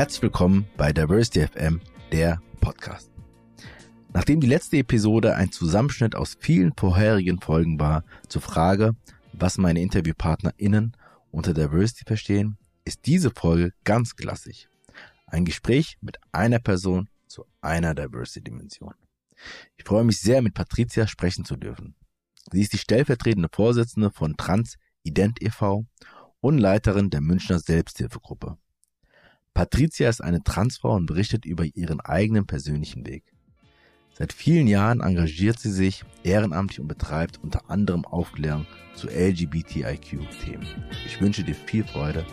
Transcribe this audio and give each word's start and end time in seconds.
Herzlich 0.00 0.22
willkommen 0.22 0.66
bei 0.78 0.94
Diversity 0.94 1.46
FM, 1.46 1.82
der 2.10 2.40
Podcast. 2.62 3.10
Nachdem 4.14 4.40
die 4.40 4.46
letzte 4.46 4.78
Episode 4.78 5.36
ein 5.36 5.52
Zusammenschnitt 5.52 6.14
aus 6.14 6.38
vielen 6.40 6.72
vorherigen 6.74 7.38
Folgen 7.38 7.78
war 7.78 8.04
zur 8.26 8.40
Frage, 8.40 8.96
was 9.34 9.58
meine 9.58 9.82
InterviewpartnerInnen 9.82 10.96
unter 11.30 11.52
Diversity 11.52 12.04
verstehen, 12.06 12.56
ist 12.86 13.04
diese 13.04 13.30
Folge 13.30 13.74
ganz 13.84 14.16
klassisch. 14.16 14.70
Ein 15.26 15.44
Gespräch 15.44 15.98
mit 16.00 16.16
einer 16.32 16.60
Person 16.60 17.10
zu 17.26 17.44
einer 17.60 17.94
Diversity-Dimension. 17.94 18.94
Ich 19.76 19.84
freue 19.84 20.04
mich 20.04 20.18
sehr, 20.18 20.40
mit 20.40 20.54
Patricia 20.54 21.06
sprechen 21.08 21.44
zu 21.44 21.56
dürfen. 21.56 21.94
Sie 22.50 22.62
ist 22.62 22.72
die 22.72 22.78
stellvertretende 22.78 23.50
Vorsitzende 23.52 24.10
von 24.10 24.38
Trans 24.38 24.78
Ident 25.02 25.42
e.V. 25.42 25.84
und 26.40 26.56
Leiterin 26.56 27.10
der 27.10 27.20
Münchner 27.20 27.58
Selbsthilfegruppe. 27.58 28.56
Patricia 29.54 30.08
ist 30.08 30.22
eine 30.22 30.42
Transfrau 30.42 30.94
und 30.94 31.06
berichtet 31.06 31.44
über 31.44 31.64
ihren 31.64 32.00
eigenen 32.00 32.46
persönlichen 32.46 33.06
Weg. 33.06 33.24
Seit 34.12 34.32
vielen 34.32 34.66
Jahren 34.66 35.00
engagiert 35.00 35.58
sie 35.58 35.70
sich 35.70 36.04
ehrenamtlich 36.24 36.80
und 36.80 36.88
betreibt 36.88 37.42
unter 37.42 37.70
anderem 37.70 38.04
Aufklärung 38.04 38.66
zu 38.94 39.08
LGBTIQ-Themen. 39.08 40.66
Ich 41.06 41.20
wünsche 41.20 41.42
dir 41.42 41.54
viel 41.54 41.84
Freude 41.84 42.26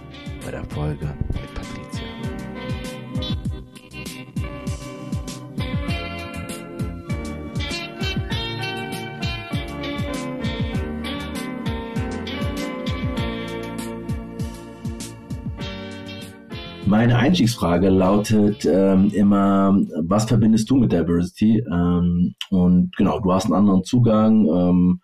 bei 0.44 0.52
der 0.52 0.66
Folge 0.66 1.16
mit 1.30 1.54
Patricia. 1.54 3.47
Meine 16.88 17.18
Einstiegsfrage 17.18 17.90
lautet 17.90 18.64
ähm, 18.64 19.12
immer, 19.14 19.78
was 20.04 20.24
verbindest 20.24 20.70
du 20.70 20.78
mit 20.78 20.94
Diversity? 20.94 21.60
Ähm, 21.70 22.34
und 22.50 22.96
genau, 22.96 23.20
du 23.20 23.34
hast 23.34 23.44
einen 23.44 23.56
anderen 23.56 23.84
Zugang, 23.84 24.46
ähm, 24.48 25.02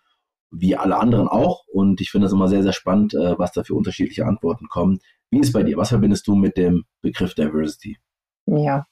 wie 0.50 0.76
alle 0.76 0.96
anderen 0.96 1.28
auch. 1.28 1.64
Und 1.70 2.00
ich 2.00 2.10
finde 2.10 2.26
es 2.26 2.32
immer 2.32 2.48
sehr, 2.48 2.62
sehr 2.62 2.72
spannend, 2.72 3.12
äh, 3.12 3.38
was 3.38 3.52
da 3.52 3.64
für 3.64 3.74
unterschiedliche 3.74 4.24
Antworten 4.24 4.66
kommen. 4.68 4.98
Wie 5.30 5.40
ist 5.40 5.48
es 5.48 5.52
bei 5.52 5.62
dir? 5.62 5.76
Was 5.76 5.90
verbindest 5.90 6.26
du 6.26 6.36
mit 6.36 6.56
dem 6.56 6.84
Begriff 7.02 7.34
Diversity? 7.34 7.98
Ja, 8.46 8.86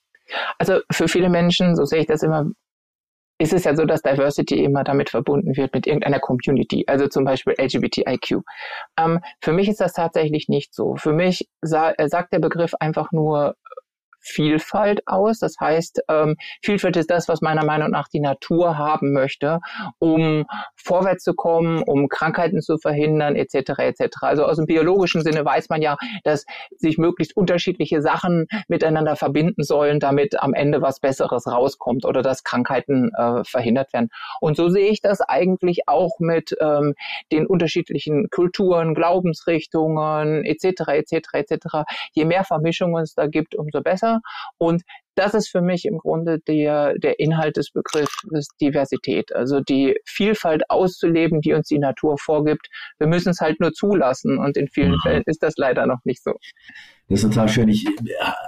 also 0.59 0.81
für 0.91 1.09
viele 1.09 1.31
Menschen, 1.31 1.77
so 1.77 1.87
sehe 1.87 2.01
ich 2.01 2.07
das 2.07 2.23
immer, 2.23 2.51
ist 3.43 3.53
es 3.53 3.65
ja 3.65 3.75
so, 3.75 3.85
dass 3.85 4.03
Diversity 4.03 4.63
immer 4.63 4.85
damit 4.85 5.11
verbunden 5.11 5.57
wird 5.57 5.75
mit 5.75 5.87
irgendeiner 5.87 6.21
Community, 6.21 6.85
also 6.87 7.09
zum 7.09 7.25
Beispiel 7.25 7.55
LGBTIQ. 7.59 8.43
Ähm, 8.99 9.21
für 9.41 9.53
mich 9.53 9.69
ist 9.69 9.81
das 9.81 9.93
tatsächlich 9.95 10.49
nicht 10.49 10.73
so. 10.75 10.95
Für 10.95 11.13
mich 11.13 11.49
sa 11.61 11.91
äh, 11.91 12.09
sagt 12.09 12.33
der 12.33 12.39
Begriff 12.39 12.75
einfach 12.79 13.11
nur 13.11 13.57
Vielfalt 14.23 15.07
aus. 15.07 15.39
Das 15.39 15.57
heißt, 15.61 16.03
ähm, 16.09 16.37
Vielfalt 16.63 16.97
ist 16.97 17.11
das, 17.11 17.29
was 17.29 17.41
meiner 17.41 17.65
Meinung 17.65 17.91
nach 17.91 18.09
die 18.09 18.21
Natur 18.21 18.79
haben 18.79 19.13
möchte, 19.13 19.61
um 19.99 20.47
vorwärts 20.77 21.25
zu 21.25 21.35
kommen, 21.35 21.83
um 21.83 22.09
Krankheiten 22.09 22.61
zu 22.61 22.79
verhindern, 22.79 23.37
etc. 23.37 23.79
etc. 23.79 24.17
Also 24.23 24.45
aus 24.45 24.57
dem 24.57 24.67
biologischen 24.67 25.23
Sinne 25.23 25.45
weiß 25.45 25.69
man 25.69 25.83
ja, 25.83 25.97
dass 26.25 26.45
sich 26.77 26.99
möglichst 26.99 27.37
unterschiedliche 27.37 28.01
Sachen 28.01 28.47
miteinander 28.69 29.17
verbinden 29.17 29.63
sollen, 29.63 30.01
damit 30.01 30.41
am 30.41 30.55
Ende 30.55 30.83
was 30.83 31.01
Besseres 31.01 31.47
rauskommt 31.47 32.05
oder 32.05 32.23
dass 32.23 32.45
Krankheiten 32.45 33.11
äh, 33.17 33.45
verhindert 33.45 33.93
werden. 33.93 34.09
Und 34.41 34.57
so 34.57 34.69
sehe 34.69 34.89
ich 34.89 35.01
das 35.01 35.21
eigentlich 35.21 35.89
auch 35.89 36.19
mit 36.19 36.55
ähm, 36.61 36.95
den 37.31 37.47
unterschiedlichen 37.47 38.29
Kulturen, 38.31 38.95
Glaubensrichtungen, 38.95 40.45
etc. 40.45 40.89
etc. 40.89 41.29
etc. 41.35 41.57
Je 42.13 42.25
mehr 42.25 42.45
Vermischungen 42.45 43.03
es 43.03 43.15
da 43.15 43.27
gibt, 43.27 43.55
umso 43.55 43.83
besser. 43.83 44.12
Und 44.59 44.83
das 45.15 45.35
ist 45.35 45.49
für 45.49 45.61
mich 45.61 45.85
im 45.85 45.99
Grunde 45.99 46.39
der, 46.47 46.95
der 46.99 47.21
Inhalt 47.21 47.57
des 47.57 47.71
Begriffs 47.71 48.17
Diversität, 48.61 49.35
also 49.35 49.61
die 49.61 49.97
Vielfalt 50.07 50.71
auszuleben, 50.71 51.41
die 51.41 51.53
uns 51.53 51.69
die 51.69 51.79
Natur 51.79 52.17
vorgibt. 52.19 52.69
Wir 52.99 53.07
müssen 53.07 53.31
es 53.31 53.41
halt 53.41 53.61
nur 53.61 53.73
zulassen 53.73 54.39
und 54.39 54.57
in 54.57 54.69
vielen 54.69 54.93
mhm. 54.93 55.01
Fällen 55.03 55.23
ist 55.27 55.43
das 55.43 55.55
leider 55.57 55.87
noch 55.87 56.01
nicht 56.05 56.23
so. 56.23 56.33
Das 57.09 57.23
ist 57.23 57.29
total 57.29 57.49
schön. 57.49 57.69
Ich, 57.69 57.87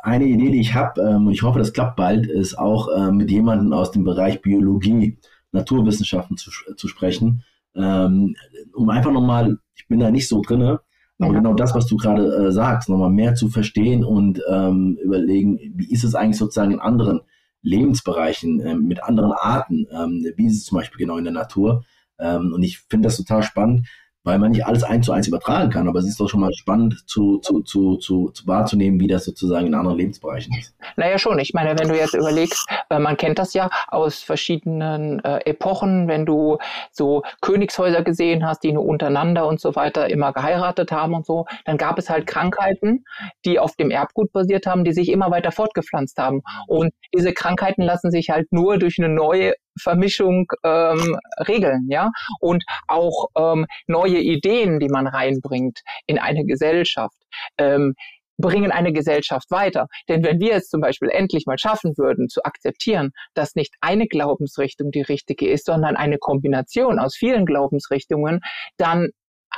eine 0.02 0.24
Idee, 0.24 0.50
die 0.50 0.60
ich 0.60 0.74
habe, 0.74 1.00
ähm, 1.02 1.26
und 1.26 1.32
ich 1.32 1.42
hoffe, 1.42 1.58
das 1.58 1.72
klappt 1.72 1.96
bald, 1.96 2.26
ist 2.26 2.58
auch 2.58 2.88
ähm, 2.96 3.18
mit 3.18 3.30
jemandem 3.30 3.72
aus 3.72 3.90
dem 3.90 4.04
Bereich 4.04 4.40
Biologie, 4.40 5.18
Naturwissenschaften 5.52 6.36
zu, 6.36 6.50
zu 6.76 6.88
sprechen, 6.88 7.44
ähm, 7.76 8.36
um 8.72 8.88
einfach 8.88 9.12
nochmal, 9.12 9.58
ich 9.74 9.86
bin 9.86 10.00
da 10.00 10.10
nicht 10.10 10.28
so 10.28 10.40
drinne, 10.40 10.80
aber 11.18 11.32
ja. 11.32 11.38
genau 11.38 11.54
das, 11.54 11.74
was 11.74 11.86
du 11.86 11.96
gerade 11.96 12.46
äh, 12.46 12.52
sagst, 12.52 12.88
nochmal 12.88 13.10
mehr 13.10 13.34
zu 13.34 13.48
verstehen 13.48 14.04
und 14.04 14.42
ähm, 14.50 14.98
überlegen, 15.02 15.58
wie 15.74 15.90
ist 15.90 16.04
es 16.04 16.14
eigentlich 16.14 16.38
sozusagen 16.38 16.72
in 16.72 16.80
anderen 16.80 17.20
Lebensbereichen, 17.62 18.60
äh, 18.60 18.74
mit 18.74 19.02
anderen 19.02 19.32
Arten, 19.32 19.86
ähm, 19.90 20.26
wie 20.36 20.46
ist 20.46 20.56
es 20.58 20.64
zum 20.64 20.78
Beispiel 20.78 20.98
genau 20.98 21.16
in 21.16 21.24
der 21.24 21.32
Natur. 21.32 21.84
Ähm, 22.18 22.52
und 22.52 22.62
ich 22.62 22.80
finde 22.90 23.08
das 23.08 23.16
total 23.16 23.42
spannend, 23.42 23.86
weil 24.24 24.38
man 24.38 24.52
nicht 24.52 24.66
alles 24.66 24.82
eins 24.82 25.06
zu 25.06 25.12
eins 25.12 25.28
übertragen 25.28 25.70
kann, 25.70 25.86
aber 25.86 25.98
es 25.98 26.06
ist 26.06 26.18
doch 26.18 26.28
schon 26.28 26.40
mal 26.40 26.52
spannend 26.54 27.04
zu, 27.06 27.38
zu, 27.38 27.60
zu, 27.60 27.96
zu, 27.96 28.30
zu 28.30 28.46
wahrzunehmen, 28.46 28.98
wie 28.98 29.06
das 29.06 29.26
sozusagen 29.26 29.66
in 29.66 29.74
anderen 29.74 29.98
Lebensbereichen 29.98 30.56
ist. 30.58 30.74
Naja, 30.96 31.18
schon. 31.18 31.38
Ich 31.38 31.52
meine, 31.52 31.78
wenn 31.78 31.88
du 31.88 31.96
jetzt 31.96 32.14
überlegst, 32.14 32.66
äh, 32.88 32.98
man 32.98 33.18
kennt 33.18 33.38
das 33.38 33.52
ja 33.52 33.68
aus 33.88 34.22
verschiedenen 34.22 35.22
äh, 35.24 35.40
Epochen, 35.44 36.08
wenn 36.08 36.24
du 36.24 36.58
so 36.90 37.22
Königshäuser 37.42 38.02
gesehen 38.02 38.46
hast, 38.46 38.62
die 38.64 38.72
nur 38.72 38.84
untereinander 38.84 39.46
und 39.46 39.60
so 39.60 39.76
weiter 39.76 40.08
immer 40.08 40.32
geheiratet 40.32 40.90
haben 40.90 41.14
und 41.14 41.26
so, 41.26 41.44
dann 41.66 41.76
gab 41.76 41.98
es 41.98 42.08
halt 42.08 42.26
Krankheiten, 42.26 43.04
die 43.44 43.58
auf 43.58 43.76
dem 43.76 43.90
Erbgut 43.90 44.32
basiert 44.32 44.66
haben, 44.66 44.84
die 44.84 44.92
sich 44.92 45.10
immer 45.10 45.30
weiter 45.30 45.52
fortgepflanzt 45.52 46.16
haben. 46.16 46.42
Und 46.66 46.92
diese 47.14 47.34
Krankheiten 47.34 47.82
lassen 47.82 48.10
sich 48.10 48.30
halt 48.30 48.50
nur 48.52 48.78
durch 48.78 48.98
eine 48.98 49.10
neue 49.10 49.52
Vermischung 49.80 50.46
ähm, 50.62 51.18
regeln, 51.46 51.86
ja, 51.88 52.10
und 52.40 52.64
auch 52.88 53.26
ähm, 53.36 53.66
neue 53.86 54.18
Ideen, 54.18 54.80
die 54.80 54.88
man 54.88 55.06
reinbringt 55.06 55.80
in 56.06 56.18
eine 56.18 56.44
Gesellschaft. 56.44 57.16
Ähm, 57.58 57.94
bringen 58.38 58.72
eine 58.72 58.92
Gesellschaft 58.92 59.50
weiter. 59.50 59.86
Denn 60.08 60.24
wenn 60.24 60.40
wir 60.40 60.54
es 60.54 60.68
zum 60.68 60.80
Beispiel 60.80 61.08
endlich 61.08 61.46
mal 61.46 61.58
schaffen 61.58 61.96
würden, 61.96 62.28
zu 62.28 62.42
akzeptieren, 62.42 63.12
dass 63.34 63.54
nicht 63.54 63.74
eine 63.80 64.06
Glaubensrichtung 64.06 64.90
die 64.90 65.02
richtige 65.02 65.48
ist, 65.48 65.66
sondern 65.66 65.96
eine 65.96 66.18
Kombination 66.18 66.98
aus 66.98 67.16
vielen 67.16 67.46
Glaubensrichtungen, 67.46 68.40
dann 68.76 69.10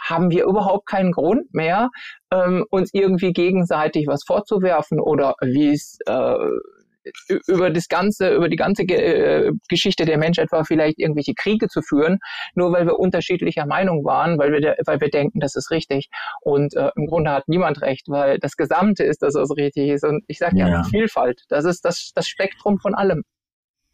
haben 0.04 0.30
wir 0.30 0.44
überhaupt 0.44 0.86
keinen 0.86 1.12
Grund 1.12 1.52
mehr, 1.54 1.88
ähm, 2.30 2.64
uns 2.70 2.90
irgendwie 2.92 3.32
gegenseitig 3.32 4.06
was 4.06 4.24
vorzuwerfen 4.26 5.00
oder 5.00 5.34
wie 5.40 5.72
es 5.72 5.98
äh, 6.06 6.36
über 7.46 7.70
das 7.70 7.88
ganze, 7.88 8.34
über 8.34 8.48
die 8.48 8.56
ganze 8.56 8.82
äh, 8.82 9.52
Geschichte 9.68 10.04
der 10.04 10.18
Menschheit 10.18 10.52
war 10.52 10.64
vielleicht 10.64 10.98
irgendwelche 10.98 11.34
Kriege 11.34 11.68
zu 11.68 11.82
führen, 11.82 12.18
nur 12.54 12.72
weil 12.72 12.86
wir 12.86 12.98
unterschiedlicher 12.98 13.66
Meinung 13.66 14.04
waren, 14.04 14.38
weil 14.38 14.52
wir, 14.52 14.76
weil 14.86 15.00
wir 15.00 15.10
denken, 15.10 15.40
das 15.40 15.56
ist 15.56 15.70
richtig. 15.70 16.08
Und 16.40 16.74
äh, 16.74 16.90
im 16.96 17.06
Grunde 17.06 17.30
hat 17.30 17.48
niemand 17.48 17.82
recht, 17.82 18.08
weil 18.08 18.38
das 18.38 18.56
Gesamte 18.56 19.04
ist, 19.04 19.22
dass 19.22 19.34
es 19.34 19.56
richtig 19.56 19.88
ist. 19.90 20.04
Und 20.04 20.24
ich 20.26 20.38
sage 20.38 20.56
ja, 20.58 20.68
ja, 20.68 20.84
Vielfalt, 20.84 21.42
das 21.48 21.64
ist 21.64 21.84
das, 21.84 22.12
das 22.14 22.28
Spektrum 22.28 22.78
von 22.78 22.94
allem. 22.94 23.22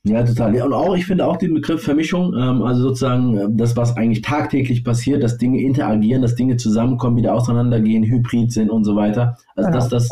Ja, 0.04 0.24
total. 0.24 0.56
Ja, 0.56 0.64
und 0.64 0.72
auch, 0.72 0.96
ich 0.96 1.06
finde 1.06 1.26
auch 1.26 1.36
den 1.36 1.54
Begriff 1.54 1.84
Vermischung, 1.84 2.34
ähm, 2.34 2.62
also 2.62 2.82
sozusagen 2.82 3.36
äh, 3.36 3.46
das, 3.50 3.76
was 3.76 3.96
eigentlich 3.96 4.22
tagtäglich 4.22 4.82
passiert, 4.82 5.22
dass 5.22 5.38
Dinge 5.38 5.60
interagieren, 5.60 6.22
dass 6.22 6.34
Dinge 6.34 6.56
zusammenkommen, 6.56 7.16
wieder 7.16 7.34
auseinandergehen, 7.34 8.02
hybrid 8.02 8.50
sind 8.50 8.68
und 8.68 8.82
so 8.82 8.96
weiter. 8.96 9.36
Also 9.54 9.68
genau. 9.68 9.78
dass 9.78 9.88
das, 9.88 10.08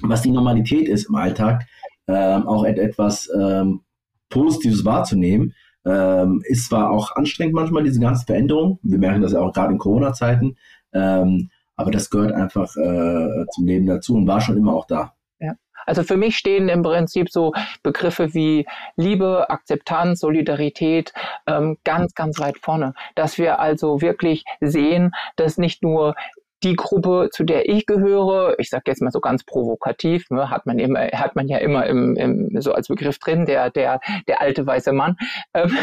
was 0.00 0.22
die 0.22 0.30
Normalität 0.30 0.88
ist 0.88 1.10
im 1.10 1.16
Alltag, 1.16 1.66
ähm, 2.08 2.48
auch 2.48 2.64
etwas 2.64 3.30
ähm, 3.38 3.82
Positives 4.30 4.84
wahrzunehmen. 4.84 5.54
Ähm, 5.84 6.42
ist 6.44 6.68
zwar 6.68 6.90
auch 6.90 7.14
anstrengend 7.16 7.54
manchmal, 7.54 7.84
diese 7.84 8.00
ganzen 8.00 8.26
Veränderungen. 8.26 8.78
Wir 8.82 8.98
merken 8.98 9.22
das 9.22 9.32
ja 9.32 9.40
auch 9.40 9.52
gerade 9.52 9.72
in 9.72 9.78
Corona-Zeiten. 9.78 10.56
Ähm, 10.92 11.50
aber 11.76 11.90
das 11.92 12.10
gehört 12.10 12.32
einfach 12.32 12.74
äh, 12.76 13.46
zum 13.54 13.66
Leben 13.66 13.86
dazu 13.86 14.16
und 14.16 14.26
war 14.26 14.40
schon 14.40 14.56
immer 14.56 14.74
auch 14.74 14.86
da. 14.86 15.14
Ja. 15.38 15.54
Also 15.86 16.02
für 16.02 16.16
mich 16.16 16.36
stehen 16.36 16.68
im 16.68 16.82
Prinzip 16.82 17.30
so 17.30 17.52
Begriffe 17.82 18.34
wie 18.34 18.66
Liebe, 18.96 19.48
Akzeptanz, 19.48 20.20
Solidarität 20.20 21.12
ähm, 21.46 21.78
ganz, 21.84 22.14
ganz 22.14 22.40
weit 22.40 22.58
vorne. 22.58 22.94
Dass 23.14 23.38
wir 23.38 23.60
also 23.60 24.02
wirklich 24.02 24.44
sehen, 24.60 25.12
dass 25.36 25.56
nicht 25.56 25.82
nur 25.82 26.16
die 26.62 26.74
Gruppe, 26.74 27.28
zu 27.32 27.44
der 27.44 27.68
ich 27.68 27.86
gehöre, 27.86 28.58
ich 28.58 28.68
sage 28.70 28.84
jetzt 28.86 29.02
mal 29.02 29.10
so 29.10 29.20
ganz 29.20 29.44
provokativ, 29.44 30.24
ne, 30.30 30.50
hat 30.50 30.66
man 30.66 30.78
immer, 30.78 31.00
hat 31.12 31.36
man 31.36 31.48
ja 31.48 31.58
immer 31.58 31.86
im, 31.86 32.16
im, 32.16 32.60
so 32.60 32.72
als 32.72 32.88
Begriff 32.88 33.18
drin, 33.18 33.46
der 33.46 33.70
der 33.70 34.00
der 34.26 34.40
alte 34.40 34.66
weiße 34.66 34.92
Mann, 34.92 35.16
ähm, 35.54 35.76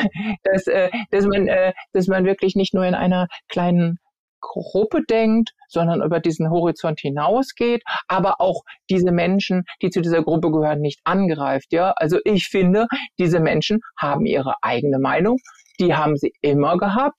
dass, 0.44 0.68
äh, 0.68 0.90
dass 1.12 1.26
man 1.26 1.48
äh, 1.48 1.74
dass 1.94 2.08
man 2.08 2.26
wirklich 2.26 2.56
nicht 2.56 2.74
nur 2.74 2.86
in 2.86 2.96
einer 2.96 3.28
kleinen 3.48 4.00
Gruppe 4.42 5.02
denkt, 5.10 5.52
sondern 5.68 6.04
über 6.04 6.20
diesen 6.20 6.52
Horizont 6.52 7.00
hinausgeht, 7.00 7.82
aber 8.08 8.40
auch 8.40 8.62
diese 8.90 9.12
Menschen, 9.12 9.64
die 9.82 9.90
zu 9.90 10.02
dieser 10.02 10.24
Gruppe 10.24 10.52
gehören, 10.52 10.82
nicht 10.82 11.00
angreift. 11.04 11.74
Ja, 11.74 11.94
also 11.96 12.20
ich 12.26 12.48
finde, 12.48 12.86
diese 13.18 13.40
Menschen 13.40 13.80
haben 13.98 14.26
ihre 14.26 14.56
eigene 14.62 15.00
Meinung, 15.00 15.38
die 15.80 15.96
haben 15.96 16.16
sie 16.16 16.34
immer 16.42 16.78
gehabt 16.78 17.18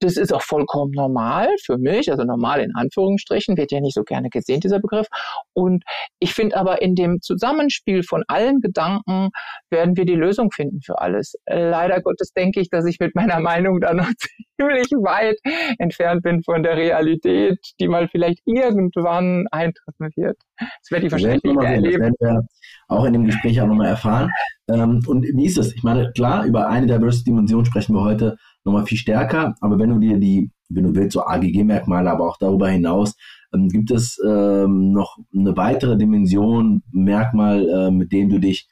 das 0.00 0.16
ist 0.16 0.32
auch 0.32 0.42
vollkommen 0.42 0.92
normal 0.92 1.48
für 1.64 1.78
mich, 1.78 2.10
also 2.10 2.24
normal 2.24 2.60
in 2.60 2.74
Anführungsstrichen, 2.74 3.56
wird 3.56 3.72
ja 3.72 3.80
nicht 3.80 3.94
so 3.94 4.02
gerne 4.02 4.28
gesehen, 4.28 4.60
dieser 4.60 4.80
Begriff. 4.80 5.06
Und 5.54 5.84
ich 6.18 6.34
finde 6.34 6.56
aber 6.56 6.82
in 6.82 6.94
dem 6.94 7.20
Zusammenspiel 7.20 8.02
von 8.02 8.22
allen 8.28 8.60
Gedanken 8.60 9.30
werden 9.70 9.96
wir 9.96 10.04
die 10.04 10.14
Lösung 10.14 10.50
finden 10.50 10.80
für 10.82 11.00
alles. 11.00 11.34
Leider 11.46 12.00
Gottes 12.02 12.32
denke 12.32 12.60
ich, 12.60 12.68
dass 12.70 12.84
ich 12.86 13.00
mit 13.00 13.14
meiner 13.14 13.40
Meinung 13.40 13.80
da 13.80 13.94
noch 13.94 14.08
ziemlich 14.60 14.90
weit 14.92 15.38
entfernt 15.78 16.22
bin 16.22 16.42
von 16.42 16.62
der 16.62 16.76
Realität, 16.76 17.58
die 17.80 17.88
mal 17.88 18.08
vielleicht 18.08 18.40
irgendwann 18.44 19.46
eintreffen 19.50 20.10
wird. 20.16 20.36
Das 20.58 20.90
werde 20.90 21.06
ich 21.06 21.12
wahrscheinlich 21.12 21.42
nicht 21.42 21.62
erleben. 21.62 21.92
Das 21.92 22.00
werden 22.00 22.16
wir 22.20 22.46
auch 22.88 23.04
in 23.04 23.12
dem 23.12 23.24
Gespräch 23.24 23.60
auch 23.60 23.66
nochmal 23.66 23.88
erfahren. 23.88 24.30
Ähm, 24.68 25.02
und 25.06 25.24
wie 25.24 25.46
ist 25.46 25.58
es? 25.58 25.74
Ich 25.74 25.82
meine, 25.82 26.12
klar, 26.12 26.44
über 26.44 26.68
eine 26.68 26.86
Diversity-Dimension 26.86 27.66
sprechen 27.66 27.94
wir 27.94 28.02
heute 28.02 28.36
nochmal 28.66 28.84
viel 28.84 28.98
stärker. 28.98 29.54
Aber 29.60 29.78
wenn 29.78 29.90
du 29.90 29.98
dir 29.98 30.18
die, 30.18 30.50
wenn 30.68 30.84
du 30.84 30.94
willst, 30.94 31.12
so 31.12 31.24
AGG-Merkmale, 31.24 32.10
aber 32.10 32.28
auch 32.28 32.36
darüber 32.36 32.68
hinaus, 32.68 33.16
ähm, 33.54 33.68
gibt 33.68 33.90
es 33.90 34.18
ähm, 34.26 34.92
noch 34.92 35.16
eine 35.34 35.56
weitere 35.56 35.96
Dimension, 35.96 36.82
Merkmal, 36.90 37.68
äh, 37.68 37.90
mit 37.90 38.12
dem 38.12 38.28
du 38.28 38.38
dich 38.38 38.68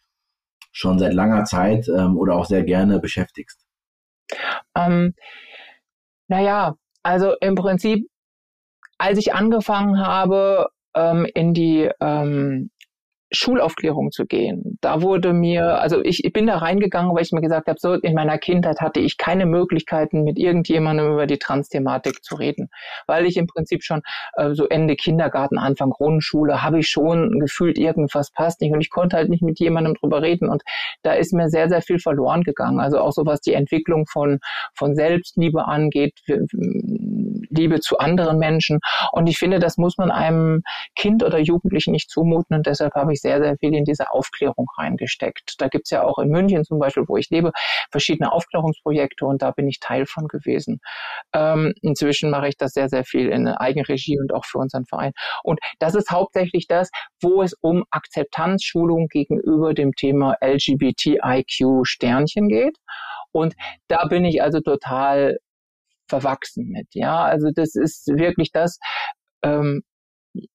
schon 0.73 0.99
seit 0.99 1.15
langer 1.15 1.45
Zeit 1.45 1.87
ähm, 1.89 2.17
oder 2.19 2.35
auch 2.35 2.47
sehr 2.47 2.65
gerne 2.65 2.99
beschäftigst? 2.99 3.65
Ähm, 4.77 5.15
naja, 6.29 6.75
also 7.03 7.35
im 7.41 7.55
Prinzip, 7.55 8.09
als 8.99 9.19
ich 9.19 9.33
angefangen 9.33 9.99
habe, 9.99 10.69
ähm, 10.95 11.27
in 11.35 11.55
die 11.55 11.91
ähm, 12.01 12.71
Schulaufklärung 13.35 14.11
zu 14.11 14.27
gehen. 14.27 14.79
Da 14.81 15.03
wurde 15.03 15.33
mir, 15.33 15.81
also 15.81 16.03
ich, 16.03 16.25
ich 16.25 16.33
bin 16.33 16.47
da 16.47 16.59
reingegangen, 16.59 17.15
weil 17.15 17.23
ich 17.23 17.33
mir 17.33 17.41
gesagt 17.41 17.69
habe, 17.69 17.79
so 17.81 17.95
in 17.95 18.15
meiner 18.15 18.39
Kindheit 18.39 18.81
hatte 18.81 19.01
ich 19.01 19.17
keine 19.19 19.47
Möglichkeiten, 19.47 20.25
mit 20.25 20.39
irgendjemandem 20.39 21.13
über 21.13 21.27
die 21.27 21.39
Trans-Thematik 21.39 22.23
zu 22.23 22.37
reden, 22.37 22.71
weil 23.07 23.27
ich 23.27 23.37
im 23.37 23.47
Prinzip 23.47 23.83
schon 23.83 24.03
äh, 24.37 24.55
so 24.55 24.67
Ende 24.69 24.97
Kindergarten, 24.97 25.59
Anfang 25.59 25.91
Grundschule 25.91 26.63
habe 26.63 26.81
ich 26.81 26.89
schon 26.89 27.39
gefühlt, 27.41 27.79
irgendwas 27.79 28.31
passt 28.31 28.61
nicht. 28.61 28.73
Und 28.73 28.81
ich 28.81 28.91
konnte 28.91 29.17
halt 29.17 29.29
nicht 29.29 29.43
mit 29.43 29.59
jemandem 29.59 29.95
drüber 29.95 30.23
reden. 30.23 30.49
Und 30.49 30.63
da 31.03 31.13
ist 31.13 31.33
mir 31.33 31.49
sehr, 31.49 31.69
sehr 31.69 31.83
viel 31.83 31.99
verloren 31.99 32.43
gegangen. 32.43 32.81
Also 32.81 32.99
auch 32.99 33.13
so 33.13 33.27
was 33.27 33.41
die 33.41 33.55
Entwicklung 33.55 34.07
von, 34.07 34.41
von 34.75 34.95
Selbstliebe 34.95 35.67
angeht, 35.67 36.15
Liebe 36.27 37.81
zu 37.81 37.99
anderen 37.99 38.39
Menschen. 38.39 38.81
Und 39.13 39.29
ich 39.29 39.39
finde, 39.39 39.59
das 39.59 39.77
muss 39.77 39.99
man 39.99 40.11
einem 40.11 40.63
Kind 40.97 41.23
oder 41.23 41.39
Jugendlichen 41.39 41.93
nicht 41.93 42.11
zumuten. 42.11 42.57
Und 42.57 42.67
deshalb 42.67 42.95
habe 42.95 43.13
ich 43.13 43.21
sehr, 43.25 43.41
sehr 43.41 43.57
viel 43.57 43.75
in 43.75 43.85
diese 43.85 44.13
Aufklärung 44.13 44.67
reingesteckt. 44.77 45.55
Da 45.59 45.69
gibt's 45.69 45.91
ja 45.91 46.05
auch 46.05 46.19
in 46.19 46.29
München 46.29 46.63
zum 46.63 46.79
Beispiel, 46.79 47.05
wo 47.09 47.17
ich 47.17 47.31
lebe, 47.31 47.53
verschiedene 47.91 48.31
Aufklärungsprojekte 48.31 49.25
und 49.25 49.41
da 49.41 49.51
bin 49.51 49.67
ich 49.67 49.81
Teil 49.81 50.05
von 50.05 50.29
gewesen. 50.29 50.81
Ähm, 51.33 51.73
inzwischen 51.81 52.31
mache 52.31 52.49
ich 52.49 52.57
das 52.57 52.73
sehr, 52.73 52.89
sehr 52.91 53.05
viel 53.05 53.29
in 53.31 53.49
Eigenregie 53.49 54.19
und 54.21 54.33
auch 54.33 54.45
für 54.45 54.59
unseren 54.59 54.85
Verein. 54.85 55.13
Und 55.43 55.59
das 55.79 55.95
ist 55.95 56.11
hauptsächlich 56.11 56.67
das, 56.69 56.91
wo 57.23 57.43
es 57.43 57.55
um 57.61 57.85
Akzeptanzschulung 57.91 59.09
gegenüber 59.09 59.73
dem 59.73 59.93
Thema 59.93 60.37
LGBTIQ 60.43 61.87
Sternchen 61.87 62.49
geht. 62.49 62.77
Und 63.33 63.55
da 63.89 64.05
bin 64.07 64.25
ich 64.25 64.43
also 64.43 64.61
total 64.61 65.39
verwachsen 66.09 66.69
mit. 66.69 66.89
Ja, 66.93 67.25
also 67.25 67.49
das 67.55 67.75
ist 67.75 68.07
wirklich 68.09 68.53
das, 68.53 68.79
ähm, 69.43 69.83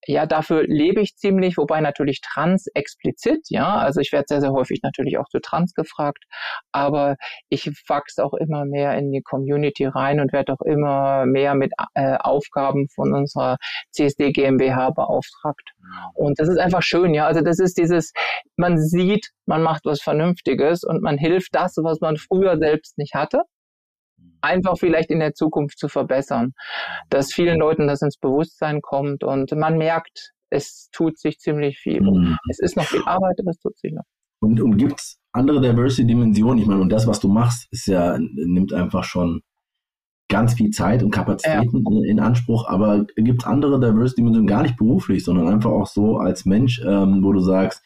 ja, 0.06 0.26
dafür 0.26 0.64
lebe 0.64 1.02
ich 1.02 1.16
ziemlich, 1.16 1.58
wobei 1.58 1.82
natürlich 1.82 2.22
trans 2.22 2.68
explizit, 2.74 3.42
ja, 3.50 3.78
also 3.78 4.02
ich 4.02 4.12
werde 4.12 4.26
sehr, 4.28 4.42
sehr 4.42 4.52
häufig 4.52 4.82
natürlich 4.84 5.18
auch 5.18 5.30
zu 5.30 5.40
trans 5.40 5.74
gefragt, 5.74 6.24
aber 6.72 7.16
ich 7.50 7.70
wachse 7.88 8.24
auch 8.24 8.34
immer 8.34 8.66
mehr 8.66 8.98
in 8.98 9.12
die 9.12 9.22
Community 9.22 9.86
rein 9.86 10.20
und 10.20 10.34
werde 10.34 10.54
auch 10.54 10.62
immer 10.62 11.26
mehr 11.26 11.56
mit 11.56 11.72
äh, 11.94 12.18
Aufgaben 12.18 12.88
von 12.90 13.14
unserer 13.14 13.58
CSD 13.92 14.32
GmbH 14.32 14.90
beauftragt. 14.92 15.72
Und 16.14 16.40
das 16.40 16.50
ist 16.50 16.58
einfach 16.58 16.82
schön, 16.84 17.14
ja, 17.14 17.28
also 17.28 17.42
das 17.42 17.60
ist 17.60 17.78
dieses, 17.78 18.12
man 18.58 18.78
sieht, 18.78 19.30
man 19.46 19.64
macht 19.64 19.86
was 19.86 20.02
Vernünftiges 20.02 20.84
und 20.84 21.02
man 21.02 21.18
hilft 21.18 21.56
das, 21.56 21.76
was 21.82 22.02
man 22.02 22.18
früher 22.18 22.58
selbst 22.58 22.98
nicht 22.98 23.14
hatte 23.14 23.44
einfach 24.42 24.78
vielleicht 24.78 25.12
in 25.12 25.20
der 25.20 25.34
Zukunft 25.34 25.78
zu 25.78 25.88
verbessern, 25.88 26.54
dass 27.10 27.34
vielen 27.34 27.60
Leuten 27.60 27.88
das 27.88 28.02
ins 28.02 28.18
Bewusstsein 28.18 28.82
kommt 28.82 29.24
und 29.24 29.52
man 29.52 29.78
merkt, 29.78 30.32
es 30.50 30.90
tut 30.92 31.20
sich 31.20 31.38
ziemlich 31.40 31.78
viel. 31.78 32.02
Mhm. 32.02 32.38
Es 32.50 32.60
ist 32.60 32.76
noch 32.76 32.86
viel 32.86 33.04
Arbeit, 33.06 33.38
aber 33.40 33.52
es 33.52 33.60
tut 33.60 33.78
sich 33.78 33.94
noch. 33.94 34.04
Und, 34.42 34.78
gibt 34.78 35.00
es 35.00 35.20
andere 35.34 35.62
Diversity-Dimensionen? 35.62 36.60
Ich 36.60 36.66
meine, 36.66 36.82
und 36.82 36.90
das, 36.90 37.08
was 37.08 37.20
du 37.20 37.28
machst, 37.28 37.68
ist 37.72 37.88
ja, 37.88 38.18
nimmt 38.18 38.74
einfach 38.74 39.04
schon 39.04 39.42
ganz 40.30 40.54
viel 40.54 40.70
Zeit 40.70 41.04
und 41.04 41.12
Kapazitäten 41.12 41.84
ja. 41.84 42.10
in 42.10 42.20
Anspruch, 42.20 42.68
aber 42.68 43.06
gibt 43.16 43.42
es 43.42 43.48
andere 43.48 43.80
Diversity-Dimensionen 43.80 44.48
gar 44.48 44.62
nicht 44.62 44.78
beruflich, 44.78 45.26
sondern 45.26 45.48
einfach 45.48 45.72
auch 45.72 45.88
so 45.88 46.18
als 46.18 46.46
Mensch, 46.46 46.82
ähm, 46.86 47.24
wo 47.24 47.34
du 47.34 47.40
sagst, 47.40 47.84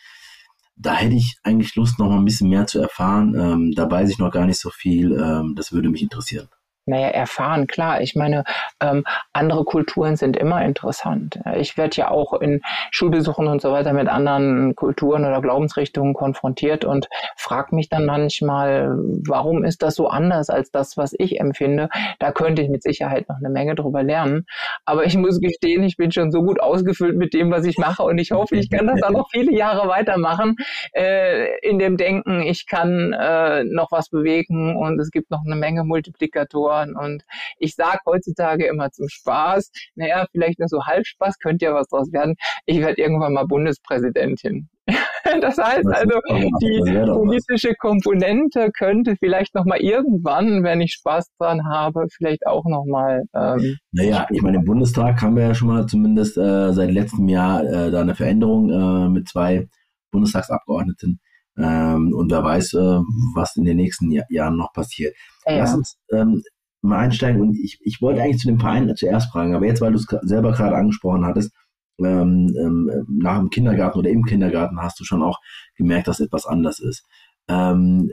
da 0.75 0.95
hätte 0.95 1.15
ich 1.15 1.37
eigentlich 1.43 1.75
Lust, 1.75 1.99
noch 1.99 2.09
mal 2.09 2.17
ein 2.17 2.25
bisschen 2.25 2.49
mehr 2.49 2.67
zu 2.67 2.79
erfahren. 2.79 3.35
Ähm, 3.35 3.71
da 3.75 3.89
weiß 3.89 4.09
ich 4.09 4.17
noch 4.17 4.31
gar 4.31 4.45
nicht 4.45 4.59
so 4.59 4.69
viel. 4.69 5.13
Ähm, 5.13 5.53
das 5.55 5.71
würde 5.71 5.89
mich 5.89 6.01
interessieren 6.01 6.49
naja, 6.85 7.07
erfahren, 7.07 7.67
klar. 7.67 8.01
Ich 8.01 8.15
meine, 8.15 8.43
ähm, 8.81 9.03
andere 9.31 9.63
Kulturen 9.63 10.15
sind 10.15 10.35
immer 10.35 10.63
interessant. 10.65 11.39
Ich 11.55 11.77
werde 11.77 11.95
ja 11.95 12.11
auch 12.11 12.33
in 12.33 12.61
Schulbesuchen 12.91 13.47
und 13.47 13.61
so 13.61 13.71
weiter 13.71 13.93
mit 13.93 14.09
anderen 14.09 14.75
Kulturen 14.75 15.23
oder 15.23 15.41
Glaubensrichtungen 15.41 16.13
konfrontiert 16.13 16.83
und 16.83 17.07
frage 17.37 17.75
mich 17.75 17.87
dann 17.89 18.05
manchmal, 18.05 18.91
warum 19.25 19.63
ist 19.63 19.81
das 19.81 19.95
so 19.95 20.07
anders 20.07 20.49
als 20.49 20.71
das, 20.71 20.97
was 20.97 21.13
ich 21.17 21.39
empfinde? 21.39 21.87
Da 22.19 22.31
könnte 22.31 22.61
ich 22.61 22.69
mit 22.69 22.83
Sicherheit 22.83 23.29
noch 23.29 23.37
eine 23.37 23.49
Menge 23.49 23.75
drüber 23.75 24.03
lernen. 24.03 24.45
Aber 24.85 25.05
ich 25.05 25.15
muss 25.15 25.39
gestehen, 25.39 25.83
ich 25.83 25.95
bin 25.95 26.11
schon 26.11 26.31
so 26.31 26.43
gut 26.43 26.59
ausgefüllt 26.59 27.15
mit 27.15 27.33
dem, 27.33 27.49
was 27.49 27.65
ich 27.65 27.77
mache 27.77 28.03
und 28.03 28.17
ich 28.17 28.31
hoffe, 28.31 28.55
ich 28.57 28.69
kann 28.69 28.87
das 28.87 29.01
auch 29.03 29.11
noch 29.11 29.29
viele 29.31 29.53
Jahre 29.53 29.87
weitermachen 29.87 30.57
äh, 30.91 31.59
in 31.61 31.79
dem 31.79 31.95
Denken, 31.95 32.41
ich 32.41 32.67
kann 32.67 33.13
äh, 33.13 33.63
noch 33.63 33.91
was 33.91 34.09
bewegen 34.09 34.75
und 34.75 34.99
es 34.99 35.11
gibt 35.11 35.31
noch 35.31 35.43
eine 35.45 35.55
Menge 35.55 35.83
Multiplikatoren 35.83 36.72
Autoren. 36.73 36.95
Und 36.95 37.23
ich 37.57 37.75
sage 37.75 37.99
heutzutage 38.05 38.65
immer 38.65 38.91
zum 38.91 39.07
Spaß, 39.09 39.71
naja, 39.95 40.25
vielleicht 40.31 40.59
nur 40.59 40.67
so 40.67 40.85
Halbspaß, 40.85 41.39
könnte 41.39 41.65
ja 41.65 41.73
was 41.73 41.87
draus 41.87 42.11
werden. 42.11 42.35
Ich 42.65 42.79
werde 42.79 43.01
irgendwann 43.01 43.33
mal 43.33 43.45
Bundespräsidentin. 43.45 44.69
Das 45.39 45.57
heißt 45.57 45.87
also, 45.87 46.19
die 46.61 46.81
politische 47.05 47.73
Komponente 47.75 48.69
könnte 48.77 49.15
vielleicht 49.17 49.55
nochmal 49.55 49.79
irgendwann, 49.79 50.63
wenn 50.63 50.81
ich 50.81 50.91
Spaß 50.95 51.29
dran 51.39 51.61
habe, 51.65 52.07
vielleicht 52.11 52.45
auch 52.45 52.65
nochmal. 52.65 53.23
Ähm, 53.33 53.77
naja, 53.93 54.27
ich 54.29 54.41
meine, 54.41 54.57
im 54.57 54.65
Bundestag 54.65 55.21
haben 55.21 55.37
wir 55.37 55.43
ja 55.43 55.55
schon 55.55 55.69
mal 55.69 55.85
zumindest 55.85 56.37
äh, 56.37 56.73
seit 56.73 56.91
letztem 56.91 57.29
Jahr 57.29 57.63
äh, 57.63 57.89
da 57.89 58.01
eine 58.01 58.15
Veränderung 58.15 58.69
äh, 58.69 59.09
mit 59.09 59.29
zwei 59.29 59.69
Bundestagsabgeordneten. 60.11 61.21
Ähm, 61.57 62.13
und 62.13 62.31
wer 62.31 62.43
weiß, 62.43 62.73
äh, 62.73 62.99
was 63.35 63.55
in 63.55 63.65
den 63.65 63.77
nächsten 63.77 64.11
Jahr 64.11 64.25
Jahren 64.29 64.57
noch 64.57 64.73
passiert. 64.73 65.15
Ja. 65.45 65.59
Lass 65.59 65.75
uns 65.75 65.97
ähm, 66.11 66.41
mal 66.83 66.99
einsteigen 66.99 67.41
und 67.41 67.57
ich, 67.57 67.79
ich 67.81 68.01
wollte 68.01 68.21
eigentlich 68.21 68.39
zu 68.39 68.47
dem 68.47 68.59
Verein 68.59 68.93
zuerst 68.95 69.31
fragen, 69.31 69.55
aber 69.55 69.65
jetzt, 69.65 69.81
weil 69.81 69.93
du 69.93 69.97
es 69.97 70.07
selber 70.21 70.51
gerade 70.51 70.75
angesprochen 70.75 71.25
hattest, 71.25 71.51
ähm, 71.99 72.53
ähm, 72.59 73.05
nach 73.07 73.39
dem 73.39 73.49
Kindergarten 73.49 73.99
oder 73.99 74.09
im 74.09 74.23
Kindergarten 74.23 74.79
hast 74.81 74.99
du 74.99 75.03
schon 75.03 75.23
auch 75.23 75.39
gemerkt, 75.75 76.07
dass 76.07 76.19
etwas 76.19 76.45
anders 76.45 76.79
ist. 76.79 77.05
Ähm, 77.47 78.09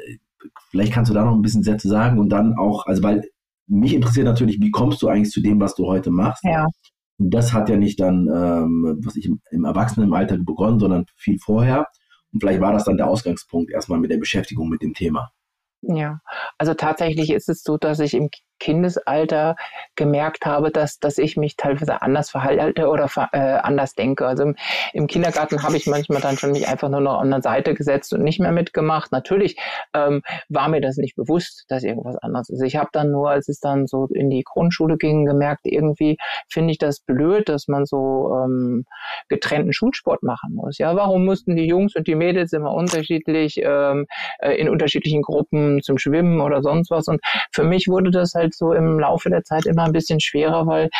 vielleicht 0.70 0.92
kannst 0.92 1.10
du 1.10 1.14
da 1.14 1.24
noch 1.24 1.34
ein 1.34 1.42
bisschen 1.42 1.62
Sätze 1.62 1.88
sagen 1.88 2.18
und 2.18 2.28
dann 2.28 2.56
auch, 2.56 2.86
also 2.86 3.02
weil 3.02 3.24
mich 3.66 3.94
interessiert 3.94 4.26
natürlich, 4.26 4.60
wie 4.60 4.70
kommst 4.70 5.02
du 5.02 5.08
eigentlich 5.08 5.30
zu 5.30 5.40
dem, 5.40 5.60
was 5.60 5.74
du 5.74 5.86
heute 5.86 6.10
machst? 6.10 6.44
Ja. 6.44 6.66
Und 7.18 7.34
das 7.34 7.52
hat 7.52 7.68
ja 7.68 7.76
nicht 7.76 8.00
dann, 8.00 8.28
ähm, 8.28 9.00
was 9.04 9.16
ich 9.16 9.26
im, 9.26 9.40
im 9.50 9.64
Erwachsenenalter 9.64 10.38
begonnen, 10.38 10.80
sondern 10.80 11.04
viel 11.16 11.38
vorher. 11.38 11.86
Und 12.32 12.40
vielleicht 12.40 12.60
war 12.60 12.72
das 12.72 12.84
dann 12.84 12.96
der 12.96 13.08
Ausgangspunkt 13.08 13.70
erstmal 13.70 13.98
mit 13.98 14.10
der 14.10 14.18
Beschäftigung 14.18 14.68
mit 14.68 14.82
dem 14.82 14.94
Thema. 14.94 15.30
Ja, 15.82 16.20
also 16.58 16.74
tatsächlich 16.74 17.30
ist 17.30 17.48
es 17.48 17.62
so, 17.62 17.76
dass 17.76 18.00
ich 18.00 18.14
im 18.14 18.28
Kindesalter 18.60 19.56
gemerkt 19.96 20.46
habe, 20.46 20.70
dass, 20.70 21.00
dass 21.00 21.18
ich 21.18 21.36
mich 21.36 21.56
teilweise 21.56 22.02
anders 22.02 22.30
verhalte 22.30 22.88
oder 22.88 23.08
äh, 23.32 23.38
anders 23.38 23.94
denke. 23.94 24.26
Also 24.26 24.44
im, 24.44 24.56
im 24.92 25.08
Kindergarten 25.08 25.62
habe 25.64 25.76
ich 25.76 25.86
manchmal 25.86 26.20
dann 26.20 26.36
schon 26.36 26.52
mich 26.52 26.68
einfach 26.68 26.88
nur 26.88 27.00
noch 27.00 27.18
an 27.18 27.30
der 27.30 27.42
Seite 27.42 27.74
gesetzt 27.74 28.12
und 28.12 28.22
nicht 28.22 28.38
mehr 28.38 28.52
mitgemacht. 28.52 29.10
Natürlich 29.10 29.56
ähm, 29.94 30.22
war 30.48 30.68
mir 30.68 30.80
das 30.80 30.96
nicht 30.96 31.16
bewusst, 31.16 31.64
dass 31.68 31.82
irgendwas 31.82 32.16
anders 32.18 32.48
ist. 32.50 32.62
Ich 32.62 32.76
habe 32.76 32.90
dann 32.92 33.10
nur, 33.10 33.30
als 33.30 33.48
es 33.48 33.58
dann 33.58 33.86
so 33.86 34.06
in 34.06 34.30
die 34.30 34.44
Grundschule 34.44 34.96
ging, 34.96 35.24
gemerkt, 35.24 35.62
irgendwie 35.64 36.16
finde 36.48 36.72
ich 36.72 36.78
das 36.78 37.00
blöd, 37.00 37.48
dass 37.48 37.68
man 37.68 37.86
so 37.86 38.34
ähm, 38.44 38.84
getrennten 39.28 39.72
Schulsport 39.72 40.22
machen 40.22 40.54
muss. 40.54 40.78
Ja, 40.78 40.94
warum 40.94 41.24
mussten 41.24 41.56
die 41.56 41.66
Jungs 41.66 41.96
und 41.96 42.06
die 42.06 42.14
Mädels 42.14 42.52
immer 42.52 42.72
unterschiedlich 42.72 43.60
ähm, 43.62 44.06
äh, 44.38 44.54
in 44.54 44.68
unterschiedlichen 44.68 45.22
Gruppen 45.22 45.82
zum 45.82 45.98
Schwimmen 45.98 46.40
oder 46.40 46.62
sonst 46.62 46.90
was? 46.90 47.08
Und 47.08 47.20
für 47.52 47.64
mich 47.64 47.88
wurde 47.88 48.10
das 48.10 48.34
halt 48.34 48.49
halt 48.50 48.54
so 48.54 48.72
im 48.72 48.98
Laufe 48.98 49.30
der 49.30 49.42
Zeit 49.42 49.66
immer 49.66 49.84
ein 49.84 49.92
bisschen 49.92 50.20
schwerer, 50.20 50.66
weil 50.66 50.90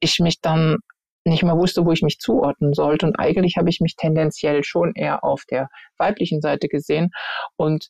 ich 0.00 0.18
mich 0.20 0.40
dann 0.40 0.78
nicht 1.24 1.42
mehr 1.42 1.56
wusste, 1.56 1.84
wo 1.84 1.92
ich 1.92 2.02
mich 2.02 2.18
zuordnen 2.18 2.72
sollte. 2.72 3.06
Und 3.06 3.18
eigentlich 3.18 3.56
habe 3.58 3.68
ich 3.68 3.80
mich 3.80 3.96
tendenziell 3.96 4.64
schon 4.64 4.92
eher 4.94 5.24
auf 5.24 5.44
der 5.50 5.68
weiblichen 5.98 6.40
Seite 6.40 6.68
gesehen. 6.68 7.10
Und 7.56 7.88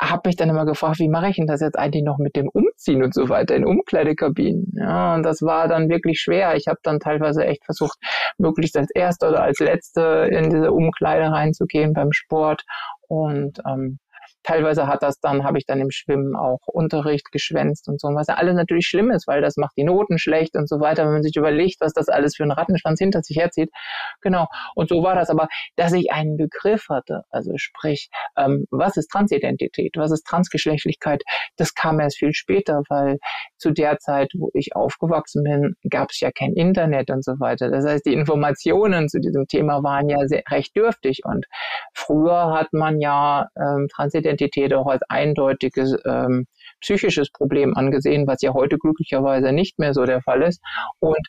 habe 0.00 0.28
mich 0.28 0.36
dann 0.36 0.48
immer 0.48 0.64
gefragt, 0.64 1.00
wie 1.00 1.08
mache 1.08 1.28
ich 1.28 1.36
denn 1.36 1.48
das 1.48 1.60
jetzt 1.60 1.76
eigentlich 1.76 2.04
noch 2.04 2.18
mit 2.18 2.36
dem 2.36 2.48
Umziehen 2.48 3.02
und 3.02 3.12
so 3.12 3.28
weiter 3.28 3.56
in 3.56 3.66
Umkleidekabinen? 3.66 4.72
Ja, 4.76 5.16
und 5.16 5.24
das 5.24 5.42
war 5.42 5.66
dann 5.66 5.88
wirklich 5.88 6.20
schwer. 6.20 6.54
Ich 6.54 6.68
habe 6.68 6.78
dann 6.84 7.00
teilweise 7.00 7.44
echt 7.44 7.64
versucht, 7.64 7.98
möglichst 8.38 8.76
als 8.76 8.90
Erste 8.94 9.28
oder 9.28 9.42
als 9.42 9.58
Letzte 9.58 10.28
in 10.30 10.50
diese 10.50 10.70
Umkleide 10.70 11.32
reinzugehen 11.32 11.94
beim 11.94 12.12
Sport. 12.12 12.62
Und 13.08 13.58
ähm, 13.66 13.98
Teilweise 14.48 14.86
hat 14.86 15.02
das 15.02 15.20
dann, 15.20 15.44
habe 15.44 15.58
ich 15.58 15.66
dann 15.66 15.78
im 15.78 15.90
Schwimmen 15.90 16.34
auch 16.34 16.60
Unterricht 16.68 17.30
geschwänzt 17.32 17.86
und 17.86 18.00
so, 18.00 18.08
was 18.14 18.28
ja 18.28 18.36
alles 18.36 18.54
natürlich 18.54 18.86
schlimm 18.86 19.10
ist, 19.10 19.28
weil 19.28 19.42
das 19.42 19.58
macht 19.58 19.76
die 19.76 19.84
Noten 19.84 20.16
schlecht 20.18 20.56
und 20.56 20.70
so 20.70 20.80
weiter, 20.80 21.04
wenn 21.04 21.12
man 21.12 21.22
sich 21.22 21.36
überlegt, 21.36 21.82
was 21.82 21.92
das 21.92 22.08
alles 22.08 22.34
für 22.34 22.44
ein 22.44 22.50
Rattenschwanz 22.50 22.98
hinter 22.98 23.20
sich 23.20 23.36
herzieht. 23.36 23.68
Genau. 24.22 24.46
Und 24.74 24.88
so 24.88 25.02
war 25.02 25.14
das 25.14 25.28
aber, 25.28 25.48
dass 25.76 25.92
ich 25.92 26.12
einen 26.12 26.38
Begriff 26.38 26.86
hatte, 26.88 27.24
also 27.28 27.52
sprich, 27.56 28.08
ähm, 28.38 28.64
was 28.70 28.96
ist 28.96 29.08
Transidentität, 29.08 29.92
was 29.98 30.12
ist 30.12 30.24
Transgeschlechtlichkeit, 30.24 31.22
das 31.58 31.74
kam 31.74 32.00
erst 32.00 32.16
viel 32.16 32.32
später, 32.32 32.80
weil 32.88 33.18
zu 33.58 33.70
der 33.70 33.98
Zeit, 33.98 34.32
wo 34.34 34.48
ich 34.54 34.74
aufgewachsen 34.74 35.44
bin, 35.44 35.74
gab 35.90 36.08
es 36.10 36.20
ja 36.20 36.30
kein 36.32 36.54
Internet 36.54 37.10
und 37.10 37.22
so 37.22 37.32
weiter. 37.38 37.70
Das 37.70 37.84
heißt, 37.84 38.06
die 38.06 38.14
Informationen 38.14 39.10
zu 39.10 39.20
diesem 39.20 39.46
Thema 39.46 39.82
waren 39.82 40.08
ja 40.08 40.26
sehr, 40.26 40.42
recht 40.48 40.74
dürftig 40.74 41.20
und 41.24 41.44
früher 41.98 42.52
hat 42.52 42.72
man 42.72 43.00
ja 43.00 43.48
ähm, 43.56 43.88
Transidentität 43.92 44.38
Identität 44.38 44.74
auch 44.74 44.86
als 44.86 45.02
eindeutiges 45.08 45.96
ähm, 46.06 46.46
psychisches 46.80 47.30
Problem 47.30 47.74
angesehen, 47.74 48.26
was 48.26 48.42
ja 48.42 48.52
heute 48.54 48.78
glücklicherweise 48.78 49.52
nicht 49.52 49.78
mehr 49.78 49.94
so 49.94 50.04
der 50.04 50.22
Fall 50.22 50.42
ist. 50.42 50.60
Und 51.00 51.26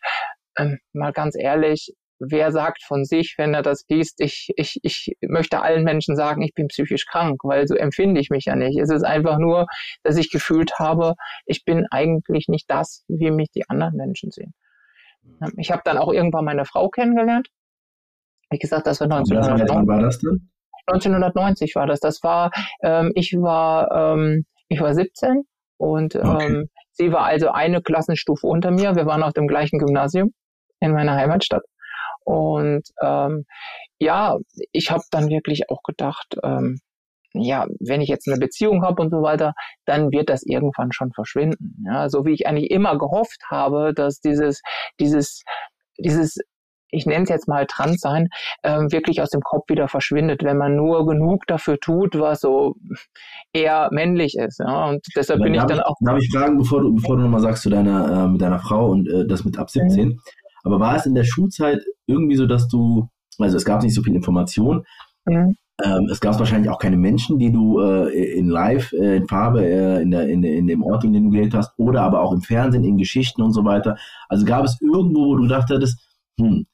ähm, 0.58 0.78
mal 0.94 1.12
ganz 1.12 1.36
ehrlich, 1.38 1.94
wer 2.20 2.52
sagt 2.52 2.84
von 2.84 3.06
sich, 3.06 3.36
wenn 3.38 3.54
er 3.54 3.62
das 3.62 3.86
liest, 3.90 4.20
ich, 4.22 4.50
ich, 4.58 4.80
ich 4.84 5.14
möchte 5.22 5.62
allen 5.62 5.84
Menschen 5.84 6.16
sagen, 6.16 6.42
ich 6.42 6.54
bin 6.54 6.68
psychisch 6.68 7.06
krank, 7.06 7.40
weil 7.44 7.68
so 7.68 7.76
empfinde 7.76 8.20
ich 8.20 8.30
mich 8.30 8.46
ja 8.46 8.56
nicht. 8.56 8.78
Es 8.78 8.90
ist 8.92 9.04
einfach 9.04 9.40
nur, 9.40 9.68
dass 10.04 10.18
ich 10.18 10.30
gefühlt 10.30 10.74
habe, 10.78 11.14
ich 11.46 11.64
bin 11.66 11.88
eigentlich 11.90 12.48
nicht 12.48 12.70
das, 12.70 13.06
wie 13.08 13.32
mich 13.32 13.50
die 13.52 13.68
anderen 13.70 13.96
Menschen 13.96 14.32
sehen. 14.32 14.54
Ich 15.58 15.72
habe 15.72 15.82
dann 15.86 15.98
auch 15.98 16.12
irgendwann 16.12 16.46
meine 16.46 16.66
Frau 16.66 16.90
kennengelernt. 16.90 17.48
Wie 18.50 18.58
gesagt, 18.58 18.88
das 18.88 19.00
war 19.00 19.06
1990. 19.06 19.70
Wann 19.70 19.88
war 19.88 20.02
das 20.02 20.20
denn? 20.20 20.50
1990 20.88 21.76
war 21.76 21.88
das. 21.88 22.00
Das 22.00 22.24
war, 22.24 22.52
ähm, 22.84 23.12
ich 23.16 23.34
war, 23.34 23.92
ähm, 23.92 24.46
ich 24.68 24.80
war 24.82 24.94
17 24.94 25.44
und 25.78 26.16
okay. 26.16 26.46
ähm, 26.46 26.70
sie 26.92 27.12
war 27.12 27.24
also 27.24 27.50
eine 27.50 27.82
Klassenstufe 27.82 28.46
unter 28.48 28.72
mir. 28.72 28.96
Wir 28.96 29.06
waren 29.06 29.24
auf 29.24 29.34
dem 29.34 29.48
gleichen 29.48 29.80
Gymnasium 29.80 30.34
in 30.80 30.92
meiner 30.92 31.16
Heimatstadt. 31.16 31.64
Und 32.24 32.84
ähm, 33.02 33.46
ja, 33.98 34.38
ich 34.72 34.92
habe 34.92 35.04
dann 35.12 35.30
wirklich 35.30 35.70
auch 35.70 35.82
gedacht, 35.84 36.38
ähm, 36.44 36.80
ja, 37.34 37.68
wenn 37.80 38.02
ich 38.02 38.10
jetzt 38.10 38.28
eine 38.28 38.40
Beziehung 38.40 38.84
habe 38.84 39.02
und 39.02 39.12
so 39.12 39.22
weiter, 39.22 39.54
dann 39.86 40.12
wird 40.12 40.30
das 40.30 40.44
irgendwann 40.44 40.92
schon 40.92 41.12
verschwinden. 41.12 41.84
Ja, 41.86 42.10
so 42.10 42.26
wie 42.26 42.34
ich 42.34 42.48
eigentlich 42.48 42.72
immer 42.72 42.98
gehofft 42.98 43.44
habe, 43.50 43.94
dass 43.94 44.20
dieses, 44.20 44.62
dieses, 45.00 45.44
dieses 45.98 46.38
ich 46.92 47.06
nenne 47.06 47.24
es 47.24 47.30
jetzt 47.30 47.48
mal 47.48 47.66
trans 47.66 48.02
sein, 48.02 48.30
ähm, 48.64 48.92
wirklich 48.92 49.22
aus 49.22 49.30
dem 49.30 49.42
Kopf 49.42 49.70
wieder 49.70 49.88
verschwindet, 49.88 50.44
wenn 50.44 50.58
man 50.58 50.76
nur 50.76 51.06
genug 51.06 51.46
dafür 51.48 51.80
tut, 51.80 52.18
was 52.20 52.42
so 52.42 52.76
eher 53.54 53.90
männlich 53.92 54.36
ist. 54.38 54.60
Ja? 54.60 54.90
Und 54.90 55.06
deshalb 55.16 55.42
bin 55.42 55.54
ich 55.54 55.64
dann 55.64 55.80
auch. 55.82 55.96
Darf 56.02 56.20
ich 56.20 56.32
fragen, 56.32 56.58
bevor 56.58 56.82
du, 56.82 56.94
bevor 56.94 57.18
du 57.18 57.24
nochmal 57.24 57.42
sagst 57.42 57.64
zu 57.64 57.70
deiner, 57.70 58.26
äh, 58.26 58.28
mit 58.28 58.42
deiner 58.42 58.60
Frau 58.60 58.90
und 58.90 59.08
äh, 59.08 59.28
das 59.28 59.46
mit 59.46 59.58
ab 59.58 59.70
17, 59.70 60.08
mhm. 60.10 60.20
aber 60.64 60.80
war 60.80 60.96
es 60.96 61.06
in 61.06 61.16
der 61.16 61.24
Schulzeit 61.24 61.84
irgendwie 62.08 62.36
so, 62.36 62.46
dass 62.46 62.68
du, 62.68 63.10
also 63.38 63.58
es 63.58 63.66
gab 63.66 63.84
nicht 63.84 63.94
so 63.94 64.02
viel 64.02 64.16
Information, 64.16 64.86
mhm. 65.26 65.56
Ähm, 65.84 66.10
es 66.12 66.20
gab 66.20 66.38
wahrscheinlich 66.40 66.70
auch 66.70 66.80
keine 66.80 66.98
Menschen, 66.98 67.40
die 67.40 67.52
du 67.52 67.80
äh, 67.80 68.10
in 68.38 68.50
Live, 68.50 68.92
äh, 68.92 69.18
in 69.18 69.28
Farbe, 69.28 69.66
äh, 69.66 70.02
in, 70.02 70.12
der, 70.12 70.28
in, 70.28 70.44
in 70.44 70.68
dem 70.68 70.84
Ort, 70.84 71.06
in 71.06 71.14
dem 71.14 71.26
du 71.26 71.30
gelebt 71.30 71.54
hast, 71.54 71.72
oder 71.78 72.02
aber 72.02 72.22
auch 72.22 72.34
im 72.34 72.42
Fernsehen, 72.42 72.84
in 72.84 72.98
Geschichten 72.98 73.42
und 73.42 73.54
so 73.54 73.64
weiter. 73.64 73.98
Also 74.28 74.46
gab 74.46 74.66
es 74.66 74.78
irgendwo, 74.82 75.28
wo 75.28 75.36
du 75.36 75.44
gedacht 75.44 75.70
hattest, 75.70 76.00
hm, 76.38 76.66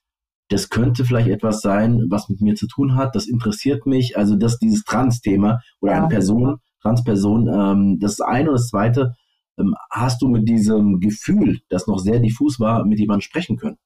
das 0.50 0.70
könnte 0.70 1.06
vielleicht 1.06 1.30
etwas 1.30 1.62
sein, 1.62 2.04
was 2.10 2.30
mit 2.30 2.42
mir 2.42 2.56
zu 2.56 2.68
tun 2.68 2.96
hat, 2.96 3.16
das 3.16 3.28
interessiert 3.28 3.86
mich, 3.86 4.18
also 4.18 4.36
dass 4.36 4.60
dieses 4.60 4.84
Trans-Thema 4.84 5.60
oder 5.82 5.94
ja. 5.94 5.98
eine 6.00 6.08
Person, 6.08 6.58
Transperson, 6.82 7.48
ähm, 7.48 8.00
das 8.00 8.22
eine 8.22 8.50
und 8.50 8.56
das 8.56 8.70
zweite, 8.70 9.16
ähm, 9.58 9.74
hast 9.90 10.22
du 10.22 10.28
mit 10.28 10.48
diesem 10.48 11.00
Gefühl, 11.00 11.60
das 11.70 11.88
noch 11.88 12.00
sehr 12.00 12.20
diffus 12.20 12.60
war, 12.60 12.86
mit 12.86 13.00
jemandem 13.00 13.22
sprechen 13.22 13.58
können? 13.58 13.78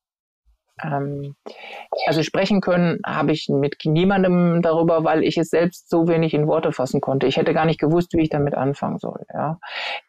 Ähm, 0.83 1.35
also 2.05 2.23
sprechen 2.23 2.61
können 2.61 2.99
habe 3.05 3.31
ich 3.31 3.47
mit 3.49 3.77
niemandem 3.83 4.61
darüber, 4.61 5.03
weil 5.03 5.23
ich 5.23 5.37
es 5.37 5.49
selbst 5.49 5.89
so 5.89 6.07
wenig 6.07 6.33
in 6.33 6.47
Worte 6.47 6.71
fassen 6.71 7.01
konnte. 7.01 7.27
Ich 7.27 7.37
hätte 7.37 7.53
gar 7.53 7.65
nicht 7.65 7.79
gewusst, 7.79 8.13
wie 8.13 8.21
ich 8.21 8.29
damit 8.29 8.55
anfangen 8.55 8.97
soll. 8.97 9.25
Ja. 9.33 9.59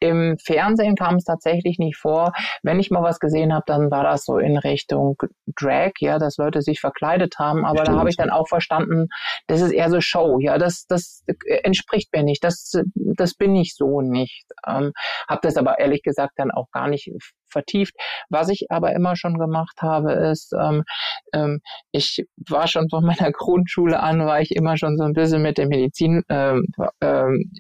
Im 0.00 0.36
Fernsehen 0.38 0.96
kam 0.96 1.16
es 1.16 1.24
tatsächlich 1.24 1.78
nicht 1.78 1.96
vor. 1.96 2.32
Wenn 2.62 2.80
ich 2.80 2.90
mal 2.90 3.02
was 3.02 3.18
gesehen 3.18 3.52
habe, 3.52 3.64
dann 3.66 3.90
war 3.90 4.04
das 4.04 4.24
so 4.24 4.38
in 4.38 4.56
Richtung 4.56 5.16
Drag, 5.46 5.92
ja, 5.98 6.18
dass 6.18 6.36
Leute 6.36 6.62
sich 6.62 6.80
verkleidet 6.80 7.38
haben. 7.38 7.64
Aber 7.64 7.84
da 7.84 7.92
habe 7.92 8.08
ich 8.08 8.16
dann 8.16 8.30
auch 8.30 8.48
verstanden, 8.48 9.08
das 9.46 9.60
ist 9.60 9.72
eher 9.72 9.90
so 9.90 10.00
Show. 10.00 10.38
Ja, 10.40 10.58
das, 10.58 10.86
das 10.86 11.24
entspricht 11.62 12.12
mir 12.12 12.22
nicht. 12.22 12.44
Das, 12.44 12.72
das 12.94 13.34
bin 13.34 13.56
ich 13.56 13.74
so 13.74 14.00
nicht. 14.00 14.44
Ähm, 14.66 14.92
habe 15.28 15.40
das 15.42 15.56
aber 15.56 15.78
ehrlich 15.78 16.02
gesagt 16.02 16.34
dann 16.36 16.50
auch 16.50 16.70
gar 16.72 16.88
nicht 16.88 17.10
vertieft. 17.50 17.94
Was 18.28 18.48
ich 18.48 18.66
aber 18.70 18.92
immer 18.94 19.16
schon 19.16 19.38
gemacht 19.38 19.82
habe, 19.82 20.12
ist, 20.12 20.52
ähm, 20.52 20.84
ähm, 21.32 21.60
ich 21.92 22.26
war 22.48 22.66
schon 22.68 22.88
von 22.90 23.04
meiner 23.04 23.32
Grundschule 23.32 24.00
an, 24.00 24.26
war 24.26 24.40
ich 24.40 24.54
immer 24.54 24.76
schon 24.76 24.96
so 24.96 25.04
ein 25.04 25.12
bisschen 25.12 25.42
mit 25.42 25.58
der 25.58 25.68
Medizin 25.68 26.22
ähm, 26.28 26.66
ähm, 27.00 27.50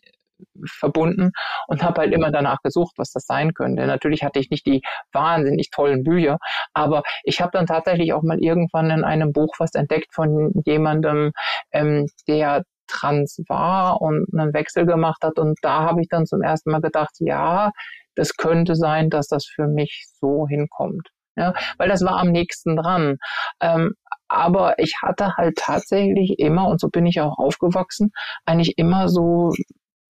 verbunden 0.66 1.32
und 1.68 1.82
habe 1.82 2.00
halt 2.00 2.12
immer 2.12 2.30
danach 2.30 2.58
gesucht, 2.62 2.94
was 2.96 3.12
das 3.12 3.24
sein 3.26 3.54
könnte. 3.54 3.86
Natürlich 3.86 4.22
hatte 4.22 4.38
ich 4.38 4.50
nicht 4.50 4.66
die 4.66 4.82
wahnsinnig 5.12 5.70
tollen 5.70 6.02
Bücher, 6.02 6.38
aber 6.72 7.02
ich 7.24 7.40
habe 7.40 7.50
dann 7.52 7.66
tatsächlich 7.66 8.12
auch 8.12 8.22
mal 8.22 8.38
irgendwann 8.40 8.90
in 8.90 9.04
einem 9.04 9.32
Buch 9.32 9.54
was 9.58 9.74
entdeckt 9.74 10.14
von 10.14 10.52
jemandem, 10.64 11.32
ähm, 11.72 12.06
der 12.28 12.64
trans 12.90 13.40
war 13.48 14.00
und 14.00 14.26
einen 14.32 14.52
Wechsel 14.52 14.84
gemacht 14.84 15.22
hat. 15.22 15.38
Und 15.38 15.58
da 15.62 15.82
habe 15.84 16.00
ich 16.02 16.08
dann 16.08 16.26
zum 16.26 16.42
ersten 16.42 16.70
Mal 16.72 16.80
gedacht, 16.80 17.14
ja, 17.20 17.70
das 18.16 18.36
könnte 18.36 18.74
sein, 18.76 19.10
dass 19.10 19.28
das 19.28 19.46
für 19.46 19.66
mich 19.66 20.06
so 20.20 20.46
hinkommt. 20.48 21.08
Ja, 21.36 21.54
weil 21.78 21.88
das 21.88 22.02
war 22.04 22.18
am 22.18 22.32
nächsten 22.32 22.76
dran. 22.76 23.16
Ähm, 23.60 23.94
aber 24.28 24.78
ich 24.78 24.94
hatte 25.02 25.36
halt 25.36 25.56
tatsächlich 25.56 26.38
immer, 26.38 26.68
und 26.68 26.80
so 26.80 26.88
bin 26.88 27.06
ich 27.06 27.20
auch 27.20 27.38
aufgewachsen, 27.38 28.10
eigentlich 28.44 28.74
immer 28.78 29.08
so 29.08 29.52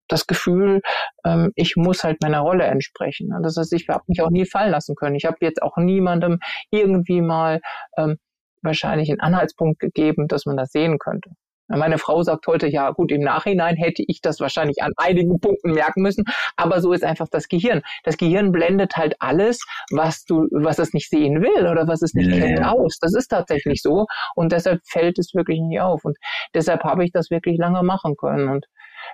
das 0.08 0.28
Gefühl, 0.28 0.82
ähm, 1.26 1.52
ich 1.56 1.76
muss 1.76 2.04
halt 2.04 2.22
meiner 2.22 2.42
Rolle 2.42 2.66
entsprechen. 2.66 3.30
Das 3.44 3.58
heißt, 3.58 3.74
ich 3.74 3.88
habe 3.90 4.04
mich 4.08 4.22
auch 4.22 4.30
nie 4.30 4.46
fallen 4.46 4.72
lassen 4.72 4.96
können. 4.96 5.16
Ich 5.16 5.26
habe 5.26 5.38
jetzt 5.42 5.62
auch 5.62 5.78
niemandem 5.78 6.40
irgendwie 6.72 7.22
mal 7.22 7.60
ähm, 7.98 8.18
wahrscheinlich 8.62 9.10
einen 9.10 9.22
Anhaltspunkt 9.22 9.80
gegeben, 9.80 10.28
dass 10.28 10.46
man 10.46 10.58
das 10.58 10.72
sehen 10.72 11.00
könnte. 11.00 11.32
Meine 11.68 11.98
Frau 11.98 12.22
sagt 12.24 12.46
heute, 12.48 12.68
ja 12.68 12.92
gut, 12.92 13.12
im 13.12 13.22
Nachhinein 13.22 13.76
hätte 13.76 14.04
ich 14.08 14.22
das 14.22 14.40
wahrscheinlich 14.40 14.84
an 14.84 14.92
einigen 14.98 15.40
Punkten 15.40 15.72
merken 15.72 16.02
müssen, 16.02 16.26
aber 16.56 16.82
so 16.82 16.94
ist 16.94 17.04
einfach 17.04 17.28
das 17.30 17.48
Gehirn. 17.48 17.82
Das 18.04 18.18
Gehirn 18.18 18.52
blendet 18.52 18.96
halt 18.96 19.16
alles, 19.20 19.60
was 19.92 20.26
du, 20.26 20.48
was 20.52 20.80
es 20.80 20.94
nicht 20.94 21.10
sehen 21.10 21.42
will 21.42 21.68
oder 21.68 21.88
was 21.88 22.02
es 22.02 22.14
nicht 22.14 22.30
ja, 22.30 22.38
kennt, 22.38 22.60
ja. 22.60 22.72
aus. 22.72 22.98
Das 23.00 23.16
ist 23.16 23.28
tatsächlich 23.30 23.82
so 23.82 24.06
und 24.36 24.52
deshalb 24.52 24.82
fällt 24.86 25.18
es 25.18 25.34
wirklich 25.34 25.60
nicht 25.60 25.82
auf 25.82 26.06
und 26.06 26.18
deshalb 26.54 26.84
habe 26.84 27.04
ich 27.04 27.12
das 27.12 27.32
wirklich 27.32 27.58
lange 27.58 27.84
machen 27.84 28.16
können 28.16 28.50
und 28.50 28.66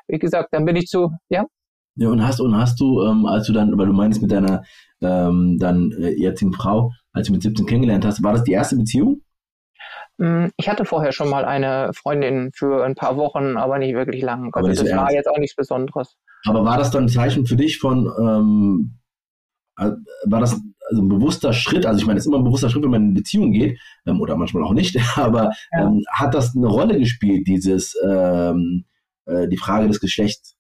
wie 0.08 0.20
gesagt, 0.20 0.50
dann 0.51 0.65
bin 0.65 0.75
ich 0.75 0.88
zu, 0.88 1.12
ja. 1.29 1.46
Ja, 1.96 2.08
und 2.08 2.25
hast, 2.25 2.39
und 2.39 2.55
hast 2.55 2.79
du, 2.79 3.03
ähm, 3.03 3.25
als 3.25 3.48
du 3.48 3.53
dann, 3.53 3.77
weil 3.77 3.88
du 3.88 3.93
meinst 3.93 4.22
mit 4.22 4.31
deiner 4.31 4.63
ähm, 5.01 5.58
dann 5.60 5.91
äh, 5.91 6.12
jetzigen 6.12 6.53
Frau, 6.53 6.91
als 7.12 7.27
du 7.27 7.34
mit 7.34 7.43
17 7.43 7.65
kennengelernt 7.65 8.05
hast, 8.05 8.24
war 8.24 8.34
das 8.34 8.43
die 8.43 8.53
erste 8.53 8.77
Beziehung? 8.77 9.22
Mm, 10.22 10.50
ich 10.56 10.70
hatte 10.70 10.86
vorher 10.86 11.12
schon 11.13 11.30
mal 11.30 11.46
eine 11.46 11.90
Freundin 11.96 12.51
für 12.54 12.86
ein 12.86 12.94
paar 12.94 13.18
Wochen, 13.18 13.58
aber 13.58 13.80
nicht 13.80 13.96
wirklich 13.96 14.22
lang. 14.22 14.54
Also 14.54 14.70
das 14.70 14.96
war 14.96 15.12
jetzt 15.12 15.28
auch 15.28 15.40
nichts 15.40 15.56
Besonderes. 15.56 16.16
Aber 16.46 16.63
war 16.63 16.78
das 16.78 16.92
dann 16.92 17.06
ein 17.06 17.10
Zeichen 17.10 17.48
für 17.48 17.56
dich 17.56 17.80
von, 17.80 18.06
ähm, 18.20 19.00
äh, 19.80 19.90
war 20.25 20.40
das 20.40 20.62
also 20.90 21.01
ein 21.01 21.10
bewusster 21.10 21.54
Schritt? 21.54 21.88
Also 21.88 22.01
ich 22.01 22.06
meine, 22.06 22.20
es 22.20 22.25
ist 22.25 22.28
immer 22.28 22.38
ein 22.38 22.44
bewusster 22.44 22.70
Schritt, 22.70 22.84
wenn 22.84 22.92
man 22.92 23.01
in 23.01 23.08
eine 23.08 23.16
Beziehung 23.16 23.51
geht, 23.51 23.80
ähm, 24.06 24.22
oder 24.22 24.36
manchmal 24.36 24.63
auch 24.63 24.74
nicht, 24.74 24.96
aber 25.18 25.54
ja. 25.74 25.88
ähm, 25.88 26.04
hat 26.12 26.36
das 26.36 26.56
eine 26.56 26.68
Rolle 26.68 27.00
gespielt, 27.00 27.48
dieses, 27.48 27.96
ähm, 28.08 28.86
äh, 29.25 29.48
die 29.48 29.58
Frage 29.58 29.88
des 29.88 30.00
Geschlechts? 30.00 30.56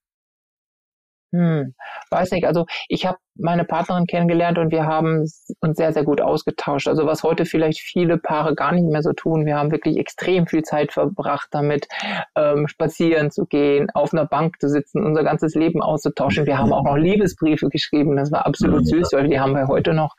Hm, 1.33 1.73
weiß 2.09 2.31
nicht. 2.31 2.45
Also 2.45 2.65
ich 2.89 3.05
habe 3.05 3.17
meine 3.35 3.63
Partnerin 3.63 4.05
kennengelernt 4.05 4.57
und 4.57 4.69
wir 4.71 4.85
haben 4.85 5.21
uns 5.61 5.77
sehr, 5.77 5.93
sehr 5.93 6.03
gut 6.03 6.19
ausgetauscht. 6.19 6.89
Also 6.89 7.05
was 7.05 7.23
heute 7.23 7.45
vielleicht 7.45 7.79
viele 7.79 8.17
Paare 8.17 8.53
gar 8.53 8.73
nicht 8.73 8.85
mehr 8.85 9.01
so 9.01 9.13
tun. 9.13 9.45
Wir 9.45 9.55
haben 9.55 9.71
wirklich 9.71 9.97
extrem 9.97 10.45
viel 10.45 10.63
Zeit 10.63 10.91
verbracht 10.91 11.47
damit, 11.51 11.87
ähm, 12.35 12.67
spazieren 12.67 13.31
zu 13.31 13.45
gehen, 13.45 13.89
auf 13.93 14.13
einer 14.13 14.25
Bank 14.25 14.59
zu 14.59 14.67
sitzen, 14.67 15.05
unser 15.05 15.23
ganzes 15.23 15.55
Leben 15.55 15.81
auszutauschen. 15.81 16.45
Wir 16.45 16.57
haben 16.57 16.73
auch 16.73 16.83
noch 16.83 16.97
Liebesbriefe 16.97 17.69
geschrieben. 17.69 18.17
Das 18.17 18.31
war 18.31 18.45
absolut 18.45 18.85
süß, 18.85 19.09
weil 19.13 19.29
die 19.29 19.39
haben 19.39 19.55
wir 19.55 19.67
heute 19.67 19.93
noch. 19.93 20.15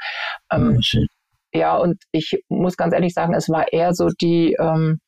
Ähm, 0.51 0.81
ja, 1.53 1.77
und 1.77 2.03
ich 2.13 2.43
muss 2.49 2.79
ganz 2.79 2.95
ehrlich 2.95 3.13
sagen, 3.13 3.35
es 3.35 3.51
war 3.51 3.71
eher 3.71 3.93
so 3.93 4.09
die, 4.09 4.57
ähm, 4.59 5.01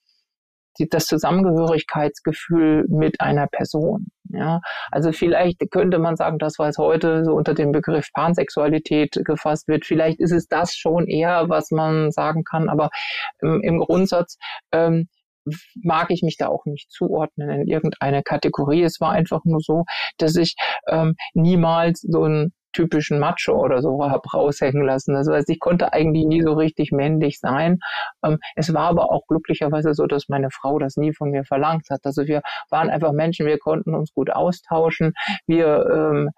die 0.79 0.89
das 0.89 1.07
Zusammengehörigkeitsgefühl 1.07 2.87
mit 2.89 3.21
einer 3.21 3.47
Person. 3.47 4.09
Ja, 4.31 4.61
also 4.91 5.13
vielleicht 5.13 5.61
könnte 5.71 5.99
man 5.99 6.17
sagen, 6.17 6.39
das, 6.39 6.59
was 6.59 6.79
heute 6.79 7.25
so 7.25 7.35
unter 7.35 7.55
dem 7.55 7.73
Begriff 7.73 8.09
Pansexualität 8.13 9.13
gefasst 9.25 9.69
wird, 9.69 9.85
vielleicht 9.85 10.19
ist 10.19 10.33
es 10.33 10.49
das 10.49 10.75
schon 10.75 11.07
eher, 11.07 11.49
was 11.49 11.71
man 11.71 12.11
sagen 12.11 12.43
kann, 12.43 12.69
aber 12.69 12.91
im, 13.41 13.61
im 13.63 13.79
Grundsatz 13.79 14.37
ähm, 14.73 15.09
mag 15.83 16.11
ich 16.11 16.23
mich 16.23 16.37
da 16.37 16.49
auch 16.49 16.65
nicht 16.65 16.91
zuordnen 16.91 17.51
in 17.51 17.69
irgendeine 17.69 18.23
Kategorie. 18.23 18.83
Es 18.83 19.01
war 19.01 19.13
einfach 19.13 19.45
nur 19.45 19.61
so, 19.61 19.85
dass 20.19 20.37
ich 20.37 20.55
ähm, 20.89 21.15
niemals 21.35 22.01
so 22.01 22.25
ein 22.25 22.53
typischen 22.75 23.19
Macho 23.19 23.53
oder 23.53 23.81
so 23.81 24.03
habe 24.05 24.29
raushängen 24.33 24.85
lassen. 24.85 25.15
Das 25.15 25.29
heißt, 25.29 25.49
ich 25.49 25.61
konnte 25.61 25.93
eigentlich 25.93 26.27
nie 26.27 26.43
so 26.43 26.53
richtig 26.53 26.93
männlich 26.93 27.39
sein. 27.41 27.79
Ähm, 28.25 28.39
es 28.57 28.73
war 28.75 28.89
aber 28.89 29.11
auch 29.13 29.27
glücklicherweise 29.29 29.95
so, 29.95 30.07
dass 30.07 30.29
meine 30.29 30.51
Frau 30.51 30.79
das 30.79 30.97
nie 30.97 31.15
von 31.15 31.31
mir 31.31 31.45
verlangt 31.45 31.87
hat. 31.91 32.01
Also 32.05 32.27
wir 32.27 32.43
waren 32.71 32.91
einfach 32.91 33.13
Menschen, 33.13 33.47
wir 33.47 33.59
konnten 33.59 33.95
uns 33.95 34.13
gut 34.13 34.31
austauschen. 34.31 35.13
Wir 35.47 35.87
ähm, 35.91 36.31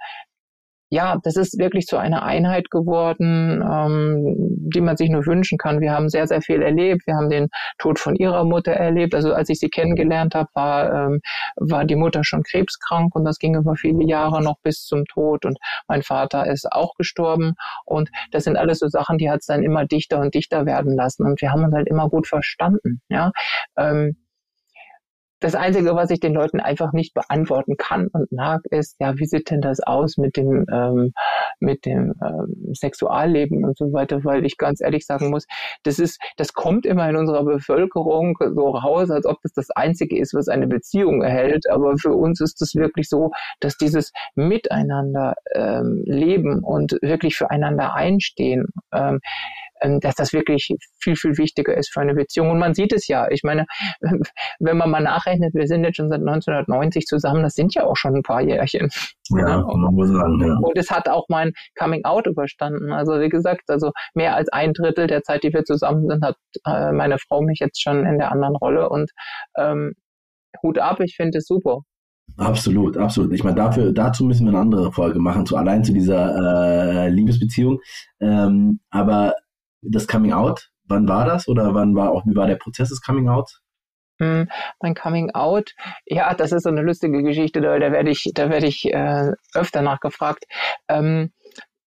ja, 0.97 1.19
das 1.23 1.37
ist 1.37 1.59
wirklich 1.59 1.85
zu 1.85 1.99
einer 1.99 2.23
Einheit 2.23 2.71
geworden, 2.71 3.63
ähm, 3.63 4.35
die 4.75 4.81
man 4.81 4.97
sich 4.97 5.11
nur 5.11 5.27
wünschen 5.27 5.59
kann. 5.59 5.83
Wir 5.83 5.93
haben 5.93 6.09
sehr, 6.09 6.27
sehr 6.27 6.41
viel 6.41 6.63
erlebt. 6.63 7.07
Wir 7.07 7.17
haben 7.17 7.29
den 7.29 7.49
Tod 7.77 7.99
von 7.99 8.17
ihrer 8.17 8.45
Mutter 8.45 8.73
erlebt. 8.73 9.15
Also 9.15 9.35
als 9.35 9.51
ich 9.51 9.59
sie 9.59 9.69
kennengelernt 9.69 10.35
habe, 10.35 10.49
war, 10.55 10.91
ähm, 10.91 11.21
war 11.57 11.85
die 11.85 11.97
Mutter 11.97 12.25
schon 12.25 12.43
krebskrank 12.45 13.15
und 13.15 13.25
das 13.25 13.39
ging 13.39 13.55
über 13.55 13.77
viele 13.77 14.07
Jahre 14.07 14.43
noch 14.43 14.57
bis 14.63 14.87
zum 14.87 15.05
Tod. 15.05 15.45
Und 15.45 15.59
mein 15.87 16.03
Vater 16.03 16.47
ist 16.47 16.67
auch 16.73 16.95
gestorben. 16.95 17.57
Und 17.85 18.09
das 18.31 18.45
sind 18.45 18.57
alles 18.57 18.79
so 18.79 18.89
Sachen, 18.89 19.19
die 19.19 19.31
hat 19.31 19.41
es 19.41 19.47
dann 19.47 19.63
immer 19.63 19.85
dichter 19.85 20.19
und 20.21 20.35
dichter 20.35 20.65
werden 20.65 20.97
lassen. 20.97 21.27
Und 21.27 21.43
wir 21.43 21.53
haben 21.53 21.63
uns 21.63 21.75
halt 21.75 21.89
immer 21.89 22.09
gut 22.09 22.27
verstanden. 22.27 23.03
Ja. 23.11 23.33
Ähm, 23.77 24.17
das 25.41 25.55
Einzige, 25.55 25.95
was 25.95 26.11
ich 26.11 26.21
den 26.21 26.33
Leuten 26.33 26.61
einfach 26.61 26.93
nicht 26.93 27.13
beantworten 27.15 27.77
kann 27.77 28.09
und 28.09 28.33
mag, 28.33 28.63
ist, 28.71 28.97
ja, 29.01 29.19
wie 29.19 29.27
sieht 29.27 29.51
denn 29.51 29.61
das 29.61 29.81
aus 29.81 30.17
mit 30.17 30.37
dem, 30.37 30.65
ähm, 30.73 31.13
mit 31.61 31.85
dem 31.85 32.15
ähm, 32.25 32.75
Sexualleben 32.75 33.65
und 33.65 33.77
so 33.77 33.93
weiter, 33.93 34.25
weil 34.25 34.47
ich 34.47 34.57
ganz 34.57 34.81
ehrlich 34.81 35.05
sagen 35.05 35.31
muss, 35.31 35.47
das 35.83 35.99
ist, 35.99 36.21
das 36.37 36.53
kommt 36.53 36.87
immer 36.87 37.09
in 37.09 37.17
unserer 37.17 37.45
Bevölkerung 37.45 38.37
so 38.41 38.71
raus, 38.71 39.11
als 39.11 39.27
ob 39.27 39.37
das 39.43 39.53
das 39.53 39.71
Einzige 39.71 40.19
ist, 40.19 40.35
was 40.35 40.49
eine 40.49 40.67
Beziehung 40.67 41.23
erhält. 41.23 41.69
Aber 41.71 41.97
für 41.99 42.15
uns 42.15 42.41
ist 42.41 42.63
es 42.63 42.75
wirklich 42.75 43.09
so, 43.09 43.31
dass 43.61 43.77
dieses 43.77 44.13
Miteinander 44.35 45.35
ähm, 45.55 46.03
leben 46.07 46.61
und 46.63 46.99
wirklich 47.03 47.37
füreinander 47.37 47.95
einstehen, 47.95 48.67
ähm, 48.93 49.21
dass 50.01 50.15
das 50.15 50.33
wirklich 50.33 50.69
viel, 50.99 51.17
viel 51.17 51.37
wichtiger 51.39 51.77
ist 51.77 51.93
für 51.93 52.01
eine 52.01 52.15
Beziehung. 52.15 52.51
Und 52.51 52.59
man 52.59 52.75
sieht 52.75 52.93
es 52.93 53.09
ja. 53.09 53.29
Ich 53.31 53.43
meine, 53.43 53.67
wenn 54.61 54.77
man 54.77 54.91
mal 54.91 55.03
nachrechnet, 55.03 55.55
wir 55.55 55.67
sind 55.67 55.85
jetzt 55.85 55.97
schon 55.97 56.09
seit 56.09 56.21
1990 56.21 57.05
zusammen, 57.07 57.43
das 57.43 57.55
sind 57.55 57.75
ja 57.75 57.85
auch 57.85 57.97
schon 57.97 58.17
ein 58.17 58.23
paar 58.23 58.41
Jährchen. 58.41 58.89
Ja, 59.31 59.59
man 59.59 59.95
muss 59.95 60.09
sagen, 60.09 60.41
ja. 60.41 60.57
Und 60.57 60.77
es 60.77 60.91
hat 60.91 61.09
auch 61.09 61.27
mein 61.29 61.53
Coming 61.79 62.05
Out 62.05 62.27
überstanden. 62.27 62.93
Also 62.93 63.21
wie 63.21 63.29
gesagt, 63.29 63.69
also 63.69 63.93
mehr 64.15 64.35
als 64.35 64.49
ein 64.51 64.73
Drittel 64.73 65.07
der 65.07 65.23
Zeit, 65.23 65.43
die 65.43 65.53
wir 65.53 65.65
zusammen 65.65 66.09
sind, 66.09 66.25
hat 66.25 66.37
äh, 66.67 66.93
meine 66.93 67.19
Frau 67.19 67.43
mich 67.43 67.59
jetzt 67.61 67.83
schon 67.83 68.07
in 68.07 68.19
der 68.19 68.33
anderen 68.33 68.57
Rolle 68.57 68.89
und 68.89 69.11
ähm, 69.59 69.95
Hut 70.63 70.79
ab, 70.79 71.01
ich 71.01 71.17
finde 71.17 71.39
es 71.39 71.47
super. 71.47 71.83
Absolut, 72.39 72.97
absolut. 72.99 73.33
Ich 73.33 73.45
meine, 73.45 73.57
dafür, 73.57 73.93
dazu 73.93 74.25
müssen 74.25 74.45
wir 74.47 74.51
eine 74.51 74.61
andere 74.61 74.93
Folge 74.93 75.19
machen, 75.19 75.47
zu 75.47 75.57
allein 75.57 75.85
zu 75.85 75.93
dieser 75.95 77.07
äh, 77.07 77.09
Liebesbeziehung. 77.09 77.81
Ähm, 78.21 78.81
aber 78.91 79.35
das 79.91 80.07
Coming 80.07 80.33
Out, 80.33 80.69
wann 80.85 81.09
war 81.09 81.25
das 81.25 81.49
oder 81.49 81.75
wann 81.75 81.95
war 81.95 82.11
auch, 82.11 82.25
wie 82.27 82.37
war 82.37 82.47
der 82.47 82.57
Prozess 82.57 82.89
des 82.89 83.03
Coming 83.03 83.29
Out? 83.29 83.51
Hm, 84.19 84.49
mein 84.81 84.95
Coming 84.95 85.31
Out, 85.33 85.73
ja, 86.07 86.33
das 86.35 86.53
ist 86.53 86.63
so 86.63 86.71
eine 86.71 86.83
lustige 86.83 87.23
Geschichte, 87.23 87.61
da, 87.61 87.79
da 87.79 87.93
werde 87.93 88.11
ich, 88.11 88.31
da 88.35 88.49
werde 88.49 88.67
ich 88.67 88.87
äh, 88.87 89.33
öfter 89.55 89.83
nachgefragt. 89.83 90.45
Ähm, 90.89 91.33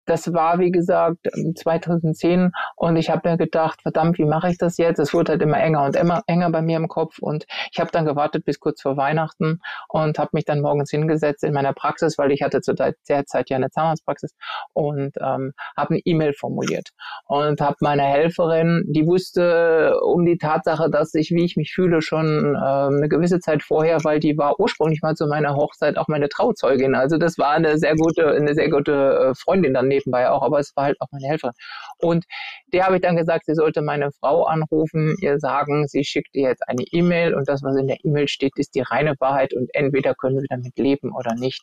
das 0.10 0.34
war, 0.34 0.60
wie 0.60 0.72
gesagt, 0.72 1.18
2010 1.56 2.52
und 2.76 2.96
ich 2.96 3.10
habe 3.10 3.30
mir 3.30 3.38
gedacht, 3.38 3.82
verdammt, 3.82 4.18
wie 4.18 4.26
mache 4.26 4.50
ich 4.50 4.58
das 4.58 4.78
jetzt? 4.78 5.00
Es 5.00 5.14
wurde 5.14 5.34
halt 5.34 5.42
immer 5.42 5.60
enger 5.60 5.86
und 5.86 5.96
immer 5.96 6.24
enger 6.26 6.50
bei 6.50 6.62
mir 6.62 6.78
im 6.78 6.88
Kopf 6.88 7.20
und 7.20 7.46
ich 7.72 7.80
habe 7.80 7.92
dann 7.92 8.06
gewartet 8.06 8.44
bis 8.44 8.60
kurz 8.60 8.82
vor 8.82 8.98
Weihnachten 8.98 9.60
und 9.88 10.18
habe 10.18 10.32
mich 10.34 10.46
dann 10.46 10.62
morgens 10.62 10.90
hingesetzt 10.90 11.44
in 11.44 11.54
meiner 11.54 11.74
Praxis, 11.74 12.18
weil 12.18 12.32
ich 12.32 12.42
hatte 12.42 12.62
zu 12.62 12.74
der 12.74 12.96
Zeit 13.26 13.50
ja 13.50 13.58
eine 13.58 13.70
Zahnarztpraxis 13.70 14.34
und 14.74 15.16
ähm, 15.22 15.54
habe 15.78 15.92
eine 15.92 16.00
E-Mail 16.00 16.34
formuliert 16.34 16.90
und 17.28 17.62
habe 17.62 17.76
meine 17.82 18.04
Helferin, 18.04 18.84
die 18.88 19.06
wusste 19.06 20.00
um 20.02 20.26
die 20.26 20.38
Tatsache, 20.38 20.90
dass 20.90 21.14
ich, 21.14 21.30
wie 21.32 21.46
ich 21.46 21.56
mich 21.56 21.72
fühle, 21.72 22.02
schon 22.02 22.56
äh, 22.56 22.58
eine 22.58 23.10
gewisse 23.10 23.40
Zeit 23.40 23.62
vorher, 23.62 24.04
weil 24.04 24.20
die 24.20 24.38
war 24.38 24.60
ursprünglich 24.60 25.02
mal 25.04 25.16
zu 25.16 25.28
meiner 25.28 25.56
Hochzeit 25.56 25.98
auch 25.98 26.08
meine 26.08 26.30
Trauzeugin. 26.30 26.96
Also 26.96 27.18
das 27.18 27.38
war 27.38 27.52
eine 27.52 27.78
sehr 27.78 27.96
gute, 27.96 28.28
eine 28.28 28.56
sehr 28.56 28.70
gute 28.70 28.92
äh, 28.92 29.36
Freundin 29.36 29.74
daneben 29.74 29.99
nebenbei 30.06 30.30
auch, 30.30 30.42
aber 30.42 30.60
es 30.60 30.76
war 30.76 30.86
halt 30.86 31.02
auch 31.02 31.08
meine 31.12 31.28
Helferin. 31.28 31.54
Und 31.98 32.26
der 32.74 32.86
habe 32.86 32.96
ich 32.96 33.02
dann 33.02 33.16
gesagt, 33.16 33.46
sie 33.46 33.56
sollte 33.56 33.82
meine 33.82 34.12
Frau 34.12 34.44
anrufen, 34.44 35.16
ihr 35.22 35.40
sagen, 35.40 35.88
sie 35.88 36.04
schickt 36.04 36.36
ihr 36.36 36.50
jetzt 36.50 36.68
eine 36.68 36.84
E-Mail 36.92 37.34
und 37.34 37.48
das, 37.48 37.64
was 37.64 37.76
in 37.78 37.88
der 37.88 37.98
E-Mail 38.04 38.28
steht, 38.28 38.54
ist 38.58 38.76
die 38.76 38.82
reine 38.82 39.16
Wahrheit 39.20 39.54
und 39.54 39.70
entweder 39.74 40.16
können 40.16 40.38
wir 40.40 40.48
damit 40.50 40.78
leben 40.78 41.12
oder 41.14 41.36
nicht. 41.36 41.62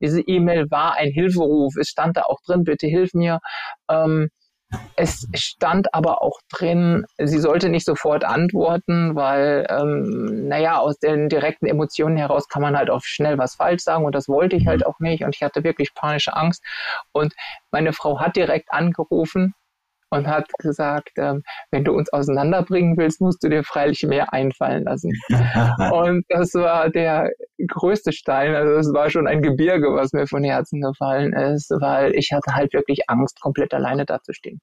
Diese 0.00 0.20
E-Mail 0.20 0.70
war 0.70 0.94
ein 0.94 1.10
Hilferuf. 1.10 1.74
Es 1.76 1.88
stand 1.88 2.16
da 2.16 2.22
auch 2.22 2.40
drin, 2.46 2.64
bitte 2.64 2.86
hilf 2.86 3.14
mir. 3.14 3.38
Ähm, 3.90 4.28
es 4.96 5.26
stand 5.34 5.94
aber 5.94 6.22
auch 6.22 6.40
drin, 6.50 7.06
sie 7.18 7.38
sollte 7.38 7.68
nicht 7.68 7.86
sofort 7.86 8.24
antworten, 8.24 9.14
weil, 9.14 9.66
ähm, 9.70 10.48
naja, 10.48 10.78
aus 10.78 10.98
den 10.98 11.28
direkten 11.28 11.66
Emotionen 11.66 12.16
heraus 12.16 12.48
kann 12.48 12.62
man 12.62 12.76
halt 12.76 12.90
auch 12.90 13.02
schnell 13.02 13.38
was 13.38 13.54
falsch 13.54 13.82
sagen 13.82 14.04
und 14.04 14.14
das 14.14 14.28
wollte 14.28 14.56
ich 14.56 14.66
halt 14.66 14.80
mhm. 14.80 14.86
auch 14.86 15.00
nicht 15.00 15.24
und 15.24 15.34
ich 15.34 15.42
hatte 15.42 15.64
wirklich 15.64 15.94
panische 15.94 16.34
Angst. 16.36 16.62
Und 17.12 17.34
meine 17.70 17.92
Frau 17.92 18.20
hat 18.20 18.36
direkt 18.36 18.70
angerufen 18.72 19.54
und 20.10 20.26
hat 20.26 20.46
gesagt, 20.58 21.12
ähm, 21.16 21.42
wenn 21.70 21.84
du 21.84 21.92
uns 21.92 22.12
auseinanderbringen 22.12 22.96
willst, 22.96 23.20
musst 23.20 23.42
du 23.42 23.48
dir 23.48 23.62
freilich 23.62 24.02
mehr 24.04 24.32
einfallen 24.32 24.84
lassen. 24.84 25.12
und 25.92 26.24
das 26.28 26.54
war 26.54 26.90
der 26.90 27.30
größte 27.66 28.12
Stein, 28.12 28.54
also 28.54 28.74
es 28.74 28.92
war 28.92 29.10
schon 29.10 29.26
ein 29.26 29.42
Gebirge, 29.42 29.94
was 29.94 30.12
mir 30.12 30.26
von 30.26 30.44
Herzen 30.44 30.80
gefallen 30.80 31.32
ist, 31.32 31.70
weil 31.80 32.14
ich 32.14 32.30
hatte 32.32 32.54
halt 32.54 32.72
wirklich 32.72 33.00
Angst, 33.08 33.40
komplett 33.40 33.74
alleine 33.74 34.04
dazustehen. 34.04 34.60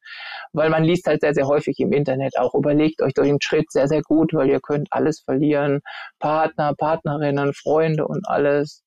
Weil 0.53 0.69
man 0.69 0.84
liest 0.84 1.08
halt 1.08 1.21
sehr, 1.21 1.34
sehr 1.34 1.47
häufig 1.47 1.79
im 1.79 1.91
Internet 1.91 2.38
auch, 2.38 2.53
überlegt 2.53 3.01
euch 3.01 3.13
den 3.13 3.41
Schritt 3.41 3.71
sehr, 3.71 3.88
sehr 3.88 4.01
gut, 4.01 4.34
weil 4.34 4.49
ihr 4.49 4.60
könnt 4.62 4.88
alles 4.91 5.21
verlieren, 5.21 5.81
Partner, 6.19 6.73
Partnerinnen, 6.77 7.53
Freunde 7.53 8.08
und 8.08 8.27
alles. 8.27 8.84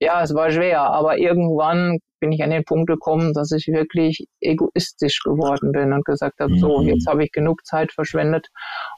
Ja, 0.00 0.22
es 0.22 0.34
war 0.34 0.50
schwer, 0.50 0.82
aber 0.82 1.18
irgendwann 1.18 1.98
bin 2.24 2.32
ich 2.32 2.42
an 2.42 2.50
den 2.50 2.64
Punkt 2.64 2.86
gekommen, 2.86 3.34
dass 3.34 3.52
ich 3.52 3.66
wirklich 3.68 4.26
egoistisch 4.40 5.20
geworden 5.22 5.72
bin 5.72 5.92
und 5.92 6.06
gesagt 6.06 6.40
habe, 6.40 6.52
mhm. 6.52 6.58
so, 6.58 6.80
jetzt 6.80 7.06
habe 7.06 7.22
ich 7.22 7.32
genug 7.32 7.64
Zeit 7.66 7.92
verschwendet 7.92 8.48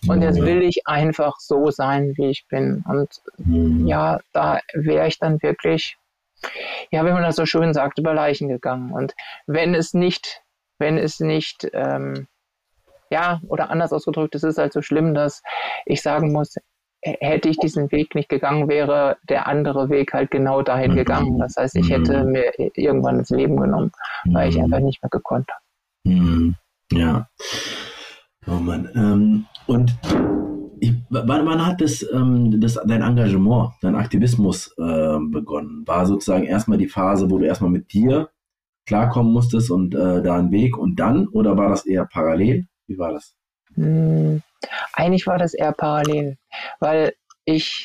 und 0.06 0.22
jetzt 0.22 0.40
will 0.40 0.62
ich 0.62 0.86
einfach 0.86 1.34
so 1.38 1.72
sein, 1.72 2.12
wie 2.16 2.30
ich 2.30 2.46
bin. 2.48 2.84
Und 2.88 3.10
mhm. 3.38 3.84
ja, 3.86 4.20
da 4.32 4.60
wäre 4.74 5.08
ich 5.08 5.18
dann 5.18 5.42
wirklich, 5.42 5.96
ja, 6.92 7.04
wenn 7.04 7.14
man 7.14 7.24
das 7.24 7.34
so 7.34 7.46
schön 7.46 7.74
sagt, 7.74 7.98
über 7.98 8.14
Leichen 8.14 8.48
gegangen. 8.48 8.92
Und 8.92 9.14
wenn 9.48 9.74
es 9.74 9.92
nicht, 9.92 10.42
wenn 10.78 10.96
es 10.96 11.18
nicht, 11.18 11.68
ähm, 11.72 12.28
ja, 13.10 13.40
oder 13.48 13.70
anders 13.70 13.92
ausgedrückt, 13.92 14.36
es 14.36 14.44
ist 14.44 14.58
halt 14.58 14.72
so 14.72 14.82
schlimm, 14.82 15.14
dass 15.14 15.42
ich 15.84 16.00
sagen 16.00 16.32
muss, 16.32 16.54
hätte 17.20 17.48
ich 17.48 17.58
diesen 17.58 17.90
Weg 17.92 18.14
nicht 18.14 18.28
gegangen, 18.28 18.68
wäre 18.68 19.16
der 19.28 19.46
andere 19.46 19.88
Weg 19.90 20.12
halt 20.12 20.30
genau 20.30 20.62
dahin 20.62 20.92
mhm. 20.92 20.96
gegangen. 20.96 21.38
Das 21.38 21.54
heißt, 21.56 21.76
ich 21.76 21.90
hätte 21.90 22.24
mhm. 22.24 22.32
mir 22.32 22.52
irgendwann 22.74 23.18
das 23.18 23.30
Leben 23.30 23.56
genommen, 23.56 23.92
weil 24.24 24.48
ich 24.48 24.56
mhm. 24.56 24.64
einfach 24.64 24.80
nicht 24.80 25.02
mehr 25.02 25.10
gekonnt 25.10 25.48
habe. 25.50 26.54
Ja. 26.92 27.28
Oh 28.46 28.60
Mann. 28.60 28.88
Ähm, 28.94 29.46
und 29.66 29.96
ich, 30.80 30.94
wann, 31.10 31.46
wann, 31.46 31.66
hat 31.66 31.80
das, 31.80 32.06
ähm, 32.12 32.60
das, 32.60 32.78
dein 32.86 33.02
Engagement, 33.02 33.70
dein 33.82 33.96
Aktivismus 33.96 34.72
äh, 34.78 35.18
begonnen? 35.18 35.82
War 35.86 36.06
sozusagen 36.06 36.44
erstmal 36.44 36.78
die 36.78 36.88
Phase, 36.88 37.30
wo 37.30 37.38
du 37.38 37.44
erstmal 37.44 37.70
mit 37.70 37.92
dir 37.92 38.30
klarkommen 38.86 39.32
musstest 39.32 39.70
und 39.70 39.94
äh, 39.94 40.22
da 40.22 40.36
einen 40.36 40.52
Weg 40.52 40.78
und 40.78 41.00
dann? 41.00 41.26
Oder 41.28 41.56
war 41.56 41.70
das 41.70 41.86
eher 41.86 42.06
parallel? 42.06 42.66
Wie 42.86 42.98
war 42.98 43.12
das? 43.12 43.36
Hm, 43.76 44.42
eigentlich 44.92 45.26
war 45.26 45.38
das 45.38 45.54
eher 45.54 45.72
parallel, 45.72 46.36
weil 46.80 47.14
ich 47.44 47.84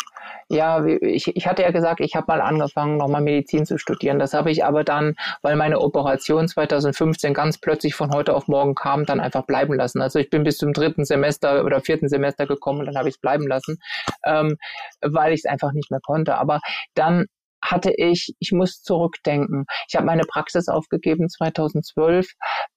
ja, 0.49 0.83
ich, 0.85 1.33
ich 1.35 1.47
hatte 1.47 1.61
ja 1.61 1.71
gesagt, 1.71 2.01
ich 2.01 2.15
habe 2.15 2.25
mal 2.27 2.41
angefangen, 2.41 2.97
nochmal 2.97 3.21
Medizin 3.21 3.65
zu 3.65 3.77
studieren. 3.77 4.19
Das 4.19 4.33
habe 4.33 4.51
ich 4.51 4.65
aber 4.65 4.83
dann, 4.83 5.15
weil 5.41 5.55
meine 5.55 5.79
Operation 5.79 6.47
2015 6.47 7.33
ganz 7.33 7.57
plötzlich 7.57 7.95
von 7.95 8.13
heute 8.13 8.35
auf 8.35 8.49
morgen 8.49 8.75
kam, 8.75 9.05
dann 9.05 9.21
einfach 9.21 9.45
bleiben 9.45 9.73
lassen. 9.73 10.01
Also 10.01 10.19
ich 10.19 10.29
bin 10.29 10.43
bis 10.43 10.57
zum 10.57 10.73
dritten 10.73 11.05
Semester 11.05 11.63
oder 11.63 11.79
vierten 11.79 12.09
Semester 12.09 12.47
gekommen 12.47 12.79
und 12.79 12.87
dann 12.87 12.97
habe 12.97 13.07
ich 13.07 13.15
es 13.15 13.21
bleiben 13.21 13.47
lassen, 13.47 13.77
ähm, 14.25 14.57
weil 15.01 15.33
ich 15.33 15.41
es 15.41 15.45
einfach 15.45 15.71
nicht 15.71 15.89
mehr 15.89 16.01
konnte. 16.03 16.37
Aber 16.37 16.59
dann 16.95 17.27
hatte 17.63 17.93
ich, 17.95 18.33
ich 18.39 18.51
muss 18.51 18.81
zurückdenken. 18.81 19.65
Ich 19.87 19.95
habe 19.95 20.05
meine 20.05 20.23
Praxis 20.23 20.67
aufgegeben 20.67 21.29
2012, 21.29 22.27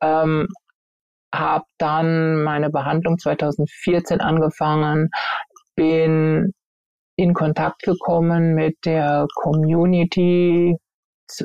ähm, 0.00 0.46
habe 1.38 1.64
dann 1.78 2.42
meine 2.42 2.70
Behandlung 2.70 3.18
2014 3.18 4.20
angefangen, 4.20 5.10
bin 5.76 6.52
in 7.16 7.34
Kontakt 7.34 7.82
gekommen 7.82 8.54
mit 8.54 8.76
der 8.84 9.26
Community 9.34 10.76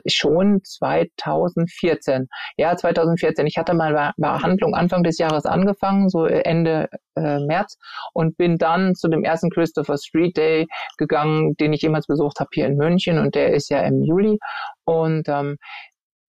schon 0.05 0.61
2014. 0.63 2.27
Ja, 2.57 2.75
2014. 2.75 3.47
Ich 3.47 3.57
hatte 3.57 3.73
mal 3.73 4.13
Behandlung 4.17 4.73
Anfang 4.73 5.03
des 5.03 5.17
Jahres 5.17 5.45
angefangen, 5.45 6.09
so 6.09 6.25
Ende 6.25 6.89
äh, 7.15 7.39
März, 7.39 7.77
und 8.13 8.37
bin 8.37 8.57
dann 8.57 8.95
zu 8.95 9.07
dem 9.07 9.23
ersten 9.23 9.49
Christopher 9.49 9.97
Street 9.97 10.37
Day 10.37 10.67
gegangen, 10.97 11.55
den 11.57 11.73
ich 11.73 11.81
jemals 11.81 12.07
besucht 12.07 12.39
habe 12.39 12.49
hier 12.53 12.65
in 12.65 12.75
München, 12.75 13.19
und 13.19 13.35
der 13.35 13.53
ist 13.53 13.69
ja 13.69 13.81
im 13.81 14.03
Juli. 14.03 14.37
Und 14.85 15.29
ähm, 15.29 15.57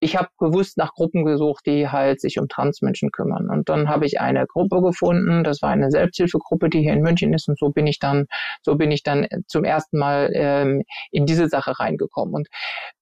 ich 0.01 0.17
habe 0.17 0.29
bewusst 0.39 0.79
nach 0.79 0.95
Gruppen 0.95 1.27
gesucht, 1.27 1.67
die 1.67 1.89
halt 1.89 2.23
sich 2.23 2.39
um 2.39 2.49
Transmenschen 2.49 3.11
kümmern. 3.11 3.51
Und 3.51 3.69
dann 3.69 3.91
habe 3.91 4.07
ich 4.07 4.19
eine 4.19 4.47
Gruppe 4.47 4.81
gefunden, 4.81 5.45
das 5.45 5.61
war 5.61 5.71
eine 5.71 5.91
Selbsthilfegruppe, 5.91 6.71
die 6.71 6.81
hier 6.81 6.95
in 6.95 7.03
München 7.03 7.35
ist. 7.35 7.49
Und 7.49 7.59
so 7.59 7.69
bin 7.69 7.87
ich 7.87 7.99
dann, 7.99 8.27
so 8.63 8.77
bin 8.77 8.91
ich 8.91 9.03
dann 9.03 9.27
zum 9.47 9.63
ersten 9.65 9.99
Mal 9.99 10.31
ähm, 10.33 10.85
in 11.11 11.27
diese 11.27 11.49
Sache 11.49 11.79
reingekommen. 11.79 12.35
Und 12.35 12.49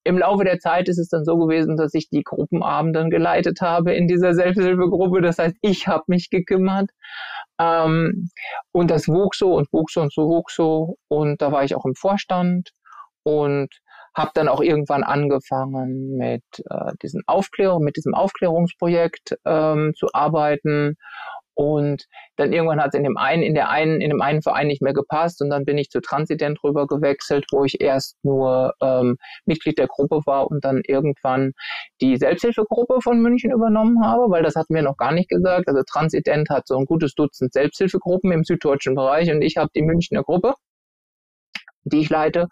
im 0.02 0.18
Laufe 0.18 0.42
der 0.42 0.58
Zeit 0.58 0.88
ist 0.88 0.98
es 0.98 1.08
dann 1.08 1.24
so 1.24 1.36
gewesen, 1.36 1.76
dass 1.76 1.94
ich 1.94 2.08
die 2.08 2.24
Gruppenabenden 2.24 3.10
geleitet 3.10 3.60
habe 3.60 3.94
in 3.94 4.08
dieser 4.08 4.34
Selbsthilfegruppe. 4.34 5.20
Das 5.22 5.38
heißt, 5.38 5.56
ich 5.62 5.86
habe 5.86 6.04
mich 6.08 6.30
gekümmert. 6.30 6.90
Ähm, 7.60 8.28
und 8.72 8.90
das 8.90 9.06
wuchs 9.06 9.38
so 9.38 9.54
und 9.54 9.72
wuchs 9.72 9.94
so 9.94 10.00
und 10.00 10.12
so 10.12 10.28
wuchs 10.28 10.56
so. 10.56 10.96
Und 11.06 11.40
da 11.42 11.52
war 11.52 11.62
ich 11.62 11.76
auch 11.76 11.84
im 11.84 11.94
Vorstand. 11.94 12.70
Und 13.22 13.68
habe 14.18 14.32
dann 14.34 14.48
auch 14.48 14.60
irgendwann 14.60 15.04
angefangen 15.04 16.16
mit 16.16 16.42
äh, 16.68 16.92
diesen 17.02 17.22
Aufklärung, 17.26 17.84
mit 17.84 17.96
diesem 17.96 18.14
Aufklärungsprojekt 18.14 19.38
ähm, 19.46 19.94
zu 19.96 20.08
arbeiten. 20.12 20.96
Und 21.54 22.04
dann 22.36 22.52
irgendwann 22.52 22.80
hat 22.80 22.88
es 22.88 22.94
in 22.94 23.02
dem 23.02 23.16
einen, 23.16 23.42
in 23.42 23.54
der 23.54 23.68
einen, 23.68 24.00
in 24.00 24.10
dem 24.10 24.20
einen 24.20 24.42
Verein 24.42 24.68
nicht 24.68 24.80
mehr 24.80 24.92
gepasst 24.92 25.42
und 25.42 25.50
dann 25.50 25.64
bin 25.64 25.76
ich 25.76 25.90
zu 25.90 26.00
Transident 26.00 26.62
rüber 26.62 26.86
gewechselt, 26.86 27.46
wo 27.50 27.64
ich 27.64 27.80
erst 27.80 28.16
nur 28.22 28.74
ähm, 28.80 29.16
Mitglied 29.44 29.76
der 29.76 29.88
Gruppe 29.88 30.20
war 30.24 30.48
und 30.48 30.64
dann 30.64 30.82
irgendwann 30.86 31.54
die 32.00 32.16
Selbsthilfegruppe 32.16 33.00
von 33.02 33.20
München 33.20 33.50
übernommen 33.50 34.04
habe, 34.04 34.30
weil 34.30 34.44
das 34.44 34.54
hatten 34.54 34.72
wir 34.72 34.82
noch 34.82 34.96
gar 34.96 35.10
nicht 35.10 35.30
gesagt. 35.30 35.66
Also 35.66 35.82
Transident 35.82 36.48
hat 36.48 36.68
so 36.68 36.78
ein 36.78 36.84
gutes 36.84 37.14
Dutzend 37.16 37.52
Selbsthilfegruppen 37.52 38.30
im 38.30 38.44
süddeutschen 38.44 38.94
Bereich 38.94 39.28
und 39.28 39.42
ich 39.42 39.56
habe 39.56 39.70
die 39.74 39.82
Münchner 39.82 40.22
Gruppe, 40.22 40.54
die 41.82 42.02
ich 42.02 42.08
leite. 42.08 42.46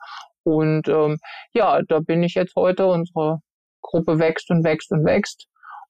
Und 0.47 0.89
ähm, 0.89 1.19
ja, 1.55 1.81
da 1.89 1.99
bin 2.01 2.23
ich 2.23 2.35
jetzt 2.35 2.55
heute. 2.55 2.87
Unsere 2.87 3.41
Gruppe 3.83 4.19
wächst 4.19 4.51
und 4.51 4.65
wächst 4.65 4.93
und 4.93 5.05
wächst. 5.05 5.47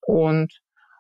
Und 0.07 0.51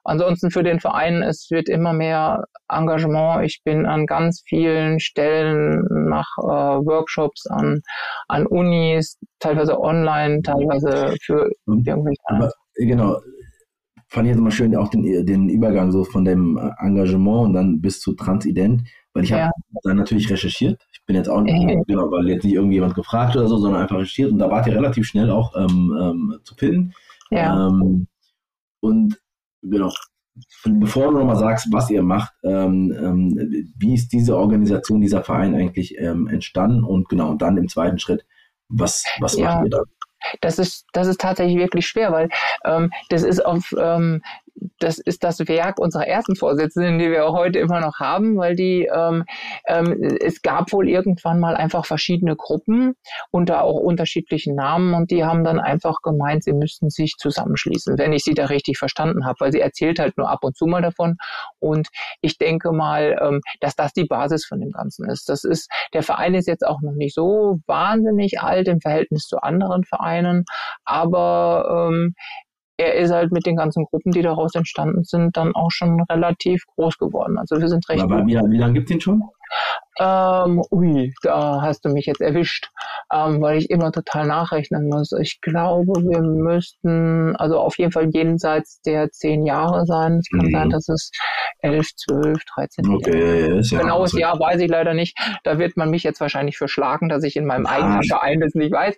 ansonsten 0.05 0.51
für 0.51 0.63
den 0.63 0.79
Verein, 0.81 1.23
es 1.23 1.49
wird 1.51 1.69
immer 1.69 1.93
mehr 1.93 2.45
Engagement. 2.69 3.45
Ich 3.47 3.63
bin 3.65 3.87
an 3.87 4.07
ganz 4.07 4.43
vielen 4.47 5.01
Stellen, 5.01 5.85
mache 6.09 6.41
äh, 6.43 6.87
Workshops 6.87 7.47
an, 7.47 7.81
an 8.29 8.47
Unis, 8.47 9.19
teilweise 9.41 9.81
online, 9.81 10.43
teilweise 10.43 11.17
für 11.25 11.51
irgendwelche. 11.67 12.21
Aber, 12.27 12.53
genau, 12.77 13.19
fand 14.09 14.27
ich 14.27 14.35
jetzt 14.35 14.43
mal 14.43 14.51
schön 14.51 14.77
auch 14.77 14.89
den, 14.89 15.27
den 15.27 15.49
Übergang 15.49 15.91
so 15.93 16.05
von 16.05 16.25
dem 16.25 16.59
Engagement 16.79 17.47
und 17.47 17.53
dann 17.55 17.81
bis 17.81 18.01
zu 18.01 18.15
Transident, 18.15 18.83
weil 19.17 19.25
ich 19.25 19.31
ja. 19.31 19.47
habe 19.47 19.53
dann 19.83 19.97
natürlich 19.97 20.31
recherchiert 20.31 20.79
bin 21.07 21.17
jetzt 21.17 21.29
auch 21.29 21.41
nicht, 21.41 21.55
äh. 21.55 21.83
genau, 21.87 22.11
weil 22.11 22.29
jetzt 22.29 22.45
nicht 22.45 22.55
irgendjemand 22.55 22.95
gefragt 22.95 23.37
oder 23.37 23.47
so, 23.47 23.57
sondern 23.57 23.83
einfach 23.83 23.97
recherchiert 23.97 24.33
und 24.33 24.39
da 24.39 24.51
wart 24.51 24.67
ihr 24.67 24.75
relativ 24.75 25.07
schnell 25.07 25.31
auch 25.31 25.55
ähm, 25.57 25.97
ähm, 25.99 26.41
zu 26.43 26.55
finden. 26.57 26.93
Ja. 27.31 27.69
Ähm, 27.69 28.09
und 28.81 29.19
genau, 29.63 29.93
bevor 30.65 31.13
du 31.13 31.19
nochmal 31.19 31.37
sagst, 31.37 31.69
was 31.71 31.91
ihr 31.91 32.03
macht, 32.03 32.35
ähm, 32.43 32.93
ähm, 33.01 33.73
wie 33.79 33.95
ist 33.95 34.13
diese 34.13 34.37
Organisation, 34.37 35.01
dieser 35.01 35.23
Verein 35.23 35.55
eigentlich 35.55 35.97
ähm, 35.99 36.27
entstanden 36.27 36.85
und 36.85 37.09
genau, 37.09 37.31
und 37.31 37.41
dann 37.41 37.57
im 37.57 37.69
zweiten 37.69 37.99
Schritt, 37.99 38.27
was, 38.69 39.05
was 39.21 39.37
ja. 39.37 39.55
macht 39.55 39.65
ihr 39.67 39.71
da? 39.71 39.83
Das 40.41 40.59
ist, 40.59 40.87
das 40.93 41.07
ist 41.07 41.21
tatsächlich 41.21 41.59
wirklich 41.59 41.87
schwer, 41.87 42.11
weil 42.11 42.29
ähm, 42.65 42.91
das 43.11 43.23
ist 43.23 43.45
auf, 43.45 43.73
ähm, 43.79 44.23
das 44.79 44.99
ist 44.99 45.25
das 45.25 45.41
Werk 45.41 45.79
unserer 45.79 46.07
ersten 46.07 46.37
Vorsitzenden, 46.37 46.99
die 46.99 47.11
wir 47.11 47.27
auch 47.27 47.35
heute 47.35 47.59
immer 47.59 47.81
noch 47.81 47.99
haben, 47.99 48.37
weil 48.37 48.57
die, 48.57 48.89
ähm, 48.93 49.25
ähm, 49.67 50.03
es 50.21 50.43
gab 50.43 50.73
wohl 50.73 50.89
irgendwann 50.89 51.41
mal 51.41 51.57
einfach 51.57 51.87
verschiedene 51.87 52.37
Gruppen 52.37 52.95
unter 53.31 53.63
auch 53.63 53.77
unterschiedlichen 53.77 54.55
Namen 54.55 54.95
und 54.95 55.11
die 55.11 55.25
haben 55.25 55.45
dann 55.45 55.61
einfach 55.61 56.03
gemeint, 56.03 56.45
sie 56.45 56.53
müssten 56.53 56.91
sich 56.91 57.15
zusammenschließen, 57.19 57.99
wenn 57.99 58.13
ich 58.13 58.23
sie 58.23 58.35
da 58.35 58.47
richtig 58.47 58.79
verstanden 58.79 59.27
habe, 59.27 59.37
weil 59.41 59.53
sie 59.53 59.61
erzählt 59.61 59.99
halt 59.99 60.17
nur 60.19 60.29
ab 60.29 60.41
und 60.43 60.57
zu 60.57 60.67
mal 60.67 60.83
davon 60.83 61.17
und 61.59 61.89
ich 62.21 62.39
denke 62.39 62.73
mal, 62.73 63.17
ähm, 63.21 63.41
dass 63.61 63.77
das 63.77 63.93
die 63.93 64.05
Basis 64.05 64.47
von 64.47 64.61
dem 64.61 64.71
Ganzen 64.71 65.09
ist. 65.09 65.29
Das 65.29 65.45
ist, 65.45 65.71
der 65.93 66.03
Verein 66.03 66.35
ist 66.35 66.49
jetzt 66.49 66.67
auch 66.67 66.81
noch 66.83 66.95
nicht 66.95 67.15
so 67.15 67.59
wahnsinnig 67.67 68.41
alt 68.41 68.69
im 68.69 68.81
Verhältnis 68.81 69.27
zu 69.27 69.39
anderen 69.39 69.85
Vereinen, 69.85 70.45
aber 70.85 71.89
ähm, 71.91 72.15
er 72.79 72.95
ist 72.95 73.11
halt 73.11 73.33
mit 73.33 73.47
den 73.47 73.57
ganzen 73.57 73.85
Gruppen, 73.85 74.13
die 74.13 74.23
daraus 74.23 74.55
entstanden 74.55 75.05
sind, 75.05 75.37
dann 75.37 75.55
auch 75.55 75.71
schon 75.71 76.01
relativ 76.03 76.65
groß 76.75 76.99
geworden. 76.99 77.39
Also 77.39 77.59
wir 77.59 77.69
sind 77.69 77.89
recht. 77.89 78.03
Aber 78.03 78.27
wie, 78.27 78.35
wie 78.35 78.59
lange 78.59 78.75
gibt 78.75 78.91
es 78.91 78.95
ihn 78.97 79.01
schon? 79.01 79.23
Ähm, 79.99 80.63
ui, 80.71 81.15
da 81.23 81.63
hast 81.63 81.85
du 81.85 81.89
mich 81.89 82.05
jetzt 82.05 82.21
erwischt, 82.21 82.69
ähm, 83.13 83.41
weil 83.41 83.57
ich 83.57 83.71
immer 83.71 83.93
total 83.93 84.27
nachrechnen 84.27 84.89
muss. 84.89 85.13
Ich 85.13 85.41
glaube, 85.41 85.93
wir 86.03 86.21
müssten, 86.21 87.35
also 87.37 87.59
auf 87.59 87.79
jeden 87.79 87.93
Fall 87.93 88.11
jenseits 88.13 88.83
der 88.83 89.11
zehn 89.11 89.47
Jahre 89.47 89.87
sein. 89.87 90.19
Es 90.19 90.29
kann 90.29 90.49
mhm. 90.49 90.53
sein, 90.53 90.71
dass 90.71 90.89
es 90.89 91.11
elf, 91.61 91.89
zwölf, 91.97 92.45
dreizehn 92.55 92.87
okay, 92.89 93.41
Jahre. 93.41 93.61
Ja, 93.63 93.79
Genaues 93.79 94.13
ja 94.13 94.19
Jahr 94.19 94.39
weiß 94.39 94.61
ich 94.61 94.69
leider 94.69 94.93
nicht. 94.93 95.17
Da 95.45 95.59
wird 95.59 95.79
man 95.79 95.89
mich 95.91 96.03
jetzt 96.03 96.21
wahrscheinlich 96.21 96.59
verschlagen, 96.59 97.09
dass 97.09 97.25
ich 97.25 97.37
in 97.37 97.47
meinem 97.47 97.65
ja. 97.65 97.71
eigenen 97.71 98.03
Verein 98.03 98.41
das 98.41 98.55
nicht 98.55 98.73
weiß. 98.73 98.97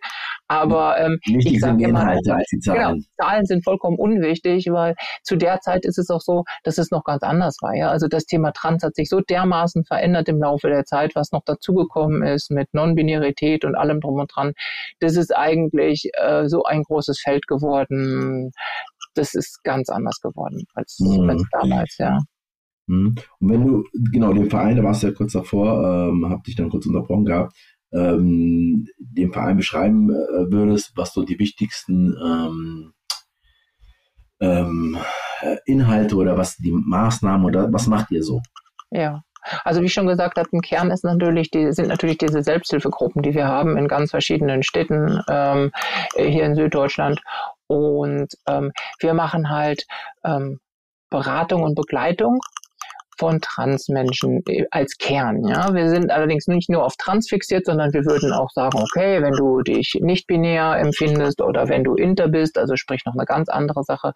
Aber 0.49 0.99
ähm, 0.99 1.21
Wichtig 1.27 1.55
ich 1.55 1.61
sage 1.61 1.85
immer, 1.85 2.01
Inhalte 2.01 2.35
als 2.35 2.49
die 2.51 2.59
Zahlen. 2.59 2.79
Genau, 2.79 3.05
Zahlen 3.21 3.45
sind 3.47 3.63
vollkommen 3.63 3.99
unwichtig, 3.99 4.67
weil 4.71 4.97
zu 5.23 5.37
der 5.37 5.61
Zeit 5.61 5.85
ist 5.85 5.99
es 5.99 6.11
auch 6.11 6.23
so, 6.23 6.45
dass 6.65 6.79
es 6.79 6.91
noch 6.91 7.05
ganz 7.05 7.23
anders 7.23 7.59
war. 7.61 7.75
Ja? 7.75 7.91
Also 7.91 8.09
das 8.09 8.25
Thema 8.25 8.53
Trans 8.53 8.83
hat 8.83 8.97
sich 8.97 9.09
so 9.09 9.21
dermaßen 9.21 9.85
verändert 9.85 10.29
im 10.29 10.41
Laufe 10.41 10.48
der 10.57 10.85
Zeit, 10.85 11.15
was 11.15 11.33
noch 11.33 11.43
dazugekommen 11.45 12.23
ist 12.23 12.51
mit 12.51 12.73
Non-Binarität 12.73 13.65
und 13.65 13.75
allem 13.75 14.01
drum 14.01 14.21
und 14.21 14.31
dran. 14.35 14.53
Das 15.01 15.17
ist 15.17 15.35
eigentlich 15.37 16.11
äh, 16.15 16.49
so 16.49 16.65
ein 16.65 16.83
großes 16.83 17.21
Feld 17.21 17.47
geworden. 17.47 18.51
Das 19.15 19.35
ist 19.35 19.63
ganz 19.65 19.91
anders 19.91 20.21
geworden 20.21 20.65
als, 20.75 20.99
mhm. 21.01 21.29
als 21.29 21.45
damals, 21.53 21.97
ja. 21.99 22.19
Mhm. 22.87 23.15
Und 23.41 23.51
wenn 23.51 23.67
du, 23.67 23.85
genau, 24.13 24.33
den 24.33 24.51
Verein, 24.51 24.77
da 24.77 24.83
warst 24.83 25.03
du 25.03 25.09
ja 25.09 25.13
kurz 25.13 25.33
davor, 25.33 26.09
ähm, 26.11 26.29
hab 26.29 26.43
dich 26.45 26.57
dann 26.57 26.71
kurz 26.71 26.87
unterbrochen 26.87 27.25
gehabt, 27.25 27.55
ähm, 27.93 28.87
den 28.99 29.33
Verein 29.33 29.57
beschreiben 29.57 30.11
äh, 30.11 30.51
würdest, 30.51 30.93
was 30.97 31.13
so 31.13 31.25
die 31.25 31.39
wichtigsten 31.39 32.15
ähm, 32.23 32.93
ähm, 34.41 34.99
Inhalte 35.67 36.17
oder 36.17 36.37
was 36.37 36.57
die 36.57 36.73
Maßnahmen 36.73 37.47
oder 37.47 37.73
was 37.73 37.87
macht 37.87 38.11
ihr 38.11 38.23
so? 38.23 38.41
Ja. 38.91 39.23
Also 39.65 39.81
wie 39.81 39.87
ich 39.87 39.93
schon 39.93 40.07
gesagt 40.07 40.39
habe, 40.39 40.49
im 40.53 40.61
Kern 40.61 40.91
ist 40.91 41.05
natürlich 41.05 41.51
die, 41.51 41.73
sind 41.73 41.89
natürlich 41.89 42.19
diese 42.19 42.43
Selbsthilfegruppen, 42.43 43.23
die 43.23 43.35
wir 43.35 43.47
haben 43.47 43.77
in 43.77 43.89
ganz 43.89 44.11
verschiedenen 44.11 44.63
Städten 44.63 45.23
ähm, 45.29 45.73
hier 46.17 46.45
in 46.45 46.55
Süddeutschland. 46.55 47.21
Und 47.67 48.33
ähm, 48.47 48.73
wir 49.01 49.15
machen 49.15 49.51
halt 49.51 49.85
ähm, 50.25 50.61
Beratung 51.11 51.63
und 51.63 51.75
Begleitung 51.75 52.41
von 53.19 53.41
Transmenschen 53.41 54.43
äh, 54.49 54.65
als 54.71 54.97
Kern. 54.99 55.45
Ja, 55.47 55.75
wir 55.75 55.89
sind 55.89 56.11
allerdings 56.11 56.47
nicht 56.47 56.71
nur 56.71 56.85
auf 56.85 56.97
Trans 56.97 57.29
fixiert, 57.29 57.67
sondern 57.67 57.93
wir 57.93 58.05
würden 58.05 58.33
auch 58.33 58.51
sagen, 58.51 58.79
okay, 58.79 59.23
wenn 59.23 59.33
du 59.33 59.63
dich 59.63 59.99
nicht 60.01 60.27
binär 60.27 60.77
empfindest 60.79 61.41
oder 61.43 61.69
wenn 61.69 61.85
du 61.85 61.95
inter 61.95 62.29
bist, 62.29 62.59
also 62.59 62.77
sprich 62.77 63.05
noch 63.05 63.15
eine 63.15 63.25
ganz 63.25 63.49
andere 63.49 63.83
Sache, 63.85 64.13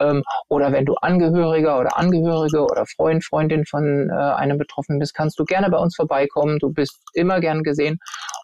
ähm, 0.00 0.22
oder 0.48 0.72
wenn 0.72 0.84
du 0.84 0.94
Angehöriger 0.94 1.78
oder 1.78 1.96
Angehörige 1.96 2.62
oder 2.62 2.84
Freund, 2.86 3.24
Freundin 3.24 3.64
von 3.64 4.10
äh, 4.10 4.12
einem 4.12 4.58
Betroffenen 4.58 4.98
bist, 4.98 5.14
kannst 5.14 5.38
du 5.38 5.44
gerne 5.44 5.70
bei 5.70 5.78
uns 5.78 5.96
vorbeikommen. 5.96 6.58
Du 6.58 6.72
bist 6.72 6.98
immer 7.14 7.40
gern 7.40 7.62
gesehen. 7.62 7.98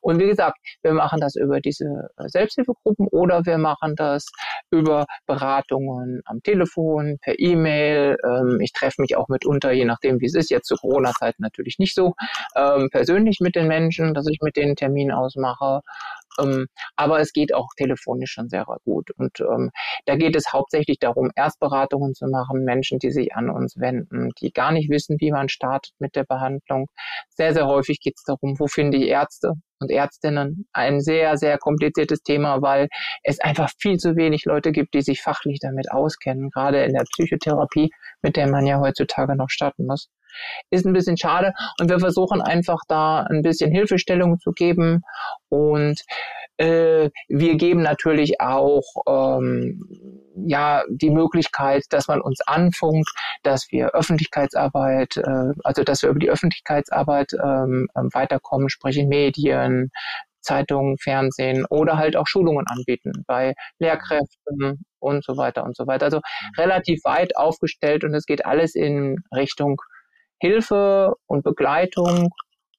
Und 0.09 0.19
wie 0.21 0.27
gesagt, 0.27 0.57
wir 0.81 0.95
machen 0.95 1.21
das 1.21 1.37
über 1.37 1.61
diese 1.61 2.09
äh, 2.17 2.29
Selbsthilfegruppen 2.29 3.09
oder 3.09 3.45
wir 3.45 3.59
machen 3.59 3.95
das 3.95 4.25
über 4.71 5.05
Beratungen 5.27 6.23
am 6.25 6.43
Telefon, 6.43 7.19
per 7.21 7.39
E-Mail. 7.39 8.17
Ähm, 8.25 8.59
ich 8.63 8.73
treffe 8.73 9.03
mich 9.03 9.17
auch 9.19 9.29
mitunter, 9.29 9.71
je 9.73 9.85
nachdem 9.85 10.19
wie 10.21 10.25
es 10.25 10.35
ist, 10.35 10.51
jetzt 10.51 10.69
zu 10.69 10.77
Corona-Zeiten 10.77 11.43
natürlich 11.43 11.79
nicht 11.79 11.95
so, 11.95 12.15
ähm, 12.57 12.89
persönlich 12.91 13.41
mit 13.41 13.55
den 13.55 13.69
Menschen, 13.69 14.15
dass 14.15 14.27
ich 14.29 14.39
mit 14.41 14.57
denen 14.57 14.77
Termin 14.77 15.13
ausmache. 15.13 15.83
Ähm, 16.41 16.69
aber 16.97 17.21
es 17.21 17.35
geht 17.35 17.55
auch 17.55 17.69
telefonisch 17.77 18.33
schon 18.33 18.49
sehr 18.49 18.65
gut. 18.87 19.11
Und 19.19 19.41
ähm, 19.41 19.71
da 20.07 20.17
geht 20.17 20.37
es 20.37 20.55
hauptsächlich 20.55 20.99
darum, 21.01 21.31
Erstberatungen 21.37 22.15
zu 22.15 22.29
machen, 22.29 22.65
Menschen, 22.65 22.99
die 22.99 23.11
sich 23.11 23.35
an 23.35 23.51
uns 23.51 23.77
wenden, 23.79 24.31
die 24.41 24.53
gar 24.53 24.73
nicht 24.73 24.89
wissen, 24.89 25.17
wie 25.21 25.33
man 25.33 25.51
startet 25.51 25.93
mit 25.99 26.17
der 26.17 26.25
Behandlung. 26.25 26.87
Sehr, 27.29 27.53
sehr 27.53 27.67
häufig 27.67 28.01
geht 28.01 28.15
es 28.17 28.23
darum, 28.23 28.59
wo 28.59 28.69
finde 28.69 28.97
ich 28.97 29.09
Ärzte? 29.09 29.53
Und 29.81 29.91
Ärztinnen 29.91 30.67
ein 30.73 31.01
sehr, 31.01 31.37
sehr 31.37 31.59
kompliziertes 31.59 32.23
Thema, 32.23 32.63
weil 32.63 32.89
es 33.23 33.41
einfach 33.41 33.71
viel 33.79 33.99
zu 33.99 34.17
wenig 34.17 34.45
Leute 34.45 34.73
gibt, 34.73 34.95
die 34.95 35.03
sich 35.03 35.23
fachlich 35.23 35.59
damit 35.61 35.91
auskennen, 35.91 36.51
gerade 36.51 36.85
in 36.85 36.95
der 36.95 37.05
Psychotherapie, 37.05 37.91
mit 38.23 38.37
der 38.37 38.49
man 38.49 38.67
ja 38.67 38.81
heutzutage 38.81 39.37
noch 39.37 39.51
starten 39.51 39.87
muss. 39.87 40.09
Ist 40.71 40.87
ein 40.87 40.93
bisschen 40.93 41.17
schade 41.17 41.53
und 41.81 41.89
wir 41.89 41.99
versuchen 41.99 42.41
einfach 42.41 42.81
da 42.89 43.23
ein 43.23 43.43
bisschen 43.43 43.71
Hilfestellung 43.71 44.39
zu 44.41 44.53
geben 44.53 45.03
und 45.49 46.03
äh, 46.59 47.11
wir 47.29 47.57
geben 47.57 47.83
natürlich 47.83 48.41
auch 48.41 48.83
ähm, 49.07 50.21
ja 50.35 50.83
die 50.91 51.11
Möglichkeit, 51.11 51.85
dass 51.91 52.09
man 52.09 52.21
uns 52.21 52.41
anfunkt, 52.47 53.09
dass 53.45 53.69
wir 53.71 53.95
Öffentlichkeitsarbeit, 53.95 55.17
äh, 55.19 55.53
also 55.63 55.85
dass 55.85 56.03
wir 56.03 56.11
über 56.11 56.19
die 56.19 56.31
Öffentlichkeitsarbeit 56.31 57.33
ähm, 57.35 57.89
ähm 57.97 58.11
weiterkommen, 58.13 58.69
sprich 58.69 58.99
in 58.99 59.09
Medien, 59.09 59.91
Zeitungen, 60.41 60.97
Fernsehen 60.99 61.65
oder 61.69 61.97
halt 61.97 62.17
auch 62.17 62.27
Schulungen 62.27 62.65
anbieten 62.69 63.25
bei 63.27 63.55
Lehrkräften 63.79 64.85
und 64.99 65.25
so 65.25 65.37
weiter 65.37 65.65
und 65.65 65.77
so 65.77 65.87
weiter. 65.87 66.07
Also 66.07 66.21
relativ 66.57 67.01
weit 67.05 67.37
aufgestellt 67.37 68.03
und 68.03 68.15
es 68.15 68.25
geht 68.25 68.47
alles 68.47 68.75
in 68.75 69.19
Richtung 69.35 69.81
Hilfe 70.41 71.15
und 71.27 71.45
Begleitung 71.45 72.29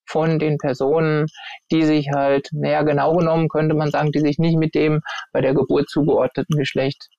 von 0.09 0.39
den 0.39 0.57
Personen, 0.57 1.27
die 1.71 1.83
sich 1.83 2.09
halt, 2.13 2.47
naja, 2.51 2.81
genau 2.83 3.15
genommen 3.15 3.47
könnte 3.47 3.75
man 3.75 3.91
sagen, 3.91 4.11
die 4.11 4.19
sich 4.19 4.39
nicht 4.39 4.57
mit 4.57 4.73
dem 4.75 5.01
bei 5.31 5.41
der 5.41 5.53
Geburt 5.53 5.89
zugeordneten 5.89 6.57
Geschlecht 6.57 7.09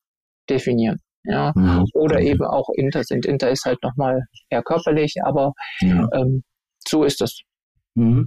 definieren. 0.49 0.99
Ja, 1.25 1.53
mhm. 1.55 1.85
oder 1.95 2.21
eben 2.21 2.45
auch 2.45 2.69
Inter 2.75 3.05
sind. 3.05 3.27
Inter 3.27 3.51
ist 3.51 3.67
halt 3.67 3.79
nochmal 3.83 4.23
eher 4.49 4.63
körperlich, 4.63 5.17
aber 5.23 5.53
ja. 5.81 6.09
ähm, 6.15 6.43
so 6.89 7.05
ist 7.05 7.21
das. 7.21 7.41
Mhm. 7.95 8.27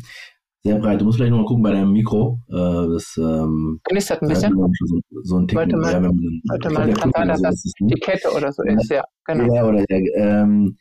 Sehr 0.66 0.80
breit. 0.80 1.02
Du 1.02 1.06
musst 1.06 1.18
vielleicht 1.18 1.32
nochmal 1.32 1.48
gucken 1.48 1.64
bei 1.64 1.72
deinem 1.72 1.92
Mikro. 1.92 2.40
Äh, 2.50 2.94
das 2.94 3.18
ähm, 3.18 3.82
knistert 3.84 4.22
ein 4.22 4.30
bisschen. 4.30 4.54
So, 4.54 5.00
so 5.24 5.38
ein 5.40 5.48
Ticken, 5.48 5.80
mal, 5.80 5.92
ja, 5.92 5.96
wenn 5.96 6.04
man, 6.04 6.42
warte 6.48 6.70
mal, 6.70 6.94
kann 6.94 7.12
sein, 7.14 7.28
dass 7.28 7.42
das 7.42 7.64
die 7.80 8.00
Kette 8.00 8.32
oder 8.32 8.52
so 8.52 8.64
ist. 8.64 8.90
Ja, 8.90 9.04
genau. 9.26 9.54
Ja, 9.54 9.66
oder, 9.66 9.84
ähm, 9.90 10.78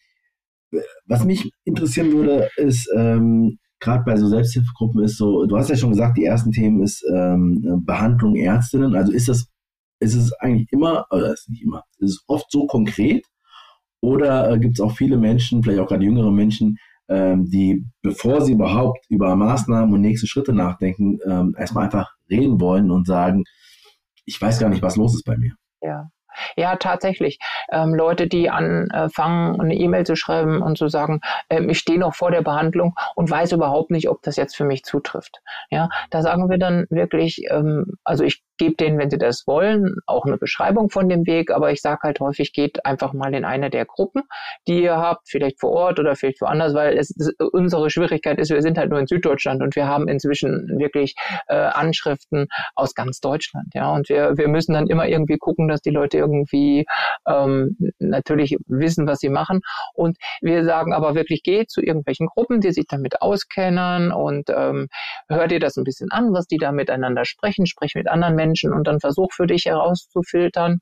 was 1.07 1.25
mich 1.25 1.53
interessieren 1.65 2.13
würde, 2.13 2.49
ist, 2.57 2.89
ähm, 2.97 3.59
gerade 3.81 4.05
bei 4.05 4.17
so 4.17 4.29
Selbsthilfegruppen 4.29 5.03
ist 5.03 5.19
so, 5.19 5.45
du 5.47 5.57
hast 5.57 5.69
ja 5.69 5.77
schon 5.77 5.91
gesagt, 5.91 6.17
die 6.17 6.25
ersten 6.25 6.53
Themen 6.53 6.83
ist 6.83 7.05
ähm, 7.13 7.83
Behandlung 7.85 8.37
Ärztinnen. 8.37 8.95
Also 8.95 9.13
ist 9.13 9.29
das, 9.29 9.49
ist 10.01 10.15
es 10.15 10.33
eigentlich 10.35 10.69
immer, 10.73 11.07
oder 11.11 11.33
ist 11.33 11.51
nicht 11.51 11.63
immer, 11.63 11.83
ist 11.99 12.11
es 12.11 12.25
oft 12.27 12.51
so 12.51 12.67
konkret? 12.67 13.27
Oder 14.01 14.51
äh, 14.51 14.59
gibt 14.59 14.79
es 14.79 14.81
auch 14.81 14.97
viele 14.97 15.17
Menschen, 15.17 15.63
vielleicht 15.63 15.81
auch 15.81 15.89
gerade 15.89 16.05
jüngere 16.05 16.31
Menschen, 16.31 16.79
ähm, 17.09 17.49
die, 17.51 17.85
bevor 18.03 18.41
sie 18.41 18.53
überhaupt 18.53 19.05
über 19.09 19.35
Maßnahmen 19.37 19.93
und 19.93 20.01
nächste 20.01 20.27
Schritte 20.27 20.53
nachdenken, 20.53 21.19
ähm, 21.27 21.55
erstmal 21.59 21.85
einfach 21.85 22.11
reden 22.31 22.61
wollen 22.61 22.91
und 22.91 23.07
sagen, 23.07 23.45
ich 24.25 24.41
weiß 24.41 24.61
gar 24.61 24.71
nicht, 24.71 24.83
was 24.83 24.97
los 24.97 25.15
ist 25.15 25.25
bei 25.25 25.37
mir. 25.37 25.55
Ja. 25.83 26.09
Ja, 26.57 26.77
tatsächlich. 26.77 27.38
Ähm, 27.71 27.95
Leute, 27.95 28.27
die 28.27 28.51
anfangen, 28.51 29.61
eine 29.61 29.75
E-Mail 29.75 30.05
zu 30.05 30.16
schreiben 30.16 30.62
und 30.62 30.79
zu 30.79 30.88
sagen, 30.88 31.21
ähm, 31.51 31.68
ich 31.68 31.79
stehe 31.79 31.99
noch 31.99 32.14
vor 32.14 32.31
der 32.31 32.42
Behandlung 32.42 32.95
und 33.14 33.31
weiß 33.31 33.53
überhaupt 33.53 33.90
nicht, 33.90 34.09
ob 34.09 34.23
das 34.23 34.37
jetzt 34.37 34.57
für 34.57 34.64
mich 34.64 34.85
zutrifft. 34.85 35.40
Ja, 35.71 35.88
da 36.11 36.23
sagen 36.23 36.49
wir 36.51 36.59
dann 36.59 36.87
wirklich, 36.90 37.45
ähm, 37.51 37.97
also 38.05 38.25
ich 38.25 38.42
gebe 38.62 38.77
denen, 38.77 38.96
wenn 38.98 39.11
sie 39.11 39.18
das 39.18 39.44
wollen, 39.48 39.96
auch 40.07 40.25
eine 40.25 40.38
Beschreibung 40.38 40.88
von 40.88 41.09
dem 41.09 41.27
Weg, 41.27 41.51
aber 41.51 41.72
ich 41.72 41.81
sage 41.81 42.03
halt 42.05 42.20
häufig, 42.20 42.53
geht 42.53 42.87
einfach 42.87 43.12
mal 43.12 43.35
in 43.35 43.44
eine 43.44 43.70
der 43.70 43.87
Gruppen, 43.87 44.22
die 44.68 44.85
ihr 44.85 44.98
habt, 44.98 45.29
vielleicht 45.29 45.59
vor 45.59 45.72
Ort 45.72 45.98
oder 45.98 46.14
vielleicht 46.14 46.40
woanders, 46.40 46.72
weil 46.72 46.96
es 46.96 47.12
unsere 47.53 47.90
Schwierigkeit 47.90 48.38
ist, 48.38 48.51
wir 48.51 48.62
sind 48.62 48.79
halt 48.79 48.90
nur 48.90 49.01
in 49.01 49.09
Süddeutschland 49.09 49.62
und 49.62 49.75
wir 49.75 49.88
haben 49.88 50.07
inzwischen 50.07 50.79
wirklich 50.79 51.16
äh, 51.48 51.57
Anschriften 51.57 52.46
aus 52.77 52.94
ganz 52.94 53.18
Deutschland, 53.18 53.66
ja, 53.75 53.92
und 53.92 54.09
wir, 54.09 54.37
wir 54.37 54.46
müssen 54.46 54.75
dann 54.75 54.87
immer 54.87 55.09
irgendwie 55.09 55.38
gucken, 55.38 55.66
dass 55.66 55.81
die 55.81 55.90
Leute 55.90 56.18
irgendwie 56.18 56.87
ähm, 57.27 57.77
natürlich 57.98 58.57
wissen, 58.66 59.09
was 59.09 59.18
sie 59.18 59.29
machen. 59.29 59.61
Und 59.94 60.18
wir 60.40 60.64
sagen 60.64 60.92
aber 60.92 61.16
wirklich, 61.16 61.42
geht 61.42 61.68
zu 61.68 61.81
irgendwelchen 61.81 62.29
Gruppen, 62.29 62.61
die 62.61 62.70
sich 62.70 62.87
damit 62.88 63.22
auskennen 63.22 64.12
und 64.12 64.51
ähm, 64.51 64.87
hör 65.29 65.48
dir 65.48 65.59
das 65.59 65.77
ein 65.77 65.85
bisschen 65.85 66.12
an, 66.12 66.33
was 66.33 66.46
die 66.46 66.59
da 66.59 66.70
miteinander 66.70 67.25
sprechen, 67.25 67.66
sprich 67.66 67.96
mit 67.96 68.09
anderen 68.09 68.37
Menschen, 68.37 68.52
Menschen 68.53 68.73
und 68.73 68.87
dann 68.87 69.01
versuch 69.01 69.33
für 69.33 69.47
dich 69.47 69.65
herauszufiltern, 69.67 70.79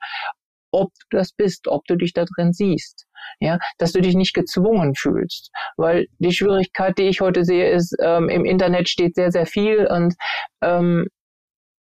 ob 0.73 0.91
du 1.11 1.17
das 1.17 1.33
bist, 1.33 1.69
ob 1.69 1.85
du 1.87 1.97
dich 1.97 2.13
da 2.13 2.25
drin 2.25 2.53
siehst. 2.53 3.07
Ja, 3.41 3.59
dass 3.79 3.93
du 3.93 4.01
dich 4.01 4.15
nicht 4.15 4.35
gezwungen 4.35 4.95
fühlst. 4.95 5.51
Weil 5.77 6.07
die 6.19 6.33
Schwierigkeit, 6.33 6.97
die 6.99 7.09
ich 7.09 7.21
heute 7.21 7.45
sehe, 7.45 7.71
ist, 7.71 7.95
ähm, 8.03 8.29
im 8.29 8.45
Internet 8.45 8.89
steht 8.89 9.15
sehr, 9.15 9.31
sehr 9.31 9.47
viel 9.47 9.87
und 9.87 10.15
ähm, 10.63 11.07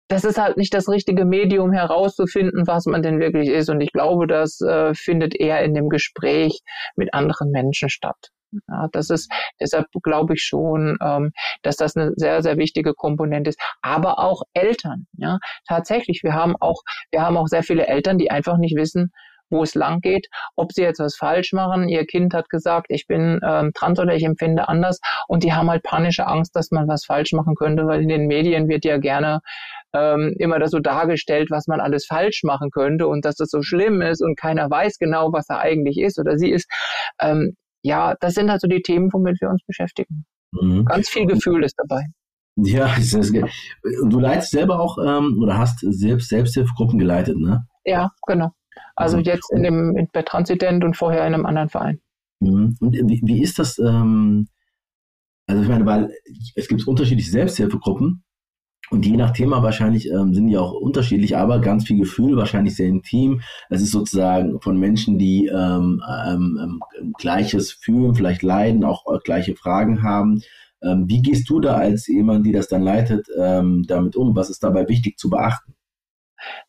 das 0.09 0.23
ist 0.23 0.37
halt 0.37 0.55
nicht 0.55 0.73
das 0.73 0.87
richtige 0.87 1.25
Medium 1.25 1.73
herauszufinden, 1.73 2.65
was 2.65 2.85
man 2.85 3.01
denn 3.01 3.19
wirklich 3.19 3.49
ist. 3.49 3.69
Und 3.69 3.81
ich 3.81 3.91
glaube, 3.91 4.25
das 4.25 4.61
äh, 4.61 4.93
findet 4.93 5.35
eher 5.35 5.61
in 5.63 5.73
dem 5.73 5.89
Gespräch 5.89 6.61
mit 6.95 7.13
anderen 7.13 7.51
Menschen 7.51 7.89
statt. 7.89 8.29
Ja, 8.67 8.87
das 8.91 9.09
ist, 9.09 9.31
deshalb 9.59 9.87
glaube 10.03 10.33
ich 10.35 10.41
schon, 10.41 10.97
ähm, 11.01 11.31
dass 11.63 11.75
das 11.77 11.95
eine 11.95 12.13
sehr, 12.15 12.41
sehr 12.41 12.57
wichtige 12.57 12.93
Komponente 12.93 13.49
ist. 13.49 13.59
Aber 13.81 14.19
auch 14.19 14.43
Eltern, 14.53 15.07
ja, 15.13 15.37
tatsächlich. 15.67 16.21
Wir 16.23 16.33
haben 16.33 16.55
auch, 16.59 16.81
wir 17.11 17.21
haben 17.21 17.37
auch 17.37 17.47
sehr 17.47 17.63
viele 17.63 17.87
Eltern, 17.87 18.17
die 18.17 18.31
einfach 18.31 18.57
nicht 18.57 18.75
wissen, 18.75 19.11
wo 19.49 19.63
es 19.63 19.75
lang 19.75 20.01
geht, 20.01 20.27
ob 20.55 20.73
sie 20.73 20.81
jetzt 20.81 20.99
was 20.99 21.15
falsch 21.15 21.53
machen. 21.53 21.89
Ihr 21.89 22.05
Kind 22.05 22.33
hat 22.33 22.49
gesagt, 22.49 22.87
ich 22.89 23.07
bin 23.07 23.39
ähm, 23.45 23.71
trans 23.73 23.99
oder 23.99 24.13
ich 24.13 24.23
empfinde 24.23 24.67
anders 24.67 24.99
und 25.27 25.43
die 25.43 25.53
haben 25.53 25.69
halt 25.69 25.83
panische 25.83 26.27
Angst, 26.27 26.55
dass 26.55 26.71
man 26.71 26.87
was 26.87 27.05
falsch 27.05 27.33
machen 27.33 27.55
könnte, 27.55 27.87
weil 27.87 28.01
in 28.01 28.09
den 28.09 28.27
Medien 28.27 28.67
wird 28.67 28.85
ja 28.85 28.97
gerne 28.97 29.39
ähm, 29.93 30.35
immer 30.37 30.59
das 30.59 30.71
so 30.71 30.79
dargestellt, 30.79 31.49
was 31.49 31.67
man 31.67 31.79
alles 31.79 32.05
falsch 32.05 32.43
machen 32.43 32.71
könnte 32.71 33.07
und 33.07 33.25
dass 33.25 33.35
das 33.35 33.49
so 33.49 33.61
schlimm 33.61 34.01
ist 34.01 34.21
und 34.21 34.37
keiner 34.37 34.69
weiß 34.69 34.97
genau, 34.97 35.31
was 35.31 35.49
er 35.49 35.59
eigentlich 35.59 35.97
ist 35.97 36.19
oder 36.19 36.37
sie 36.37 36.51
ist. 36.51 36.69
Ähm, 37.21 37.55
ja, 37.83 38.15
das 38.19 38.33
sind 38.33 38.49
also 38.49 38.67
die 38.67 38.81
Themen, 38.81 39.11
womit 39.13 39.39
wir 39.41 39.49
uns 39.49 39.63
beschäftigen. 39.65 40.25
Mhm. 40.51 40.85
Ganz 40.85 41.09
viel 41.09 41.25
Gefühl 41.25 41.63
ist 41.63 41.75
dabei. 41.77 42.03
Ja, 42.57 42.95
und 44.01 44.09
du 44.09 44.19
leitest 44.19 44.51
selber 44.51 44.79
auch 44.79 44.97
ähm, 44.97 45.39
oder 45.41 45.57
hast 45.57 45.79
selbst 45.81 46.29
Selbsthilfegruppen 46.29 46.97
geleitet, 46.97 47.37
ne? 47.37 47.67
Ja, 47.85 48.11
genau. 48.25 48.51
Also 48.95 49.17
mhm. 49.17 49.23
jetzt 49.23 49.51
in 49.51 49.63
dem 49.63 50.07
bei 50.11 50.23
Transident 50.23 50.83
und 50.83 50.97
vorher 50.97 51.25
in 51.27 51.33
einem 51.33 51.45
anderen 51.45 51.69
Verein. 51.69 51.99
Mhm. 52.39 52.75
Und 52.79 52.93
wie, 52.93 53.21
wie 53.23 53.41
ist 53.41 53.59
das? 53.59 53.77
Ähm, 53.77 54.47
also 55.47 55.61
ich 55.61 55.69
meine, 55.69 55.85
weil 55.85 56.13
es 56.55 56.67
gibt 56.67 56.85
unterschiedliche 56.87 57.31
Selbsthilfegruppen 57.31 58.23
und 58.89 59.05
je 59.05 59.17
nach 59.17 59.31
Thema 59.31 59.63
wahrscheinlich 59.63 60.09
ähm, 60.09 60.33
sind 60.33 60.47
die 60.47 60.57
auch 60.57 60.73
unterschiedlich, 60.73 61.35
aber 61.35 61.59
ganz 61.59 61.85
viel 61.85 61.97
Gefühl, 61.97 62.37
wahrscheinlich 62.37 62.75
sehr 62.75 62.87
intim. 62.87 63.41
Es 63.69 63.81
ist 63.81 63.91
sozusagen 63.91 64.61
von 64.61 64.79
Menschen, 64.79 65.19
die 65.19 65.47
ähm, 65.47 66.01
ähm, 66.25 66.59
ähm 66.61 67.13
Gleiches 67.17 67.71
fühlen, 67.71 68.15
vielleicht 68.15 68.43
leiden, 68.43 68.85
auch 68.85 69.05
äh, 69.13 69.19
gleiche 69.23 69.55
Fragen 69.55 70.03
haben. 70.03 70.41
Ähm, 70.81 71.05
wie 71.07 71.21
gehst 71.21 71.49
du 71.49 71.59
da 71.59 71.75
als 71.75 72.07
jemand, 72.07 72.45
die 72.45 72.51
das 72.51 72.67
dann 72.67 72.81
leitet, 72.81 73.27
ähm, 73.37 73.83
damit 73.87 74.15
um? 74.15 74.35
Was 74.35 74.49
ist 74.49 74.63
dabei 74.63 74.87
wichtig 74.87 75.17
zu 75.17 75.29
beachten? 75.29 75.73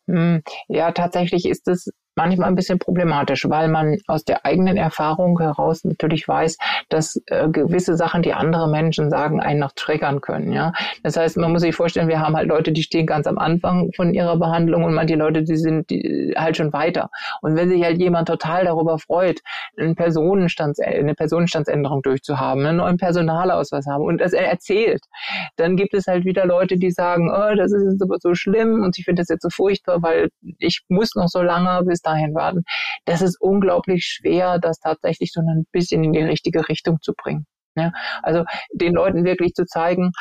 Hm, 0.07 0.41
ja, 0.67 0.91
tatsächlich 0.91 1.45
ist 1.45 1.67
es 1.67 1.89
manchmal 2.19 2.49
ein 2.49 2.55
bisschen 2.55 2.79
problematisch, 2.79 3.47
weil 3.47 3.69
man 3.69 3.97
aus 4.07 4.25
der 4.25 4.45
eigenen 4.45 4.75
Erfahrung 4.75 5.39
heraus 5.39 5.85
natürlich 5.85 6.27
weiß, 6.27 6.57
dass 6.89 7.21
äh, 7.27 7.47
gewisse 7.47 7.95
Sachen, 7.95 8.23
die 8.23 8.33
andere 8.33 8.67
Menschen 8.69 9.09
sagen, 9.09 9.39
einen 9.39 9.61
noch 9.61 9.71
triggern 9.71 10.19
können. 10.19 10.51
Ja, 10.51 10.73
das 11.01 11.15
heißt, 11.15 11.37
man 11.37 11.53
muss 11.53 11.61
sich 11.61 11.73
vorstellen, 11.73 12.09
wir 12.09 12.19
haben 12.19 12.35
halt 12.35 12.49
Leute, 12.49 12.73
die 12.73 12.83
stehen 12.83 13.05
ganz 13.05 13.25
am 13.25 13.37
Anfang 13.37 13.91
von 13.95 14.13
ihrer 14.13 14.35
Behandlung 14.35 14.83
und 14.83 14.93
manche 14.93 15.15
Leute, 15.15 15.43
die 15.43 15.55
sind 15.55 15.89
die, 15.89 16.33
halt 16.35 16.57
schon 16.57 16.73
weiter. 16.73 17.09
Und 17.41 17.55
wenn 17.55 17.69
sich 17.69 17.81
halt 17.85 17.97
jemand 17.99 18.27
total 18.27 18.65
darüber 18.65 18.99
freut, 18.99 19.39
einen 19.77 19.95
Personenstands, 19.95 20.81
eine 20.81 21.15
Personenstandsänderung 21.15 22.01
durchzuhaben, 22.01 22.65
einen 22.65 22.77
neuen 22.77 22.97
Personalausweis 22.97 23.85
haben 23.87 24.03
und 24.03 24.19
das 24.19 24.33
er 24.33 24.49
erzählt, 24.49 25.05
dann 25.55 25.77
gibt 25.77 25.93
es 25.93 26.05
halt 26.05 26.25
wieder 26.25 26.45
Leute, 26.45 26.75
die 26.75 26.91
sagen, 26.91 27.31
oh, 27.31 27.55
das 27.55 27.71
ist 27.71 27.93
jetzt 27.93 28.03
aber 28.03 28.17
so 28.19 28.33
schlimm 28.33 28.83
und 28.83 28.97
ich 28.97 29.05
finde 29.05 29.21
das 29.21 29.29
jetzt 29.29 29.43
so 29.43 29.49
furchtbar, 29.49 30.01
weil 30.01 30.27
ich 30.57 30.81
muss 30.89 31.15
noch 31.15 31.29
so 31.29 31.41
lange 31.41 31.81
bis 31.85 32.01
dahin 32.09 32.35
warten. 32.35 32.63
Das 33.05 33.21
ist 33.21 33.39
unglaublich 33.39 34.05
schwer, 34.05 34.59
das 34.59 34.79
tatsächlich 34.79 35.31
so 35.31 35.41
ein 35.41 35.65
bisschen 35.71 36.03
in 36.03 36.13
die 36.13 36.23
richtige 36.23 36.67
Richtung 36.67 36.97
zu 37.01 37.13
bringen. 37.13 37.45
Ja, 37.75 37.91
also 38.23 38.43
den 38.73 38.93
Leuten 38.93 39.23
wirklich 39.23 39.53
zu 39.53 39.65
zeigen, 39.65 40.11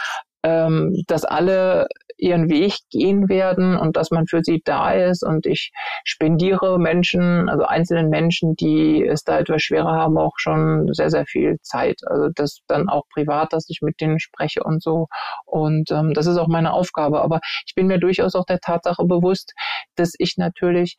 ähm, 0.44 1.03
dass 1.07 1.24
alle 1.24 1.88
ihren 2.18 2.51
Weg 2.51 2.74
gehen 2.90 3.29
werden 3.29 3.77
und 3.77 3.96
dass 3.96 4.11
man 4.11 4.27
für 4.27 4.40
sie 4.42 4.61
da 4.64 4.92
ist. 4.92 5.24
Und 5.24 5.46
ich 5.46 5.70
spendiere 6.05 6.79
Menschen, 6.79 7.48
also 7.48 7.64
einzelnen 7.64 8.09
Menschen, 8.09 8.55
die 8.57 9.05
es 9.07 9.22
da 9.22 9.38
etwas 9.38 9.62
schwerer 9.62 9.92
haben, 9.92 10.18
auch 10.18 10.35
schon 10.37 10.88
sehr, 10.92 11.11
sehr 11.11 11.27
viel 11.27 11.57
Zeit. 11.62 12.01
Also 12.07 12.29
das 12.35 12.59
dann 12.66 12.88
auch 12.88 13.05
privat, 13.12 13.53
dass 13.53 13.66
ich 13.68 13.81
mit 13.83 14.01
denen 14.01 14.18
spreche 14.18 14.64
und 14.64 14.83
so. 14.83 15.07
Und 15.44 15.90
ähm, 15.92 16.12
das 16.12 16.27
ist 16.27 16.38
auch 16.38 16.48
meine 16.48 16.72
Aufgabe. 16.72 17.22
Aber 17.22 17.40
ich 17.66 17.74
bin 17.74 17.87
mir 17.87 17.98
durchaus 17.98 18.35
auch 18.35 18.46
der 18.46 18.59
Tatsache 18.61 19.05
bewusst, 19.05 19.55
dass 19.94 20.14
ich 20.18 20.35
natürlich 20.37 20.96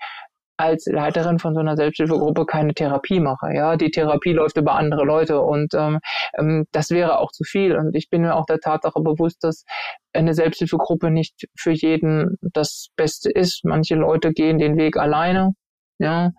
als 0.59 0.85
Leiterin 0.87 1.39
von 1.39 1.53
so 1.53 1.61
einer 1.61 1.77
Selbsthilfegruppe 1.77 2.45
keine 2.45 2.73
Therapie 2.73 3.21
mache. 3.21 3.53
Ja, 3.53 3.77
die 3.77 3.91
Therapie 3.91 4.33
läuft 4.33 4.57
über 4.57 4.75
andere 4.75 5.05
Leute 5.05 5.39
und 5.39 5.73
ähm, 5.73 5.99
ähm, 6.37 6.65
das 6.73 6.89
wäre 6.89 7.19
auch 7.19 7.31
zu 7.31 7.45
viel. 7.45 7.77
Und 7.77 7.95
ich 7.95 8.09
bin 8.09 8.23
mir 8.23 8.35
auch 8.35 8.45
der 8.45 8.59
Tatsache 8.59 8.99
bewusst, 9.01 9.43
dass 9.43 9.63
eine 10.11 10.33
Selbsthilfegruppe 10.33 11.11
nicht 11.11 11.47
für 11.57 11.71
jeden 11.71 12.35
das 12.41 12.89
Beste 12.97 13.31
ist. 13.31 13.63
Manche 13.63 13.95
Leute 13.95 14.33
gehen 14.33 14.59
den 14.59 14.77
Weg 14.77 14.97
alleine. 14.97 15.51
Ja, 15.97 16.31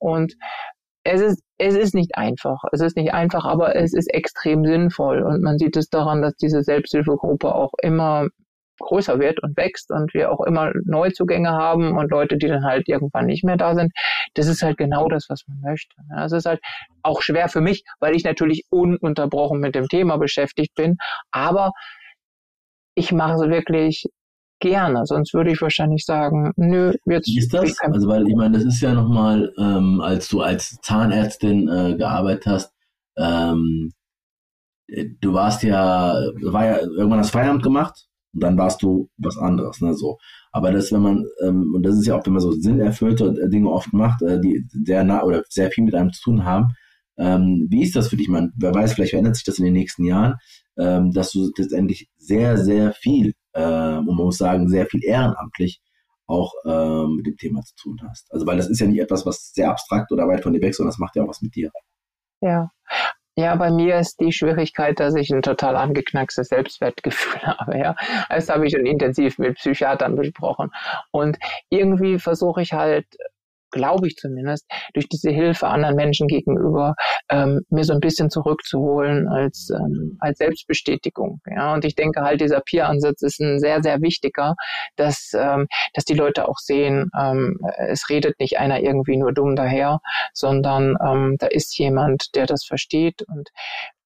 und 0.00 0.34
es 1.04 1.20
ist, 1.20 1.42
es 1.58 1.76
ist 1.76 1.94
nicht 1.94 2.16
einfach. 2.16 2.58
Es 2.72 2.80
ist 2.80 2.96
nicht 2.96 3.14
einfach, 3.14 3.44
aber 3.44 3.76
es 3.76 3.94
ist 3.94 4.12
extrem 4.12 4.64
sinnvoll. 4.64 5.22
Und 5.22 5.40
man 5.42 5.56
sieht 5.58 5.76
es 5.76 5.88
daran, 5.88 6.20
dass 6.20 6.34
diese 6.34 6.62
Selbsthilfegruppe 6.62 7.54
auch 7.54 7.72
immer 7.80 8.26
größer 8.78 9.18
wird 9.18 9.42
und 9.42 9.56
wächst 9.56 9.90
und 9.90 10.14
wir 10.14 10.30
auch 10.32 10.40
immer 10.44 10.72
Neuzugänge 10.84 11.50
haben 11.50 11.96
und 11.96 12.10
Leute, 12.10 12.36
die 12.36 12.48
dann 12.48 12.64
halt 12.64 12.88
irgendwann 12.88 13.26
nicht 13.26 13.44
mehr 13.44 13.56
da 13.56 13.74
sind. 13.74 13.92
Das 14.34 14.46
ist 14.46 14.62
halt 14.62 14.78
genau 14.78 15.08
das, 15.08 15.26
was 15.28 15.42
man 15.46 15.60
möchte. 15.60 15.94
Das 16.14 16.32
ist 16.32 16.46
halt 16.46 16.60
auch 17.02 17.22
schwer 17.22 17.48
für 17.48 17.60
mich, 17.60 17.84
weil 18.00 18.14
ich 18.14 18.24
natürlich 18.24 18.64
ununterbrochen 18.70 19.60
mit 19.60 19.74
dem 19.74 19.88
Thema 19.88 20.16
beschäftigt 20.18 20.74
bin. 20.74 20.96
Aber 21.30 21.72
ich 22.94 23.12
mache 23.12 23.34
es 23.34 23.48
wirklich 23.48 24.04
gerne, 24.60 25.06
sonst 25.06 25.34
würde 25.34 25.52
ich 25.52 25.62
wahrscheinlich 25.62 26.04
sagen, 26.04 26.52
nö, 26.56 26.92
jetzt. 27.06 27.28
Wie 27.28 27.38
ist 27.38 27.54
das? 27.54 27.78
Also 27.80 28.08
weil 28.08 28.26
ich 28.26 28.34
meine, 28.34 28.58
das 28.58 28.64
ist 28.64 28.80
ja 28.80 28.92
nochmal, 28.92 29.52
ähm, 29.58 30.00
als 30.00 30.28
du 30.28 30.40
als 30.40 30.76
Zahnärztin 30.82 31.68
äh, 31.68 31.96
gearbeitet 31.96 32.46
hast, 32.46 32.72
ähm, 33.16 33.92
du 34.88 35.32
warst 35.32 35.62
ja, 35.62 36.14
war 36.42 36.64
ja 36.64 36.78
irgendwann 36.78 37.18
das 37.18 37.30
Feierabend 37.30 37.62
gemacht 37.62 38.07
und 38.34 38.42
dann 38.42 38.58
warst 38.58 38.82
du 38.82 39.08
was 39.16 39.38
anderes, 39.38 39.80
ne, 39.80 39.94
so. 39.94 40.18
Aber 40.52 40.72
das, 40.72 40.92
wenn 40.92 41.02
man, 41.02 41.24
ähm, 41.44 41.72
und 41.74 41.82
das 41.82 41.96
ist 41.98 42.06
ja 42.06 42.16
auch, 42.18 42.24
wenn 42.26 42.34
man 42.34 42.42
so 42.42 42.52
sinnerfüllte 42.52 43.48
Dinge 43.48 43.70
oft 43.70 43.92
macht, 43.92 44.22
äh, 44.22 44.40
die 44.40 44.64
sehr 44.84 45.04
nah 45.04 45.22
oder 45.22 45.42
sehr 45.48 45.70
viel 45.70 45.84
mit 45.84 45.94
einem 45.94 46.12
zu 46.12 46.22
tun 46.22 46.44
haben, 46.44 46.68
ähm, 47.18 47.66
wie 47.68 47.82
ist 47.82 47.96
das 47.96 48.08
für 48.08 48.16
dich? 48.16 48.28
Man, 48.28 48.52
wer 48.56 48.74
weiß, 48.74 48.92
vielleicht 48.92 49.10
verändert 49.10 49.36
sich 49.36 49.44
das 49.44 49.58
in 49.58 49.64
den 49.64 49.74
nächsten 49.74 50.04
Jahren, 50.04 50.36
ähm, 50.78 51.12
dass 51.12 51.32
du 51.32 51.50
letztendlich 51.56 52.08
sehr, 52.16 52.56
sehr 52.56 52.92
viel, 52.92 53.34
äh, 53.52 53.98
und 53.98 54.06
man 54.06 54.16
muss 54.16 54.38
sagen, 54.38 54.68
sehr 54.68 54.86
viel 54.86 55.04
ehrenamtlich 55.04 55.80
auch 56.26 56.52
ähm, 56.66 57.16
mit 57.16 57.26
dem 57.26 57.36
Thema 57.36 57.62
zu 57.62 57.74
tun 57.74 58.00
hast. 58.08 58.30
Also, 58.32 58.46
weil 58.46 58.58
das 58.58 58.68
ist 58.68 58.80
ja 58.80 58.86
nicht 58.86 59.00
etwas, 59.00 59.26
was 59.26 59.52
sehr 59.52 59.70
abstrakt 59.70 60.12
oder 60.12 60.28
weit 60.28 60.42
von 60.42 60.52
dir 60.52 60.60
weg, 60.60 60.74
sondern 60.74 60.90
das 60.90 60.98
macht 60.98 61.16
ja 61.16 61.24
auch 61.24 61.28
was 61.28 61.42
mit 61.42 61.54
dir. 61.56 61.70
Ja, 62.40 62.70
ja, 63.38 63.54
bei 63.54 63.70
mir 63.70 64.00
ist 64.00 64.18
die 64.18 64.32
Schwierigkeit, 64.32 64.98
dass 64.98 65.14
ich 65.14 65.30
ein 65.30 65.42
total 65.42 65.76
angeknackstes 65.76 66.48
Selbstwertgefühl 66.48 67.40
habe. 67.42 67.78
Ja, 67.78 67.94
das 68.28 68.48
habe 68.48 68.66
ich 68.66 68.72
schon 68.72 68.84
intensiv 68.84 69.38
mit 69.38 69.54
Psychiatern 69.58 70.16
besprochen. 70.16 70.72
Und 71.12 71.38
irgendwie 71.70 72.18
versuche 72.18 72.62
ich 72.62 72.72
halt 72.72 73.06
glaube 73.70 74.08
ich 74.08 74.16
zumindest, 74.16 74.66
durch 74.94 75.08
diese 75.08 75.30
Hilfe 75.30 75.66
anderen 75.68 75.96
Menschen 75.96 76.28
gegenüber 76.28 76.94
ähm, 77.30 77.60
mir 77.70 77.84
so 77.84 77.92
ein 77.92 78.00
bisschen 78.00 78.30
zurückzuholen 78.30 79.28
als, 79.28 79.70
ähm, 79.70 80.16
als 80.20 80.38
Selbstbestätigung. 80.38 81.40
Ja, 81.46 81.74
und 81.74 81.84
ich 81.84 81.94
denke 81.94 82.22
halt, 82.22 82.40
dieser 82.40 82.60
Peer-Ansatz 82.60 83.22
ist 83.22 83.40
ein 83.40 83.58
sehr, 83.58 83.82
sehr 83.82 84.00
wichtiger, 84.00 84.54
dass, 84.96 85.32
ähm, 85.34 85.66
dass 85.94 86.04
die 86.04 86.14
Leute 86.14 86.48
auch 86.48 86.58
sehen, 86.58 87.10
ähm, 87.18 87.58
es 87.88 88.08
redet 88.08 88.38
nicht 88.40 88.58
einer 88.58 88.80
irgendwie 88.80 89.16
nur 89.16 89.32
dumm 89.32 89.56
daher, 89.56 90.00
sondern 90.32 90.96
ähm, 91.04 91.36
da 91.38 91.46
ist 91.46 91.78
jemand, 91.78 92.34
der 92.34 92.46
das 92.46 92.64
versteht 92.64 93.22
und 93.28 93.48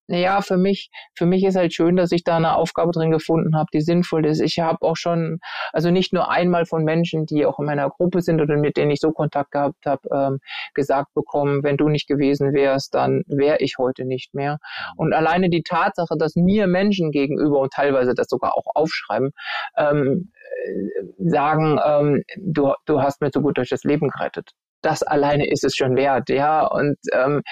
naja, 0.09 0.41
für 0.43 0.57
mich, 0.57 0.91
für 1.15 1.27
mich 1.27 1.45
ist 1.45 1.57
halt 1.57 1.73
schön, 1.73 1.97
dass 1.97 2.12
ich 2.12 2.25
da 2.25 2.37
eine 2.37 2.57
Aufgabe 2.57 2.93
drin 2.93 3.11
gefunden 3.11 3.57
habe, 3.57 3.69
die 3.73 3.81
sinnvoll 3.81 4.27
ist. 4.27 4.41
Ich 4.41 4.59
habe 4.61 4.83
auch 4.83 4.97
schon, 4.97 5.38
also 5.73 5.91
nicht 5.91 6.12
nur 6.12 6.31
einmal 6.31 6.67
von 6.67 6.85
Menschen, 6.85 7.27
die 7.27 7.47
auch 7.47 7.59
in 7.59 7.67
meiner 7.67 7.88
Gruppe 7.88 8.21
sind 8.21 8.41
oder 8.41 8.57
mit 8.57 8.77
denen 8.77 8.91
ich 8.91 9.01
so 9.01 9.12
Kontakt 9.12 9.53
gehabt 9.53 9.87
habe, 9.87 10.09
ähm, 10.12 10.38
gesagt 10.75 11.15
bekommen, 11.15 11.62
wenn 11.62 11.77
du 11.77 11.88
nicht 11.88 12.09
gewesen 12.09 12.53
wärst, 12.53 12.95
dann 12.95 13.23
wäre 13.27 13.59
ich 13.59 13.77
heute 13.79 14.05
nicht 14.05 14.35
mehr. 14.35 14.59
Und 14.97 15.12
alleine 15.12 15.51
die 15.51 15.62
Tatsache, 15.62 16.17
dass 16.19 16.35
mir 16.37 16.67
Menschen 16.67 17.11
gegenüber 17.11 17.61
und 17.61 17.73
teilweise 17.73 18.15
das 18.15 18.27
sogar 18.29 18.57
auch 18.57 18.67
aufschreiben, 18.75 19.31
ähm, 19.77 20.33
äh, 20.65 21.29
sagen, 21.31 21.79
ähm, 21.85 22.23
du, 22.37 22.75
du 22.87 23.01
hast 23.03 23.21
mir 23.21 23.31
so 23.33 23.41
gut 23.41 23.59
durch 23.59 23.71
das 23.71 23.85
Leben 23.85 24.09
gerettet 24.09 24.51
das 24.83 25.03
alleine 25.03 25.49
ist 25.51 25.64
es 25.64 25.75
schon 25.75 25.97
wert, 25.97 26.29
ja. 26.29 26.66
Und 26.66 26.97
ähm, 27.12 27.42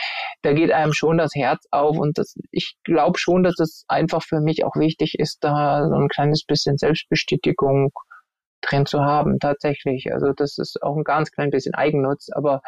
da 0.42 0.52
geht 0.52 0.72
einem 0.72 0.92
schon 0.92 1.18
das 1.18 1.34
Herz 1.34 1.64
auf 1.70 1.96
und 1.96 2.18
das, 2.18 2.34
ich 2.50 2.74
glaube 2.84 3.18
schon, 3.18 3.42
dass 3.42 3.58
es 3.58 3.84
einfach 3.88 4.22
für 4.22 4.40
mich 4.40 4.64
auch 4.64 4.76
wichtig 4.76 5.14
ist, 5.18 5.38
da 5.40 5.88
so 5.88 5.94
ein 5.94 6.08
kleines 6.08 6.44
bisschen 6.44 6.76
Selbstbestätigung 6.76 7.90
drin 8.60 8.86
zu 8.86 9.00
haben, 9.00 9.38
tatsächlich. 9.38 10.12
Also 10.12 10.32
das 10.36 10.58
ist 10.58 10.82
auch 10.82 10.96
ein 10.96 11.04
ganz 11.04 11.30
klein 11.30 11.50
bisschen 11.50 11.74
Eigennutz, 11.74 12.28
aber 12.32 12.60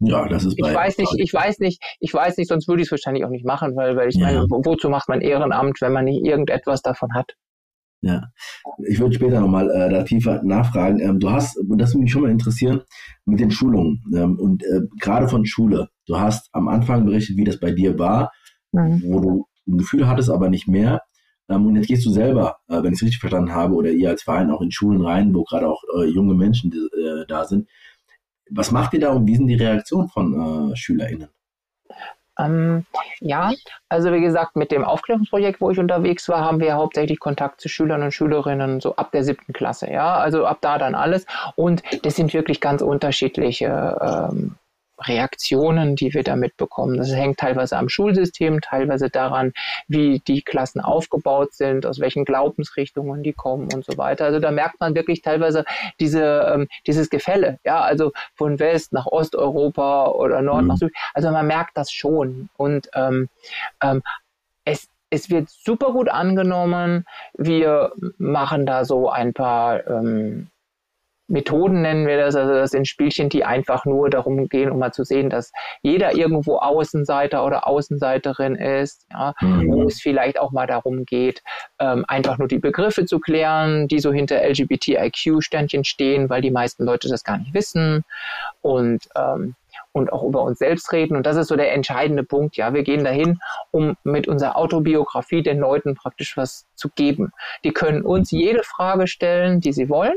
ja, 0.00 0.26
das 0.28 0.44
ist 0.44 0.54
ich 0.56 0.64
weiß 0.64 0.98
nicht, 0.98 1.12
ich 1.18 1.32
weiß 1.32 1.58
nicht, 1.58 1.82
ich 2.00 2.12
weiß 2.12 2.38
nicht, 2.38 2.48
sonst 2.48 2.68
würde 2.68 2.82
ich 2.82 2.88
es 2.88 2.92
wahrscheinlich 2.92 3.24
auch 3.24 3.30
nicht 3.30 3.44
machen, 3.44 3.76
weil, 3.76 3.96
weil 3.96 4.08
ich 4.08 4.16
ja. 4.16 4.26
meine, 4.26 4.46
wozu 4.48 4.88
macht 4.88 5.08
man 5.08 5.20
Ehrenamt, 5.20 5.80
wenn 5.80 5.92
man 5.92 6.06
nicht 6.06 6.24
irgendetwas 6.24 6.82
davon 6.82 7.12
hat? 7.14 7.34
Ja, 8.04 8.22
ich 8.86 9.00
würde 9.00 9.14
später 9.14 9.40
nochmal 9.40 9.70
äh, 9.70 9.88
da 9.88 10.02
tiefer 10.02 10.42
nachfragen. 10.42 11.00
Ähm, 11.00 11.20
du 11.20 11.30
hast, 11.30 11.56
und 11.56 11.78
das 11.78 11.94
würde 11.94 12.02
mich 12.02 12.12
schon 12.12 12.22
mal 12.22 12.30
interessieren, 12.30 12.82
mit 13.24 13.40
den 13.40 13.50
Schulungen 13.50 14.04
ähm, 14.14 14.38
und 14.38 14.62
äh, 14.62 14.82
gerade 15.00 15.28
von 15.28 15.46
Schule. 15.46 15.88
Du 16.06 16.18
hast 16.18 16.50
am 16.52 16.68
Anfang 16.68 17.06
berichtet, 17.06 17.38
wie 17.38 17.44
das 17.44 17.58
bei 17.58 17.72
dir 17.72 17.98
war, 17.98 18.30
mhm. 18.72 19.02
wo 19.06 19.20
du 19.20 19.46
ein 19.66 19.78
Gefühl 19.78 20.06
hattest, 20.06 20.28
aber 20.28 20.50
nicht 20.50 20.68
mehr. 20.68 21.00
Ähm, 21.48 21.66
und 21.66 21.76
jetzt 21.76 21.88
gehst 21.88 22.04
du 22.04 22.10
selber, 22.10 22.58
äh, 22.68 22.82
wenn 22.82 22.92
ich 22.92 22.98
es 22.98 23.02
richtig 23.02 23.20
verstanden 23.20 23.54
habe, 23.54 23.74
oder 23.74 23.90
ihr 23.90 24.10
als 24.10 24.22
Verein 24.22 24.50
auch 24.50 24.60
in 24.60 24.70
Schulen 24.70 25.00
rein, 25.00 25.34
wo 25.34 25.44
gerade 25.44 25.68
auch 25.68 25.82
äh, 25.98 26.04
junge 26.04 26.34
Menschen 26.34 26.72
äh, 26.72 27.24
da 27.26 27.44
sind. 27.44 27.68
Was 28.50 28.70
macht 28.70 28.92
ihr 28.92 29.00
da 29.00 29.12
und 29.12 29.26
wie 29.26 29.36
sind 29.36 29.46
die 29.46 29.54
Reaktionen 29.54 30.08
von 30.08 30.72
äh, 30.72 30.76
SchülerInnen? 30.76 31.28
Ähm, 32.38 32.84
ja, 33.20 33.52
also 33.88 34.12
wie 34.12 34.20
gesagt, 34.20 34.56
mit 34.56 34.72
dem 34.72 34.84
Aufklärungsprojekt, 34.84 35.60
wo 35.60 35.70
ich 35.70 35.78
unterwegs 35.78 36.28
war, 36.28 36.44
haben 36.44 36.60
wir 36.60 36.74
hauptsächlich 36.74 37.20
Kontakt 37.20 37.60
zu 37.60 37.68
Schülern 37.68 38.02
und 38.02 38.12
Schülerinnen 38.12 38.80
so 38.80 38.96
ab 38.96 39.12
der 39.12 39.24
siebten 39.24 39.52
Klasse, 39.52 39.90
ja, 39.90 40.16
also 40.16 40.46
ab 40.46 40.58
da 40.60 40.78
dann 40.78 40.94
alles. 40.94 41.26
Und 41.56 41.82
das 42.02 42.16
sind 42.16 42.32
wirklich 42.34 42.60
ganz 42.60 42.82
unterschiedliche 42.82 44.30
ähm, 44.30 44.56
Reaktionen, 44.98 45.96
die 45.96 46.14
wir 46.14 46.22
da 46.22 46.36
mitbekommen. 46.36 46.96
Das 46.96 47.12
hängt 47.12 47.38
teilweise 47.38 47.76
am 47.76 47.88
Schulsystem, 47.88 48.60
teilweise 48.60 49.10
daran, 49.10 49.52
wie 49.88 50.20
die 50.20 50.42
Klassen 50.42 50.80
aufgebaut 50.80 51.52
sind, 51.54 51.86
aus 51.86 52.00
welchen 52.00 52.24
Glaubensrichtungen 52.24 53.22
die 53.22 53.32
kommen 53.32 53.68
und 53.72 53.84
so 53.84 53.98
weiter. 53.98 54.24
Also 54.26 54.40
da 54.40 54.50
merkt 54.50 54.80
man 54.80 54.94
wirklich 54.94 55.22
teilweise 55.22 55.64
diese, 56.00 56.52
ähm, 56.52 56.68
dieses 56.86 57.10
Gefälle, 57.10 57.58
ja, 57.64 57.80
also 57.80 58.12
von 58.34 58.58
West 58.58 58.92
nach 58.92 59.06
Osteuropa 59.06 60.08
oder 60.08 60.42
Nord 60.42 60.62
mhm. 60.62 60.68
nach 60.68 60.76
Süd. 60.76 60.92
Also 61.12 61.30
man 61.30 61.46
merkt 61.46 61.76
das 61.76 61.90
schon. 61.90 62.48
Und 62.56 62.88
ähm, 62.94 63.28
ähm, 63.82 64.02
es, 64.64 64.88
es 65.10 65.30
wird 65.30 65.48
super 65.50 65.92
gut 65.92 66.08
angenommen. 66.08 67.04
Wir 67.34 67.92
machen 68.18 68.66
da 68.66 68.84
so 68.84 69.10
ein 69.10 69.32
paar 69.32 69.86
ähm, 69.86 70.48
Methoden 71.26 71.82
nennen 71.82 72.06
wir 72.06 72.18
das, 72.18 72.36
also 72.36 72.52
das 72.52 72.70
sind 72.70 72.86
Spielchen, 72.86 73.28
die 73.28 73.44
einfach 73.44 73.84
nur 73.86 74.10
darum 74.10 74.48
gehen, 74.48 74.70
um 74.70 74.78
mal 74.78 74.92
zu 74.92 75.04
sehen, 75.04 75.30
dass 75.30 75.52
jeder 75.82 76.14
irgendwo 76.14 76.58
Außenseiter 76.58 77.44
oder 77.44 77.66
Außenseiterin 77.66 78.56
ist, 78.56 79.06
ja, 79.10 79.32
mhm. 79.40 79.72
wo 79.72 79.82
es 79.84 80.00
vielleicht 80.00 80.38
auch 80.38 80.52
mal 80.52 80.66
darum 80.66 81.04
geht, 81.04 81.42
ähm, 81.78 82.04
einfach 82.08 82.38
nur 82.38 82.48
die 82.48 82.58
Begriffe 82.58 83.06
zu 83.06 83.20
klären, 83.20 83.88
die 83.88 84.00
so 84.00 84.12
hinter 84.12 84.42
LGBTIQ-Ständchen 84.42 85.84
stehen, 85.84 86.28
weil 86.28 86.42
die 86.42 86.50
meisten 86.50 86.84
Leute 86.84 87.08
das 87.08 87.24
gar 87.24 87.38
nicht 87.38 87.54
wissen 87.54 88.04
und 88.60 89.08
ähm, 89.16 89.54
und 89.92 90.12
auch 90.12 90.24
über 90.24 90.42
uns 90.42 90.58
selbst 90.58 90.92
reden. 90.92 91.16
Und 91.16 91.24
das 91.24 91.36
ist 91.36 91.48
so 91.48 91.56
der 91.56 91.72
entscheidende 91.72 92.24
Punkt. 92.24 92.56
Ja, 92.56 92.74
wir 92.74 92.82
gehen 92.82 93.04
dahin, 93.04 93.38
um 93.70 93.96
mit 94.02 94.26
unserer 94.26 94.56
Autobiografie 94.56 95.42
den 95.42 95.58
Leuten 95.58 95.94
praktisch 95.94 96.36
was 96.36 96.66
zu 96.74 96.88
geben. 96.90 97.32
Die 97.64 97.72
können 97.72 98.02
uns 98.02 98.30
jede 98.30 98.62
Frage 98.64 99.06
stellen, 99.06 99.60
die 99.60 99.72
sie 99.72 99.88
wollen. 99.88 100.14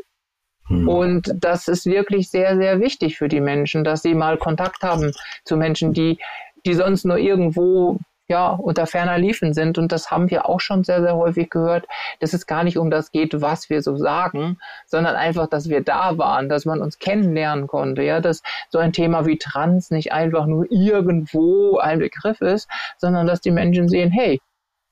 Hm. 0.68 0.88
Und 0.88 1.34
das 1.36 1.68
ist 1.68 1.86
wirklich 1.86 2.30
sehr, 2.30 2.58
sehr 2.58 2.80
wichtig 2.80 3.18
für 3.18 3.28
die 3.28 3.42
Menschen, 3.42 3.84
dass 3.84 4.02
sie 4.02 4.14
mal 4.14 4.38
Kontakt 4.38 4.84
haben 4.84 5.12
zu 5.44 5.58
Menschen, 5.58 5.94
die, 5.94 6.20
die 6.66 6.74
sonst 6.74 7.06
nur 7.06 7.18
irgendwo 7.18 8.00
ja, 8.30 8.50
unter 8.50 8.88
ferner 8.88 9.18
Liefen 9.18 9.54
sind. 9.54 9.78
Und 9.78 9.92
das 9.92 10.12
haben 10.12 10.30
wir 10.30 10.48
auch 10.48 10.60
schon 10.60 10.84
sehr, 10.84 11.02
sehr 11.02 11.16
häufig 11.16 11.50
gehört, 11.50 11.88
dass 12.20 12.34
es 12.34 12.46
gar 12.46 12.64
nicht 12.64 12.78
um 12.78 12.92
das 12.92 13.12
geht, 13.12 13.42
was 13.42 13.70
wir 13.70 13.82
so 13.82 13.96
sagen, 13.96 14.58
sondern 14.86 15.16
einfach, 15.16 15.48
dass 15.48 15.70
wir 15.70 15.82
da 15.82 16.18
waren, 16.18 16.50
dass 16.50 16.66
man 16.66 16.82
uns 16.82 17.00
kennenlernen 17.00 17.68
konnte. 17.68 18.04
Ja, 18.04 18.20
dass 18.20 18.44
so 18.70 18.80
ein 18.80 18.94
Thema 18.94 19.26
wie 19.26 19.38
Trans 19.38 19.92
nicht 19.92 20.12
einfach 20.12 20.46
nur 20.46 20.70
irgendwo 20.70 21.78
ein 21.78 22.00
Begriff 22.00 22.42
ist, 22.42 22.70
sondern 22.98 23.28
dass 23.28 23.42
die 23.42 23.52
Menschen 23.52 23.88
sehen, 23.88 24.12
hey, 24.12 24.42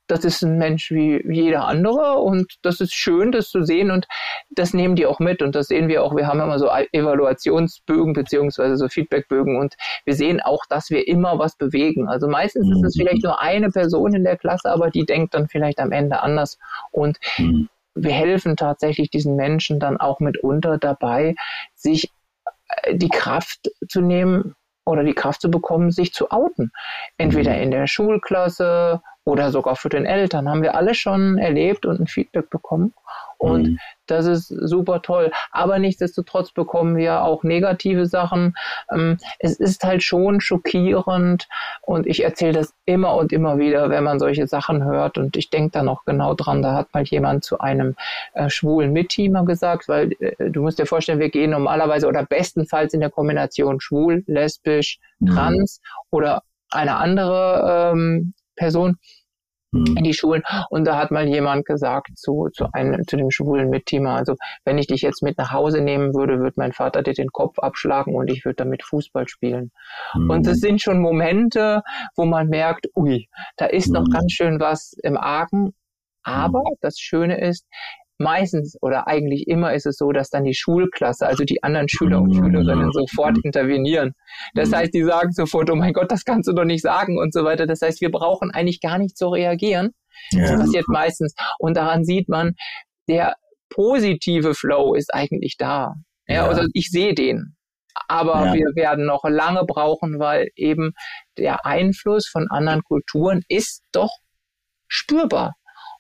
das 0.08 0.24
ist 0.24 0.43
ein 0.43 0.58
Mensch 0.58 0.91
wie, 0.91 1.22
jeder 1.28 1.68
andere 1.68 2.20
und 2.20 2.53
das 2.62 2.80
ist 2.80 2.93
schön, 2.93 3.32
das 3.32 3.49
zu 3.49 3.64
sehen 3.64 3.91
und 3.91 4.08
das 4.49 4.74
nehmen 4.74 4.95
die 4.95 5.06
auch 5.06 5.20
mit 5.20 5.41
und 5.41 5.56
das 5.56 5.68
sehen 5.68 5.88
wir 5.88 6.03
auch. 6.03 6.16
Wir 6.16 6.28
haben 6.28 6.39
immer 6.39 6.60
so 6.60 6.70
Evaluationsbögen 6.91 8.14
beziehungsweise 8.14 8.78
so 8.78 8.88
Feedbackbögen 8.88 9.58
und 9.58 9.76
wir 10.06 10.16
sehen 10.16 10.41
auch, 10.41 10.66
dass 10.70 10.89
wir 10.89 11.08
immer 11.08 11.39
was 11.39 11.58
bewegen. 11.58 12.08
Also 12.08 12.28
meistens 12.28 12.70
ist 12.70 12.84
es 12.84 12.95
mhm. 12.95 12.99
vielleicht 12.99 13.24
nur 13.24 13.41
eine 13.41 13.70
Person 13.70 14.14
in 14.14 14.24
der 14.24 14.38
Klasse, 14.38 14.72
aber 14.72 14.91
die 14.91 15.06
denkt 15.06 15.34
dann 15.34 15.47
vielleicht 15.47 15.80
am 15.80 15.91
Ende 15.91 16.22
anders 16.22 16.58
und 16.91 17.18
mhm. 17.38 17.70
wir 17.95 18.12
helfen 18.12 18.56
tatsächlich 18.56 19.10
diesen 19.10 19.36
Menschen 19.36 19.80
dann 19.80 19.97
auch 19.97 20.20
mitunter 20.20 20.78
dabei, 20.78 21.36
sich 21.74 22.12
die 22.91 23.10
Kraft 23.10 23.70
zu 23.88 24.01
nehmen 24.01 24.56
oder 24.86 25.03
die 25.03 25.14
Kraft 25.14 25.41
zu 25.41 25.49
bekommen, 25.49 25.91
sich 25.91 26.14
zu 26.14 26.30
outen. 26.32 26.72
Entweder 27.18 27.56
mhm. 27.56 27.62
in 27.64 27.72
der 27.72 27.88
Schulklasse 27.88 29.01
oder 29.26 29.51
sogar 29.51 29.76
für 29.76 29.89
den 29.89 30.05
Eltern. 30.05 30.47
Haben 30.47 30.61
wir 30.61 30.76
alle 30.76 30.93
schon 30.93 31.38
erlebt 31.38 31.86
und 31.86 31.99
ein 31.99 32.07
Feedback 32.07 32.49
bekommen. 32.49 32.93
Und 33.38 33.63
mhm. 33.63 33.80
das 34.05 34.28
ist 34.28 34.47
super 34.47 35.01
toll. 35.01 35.32
Aber 35.51 35.80
nichtsdestotrotz 35.80 36.51
bekommen 36.51 36.95
wir 36.95 37.23
auch 37.23 37.43
negative 37.43 38.05
Sachen. 38.05 38.55
Ähm, 38.91 39.17
es 39.39 39.59
ist 39.59 39.84
halt 39.84 40.03
schon 40.03 40.41
schockierend 40.41 41.47
und 41.82 42.05
ich 42.05 42.23
erzähle 42.23 42.53
das 42.53 42.73
immer 42.86 43.15
und 43.15 43.34
immer 43.34 43.57
wieder, 43.57 43.89
wenn 43.89 44.03
man 44.03 44.19
solche 44.19 44.47
Sachen 44.47 44.84
hört. 44.84 45.17
Und 45.17 45.36
ich 45.36 45.49
denke 45.49 45.71
da 45.71 45.84
noch 45.84 46.05
genau 46.05 46.36
dran. 46.36 46.61
Da 46.61 46.73
hat 46.73 46.93
mal 46.93 47.03
jemand 47.03 47.43
zu 47.43 47.59
einem 47.59 47.95
äh, 48.34 48.49
schwulen 48.49 48.93
Mitteamer 48.93 49.43
gesagt, 49.43 49.88
weil 49.88 50.11
äh, 50.19 50.51
du 50.51 50.61
musst 50.61 50.78
dir 50.78 50.86
vorstellen, 50.86 51.19
wir 51.19 51.30
gehen 51.30 51.49
normalerweise 51.49 52.07
oder 52.07 52.23
bestenfalls 52.23 52.93
in 52.93 52.99
der 52.99 53.09
Kombination 53.09 53.82
schwul, 53.82 54.23
lesbisch, 54.28 54.99
mhm. 55.19 55.28
trans 55.28 55.82
mhm. 55.82 56.07
oder 56.11 56.43
eine 56.71 56.95
andere 56.95 57.91
ähm, 57.93 58.34
Person 58.56 58.97
in 59.76 60.03
die 60.03 60.14
Schulen. 60.14 60.43
Und 60.70 60.86
da 60.86 60.97
hat 60.97 61.12
mal 61.12 61.28
jemand 61.28 61.66
gesagt 61.66 62.18
zu, 62.18 62.49
zu, 62.53 62.68
einem, 62.72 63.06
zu 63.08 63.18
dem 63.18 63.32
schwulen 63.32 63.70
Mitthema, 63.70 64.16
also 64.16 64.36
wenn 64.64 64.78
ich 64.78 64.88
dich 64.88 65.01
jetzt 65.01 65.22
mit 65.22 65.38
nach 65.38 65.51
Hause 65.51 65.82
nehmen 65.82 66.14
würde, 66.14 66.39
würde 66.39 66.53
mein 66.58 66.72
Vater 66.72 67.03
dir 67.03 67.14
den 67.14 67.32
Kopf 67.32 67.60
abschlagen 67.60 68.16
und 68.16 68.30
ich 68.30 68.45
würde 68.45 68.56
damit 68.56 68.84
Fußball 68.84 69.28
spielen. 69.28 69.72
Mhm. 70.14 70.30
Und 70.30 70.47
das 70.47 70.60
sind 70.60 70.82
schon 70.82 70.99
Momente, 70.99 71.82
wo 72.16 72.26
man 72.26 72.47
merkt, 72.47 72.88
ui, 72.95 73.28
da 73.58 73.66
ist 73.66 73.88
mhm. 73.88 73.93
noch 73.93 74.10
ganz 74.10 74.32
schön 74.32 74.60
was 74.60 74.93
im 75.03 75.18
Argen. 75.18 75.74
Aber 76.24 76.64
das 76.82 76.97
Schöne 76.97 77.39
ist, 77.39 77.68
meistens 78.18 78.78
oder 78.82 79.07
eigentlich 79.07 79.47
immer 79.47 79.74
ist 79.74 79.86
es 79.86 79.97
so, 79.97 80.11
dass 80.11 80.30
dann 80.30 80.43
die 80.43 80.53
Schulklasse, 80.53 81.28
also 81.28 81.43
die 81.43 81.63
anderen 81.63 81.89
Schüler 81.89 82.22
und 82.22 82.34
Schülerinnen 82.34 82.91
sofort 82.91 83.38
intervenieren. 83.43 84.13
Das 84.53 84.72
heißt, 84.72 84.93
die 84.93 85.03
sagen 85.03 85.32
sofort, 85.32 85.70
oh 85.70 85.76
mein 85.76 85.93
Gott, 85.93 86.11
das 86.11 86.24
kannst 86.24 86.47
du 86.47 86.53
doch 86.53 86.63
nicht 86.63 86.82
sagen 86.82 87.18
und 87.18 87.34
so 87.34 87.43
weiter. 87.43 87.68
Das 87.68 87.82
heißt, 87.82 88.01
wir 88.01 88.11
brauchen 88.11 88.51
eigentlich 88.51 88.82
gar 88.82 88.97
nicht 88.97 89.18
zu 89.18 89.28
reagieren. 89.28 89.91
Das 90.32 90.49
ja. 90.49 90.57
passiert 90.57 90.86
meistens. 90.88 91.36
Und 91.59 91.76
daran 91.78 92.05
sieht 92.05 92.30
man, 92.30 92.55
der 93.07 93.36
positive 93.70 94.53
Flow 94.53 94.93
ist 94.93 95.13
eigentlich 95.13 95.57
da. 95.57 95.95
Ja, 96.28 96.36
ja. 96.36 96.47
also 96.47 96.63
ich 96.74 96.89
sehe 96.89 97.13
den. 97.13 97.55
Aber 98.07 98.47
ja. 98.47 98.53
wir 98.53 98.76
werden 98.76 99.05
noch 99.05 99.24
lange 99.24 99.63
brauchen, 99.66 100.20
weil 100.20 100.49
eben 100.55 100.91
der 101.38 101.66
Einfluss 101.66 102.28
von 102.28 102.47
anderen 102.49 102.84
Kulturen 102.84 103.41
ist 103.47 103.84
doch 103.91 104.11
spürbar. 104.88 105.55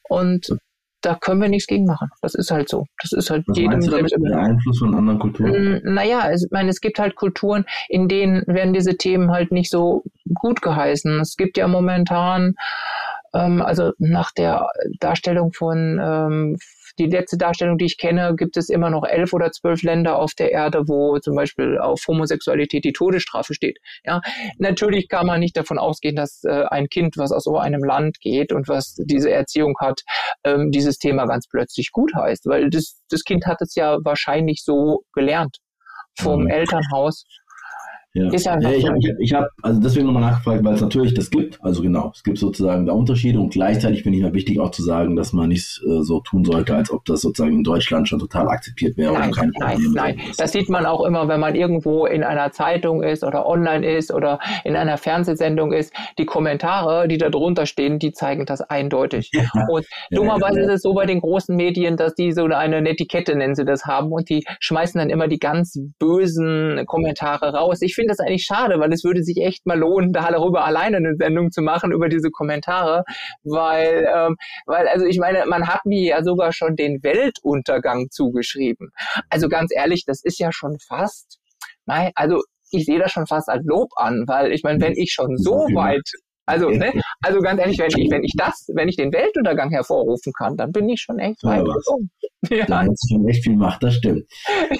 Und 0.07 0.57
da 1.05 1.15
können 1.15 1.41
wir 1.41 1.49
nichts 1.49 1.67
gegen 1.67 1.85
machen. 1.85 2.09
Das 2.21 2.35
ist 2.35 2.51
halt 2.51 2.69
so. 2.69 2.87
Das 3.01 3.11
ist 3.11 3.29
halt 3.29 3.47
Was 3.47 3.57
jedem 3.57 3.71
meinst 3.73 3.87
du 3.87 3.91
damit, 3.91 4.11
der 4.11 4.39
Einfluss 4.39 4.79
von 4.79 4.95
anderen 4.95 5.19
Kulturen? 5.19 5.81
Mm, 5.83 5.93
naja, 5.93 6.31
ich 6.33 6.47
meine, 6.51 6.69
es 6.69 6.81
gibt 6.81 6.99
halt 6.99 7.15
Kulturen, 7.15 7.65
in 7.89 8.07
denen 8.07 8.43
werden 8.47 8.73
diese 8.73 8.97
Themen 8.97 9.31
halt 9.31 9.51
nicht 9.51 9.69
so 9.69 10.03
gut 10.33 10.61
geheißen. 10.61 11.19
Es 11.19 11.37
gibt 11.37 11.57
ja 11.57 11.67
momentan 11.67 12.55
ähm, 13.33 13.61
also 13.61 13.91
nach 13.99 14.31
der 14.31 14.67
Darstellung 14.99 15.53
von 15.53 15.99
ähm, 16.01 16.57
die 16.99 17.07
letzte 17.07 17.37
Darstellung, 17.37 17.77
die 17.77 17.85
ich 17.85 17.97
kenne, 17.97 18.35
gibt 18.35 18.57
es 18.57 18.69
immer 18.69 18.89
noch 18.89 19.03
elf 19.03 19.33
oder 19.33 19.51
zwölf 19.51 19.83
Länder 19.83 20.17
auf 20.17 20.33
der 20.33 20.51
Erde, 20.51 20.87
wo 20.87 21.17
zum 21.19 21.35
Beispiel 21.35 21.77
auf 21.77 22.01
Homosexualität 22.07 22.83
die 22.85 22.93
Todesstrafe 22.93 23.53
steht. 23.53 23.79
Ja, 24.05 24.21
natürlich 24.57 25.07
kann 25.09 25.27
man 25.27 25.39
nicht 25.39 25.57
davon 25.57 25.77
ausgehen, 25.77 26.15
dass 26.15 26.43
äh, 26.43 26.65
ein 26.69 26.87
Kind, 26.87 27.17
was 27.17 27.31
aus 27.31 27.43
so 27.43 27.57
einem 27.57 27.83
Land 27.83 28.19
geht 28.21 28.51
und 28.51 28.67
was 28.67 28.95
diese 28.97 29.31
Erziehung 29.31 29.75
hat, 29.79 30.01
ähm, 30.43 30.71
dieses 30.71 30.97
Thema 30.97 31.25
ganz 31.25 31.47
plötzlich 31.47 31.91
gut 31.91 32.13
heißt, 32.15 32.45
weil 32.45 32.69
das, 32.69 33.01
das 33.09 33.23
Kind 33.23 33.45
hat 33.45 33.61
es 33.61 33.75
ja 33.75 33.97
wahrscheinlich 34.03 34.63
so 34.63 35.03
gelernt 35.13 35.57
vom 36.19 36.43
mhm. 36.43 36.49
Elternhaus. 36.49 37.25
Ja. 38.15 38.31
Ist 38.31 38.45
ja, 38.45 38.57
ja 38.61 38.71
ich 38.71 38.87
habe, 38.87 38.97
ich 39.19 39.33
hab, 39.33 39.49
also 39.61 39.81
deswegen 39.81 40.05
nochmal 40.05 40.21
nachgefragt, 40.21 40.63
weil 40.63 40.75
es 40.75 40.81
natürlich 40.81 41.13
das 41.13 41.29
gibt. 41.29 41.61
Also 41.61 41.81
genau, 41.81 42.13
es 42.15 42.23
gibt 42.23 42.37
sozusagen 42.37 42.85
da 42.85 42.93
Unterschiede 42.93 43.41
und 43.41 43.51
gleichzeitig 43.51 44.03
finde 44.03 44.17
ich 44.17 44.23
mir 44.23 44.33
wichtig 44.33 44.61
auch 44.61 44.71
zu 44.71 44.83
sagen, 44.83 45.17
dass 45.17 45.33
man 45.33 45.49
nicht 45.49 45.81
äh, 45.85 46.01
so 46.01 46.21
tun 46.21 46.45
sollte, 46.45 46.73
als 46.73 46.91
ob 46.91 47.03
das 47.03 47.19
sozusagen 47.19 47.53
in 47.57 47.63
Deutschland 47.65 48.07
schon 48.07 48.19
total 48.19 48.47
akzeptiert 48.47 48.95
wäre. 48.95 49.11
Nein, 49.11 49.51
nein, 49.59 49.79
nein. 49.93 50.19
Das 50.37 50.53
sieht 50.53 50.69
man 50.69 50.85
auch 50.85 51.03
immer, 51.03 51.27
wenn 51.27 51.41
man 51.41 51.55
irgendwo 51.55 52.05
in 52.05 52.23
einer 52.23 52.51
Zeitung 52.51 53.03
ist 53.03 53.25
oder 53.25 53.45
online 53.45 53.85
ist 53.85 54.13
oder 54.13 54.39
in 54.63 54.77
einer 54.77 54.97
Fernsehsendung 54.97 55.73
ist. 55.73 55.93
Die 56.17 56.25
Kommentare, 56.25 57.09
die 57.09 57.17
da 57.17 57.29
drunter 57.29 57.65
stehen, 57.65 57.99
die 57.99 58.13
zeigen 58.13 58.45
das 58.45 58.61
eindeutig. 58.61 59.29
Ja. 59.33 59.43
Und 59.67 59.85
dummerweise 60.09 60.59
ja, 60.59 60.67
ist 60.67 60.71
es 60.71 60.81
so 60.83 60.93
bei 60.93 61.05
den 61.05 61.19
großen 61.19 61.53
Medien, 61.53 61.97
dass 61.97 62.15
die 62.15 62.31
so 62.31 62.45
eine 62.45 62.81
Netiquette, 62.81 63.35
nennen 63.35 63.55
sie 63.55 63.65
das, 63.65 63.83
haben 63.83 64.13
und 64.13 64.29
die 64.29 64.45
schmeißen 64.61 64.99
dann 64.99 65.09
immer 65.09 65.27
die 65.27 65.39
ganz 65.39 65.77
bösen 65.99 66.85
Kommentare 66.85 67.53
raus. 67.53 67.81
Ich 67.81 67.93
finde 67.95 68.04
finde 68.05 68.15
das 68.17 68.19
eigentlich 68.19 68.45
schade, 68.45 68.79
weil 68.79 68.93
es 68.93 69.03
würde 69.03 69.23
sich 69.23 69.37
echt 69.37 69.65
mal 69.65 69.77
lohnen, 69.77 70.13
da 70.13 70.29
darüber 70.31 70.65
alleine 70.65 70.97
eine 70.97 71.15
Sendung 71.15 71.51
zu 71.51 71.61
machen, 71.61 71.91
über 71.91 72.09
diese 72.09 72.29
Kommentare, 72.29 73.03
weil, 73.43 74.07
ähm, 74.13 74.35
weil, 74.65 74.87
also 74.87 75.05
ich 75.05 75.17
meine, 75.17 75.45
man 75.47 75.67
hat 75.67 75.85
mir 75.85 76.01
ja 76.01 76.23
sogar 76.23 76.53
schon 76.53 76.75
den 76.75 77.01
Weltuntergang 77.03 78.09
zugeschrieben. 78.11 78.91
Also 79.29 79.49
ganz 79.49 79.71
ehrlich, 79.75 80.05
das 80.05 80.23
ist 80.23 80.39
ja 80.39 80.51
schon 80.51 80.77
fast, 80.79 81.39
also 81.87 82.41
ich 82.71 82.85
sehe 82.85 82.99
das 82.99 83.11
schon 83.11 83.27
fast 83.27 83.49
als 83.49 83.63
Lob 83.65 83.89
an, 83.95 84.25
weil 84.27 84.51
ich 84.51 84.63
meine, 84.63 84.81
wenn 84.81 84.93
ich 84.93 85.11
schon 85.11 85.37
so 85.37 85.67
weit 85.73 86.09
also, 86.45 86.69
ne, 86.69 86.93
also 87.23 87.39
ganz 87.39 87.59
ehrlich, 87.59 87.79
wenn 87.79 87.87
ich, 87.87 88.11
wenn 88.11 88.23
ich 88.23 88.33
das, 88.37 88.69
wenn 88.73 88.87
ich 88.87 88.95
den 88.95 89.11
Weltuntergang 89.11 89.71
hervorrufen 89.71 90.31
kann, 90.33 90.55
dann 90.55 90.71
bin 90.71 90.87
ich 90.89 91.01
schon 91.01 91.19
echt 91.19 91.43
weit 91.43 91.65
gekommen. 91.65 92.09
Ja. 92.51 92.63
Da 92.67 92.83
hat 92.83 92.89
schon 93.09 93.27
echt 93.27 93.43
viel 93.43 93.55
Macht, 93.55 93.81
das 93.81 93.95
stimmt. 93.95 94.23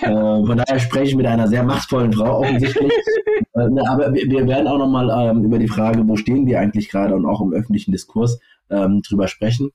Ja. 0.02 0.36
Äh, 0.36 0.46
von 0.46 0.58
daher 0.58 0.80
spreche 0.80 1.06
ich 1.06 1.16
mit 1.16 1.26
einer 1.26 1.48
sehr 1.48 1.64
machtvollen 1.64 2.14
Frau 2.14 2.42
offensichtlich. 2.42 2.92
äh, 3.54 3.70
ne, 3.70 3.82
aber 3.90 4.14
wir, 4.14 4.30
wir, 4.30 4.48
werden 4.48 4.68
auch 4.68 4.78
nochmal 4.78 5.10
ähm, 5.32 5.44
über 5.44 5.58
die 5.58 5.68
Frage, 5.68 6.08
wo 6.08 6.16
stehen 6.16 6.46
wir 6.46 6.60
eigentlich 6.60 6.90
gerade 6.90 7.16
und 7.16 7.26
auch 7.26 7.42
im 7.42 7.54
öffentlichen 7.54 7.92
Diskurs 7.92 8.40
ähm, 8.70 9.02
drüber 9.02 9.28
sprechen. 9.28 9.72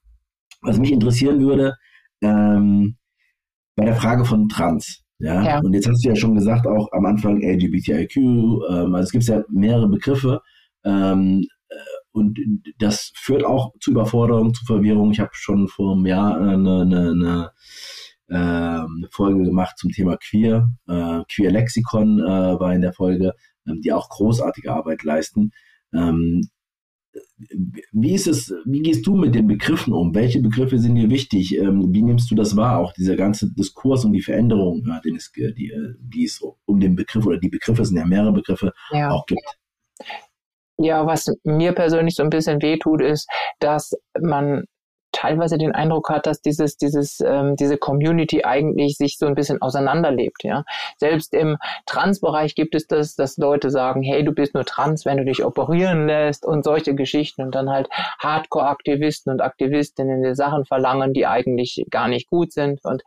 Was 0.63 0.79
mich 0.79 0.93
interessieren 0.93 1.41
würde, 1.41 1.75
ähm, 2.23 2.97
bei 3.75 3.87
der 3.87 3.97
Frage 3.97 4.25
von 4.25 4.49
Trans. 4.49 5.03
Ja? 5.19 5.43
ja? 5.43 5.59
Und 5.59 5.75
jetzt 5.75 5.89
hast 5.89 6.05
du 6.05 6.11
ja 6.11 6.15
schon 6.15 6.37
gesagt, 6.37 6.69
auch 6.69 6.93
am 6.93 7.07
Anfang 7.07 7.43
LGBTIQ, 7.43 8.17
ähm, 8.17 8.95
also 8.95 9.01
es 9.01 9.11
gibt 9.11 9.25
ja 9.25 9.43
mehrere 9.49 9.89
Begriffe. 9.89 10.43
Ähm, 10.85 11.45
und 12.13 12.39
das 12.79 13.13
führt 13.15 13.45
auch 13.45 13.73
zu 13.81 13.93
Überforderung, 13.93 14.55
zu 14.55 14.65
Verwirrung. 14.65 15.13
Ich 15.13 15.21
habe 15.21 15.31
schon 15.33 15.69
vor 15.69 15.95
einem 15.95 16.07
Jahr 16.07 16.41
eine, 16.41 16.81
eine, 16.81 17.11
eine, 17.11 17.51
äh, 18.29 18.35
eine 18.35 19.09
Folge 19.11 19.45
gemacht 19.45 19.79
zum 19.79 19.91
Thema 19.91 20.17
Queer. 20.17 20.71
Äh, 20.89 21.23
Queer 21.33 21.53
Lexikon 21.53 22.19
äh, 22.19 22.61
war 22.61 22.75
in 22.75 22.81
der 22.81 22.93
Folge, 22.93 23.35
ähm, 23.67 23.81
die 23.81 23.93
auch 23.93 24.09
großartige 24.09 24.73
Arbeit 24.73 25.05
leisten. 25.05 25.53
Ähm, 25.95 26.43
wie 27.93 28.15
ist 28.15 28.29
es, 28.29 28.55
wie 28.65 28.83
gehst 28.83 29.07
du 29.07 29.17
mit 29.17 29.35
den 29.35 29.49
Begriffen 29.49 29.93
um? 29.93 30.15
Welche 30.15 30.41
Begriffe 30.41 30.79
sind 30.79 30.95
dir 30.95 31.11
wichtig? 31.11 31.57
Ähm, 31.57 31.93
wie 31.93 32.03
nimmst 32.03 32.31
du 32.31 32.35
das 32.35 32.57
wahr? 32.57 32.79
Auch 32.79 32.93
dieser 32.93 33.17
ganze 33.17 33.53
Diskurs 33.53 34.05
und 34.05 34.13
die 34.13 34.23
Veränderung, 34.23 34.85
ja, 34.87 35.01
den 35.01 35.17
es, 35.17 35.33
die, 35.33 35.73
die 35.99 36.25
es 36.25 36.41
um 36.41 36.81
den 36.81 36.95
Begriff 36.95 37.27
oder 37.27 37.39
die 37.39 37.49
Begriffe 37.49 37.85
sind 37.85 37.97
ja 37.97 38.07
mehrere 38.07 38.33
Begriffe 38.33 38.73
ja. 38.93 39.11
auch 39.11 39.27
gibt. 39.27 39.43
Ja, 40.83 41.07
was 41.07 41.31
mir 41.45 41.73
persönlich 41.75 42.15
so 42.15 42.23
ein 42.23 42.31
bisschen 42.31 42.63
wehtut, 42.63 43.03
ist, 43.03 43.29
dass 43.59 43.93
man 44.19 44.65
teilweise 45.13 45.59
den 45.59 45.73
Eindruck 45.73 46.09
hat, 46.09 46.27
dass 46.27 46.41
dieses, 46.41 46.77
dieses, 46.77 47.21
ähm, 47.21 47.57
diese 47.57 47.77
Community 47.77 48.45
eigentlich 48.45 48.97
sich 48.97 49.19
so 49.19 49.27
ein 49.27 49.35
bisschen 49.35 49.61
auseinanderlebt. 49.61 50.43
Ja, 50.43 50.65
selbst 50.97 51.35
im 51.35 51.59
Trans-Bereich 51.87 52.55
gibt 52.55 52.75
es 52.75 52.87
das, 52.87 53.15
dass 53.15 53.37
Leute 53.37 53.71
sagen, 53.71 54.03
hey, 54.03 54.25
du 54.25 54.33
bist 54.33 54.55
nur 54.55 54.65
trans, 54.65 55.05
wenn 55.05 55.19
du 55.19 55.25
dich 55.25 55.45
operieren 55.45 56.07
lässt 56.07 56.47
und 56.47 56.65
solche 56.65 56.95
Geschichten 56.95 57.43
und 57.43 57.55
dann 57.55 57.69
halt 57.69 57.89
Hardcore-Aktivisten 58.21 59.33
und 59.33 59.43
Aktivistinnen 59.43 60.23
die 60.23 60.35
Sachen 60.35 60.65
verlangen, 60.65 61.13
die 61.13 61.27
eigentlich 61.27 61.85
gar 61.91 62.09
nicht 62.09 62.29
gut 62.31 62.53
sind 62.53 62.81
und 62.85 63.03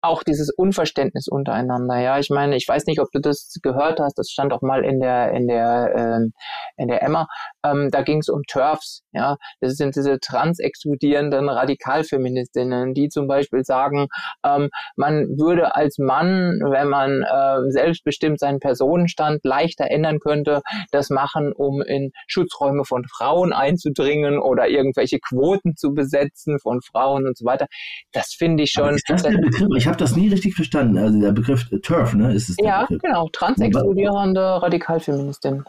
auch 0.00 0.22
dieses 0.22 0.50
Unverständnis 0.50 1.26
untereinander. 1.28 1.98
Ja, 1.98 2.18
ich 2.18 2.30
meine, 2.30 2.56
ich 2.56 2.66
weiß 2.68 2.86
nicht, 2.86 3.00
ob 3.00 3.10
du 3.12 3.20
das 3.20 3.54
gehört 3.62 3.98
hast. 4.00 4.18
Das 4.18 4.30
stand 4.30 4.52
auch 4.52 4.62
mal 4.62 4.84
in 4.84 5.00
der 5.00 5.32
in 5.32 5.48
der 5.48 5.92
ähm, 5.96 6.32
in 6.76 6.88
der 6.88 7.02
Emma. 7.02 7.26
Ähm, 7.64 7.88
da 7.90 8.02
ging 8.02 8.18
es 8.18 8.28
um 8.28 8.42
Turfs. 8.46 9.02
Ja, 9.12 9.36
das 9.60 9.74
sind 9.74 9.96
diese 9.96 10.18
trans-exkludierenden 10.20 11.48
Radikalfeministinnen, 11.48 12.94
die 12.94 13.08
zum 13.08 13.26
Beispiel 13.26 13.64
sagen, 13.64 14.06
ähm, 14.44 14.68
man 14.96 15.26
würde 15.36 15.74
als 15.74 15.98
Mann, 15.98 16.60
wenn 16.62 16.88
man 16.88 17.22
äh, 17.22 17.70
selbstbestimmt 17.70 18.38
seinen 18.38 18.60
Personenstand 18.60 19.40
leichter 19.44 19.90
ändern 19.90 20.20
könnte, 20.20 20.62
das 20.92 21.10
machen, 21.10 21.52
um 21.52 21.82
in 21.82 22.12
Schutzräume 22.28 22.84
von 22.84 23.04
Frauen 23.08 23.52
einzudringen 23.52 24.38
oder 24.38 24.68
irgendwelche 24.68 25.18
Quoten 25.18 25.76
zu 25.76 25.92
besetzen 25.92 26.58
von 26.60 26.80
Frauen 26.82 27.26
und 27.26 27.36
so 27.36 27.44
weiter. 27.44 27.66
Das 28.12 28.34
finde 28.36 28.62
ich 28.62 28.70
schon. 28.70 28.98
habe 29.88 29.98
das 29.98 30.16
nie 30.16 30.28
richtig 30.28 30.54
verstanden. 30.54 30.98
Also 30.98 31.20
der 31.20 31.32
Begriff 31.32 31.70
äh, 31.72 31.80
TERF, 31.80 32.14
ne? 32.14 32.32
Ist 32.34 32.48
es 32.48 32.56
ja, 32.60 32.82
Begriff? 32.82 33.02
genau. 33.02 33.28
Transexkludierende 33.32 34.62
Radikalfeministin. 34.62 35.64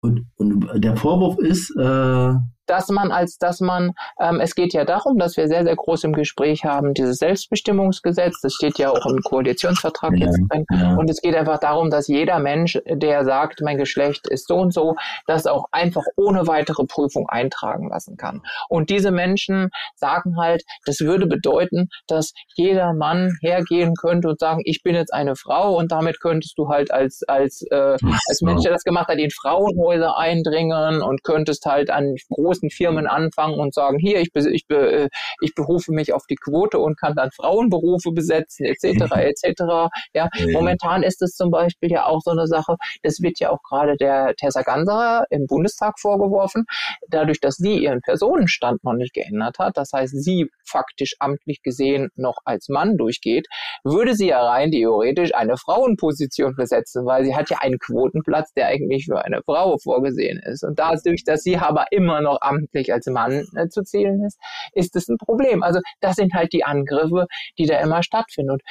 Und, 0.00 0.26
und 0.36 0.84
der 0.84 0.96
Vorwurf 0.96 1.38
ist, 1.38 1.74
äh, 1.76 2.34
dass 2.68 2.88
man 2.88 3.10
als 3.10 3.38
dass 3.38 3.60
man, 3.60 3.92
ähm, 4.20 4.40
es 4.40 4.54
geht 4.54 4.72
ja 4.72 4.84
darum, 4.84 5.18
dass 5.18 5.36
wir 5.36 5.48
sehr, 5.48 5.64
sehr 5.64 5.76
groß 5.76 6.04
im 6.04 6.12
Gespräch 6.12 6.64
haben, 6.64 6.94
dieses 6.94 7.18
Selbstbestimmungsgesetz, 7.18 8.40
das 8.40 8.54
steht 8.54 8.78
ja 8.78 8.90
auch 8.90 9.06
im 9.06 9.20
Koalitionsvertrag 9.22 10.16
ja, 10.16 10.26
jetzt 10.26 10.40
drin. 10.50 10.64
Ja. 10.70 10.94
Und 10.94 11.10
es 11.10 11.20
geht 11.20 11.34
einfach 11.34 11.58
darum, 11.58 11.90
dass 11.90 12.08
jeder 12.08 12.38
Mensch, 12.38 12.78
der 12.86 13.24
sagt, 13.24 13.60
mein 13.62 13.78
Geschlecht 13.78 14.26
ist 14.28 14.48
so 14.48 14.56
und 14.56 14.72
so, 14.72 14.96
das 15.26 15.46
auch 15.46 15.66
einfach 15.72 16.04
ohne 16.16 16.46
weitere 16.46 16.84
Prüfung 16.84 17.28
eintragen 17.28 17.88
lassen 17.88 18.16
kann. 18.16 18.42
Und 18.68 18.90
diese 18.90 19.10
Menschen 19.10 19.70
sagen 19.96 20.36
halt, 20.36 20.64
das 20.84 21.00
würde 21.00 21.26
bedeuten, 21.26 21.88
dass 22.06 22.32
jeder 22.54 22.92
Mann 22.92 23.36
hergehen 23.40 23.94
könnte 23.94 24.28
und 24.28 24.40
sagen, 24.40 24.62
ich 24.64 24.82
bin 24.82 24.94
jetzt 24.94 25.12
eine 25.12 25.36
Frau 25.36 25.76
und 25.76 25.92
damit 25.92 26.20
könntest 26.20 26.58
du 26.58 26.68
halt 26.68 26.90
als, 26.90 27.22
als, 27.28 27.62
äh, 27.70 27.96
als 28.28 28.40
Mensch, 28.42 28.62
der 28.62 28.72
das 28.72 28.84
gemacht 28.84 29.08
hat, 29.08 29.18
in 29.18 29.30
Frauenhäuser 29.30 30.18
eindringen 30.18 31.02
und 31.02 31.22
könntest 31.22 31.64
halt 31.66 31.90
an 31.90 32.14
großen 32.30 32.57
Firmen 32.70 33.06
anfangen 33.06 33.58
und 33.58 33.74
sagen, 33.74 33.98
hier, 33.98 34.20
ich, 34.20 34.30
ich, 34.34 34.64
äh, 34.70 35.08
ich 35.40 35.54
berufe 35.54 35.92
mich 35.92 36.12
auf 36.12 36.24
die 36.28 36.36
Quote 36.36 36.78
und 36.78 36.98
kann 36.98 37.14
dann 37.14 37.30
Frauenberufe 37.30 38.12
besetzen, 38.12 38.66
etc., 38.66 38.84
etc. 39.16 39.90
Ja, 40.14 40.28
momentan 40.52 41.02
ist 41.02 41.22
es 41.22 41.34
zum 41.34 41.50
Beispiel 41.50 41.90
ja 41.90 42.06
auch 42.06 42.20
so 42.20 42.30
eine 42.30 42.46
Sache, 42.46 42.76
das 43.02 43.20
wird 43.20 43.40
ja 43.40 43.50
auch 43.50 43.62
gerade 43.62 43.96
der 43.96 44.34
Tessa 44.36 44.62
Ganserer 44.62 45.24
im 45.30 45.46
Bundestag 45.46 45.98
vorgeworfen, 45.98 46.64
dadurch, 47.08 47.40
dass 47.40 47.56
sie 47.56 47.78
ihren 47.78 48.00
Personenstand 48.00 48.84
noch 48.84 48.94
nicht 48.94 49.14
geändert 49.14 49.58
hat, 49.58 49.76
das 49.76 49.92
heißt, 49.92 50.14
sie 50.22 50.50
faktisch 50.64 51.14
amtlich 51.18 51.62
gesehen 51.62 52.10
noch 52.16 52.38
als 52.44 52.68
Mann 52.68 52.96
durchgeht, 52.96 53.46
würde 53.84 54.14
sie 54.14 54.28
ja 54.28 54.42
rein 54.42 54.70
theoretisch 54.70 55.34
eine 55.34 55.56
Frauenposition 55.56 56.54
besetzen, 56.56 57.06
weil 57.06 57.24
sie 57.24 57.34
hat 57.34 57.50
ja 57.50 57.58
einen 57.60 57.78
Quotenplatz, 57.78 58.52
der 58.54 58.66
eigentlich 58.66 59.06
für 59.06 59.24
eine 59.24 59.42
Frau 59.42 59.76
vorgesehen 59.78 60.40
ist. 60.44 60.64
Und 60.64 60.78
dadurch, 60.78 61.24
dass 61.24 61.42
sie 61.42 61.56
aber 61.56 61.86
immer 61.90 62.20
noch 62.20 62.40
amtlich 62.48 62.92
als 62.92 63.06
Mann 63.06 63.46
äh, 63.56 63.68
zu 63.68 63.82
zählen 63.82 64.22
ist, 64.24 64.38
ist 64.72 64.96
es 64.96 65.08
ein 65.08 65.18
Problem. 65.18 65.62
Also 65.62 65.80
das 66.00 66.16
sind 66.16 66.34
halt 66.34 66.52
die 66.52 66.64
Angriffe, 66.64 67.26
die 67.58 67.66
da 67.66 67.78
immer 67.80 68.02
stattfinden. 68.02 68.52
Und 68.52 68.62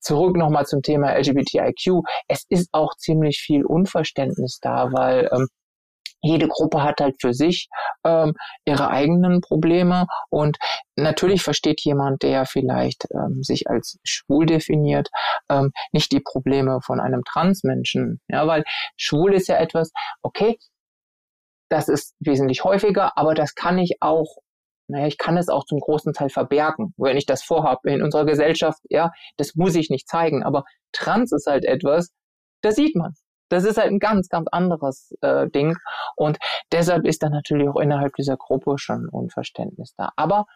zurück 0.00 0.36
nochmal 0.36 0.66
zum 0.66 0.82
Thema 0.82 1.16
LGBTIQ. 1.16 2.02
Es 2.28 2.44
ist 2.48 2.68
auch 2.72 2.94
ziemlich 2.96 3.40
viel 3.40 3.64
Unverständnis 3.64 4.58
da, 4.60 4.92
weil 4.92 5.28
ähm, 5.32 5.48
jede 6.22 6.48
Gruppe 6.48 6.82
hat 6.82 7.00
halt 7.00 7.16
für 7.20 7.34
sich 7.34 7.68
ähm, 8.04 8.34
ihre 8.64 8.88
eigenen 8.90 9.40
Probleme 9.40 10.06
und 10.30 10.56
natürlich 10.96 11.42
versteht 11.42 11.80
jemand, 11.82 12.22
der 12.22 12.46
vielleicht 12.46 13.06
ähm, 13.12 13.42
sich 13.42 13.68
als 13.68 13.98
schwul 14.04 14.46
definiert, 14.46 15.08
ähm, 15.50 15.72
nicht 15.92 16.12
die 16.12 16.20
Probleme 16.20 16.80
von 16.82 17.00
einem 17.00 17.22
Transmenschen. 17.24 18.20
Ja, 18.28 18.46
weil 18.46 18.64
schwul 18.96 19.34
ist 19.34 19.48
ja 19.48 19.56
etwas, 19.56 19.92
okay, 20.22 20.58
das 21.68 21.88
ist 21.88 22.14
wesentlich 22.20 22.64
häufiger, 22.64 23.16
aber 23.16 23.34
das 23.34 23.54
kann 23.54 23.78
ich 23.78 23.96
auch 24.00 24.36
naja, 24.88 25.06
ich 25.06 25.18
kann 25.18 25.36
es 25.36 25.48
auch 25.48 25.64
zum 25.64 25.80
großen 25.80 26.12
Teil 26.12 26.28
verbergen, 26.28 26.94
wenn 26.96 27.16
ich 27.16 27.26
das 27.26 27.42
vorhabe 27.42 27.90
in 27.90 28.02
unserer 28.02 28.24
Gesellschaft. 28.24 28.78
Ja, 28.88 29.10
das 29.36 29.54
muss 29.56 29.74
ich 29.74 29.90
nicht 29.90 30.08
zeigen. 30.08 30.44
Aber 30.44 30.64
Trans 30.92 31.32
ist 31.32 31.46
halt 31.46 31.64
etwas, 31.64 32.12
das 32.62 32.76
sieht 32.76 32.94
man. 32.94 33.14
Das 33.48 33.64
ist 33.64 33.78
halt 33.78 33.90
ein 33.90 33.98
ganz, 33.98 34.28
ganz 34.28 34.48
anderes 34.50 35.12
äh, 35.22 35.48
Ding. 35.48 35.76
Und 36.16 36.38
deshalb 36.72 37.04
ist 37.04 37.22
da 37.22 37.28
natürlich 37.30 37.68
auch 37.68 37.80
innerhalb 37.80 38.14
dieser 38.14 38.36
Gruppe 38.36 38.76
schon 38.78 39.08
Unverständnis 39.08 39.94
da. 39.96 40.10
Aber 40.16 40.46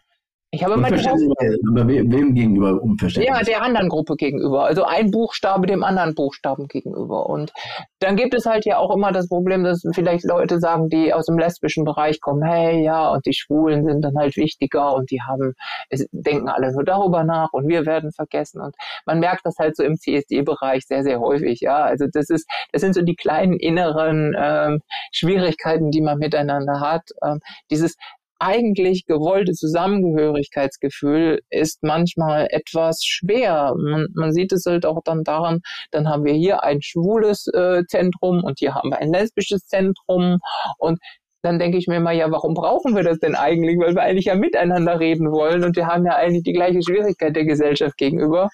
ich 0.53 0.65
habe 0.65 0.75
immer 0.75 0.91
die 0.91 1.07
Aber 1.07 1.87
wem 1.87 2.35
gegenüber 2.35 2.83
Unverständnis? 2.83 3.39
Ja, 3.39 3.45
der 3.45 3.63
anderen 3.63 3.89
Gruppe 3.89 4.17
gegenüber. 4.17 4.65
Also 4.65 4.83
ein 4.83 5.13
Buchstabe 5.13 5.69
dem 5.69 5.85
anderen 5.85 6.17
Buchstaben 6.17 6.67
gegenüber. 6.67 7.29
Und 7.29 7.53
dann 8.01 8.17
gibt 8.17 8.35
es 8.35 8.47
halt 8.47 8.65
ja 8.65 8.79
auch 8.79 8.93
immer 8.93 9.13
das 9.13 9.29
Problem, 9.29 9.63
dass 9.63 9.83
vielleicht 9.95 10.25
Leute 10.25 10.59
sagen, 10.59 10.89
die 10.89 11.15
aus 11.15 11.27
dem 11.27 11.39
lesbischen 11.39 11.85
Bereich 11.85 12.21
kommen, 12.21 12.43
hey, 12.43 12.83
ja, 12.83 13.11
und 13.11 13.27
die 13.27 13.33
Schwulen 13.33 13.85
sind 13.85 14.03
dann 14.03 14.17
halt 14.19 14.37
wichtiger 14.37 14.93
und 14.95 15.13
die 15.13 15.21
haben, 15.23 15.55
es 15.89 16.07
denken 16.11 16.49
alle 16.49 16.73
nur 16.73 16.85
darüber 16.85 17.23
nach 17.23 17.53
und 17.53 17.69
wir 17.69 17.87
werden 17.87 18.11
vergessen. 18.11 18.61
Und 18.61 18.75
man 19.07 19.21
merkt 19.21 19.47
das 19.47 19.55
halt 19.57 19.77
so 19.77 19.85
im 19.85 19.99
CSD-Bereich 19.99 20.85
sehr, 20.85 21.05
sehr 21.05 21.21
häufig, 21.21 21.61
ja. 21.61 21.85
Also 21.85 22.07
das 22.13 22.29
ist, 22.29 22.51
das 22.73 22.81
sind 22.81 22.95
so 22.95 23.03
die 23.03 23.15
kleinen 23.15 23.57
inneren 23.57 24.35
ähm, 24.37 24.81
Schwierigkeiten, 25.13 25.93
die 25.93 26.01
man 26.01 26.19
miteinander 26.19 26.81
hat. 26.81 27.03
Ähm, 27.23 27.39
dieses 27.71 27.95
eigentlich 28.41 29.05
gewollte 29.07 29.53
Zusammengehörigkeitsgefühl 29.53 31.41
ist 31.51 31.83
manchmal 31.83 32.49
etwas 32.51 33.05
schwer. 33.05 33.75
Man, 33.77 34.07
man, 34.15 34.33
sieht 34.33 34.53
es 34.53 34.65
halt 34.67 34.87
auch 34.87 35.01
dann 35.05 35.25
daran, 35.25 35.61
dann 35.91 36.09
haben 36.09 36.25
wir 36.25 36.33
hier 36.33 36.65
ein 36.65 36.83
schwules 36.83 37.47
äh, 37.49 37.85
Zentrum 37.87 38.43
und 38.43 38.59
hier 38.59 38.75
haben 38.75 38.91
wir 38.91 38.99
ein 38.99 39.13
lesbisches 39.13 39.67
Zentrum 39.67 40.39
und 40.79 40.99
dann 41.43 41.59
denke 41.59 41.79
ich 41.79 41.87
mir 41.87 42.01
mal, 42.01 42.15
ja, 42.15 42.31
warum 42.31 42.55
brauchen 42.55 42.95
wir 42.95 43.03
das 43.03 43.19
denn 43.19 43.35
eigentlich? 43.35 43.79
Weil 43.79 43.95
wir 43.95 44.03
eigentlich 44.03 44.27
ja 44.27 44.35
miteinander 44.35 45.01
reden 45.01 45.31
wollen 45.31 45.65
und 45.65 45.77
wir 45.77 45.87
haben 45.87 46.05
ja 46.05 46.17
eigentlich 46.17 46.43
die 46.43 46.53
gleiche 46.53 46.83
Schwierigkeit 46.83 47.35
der 47.35 47.45
Gesellschaft 47.45 47.97
gegenüber. 47.97 48.49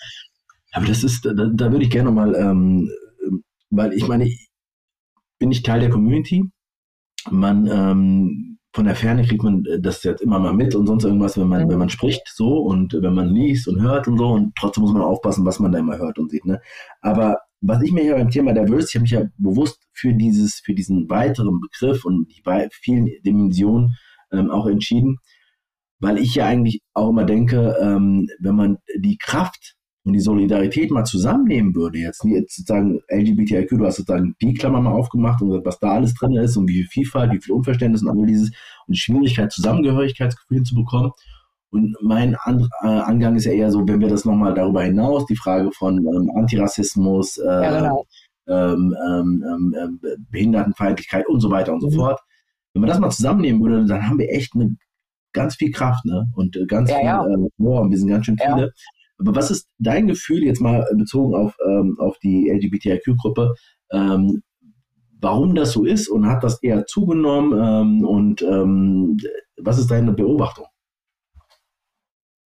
Aber 0.72 0.86
das 0.86 1.02
ist, 1.02 1.24
da, 1.24 1.32
da 1.32 1.72
würde 1.72 1.84
ich 1.84 1.90
gerne 1.90 2.10
nochmal, 2.10 2.34
ähm, 2.34 2.90
weil 3.70 3.92
ich 3.92 4.06
meine, 4.06 4.30
bin 5.38 5.50
ich 5.50 5.62
Teil 5.62 5.80
der 5.80 5.90
Community. 5.90 6.44
Man 7.30 7.66
ähm, 7.66 8.55
von 8.76 8.84
der 8.84 8.94
Ferne 8.94 9.24
kriegt 9.24 9.42
man 9.42 9.64
äh, 9.64 9.80
das 9.80 10.04
jetzt 10.04 10.20
immer 10.20 10.38
mal 10.38 10.52
mit 10.52 10.74
und 10.74 10.86
sonst 10.86 11.04
irgendwas, 11.04 11.38
wenn 11.38 11.48
man, 11.48 11.64
mhm. 11.64 11.70
wenn 11.70 11.78
man 11.78 11.88
spricht 11.88 12.28
so 12.28 12.58
und 12.58 12.92
wenn 12.92 13.14
man 13.14 13.30
liest 13.30 13.66
und 13.68 13.80
hört 13.80 14.06
und 14.06 14.18
so 14.18 14.28
und 14.28 14.54
trotzdem 14.54 14.82
muss 14.82 14.92
man 14.92 15.00
aufpassen, 15.00 15.46
was 15.46 15.58
man 15.58 15.72
da 15.72 15.78
immer 15.78 15.96
hört 15.96 16.18
und 16.18 16.30
sieht. 16.30 16.44
Ne? 16.44 16.60
Aber 17.00 17.38
was 17.62 17.82
ich 17.82 17.90
mir 17.90 18.02
hier 18.02 18.16
beim 18.16 18.28
Thema 18.28 18.52
Diversity, 18.52 18.88
ich 18.88 18.94
habe 18.94 19.02
mich 19.02 19.10
ja 19.12 19.22
bewusst 19.38 19.82
für 19.94 20.12
dieses, 20.12 20.60
für 20.62 20.74
diesen 20.74 21.08
weiteren 21.08 21.58
Begriff 21.58 22.04
und 22.04 22.28
die 22.28 22.42
vielen 22.70 23.08
Dimensionen 23.24 23.96
ähm, 24.30 24.50
auch 24.50 24.66
entschieden, 24.66 25.16
weil 25.98 26.18
ich 26.18 26.34
ja 26.34 26.44
eigentlich 26.44 26.82
auch 26.92 27.08
immer 27.08 27.24
denke, 27.24 27.78
ähm, 27.80 28.28
wenn 28.38 28.56
man 28.56 28.76
die 28.98 29.16
Kraft 29.16 29.74
und 30.06 30.12
die 30.12 30.20
Solidarität 30.20 30.92
mal 30.92 31.04
zusammennehmen 31.04 31.74
würde, 31.74 31.98
jetzt, 31.98 32.22
jetzt 32.24 32.54
sozusagen 32.54 33.00
LGBTIQ, 33.08 33.70
du 33.70 33.86
hast 33.86 33.96
sozusagen 33.96 34.36
die 34.40 34.54
Klammer 34.54 34.80
mal 34.80 34.92
aufgemacht 34.92 35.42
und 35.42 35.64
was 35.66 35.80
da 35.80 35.94
alles 35.94 36.14
drin 36.14 36.36
ist 36.36 36.56
und 36.56 36.68
wie 36.68 36.74
viel 36.74 36.86
Vielfalt, 36.86 37.32
wie 37.32 37.40
viel 37.40 37.52
Unverständnis 37.52 38.02
und 38.02 38.10
all 38.10 38.24
dieses 38.24 38.50
und 38.86 38.94
die 38.94 39.00
Schwierigkeit, 39.00 39.50
Zusammengehörigkeitsgefühle 39.50 40.62
zu 40.62 40.76
bekommen. 40.76 41.10
Und 41.70 41.96
mein 42.02 42.36
An 42.36 42.68
äh, 42.84 42.86
Angang 42.86 43.34
ist 43.34 43.46
ja 43.46 43.52
eher 43.52 43.72
so, 43.72 43.86
wenn 43.88 44.00
wir 44.00 44.06
das 44.06 44.24
nochmal 44.24 44.54
darüber 44.54 44.84
hinaus, 44.84 45.26
die 45.26 45.34
Frage 45.34 45.72
von 45.72 45.98
ähm, 45.98 46.30
Antirassismus, 46.36 47.38
äh, 47.38 47.44
ja, 47.44 47.80
genau. 47.80 48.06
ähm, 48.46 48.94
ähm, 49.08 49.74
ähm 49.76 50.00
Behindertenfeindlichkeit 50.30 51.26
und 51.26 51.40
so 51.40 51.50
weiter 51.50 51.72
und 51.72 51.80
so 51.80 51.90
mhm. 51.90 51.94
fort. 51.94 52.20
Wenn 52.74 52.82
man 52.82 52.90
das 52.90 53.00
mal 53.00 53.10
zusammennehmen 53.10 53.60
würde, 53.60 53.84
dann 53.84 54.08
haben 54.08 54.20
wir 54.20 54.30
echt 54.30 54.54
eine 54.54 54.76
ganz 55.32 55.56
viel 55.56 55.72
Kraft, 55.72 56.04
ne? 56.04 56.26
Und 56.36 56.56
äh, 56.56 56.64
ganz 56.66 56.90
ja, 56.90 56.96
viel, 56.96 57.06
ja. 57.06 57.26
Äh, 57.26 57.48
boah, 57.58 57.90
wir 57.90 57.98
sind 57.98 58.08
ganz 58.08 58.26
schön 58.26 58.38
viele. 58.38 58.70
Aber 59.18 59.34
was 59.34 59.50
ist 59.50 59.68
dein 59.78 60.06
Gefühl 60.06 60.44
jetzt 60.44 60.60
mal 60.60 60.86
bezogen 60.96 61.34
auf, 61.34 61.56
ähm, 61.66 61.96
auf 61.98 62.18
die 62.18 62.50
LGBTIQ-Gruppe? 62.50 63.54
Ähm, 63.92 64.42
warum 65.20 65.54
das 65.54 65.72
so 65.72 65.84
ist 65.84 66.08
und 66.08 66.26
hat 66.26 66.44
das 66.44 66.62
eher 66.62 66.86
zugenommen? 66.86 67.52
Ähm, 67.52 68.04
und 68.04 68.42
ähm, 68.42 69.16
was 69.56 69.78
ist 69.78 69.90
deine 69.90 70.12
Beobachtung? 70.12 70.66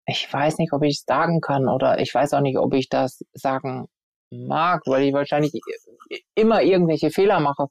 Ich 0.07 0.33
weiß 0.33 0.59
nicht, 0.59 0.73
ob 0.73 0.83
ich 0.83 0.99
es 0.99 1.05
sagen 1.07 1.41
kann 1.41 1.69
oder 1.69 2.01
ich 2.01 2.13
weiß 2.13 2.35
auch 2.35 2.41
nicht, 2.41 2.59
ob 2.59 2.75
ich 2.75 2.89
das 2.89 3.23
sagen 3.33 3.87
mag, 4.31 4.83
weil 4.87 5.05
ich 5.05 5.13
wahrscheinlich 5.13 5.53
immer 6.35 6.63
irgendwelche 6.63 7.11
Fehler 7.11 7.41
mache. 7.41 7.67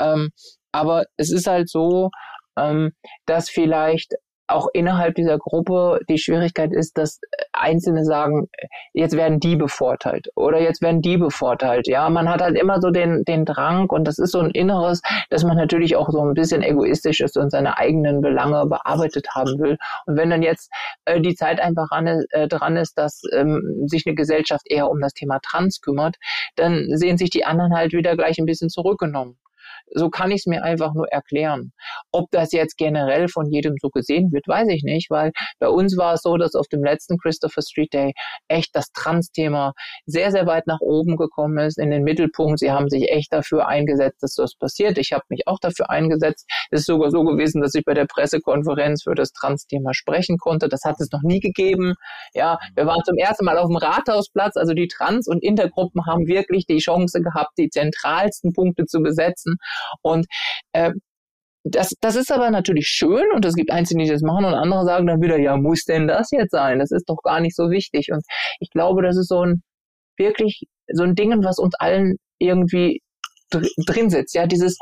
Ähm, 0.00 0.30
aber 0.72 1.04
es 1.16 1.32
ist 1.32 1.46
halt 1.46 1.68
so, 1.68 2.10
ähm, 2.58 2.92
dass 3.26 3.50
vielleicht 3.50 4.14
auch 4.48 4.68
innerhalb 4.72 5.14
dieser 5.14 5.38
Gruppe 5.38 6.00
die 6.08 6.18
Schwierigkeit 6.18 6.72
ist, 6.72 6.98
dass 6.98 7.20
Einzelne 7.52 8.04
sagen, 8.04 8.48
jetzt 8.92 9.16
werden 9.16 9.40
die 9.40 9.56
bevorteilt 9.56 10.28
oder 10.36 10.60
jetzt 10.60 10.82
werden 10.82 11.02
die 11.02 11.16
bevorteilt. 11.16 11.88
Ja, 11.88 12.08
man 12.10 12.28
hat 12.28 12.42
halt 12.42 12.56
immer 12.56 12.80
so 12.80 12.90
den, 12.90 13.24
den 13.24 13.44
Drang 13.44 13.88
und 13.90 14.04
das 14.06 14.18
ist 14.18 14.32
so 14.32 14.40
ein 14.40 14.50
Inneres, 14.50 15.02
dass 15.30 15.44
man 15.44 15.56
natürlich 15.56 15.96
auch 15.96 16.10
so 16.10 16.20
ein 16.20 16.34
bisschen 16.34 16.62
egoistisch 16.62 17.20
ist 17.20 17.36
und 17.36 17.50
seine 17.50 17.78
eigenen 17.78 18.20
Belange 18.20 18.66
bearbeitet 18.66 19.28
haben 19.34 19.58
will. 19.58 19.78
Und 20.06 20.16
wenn 20.16 20.30
dann 20.30 20.42
jetzt 20.42 20.70
äh, 21.04 21.20
die 21.20 21.34
Zeit 21.34 21.60
einfach 21.60 21.90
ran, 21.90 22.24
äh, 22.30 22.48
dran 22.48 22.76
ist, 22.76 22.98
dass 22.98 23.22
ähm, 23.32 23.84
sich 23.86 24.04
eine 24.06 24.14
Gesellschaft 24.14 24.66
eher 24.68 24.88
um 24.90 25.00
das 25.00 25.12
Thema 25.12 25.38
Trans 25.40 25.80
kümmert, 25.80 26.16
dann 26.56 26.86
sehen 26.96 27.18
sich 27.18 27.30
die 27.30 27.44
anderen 27.44 27.74
halt 27.74 27.92
wieder 27.92 28.16
gleich 28.16 28.38
ein 28.38 28.46
bisschen 28.46 28.70
zurückgenommen. 28.70 29.36
So 29.94 30.10
kann 30.10 30.30
ich 30.30 30.40
es 30.40 30.46
mir 30.46 30.62
einfach 30.62 30.94
nur 30.94 31.08
erklären. 31.08 31.72
Ob 32.12 32.30
das 32.30 32.52
jetzt 32.52 32.76
generell 32.76 33.28
von 33.28 33.50
jedem 33.50 33.74
so 33.80 33.88
gesehen 33.88 34.32
wird, 34.32 34.46
weiß 34.48 34.68
ich 34.68 34.82
nicht, 34.82 35.10
weil 35.10 35.32
bei 35.58 35.68
uns 35.68 35.96
war 35.96 36.14
es 36.14 36.22
so, 36.22 36.36
dass 36.36 36.54
auf 36.54 36.66
dem 36.68 36.82
letzten 36.82 37.18
Christopher 37.18 37.62
Street 37.62 37.92
Day 37.92 38.12
echt 38.48 38.74
das 38.74 38.90
Trans-Thema 38.92 39.72
sehr, 40.06 40.30
sehr 40.30 40.46
weit 40.46 40.66
nach 40.66 40.80
oben 40.80 41.16
gekommen 41.16 41.58
ist, 41.58 41.78
in 41.78 41.90
den 41.90 42.02
Mittelpunkt. 42.02 42.58
Sie 42.58 42.70
haben 42.70 42.88
sich 42.88 43.10
echt 43.10 43.32
dafür 43.32 43.68
eingesetzt, 43.68 44.22
dass 44.22 44.34
das 44.34 44.54
passiert. 44.56 44.98
Ich 44.98 45.12
habe 45.12 45.24
mich 45.28 45.46
auch 45.46 45.58
dafür 45.60 45.90
eingesetzt. 45.90 46.46
Es 46.70 46.80
ist 46.80 46.86
sogar 46.86 47.10
so 47.10 47.22
gewesen, 47.24 47.62
dass 47.62 47.74
ich 47.74 47.84
bei 47.84 47.94
der 47.94 48.06
Pressekonferenz 48.06 49.04
für 49.04 49.14
das 49.14 49.32
Trans-Thema 49.32 49.94
sprechen 49.94 50.38
konnte. 50.38 50.68
Das 50.68 50.82
hat 50.84 51.00
es 51.00 51.10
noch 51.12 51.22
nie 51.22 51.40
gegeben. 51.40 51.94
Ja, 52.34 52.58
wir 52.74 52.86
waren 52.86 53.02
zum 53.04 53.16
ersten 53.16 53.44
Mal 53.44 53.58
auf 53.58 53.68
dem 53.68 53.76
Rathausplatz. 53.76 54.56
Also 54.56 54.74
die 54.74 54.88
Trans- 54.88 55.28
und 55.28 55.42
Intergruppen 55.42 56.06
haben 56.06 56.26
wirklich 56.26 56.66
die 56.66 56.78
Chance 56.78 57.20
gehabt, 57.20 57.52
die 57.58 57.68
zentralsten 57.70 58.52
Punkte 58.52 58.86
zu 58.86 59.00
besetzen. 59.00 59.56
Und 60.02 60.26
äh, 60.72 60.92
das, 61.64 61.94
das 62.00 62.14
ist 62.16 62.30
aber 62.30 62.50
natürlich 62.50 62.86
schön 62.86 63.32
und 63.34 63.44
es 63.44 63.54
gibt 63.54 63.70
Einzelne, 63.72 64.04
die 64.04 64.10
das 64.10 64.22
machen 64.22 64.44
und 64.44 64.54
andere 64.54 64.84
sagen 64.84 65.06
dann 65.06 65.20
wieder, 65.20 65.38
ja, 65.38 65.56
muss 65.56 65.84
denn 65.84 66.06
das 66.06 66.30
jetzt 66.30 66.52
sein? 66.52 66.78
Das 66.78 66.92
ist 66.92 67.08
doch 67.08 67.18
gar 67.22 67.40
nicht 67.40 67.56
so 67.56 67.70
wichtig. 67.70 68.08
Und 68.12 68.24
ich 68.60 68.70
glaube, 68.70 69.02
das 69.02 69.16
ist 69.16 69.28
so 69.28 69.42
ein 69.44 69.62
wirklich 70.16 70.62
so 70.92 71.02
ein 71.02 71.14
Ding, 71.14 71.32
was 71.44 71.58
uns 71.58 71.74
allen 71.74 72.16
irgendwie 72.38 73.00
dr 73.50 73.68
drin 73.86 74.10
sitzt. 74.10 74.34
Ja, 74.34 74.46
dieses, 74.46 74.78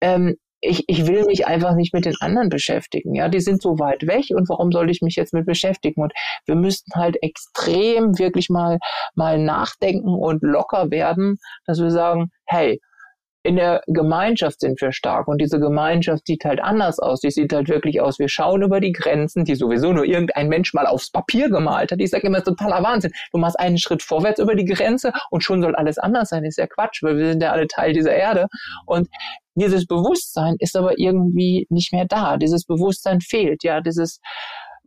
ähm, 0.00 0.36
ich, 0.60 0.84
ich 0.88 1.06
will 1.06 1.24
mich 1.26 1.46
einfach 1.46 1.74
nicht 1.74 1.94
mit 1.94 2.06
den 2.06 2.16
anderen 2.20 2.48
beschäftigen. 2.48 3.14
Ja, 3.14 3.28
die 3.28 3.40
sind 3.40 3.62
so 3.62 3.78
weit 3.78 4.06
weg 4.06 4.24
und 4.30 4.48
warum 4.48 4.72
soll 4.72 4.90
ich 4.90 5.02
mich 5.02 5.16
jetzt 5.16 5.32
mit 5.32 5.46
beschäftigen? 5.46 6.02
Und 6.02 6.12
wir 6.46 6.56
müssten 6.56 6.92
halt 6.98 7.16
extrem 7.22 8.18
wirklich 8.18 8.48
mal, 8.48 8.78
mal 9.14 9.38
nachdenken 9.38 10.08
und 10.08 10.42
locker 10.42 10.90
werden, 10.90 11.38
dass 11.66 11.80
wir 11.80 11.90
sagen, 11.90 12.30
hey, 12.46 12.80
in 13.46 13.56
der 13.56 13.82
Gemeinschaft 13.86 14.60
sind 14.60 14.80
wir 14.80 14.92
stark 14.92 15.28
und 15.28 15.40
diese 15.40 15.60
Gemeinschaft 15.60 16.26
sieht 16.26 16.44
halt 16.44 16.62
anders 16.62 16.98
aus. 16.98 17.20
Die 17.20 17.30
sieht 17.30 17.52
halt 17.52 17.68
wirklich 17.68 18.00
aus, 18.00 18.18
wir 18.18 18.28
schauen 18.28 18.62
über 18.62 18.80
die 18.80 18.92
Grenzen, 18.92 19.44
die 19.44 19.54
sowieso 19.54 19.92
nur 19.92 20.04
irgendein 20.04 20.48
Mensch 20.48 20.74
mal 20.74 20.86
aufs 20.86 21.10
Papier 21.10 21.48
gemalt 21.48 21.92
hat. 21.92 22.00
Ich 22.00 22.10
sage 22.10 22.26
immer, 22.26 22.42
totaler 22.42 22.82
Wahnsinn. 22.82 23.12
Du 23.32 23.38
machst 23.38 23.58
einen 23.58 23.78
Schritt 23.78 24.02
vorwärts 24.02 24.40
über 24.40 24.54
die 24.54 24.64
Grenze 24.64 25.12
und 25.30 25.42
schon 25.42 25.62
soll 25.62 25.76
alles 25.76 25.98
anders 25.98 26.30
sein. 26.30 26.44
Ist 26.44 26.58
ja 26.58 26.66
Quatsch, 26.66 27.02
weil 27.02 27.16
wir 27.16 27.30
sind 27.30 27.42
ja 27.42 27.52
alle 27.52 27.68
Teil 27.68 27.92
dieser 27.92 28.14
Erde. 28.14 28.48
Und 28.84 29.08
dieses 29.54 29.86
Bewusstsein 29.86 30.56
ist 30.58 30.76
aber 30.76 30.98
irgendwie 30.98 31.66
nicht 31.70 31.92
mehr 31.92 32.04
da. 32.06 32.36
Dieses 32.36 32.64
Bewusstsein 32.64 33.20
fehlt. 33.20 33.64
Ja, 33.64 33.80
dieses, 33.80 34.20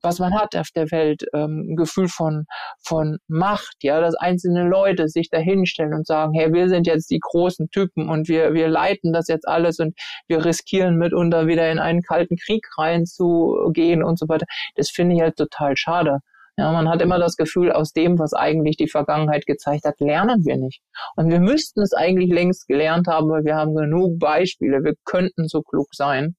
was 0.01 0.19
man 0.19 0.33
hat 0.33 0.55
auf 0.55 0.69
der 0.75 0.91
Welt, 0.91 1.25
ähm, 1.33 1.71
ein 1.71 1.75
Gefühl 1.75 2.07
von, 2.07 2.45
von 2.81 3.17
Macht, 3.27 3.77
ja, 3.81 4.01
dass 4.01 4.15
einzelne 4.15 4.67
Leute 4.67 5.07
sich 5.09 5.29
da 5.29 5.37
hinstellen 5.37 5.93
und 5.93 6.07
sagen, 6.07 6.33
hey, 6.33 6.51
wir 6.53 6.69
sind 6.69 6.87
jetzt 6.87 7.09
die 7.11 7.19
großen 7.19 7.69
Typen 7.69 8.09
und 8.09 8.27
wir, 8.27 8.53
wir 8.53 8.67
leiten 8.67 9.13
das 9.13 9.27
jetzt 9.27 9.47
alles 9.47 9.79
und 9.79 9.95
wir 10.27 10.43
riskieren 10.43 10.97
mitunter 10.97 11.47
wieder 11.47 11.71
in 11.71 11.79
einen 11.79 12.01
kalten 12.01 12.37
Krieg 12.37 12.65
reinzugehen 12.77 14.03
und 14.03 14.19
so 14.19 14.27
weiter. 14.27 14.45
Das 14.75 14.89
finde 14.89 15.15
ich 15.15 15.21
halt 15.21 15.35
total 15.35 15.75
schade. 15.75 16.19
Ja, 16.59 16.73
man 16.73 16.89
hat 16.89 17.01
immer 17.01 17.19
das 17.19 17.37
Gefühl, 17.37 17.71
aus 17.71 17.93
dem, 17.93 18.19
was 18.19 18.33
eigentlich 18.33 18.75
die 18.75 18.89
Vergangenheit 18.89 19.45
gezeigt 19.45 19.85
hat, 19.85 20.01
lernen 20.01 20.43
wir 20.43 20.57
nicht. 20.57 20.81
Und 21.15 21.29
wir 21.29 21.39
müssten 21.39 21.81
es 21.81 21.93
eigentlich 21.93 22.29
längst 22.29 22.67
gelernt 22.67 23.07
haben, 23.07 23.29
weil 23.29 23.45
wir 23.45 23.55
haben 23.55 23.73
genug 23.75 24.19
Beispiele. 24.19 24.83
Wir 24.83 24.95
könnten 25.05 25.47
so 25.47 25.61
klug 25.61 25.87
sein. 25.93 26.35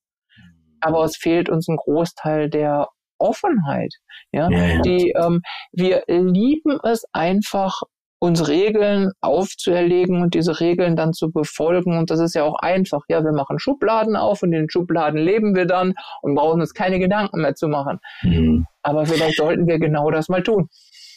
Aber 0.81 1.05
es 1.05 1.17
fehlt 1.17 1.49
uns 1.49 1.69
ein 1.69 1.77
Großteil 1.77 2.51
der 2.51 2.89
Offenheit. 3.21 3.95
Ja, 4.33 4.51
ja, 4.51 4.81
die 4.83 5.13
ähm, 5.17 5.43
wir 5.73 6.03
lieben 6.09 6.79
es 6.83 7.05
einfach 7.13 7.83
uns 8.21 8.49
Regeln 8.49 9.13
aufzuerlegen 9.23 10.23
und 10.23 10.35
diese 10.35 10.61
Regeln 10.61 10.95
dann 10.95 11.15
zu 11.15 11.33
befolgen. 11.33 11.97
Und 11.99 12.11
das 12.11 12.21
ist 12.21 12.35
ja 12.35 12.45
auch 12.45 12.57
einfach. 12.57 13.01
Ja, 13.09 13.25
wir 13.25 13.33
machen 13.33 13.59
Schubladen 13.59 14.15
auf 14.15 14.43
und 14.43 14.53
in 14.53 14.61
den 14.61 14.71
Schubladen 14.71 15.19
leben 15.19 15.55
wir 15.55 15.65
dann 15.65 15.95
und 16.21 16.35
brauchen 16.35 16.61
uns 16.61 16.75
keine 16.75 16.99
Gedanken 16.99 17.41
mehr 17.41 17.55
zu 17.55 17.67
machen. 17.67 17.99
Mhm. 18.23 18.67
Aber 18.83 19.07
vielleicht 19.07 19.39
sollten 19.39 19.67
wir 19.67 19.79
genau 19.79 20.11
das 20.11 20.29
mal 20.29 20.43
tun. 20.43 20.69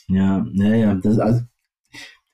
Ja, 0.08 0.46
ja, 0.54 0.76
ja. 0.76 0.96
Das 0.96 1.20
also, 1.20 1.42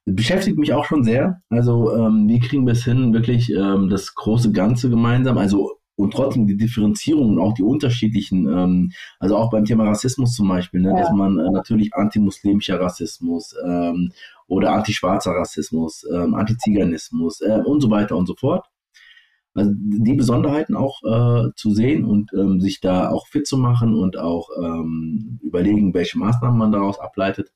beschäftigt 0.05 0.59
mich 0.59 0.71
auch 0.73 0.85
schon 0.85 1.03
sehr. 1.03 1.41
Also, 1.49 1.95
ähm, 1.95 2.27
wie 2.27 2.39
kriegen 2.39 2.67
wir 2.67 2.73
es 2.73 2.83
hin, 2.83 3.11
wirklich 3.11 3.51
ähm, 3.51 3.89
das 3.89 4.13
große 4.13 4.51
Ganze 4.51 4.91
gemeinsam? 4.91 5.39
Also 5.39 5.78
und 5.99 6.13
trotzdem 6.13 6.47
die 6.47 6.55
Differenzierung 6.55 7.31
und 7.31 7.39
auch 7.39 7.53
die 7.53 7.63
unterschiedlichen, 7.63 8.47
ähm, 8.47 8.91
also 9.19 9.35
auch 9.35 9.49
beim 9.49 9.65
Thema 9.65 9.83
Rassismus 9.83 10.33
zum 10.33 10.47
Beispiel, 10.47 10.79
ne, 10.79 10.91
ja. 10.91 11.01
dass 11.01 11.11
man 11.11 11.37
äh, 11.37 11.51
natürlich 11.51 11.93
antimuslimischer 11.93 12.79
Rassismus 12.79 13.53
ähm, 13.65 14.13
oder 14.47 14.71
antischwarzer 14.71 15.31
Rassismus, 15.31 16.05
ähm, 16.09 16.35
Antiziganismus 16.35 17.41
äh, 17.41 17.59
und 17.65 17.81
so 17.81 17.89
weiter 17.89 18.15
und 18.15 18.27
so 18.27 18.35
fort. 18.35 18.65
Also 19.53 19.71
die 19.75 20.13
Besonderheiten 20.13 20.77
auch 20.77 21.01
äh, 21.03 21.49
zu 21.57 21.71
sehen 21.71 22.05
und 22.05 22.31
ähm, 22.33 22.61
sich 22.61 22.79
da 22.79 23.09
auch 23.09 23.27
fit 23.27 23.45
zu 23.45 23.57
machen 23.57 23.93
und 23.93 24.17
auch 24.17 24.47
ähm, 24.57 25.41
überlegen, 25.43 25.93
welche 25.93 26.17
Maßnahmen 26.17 26.57
man 26.57 26.71
daraus 26.71 26.97
ableitet. 26.97 27.51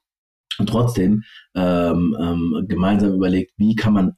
Und 0.59 0.67
trotzdem 0.67 1.23
ähm, 1.55 2.15
ähm, 2.19 2.65
gemeinsam 2.67 3.13
überlegt, 3.13 3.53
wie 3.55 3.75
kann 3.75 3.93
man 3.93 4.17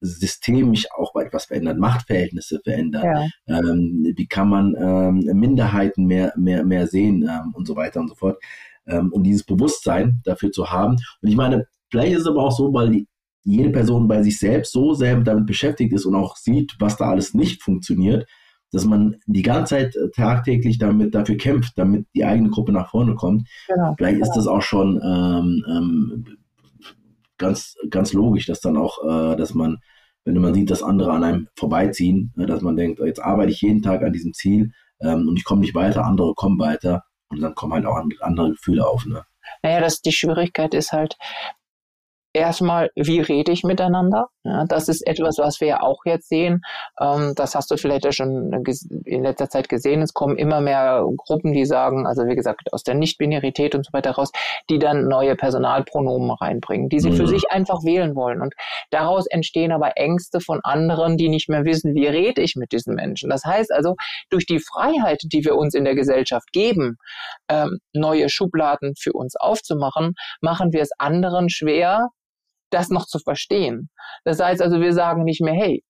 systemisch 0.00 0.86
auch 0.96 1.14
etwas 1.16 1.46
verändern, 1.46 1.78
Machtverhältnisse 1.78 2.60
verändern, 2.62 3.04
ja. 3.04 3.58
ähm, 3.58 4.12
wie 4.16 4.26
kann 4.26 4.48
man 4.48 4.74
ähm, 4.78 5.38
Minderheiten 5.38 6.06
mehr, 6.06 6.32
mehr, 6.36 6.64
mehr 6.64 6.86
sehen 6.86 7.28
ähm, 7.28 7.52
und 7.54 7.66
so 7.66 7.76
weiter 7.76 8.00
und 8.00 8.08
so 8.08 8.14
fort, 8.14 8.38
ähm, 8.86 9.12
um 9.12 9.22
dieses 9.22 9.44
Bewusstsein 9.44 10.20
dafür 10.24 10.52
zu 10.52 10.70
haben. 10.70 10.96
Und 11.22 11.28
ich 11.28 11.36
meine, 11.36 11.66
vielleicht 11.90 12.12
ist 12.12 12.22
es 12.22 12.26
aber 12.26 12.44
auch 12.44 12.56
so, 12.56 12.72
weil 12.72 12.90
die, 12.90 13.08
jede 13.44 13.70
Person 13.70 14.08
bei 14.08 14.22
sich 14.22 14.38
selbst 14.38 14.72
so 14.72 14.94
sehr 14.94 15.18
damit 15.20 15.46
beschäftigt 15.46 15.92
ist 15.92 16.04
und 16.04 16.14
auch 16.14 16.36
sieht, 16.36 16.76
was 16.78 16.96
da 16.96 17.10
alles 17.10 17.34
nicht 17.34 17.62
funktioniert, 17.62 18.26
dass 18.72 18.84
man 18.84 19.16
die 19.26 19.42
ganze 19.42 19.76
Zeit 19.76 19.96
äh, 19.96 20.10
tagtäglich 20.10 20.78
damit 20.78 21.14
dafür 21.14 21.36
kämpft, 21.36 21.72
damit 21.76 22.06
die 22.14 22.24
eigene 22.24 22.50
Gruppe 22.50 22.72
nach 22.72 22.90
vorne 22.90 23.14
kommt. 23.14 23.48
Genau, 23.66 23.94
vielleicht 23.96 24.20
ist 24.20 24.32
das 24.34 24.46
auch 24.46 24.62
schon 24.62 25.00
ähm, 25.02 25.64
ähm, 25.68 26.38
ganz, 27.38 27.74
ganz 27.90 28.12
logisch, 28.12 28.46
dass 28.46 28.60
dann 28.60 28.76
auch, 28.76 29.02
äh, 29.04 29.36
dass 29.36 29.54
man, 29.54 29.78
wenn 30.24 30.38
man 30.38 30.54
sieht, 30.54 30.70
dass 30.70 30.82
andere 30.82 31.12
an 31.12 31.24
einem 31.24 31.48
vorbeiziehen, 31.56 32.32
äh, 32.38 32.46
dass 32.46 32.60
man 32.60 32.76
denkt, 32.76 33.00
jetzt 33.00 33.20
arbeite 33.22 33.52
ich 33.52 33.62
jeden 33.62 33.82
Tag 33.82 34.02
an 34.02 34.12
diesem 34.12 34.32
Ziel 34.34 34.72
ähm, 35.00 35.28
und 35.28 35.36
ich 35.36 35.44
komme 35.44 35.60
nicht 35.60 35.74
weiter, 35.74 36.04
andere 36.04 36.34
kommen 36.34 36.58
weiter 36.58 37.04
und 37.30 37.40
dann 37.40 37.54
kommen 37.54 37.72
halt 37.72 37.86
auch 37.86 38.00
andere 38.20 38.50
Gefühle 38.50 38.86
auf. 38.86 39.06
Ne? 39.06 39.22
Naja, 39.62 39.80
das, 39.80 40.00
die 40.00 40.12
Schwierigkeit 40.12 40.74
ist 40.74 40.92
halt, 40.92 41.16
erstmal, 42.38 42.90
wie 42.96 43.20
rede 43.20 43.52
ich 43.52 43.64
miteinander? 43.64 44.28
Ja, 44.44 44.64
das 44.66 44.88
ist 44.88 45.06
etwas, 45.06 45.38
was 45.38 45.60
wir 45.60 45.68
ja 45.68 45.82
auch 45.82 46.00
jetzt 46.04 46.28
sehen. 46.28 46.62
Ähm, 47.00 47.34
das 47.36 47.54
hast 47.54 47.70
du 47.70 47.76
vielleicht 47.76 48.04
ja 48.04 48.12
schon 48.12 48.64
in 49.04 49.22
letzter 49.22 49.48
Zeit 49.48 49.68
gesehen. 49.68 50.00
Es 50.00 50.14
kommen 50.14 50.38
immer 50.38 50.60
mehr 50.60 51.04
Gruppen, 51.16 51.52
die 51.52 51.66
sagen, 51.66 52.06
also 52.06 52.26
wie 52.26 52.34
gesagt, 52.34 52.72
aus 52.72 52.82
der 52.82 52.94
Nicht-Binarität 52.94 53.74
und 53.74 53.84
so 53.84 53.92
weiter 53.92 54.12
raus, 54.12 54.30
die 54.70 54.78
dann 54.78 55.06
neue 55.06 55.36
Personalpronomen 55.36 56.30
reinbringen, 56.30 56.88
die 56.88 57.00
sie 57.00 57.10
mhm. 57.10 57.16
für 57.16 57.26
sich 57.26 57.50
einfach 57.50 57.84
wählen 57.84 58.14
wollen. 58.14 58.40
Und 58.40 58.54
daraus 58.90 59.26
entstehen 59.26 59.72
aber 59.72 59.96
Ängste 59.96 60.40
von 60.40 60.60
anderen, 60.62 61.16
die 61.16 61.28
nicht 61.28 61.48
mehr 61.48 61.64
wissen, 61.64 61.94
wie 61.94 62.06
rede 62.06 62.40
ich 62.40 62.56
mit 62.56 62.72
diesen 62.72 62.94
Menschen. 62.94 63.30
Das 63.30 63.44
heißt 63.44 63.72
also, 63.72 63.96
durch 64.30 64.46
die 64.46 64.60
Freiheit, 64.60 65.20
die 65.24 65.44
wir 65.44 65.56
uns 65.56 65.74
in 65.74 65.84
der 65.84 65.94
Gesellschaft 65.94 66.52
geben, 66.52 66.96
ähm, 67.50 67.78
neue 67.92 68.28
Schubladen 68.28 68.94
für 68.96 69.12
uns 69.12 69.36
aufzumachen, 69.36 70.14
machen 70.40 70.72
wir 70.72 70.82
es 70.82 70.90
anderen 70.98 71.50
schwer, 71.50 72.08
das 72.70 72.90
noch 72.90 73.06
zu 73.06 73.18
verstehen. 73.18 73.90
Das 74.24 74.40
heißt 74.40 74.62
also, 74.62 74.80
wir 74.80 74.92
sagen 74.92 75.24
nicht 75.24 75.40
mehr, 75.40 75.54
hey, 75.54 75.84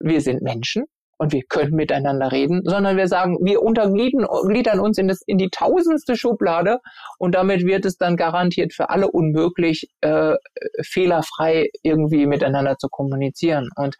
wir 0.00 0.20
sind 0.20 0.42
Menschen 0.42 0.84
und 1.18 1.32
wir 1.32 1.42
können 1.48 1.74
miteinander 1.74 2.30
reden, 2.30 2.62
sondern 2.64 2.96
wir 2.96 3.08
sagen, 3.08 3.38
wir 3.40 3.62
untergliedern 3.62 4.80
uns 4.80 4.98
in, 4.98 5.08
das, 5.08 5.22
in 5.26 5.38
die 5.38 5.48
tausendste 5.50 6.16
Schublade 6.16 6.78
und 7.18 7.34
damit 7.34 7.64
wird 7.64 7.86
es 7.86 7.96
dann 7.96 8.16
garantiert 8.16 8.74
für 8.74 8.90
alle 8.90 9.10
unmöglich, 9.10 9.88
äh, 10.02 10.34
fehlerfrei 10.82 11.70
irgendwie 11.82 12.26
miteinander 12.26 12.76
zu 12.76 12.88
kommunizieren. 12.88 13.70
Und 13.76 13.96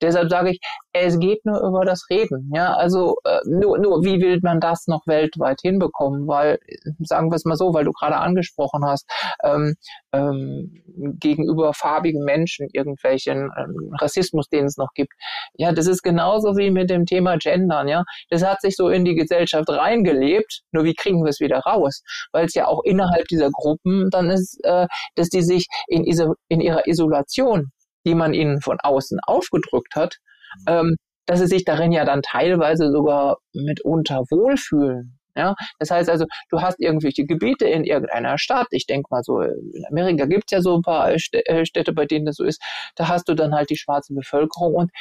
deshalb 0.00 0.30
sage 0.30 0.50
ich, 0.50 0.60
es 0.92 1.18
geht 1.18 1.44
nur 1.44 1.60
über 1.60 1.84
das 1.84 2.06
Reden. 2.10 2.50
Ja, 2.54 2.74
also 2.74 3.16
äh, 3.24 3.40
nur, 3.46 3.78
nur 3.78 4.04
wie 4.04 4.20
will 4.20 4.38
man 4.42 4.60
das 4.60 4.86
noch 4.86 5.06
weltweit 5.06 5.60
hinbekommen? 5.62 6.26
Weil, 6.28 6.58
sagen 7.00 7.30
wir 7.30 7.36
es 7.36 7.44
mal 7.44 7.56
so, 7.56 7.74
weil 7.74 7.84
du 7.84 7.92
gerade 7.92 8.16
angesprochen 8.16 8.84
hast, 8.84 9.10
ähm, 9.42 9.74
ähm, 10.12 10.82
gegenüber 11.18 11.74
farbigen 11.74 12.24
Menschen 12.24 12.68
irgendwelchen 12.72 13.50
ähm, 13.56 13.94
Rassismus, 14.00 14.48
den 14.48 14.66
es 14.66 14.76
noch 14.76 14.90
gibt. 14.94 15.12
Ja, 15.54 15.72
das 15.72 15.86
ist 15.86 16.02
genauso 16.02 16.56
wie 16.56 16.70
mit 16.70 16.90
dem 16.90 17.06
Thema 17.06 17.36
Gendern. 17.36 17.88
Ja, 17.88 18.04
das 18.30 18.44
hat 18.44 18.60
sich 18.60 18.76
so 18.76 18.88
in 18.88 19.04
die 19.04 19.14
Gesellschaft 19.14 19.68
reingelebt. 19.68 20.62
Nur 20.72 20.84
wie 20.84 20.94
kriegen 20.94 21.24
wir 21.24 21.30
es 21.30 21.40
wieder 21.40 21.58
raus? 21.60 22.02
Weil 22.32 22.46
es 22.46 22.54
ja 22.54 22.66
auch 22.66 22.82
innerhalb 22.84 23.26
dieser 23.28 23.50
Gruppen 23.50 24.10
dann 24.10 24.30
ist, 24.30 24.58
äh, 24.64 24.86
dass 25.16 25.28
die 25.28 25.42
sich 25.42 25.66
in, 25.88 26.04
in 26.48 26.60
ihrer 26.60 26.86
Isolation 26.86 27.70
die 28.04 28.14
man 28.14 28.34
ihnen 28.34 28.60
von 28.60 28.78
außen 28.80 29.18
aufgedrückt 29.26 29.94
hat, 29.96 30.18
ähm, 30.66 30.96
dass 31.26 31.40
sie 31.40 31.46
sich 31.46 31.64
darin 31.64 31.92
ja 31.92 32.04
dann 32.04 32.22
teilweise 32.22 32.90
sogar 32.90 33.38
mitunter 33.52 34.24
wohlfühlen. 34.30 35.18
Ja, 35.36 35.56
das 35.80 35.90
heißt 35.90 36.08
also, 36.10 36.26
du 36.50 36.62
hast 36.62 36.78
irgendwelche 36.78 37.24
Gebiete 37.26 37.66
in 37.66 37.82
irgendeiner 37.82 38.38
Stadt. 38.38 38.68
Ich 38.70 38.86
denke 38.86 39.08
mal 39.10 39.22
so, 39.24 39.40
in 39.40 39.84
Amerika 39.90 40.26
gibt 40.26 40.44
es 40.46 40.50
ja 40.52 40.62
so 40.62 40.76
ein 40.76 40.82
paar 40.82 41.10
äh, 41.12 41.18
Städte, 41.66 41.92
bei 41.92 42.06
denen 42.06 42.26
das 42.26 42.36
so 42.36 42.44
ist. 42.44 42.62
Da 42.94 43.08
hast 43.08 43.28
du 43.28 43.34
dann 43.34 43.52
halt 43.52 43.68
die 43.70 43.76
schwarze 43.76 44.14
Bevölkerung 44.14 44.74
und 44.74 44.92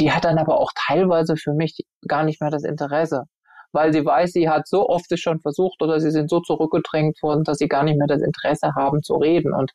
die 0.00 0.12
hat 0.12 0.24
dann 0.24 0.38
aber 0.38 0.58
auch 0.60 0.72
teilweise 0.74 1.36
für 1.36 1.52
mich 1.52 1.78
gar 2.06 2.24
nicht 2.24 2.40
mehr 2.40 2.50
das 2.50 2.64
Interesse, 2.64 3.24
weil 3.72 3.92
sie 3.92 4.04
weiß, 4.04 4.32
sie 4.32 4.48
hat 4.48 4.66
so 4.66 4.88
oft 4.88 5.10
es 5.12 5.20
schon 5.20 5.40
versucht 5.40 5.82
oder 5.82 6.00
sie 6.00 6.10
sind 6.10 6.30
so 6.30 6.40
zurückgedrängt 6.40 7.22
worden, 7.22 7.44
dass 7.44 7.58
sie 7.58 7.68
gar 7.68 7.84
nicht 7.84 7.98
mehr 7.98 8.08
das 8.08 8.22
Interesse 8.22 8.74
haben 8.74 9.02
zu 9.02 9.16
reden. 9.16 9.52
Und 9.54 9.72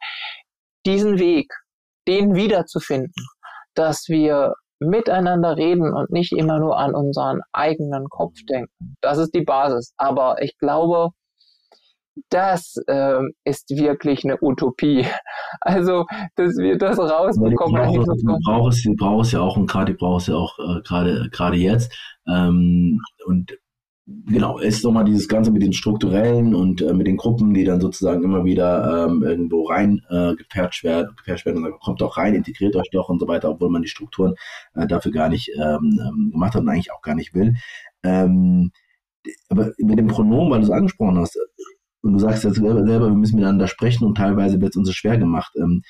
diesen 0.86 1.20
Weg, 1.20 1.54
den 2.08 2.36
wiederzufinden, 2.36 3.26
dass 3.74 4.08
wir 4.08 4.54
miteinander 4.80 5.58
reden 5.58 5.94
und 5.94 6.12
nicht 6.12 6.34
immer 6.34 6.60
nur 6.60 6.78
an 6.78 6.94
unseren 6.94 7.42
eigenen 7.52 8.10
Kopf 8.10 8.36
denken. 8.50 8.96
Das 9.02 9.18
ist 9.18 9.34
die 9.34 9.44
Basis. 9.44 9.94
Aber 9.98 10.42
ich 10.42 10.58
glaube, 10.58 11.10
das 12.30 12.76
äh, 12.88 13.22
ist 13.44 13.70
wirklich 13.72 14.24
eine 14.24 14.38
Utopie. 14.42 15.06
Also, 15.62 16.06
dass 16.36 16.58
wir 16.58 16.80
das 16.80 16.98
rausbekommen. 16.98 17.94
Du 17.94 18.40
brauchst, 18.44 18.84
du 18.86 18.96
brauchst 18.96 19.34
ja 19.34 19.40
auch, 19.40 19.56
und 19.56 19.70
gerade, 19.70 19.94
brauchst 19.94 20.28
ja 20.28 20.34
auch 20.34 20.58
äh, 20.58 20.82
gerade, 20.82 21.30
gerade 21.32 21.58
jetzt. 21.58 21.94
Ähm, 22.28 23.00
und 23.28 23.54
genau, 24.06 24.60
ist 24.60 24.84
nochmal 24.84 25.06
dieses 25.06 25.28
Ganze 25.28 25.52
mit 25.52 25.62
den 25.62 25.74
strukturellen 25.74 26.54
und 26.54 26.82
äh, 26.82 26.94
mit 26.94 27.08
den 27.08 27.18
Gruppen, 27.18 27.54
die 27.54 27.64
dann 27.64 27.80
sozusagen 27.80 28.24
immer 28.24 28.44
wieder 28.44 29.08
ähm, 29.08 29.24
irgendwo 29.24 29.64
rein 29.64 30.02
äh, 30.10 30.36
gepatcht 30.36 30.84
werden, 30.84 31.16
gepatcht 31.16 31.46
werden 31.46 31.58
und 31.58 31.64
dann 31.64 31.80
kommt 31.80 32.02
doch 32.02 32.18
rein, 32.18 32.34
integriert 32.34 32.76
euch 32.76 32.90
doch 32.92 33.10
und 33.10 33.20
so 33.20 33.28
weiter, 33.28 33.50
obwohl 33.50 33.70
man 33.70 33.82
die 33.82 33.88
Strukturen 33.88 34.36
äh, 34.76 34.88
dafür 34.88 35.12
gar 35.12 35.30
nicht 35.30 35.50
ähm, 35.58 36.00
ähm 36.06 36.32
gemacht 36.32 36.56
hat 36.56 36.62
und 36.62 36.70
eigentlich 36.70 36.92
auch 36.92 37.02
gar 37.02 37.16
nicht 37.16 37.34
will. 37.34 37.54
Ähm, 38.04 38.72
aber 39.50 39.72
mit 39.78 39.98
dem 39.98 40.08
Pronomen, 40.08 40.52
weil 40.52 40.60
du 40.60 40.66
es 40.66 40.72
angesprochen 40.72 41.18
hast, 41.18 41.38
und 42.02 42.14
du 42.14 42.20
sagst 42.20 42.44
jetzt 42.44 42.58
selber, 42.58 42.86
wir 42.86 43.10
müssen 43.10 43.38
miteinander 43.38 43.68
sprechen 43.68 44.06
und 44.06 44.18
teilweise 44.18 44.60
wird 44.60 44.72
es 44.72 44.78
uns 44.78 44.94
schwer 44.94 45.18
gemacht. 45.18 45.54
Ähm, 45.56 45.84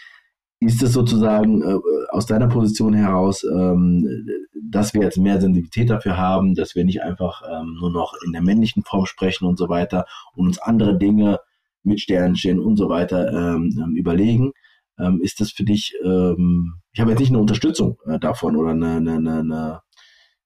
ist 0.66 0.82
es 0.84 0.94
sozusagen 0.94 1.62
äh, 1.62 1.80
aus 2.10 2.26
deiner 2.26 2.48
Position 2.48 2.94
heraus, 2.94 3.44
ähm, 3.44 4.28
dass 4.70 4.94
wir 4.94 5.02
jetzt 5.02 5.18
mehr 5.18 5.40
Sensibilität 5.40 5.90
dafür 5.90 6.18
haben, 6.18 6.56
dass 6.56 6.76
wir 6.76 6.86
nicht 6.86 7.02
einfach 7.02 7.42
ähm, 7.50 7.78
nur 7.80 7.92
noch 7.92 8.14
in 8.26 8.32
der 8.32 8.42
männlichen 8.42 8.84
Form 8.84 9.06
sprechen 9.06 9.46
und 9.46 9.58
so 9.58 9.70
weiter 9.70 10.06
und 10.36 10.48
uns 10.48 10.60
andere 10.60 10.98
Dinge 10.98 11.40
mit 11.84 12.00
Sternchen 12.00 12.60
und 12.60 12.78
so 12.78 12.90
weiter 12.90 13.32
ähm, 13.32 13.78
ähm 13.82 13.96
überlegen? 13.96 14.52
Ähm, 15.00 15.22
ist 15.22 15.40
das 15.40 15.52
für 15.52 15.64
dich, 15.64 15.96
ähm, 16.04 16.76
ich 16.92 17.00
habe 17.00 17.12
jetzt 17.12 17.20
nicht 17.20 17.32
eine 17.32 17.40
Unterstützung 17.40 17.98
äh, 18.06 18.20
davon 18.20 18.56
oder 18.56 18.72
eine, 18.72 18.98
eine, 18.98 19.16
eine, 19.16 19.82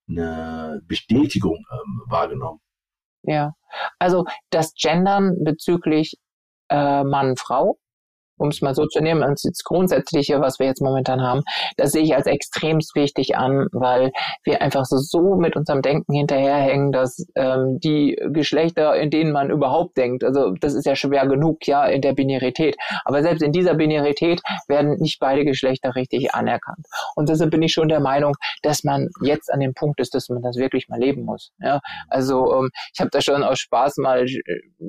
eine 0.10 0.82
Bestätigung 0.88 1.66
wahrgenommen? 2.08 2.60
Ja, 3.24 3.56
also 4.00 4.26
das 4.52 4.74
Gendern 4.74 5.36
bezüglich 5.44 6.16
äh, 6.70 7.04
Mann, 7.04 7.36
Frau 7.36 7.78
um 8.38 8.50
es 8.50 8.62
mal 8.62 8.76
so 8.76 8.86
zu 8.86 9.02
nehmen, 9.02 9.24
und 9.24 9.40
das 9.44 9.64
Grundsätzliche, 9.64 10.40
was 10.42 10.60
wir 10.60 10.68
jetzt 10.68 10.82
momentan 10.82 11.22
haben, 11.22 11.42
das 11.78 11.92
sehe 11.92 12.04
ich 12.04 12.16
als 12.16 12.28
extremst 12.28 12.96
wichtig 12.96 13.38
an, 13.38 13.68
weil 13.72 14.12
wir 14.44 14.62
einfach 14.62 14.86
so, 14.86 14.98
so 14.98 15.36
mit 15.36 15.56
unserem 15.56 15.82
Denken 15.82 16.14
hinterherhängen, 16.14 16.92
dass 16.92 17.26
ähm, 17.36 17.80
die 17.80 18.18
Geschlechter, 18.32 18.96
in 18.96 19.10
denen 19.10 19.32
man 19.32 19.50
überhaupt 19.50 19.98
denkt, 19.98 20.24
also 20.24 20.52
das 20.60 20.74
ist 20.74 20.86
ja 20.86 20.96
schwer 20.96 21.28
genug, 21.28 21.68
ja, 21.68 21.86
in 21.86 22.02
der 22.02 22.14
Binarität, 22.14 22.76
aber 23.06 23.22
selbst 23.22 23.42
in 23.42 23.52
dieser 23.52 23.76
Binarität 23.76 24.42
werden 24.68 24.98
nicht 25.00 25.20
beide 25.20 25.46
Geschlechter 25.46 25.96
richtig 25.96 26.34
anerkannt. 26.34 26.86
Und 27.16 27.30
deshalb 27.30 27.52
bin 27.52 27.62
ich 27.62 27.74
schon 27.74 27.90
der 27.90 28.00
Meinung, 28.00 28.36
dass 28.62 28.84
man 28.84 29.10
jetzt 29.22 29.52
an 29.52 29.60
dem 29.60 29.74
Punkt 29.74 30.00
ist, 30.00 30.14
dass 30.14 30.30
man 30.30 30.42
das 30.42 30.58
wirklich 30.58 30.88
mal 30.90 31.00
leben 31.00 31.24
muss. 31.24 31.52
Ja? 31.60 31.80
Also 32.10 32.54
ähm, 32.54 32.70
ich 32.94 33.00
habe 33.00 33.10
da 33.12 33.22
schon 33.22 33.44
aus 33.44 33.60
Spaß 33.60 33.98
mal 33.98 34.26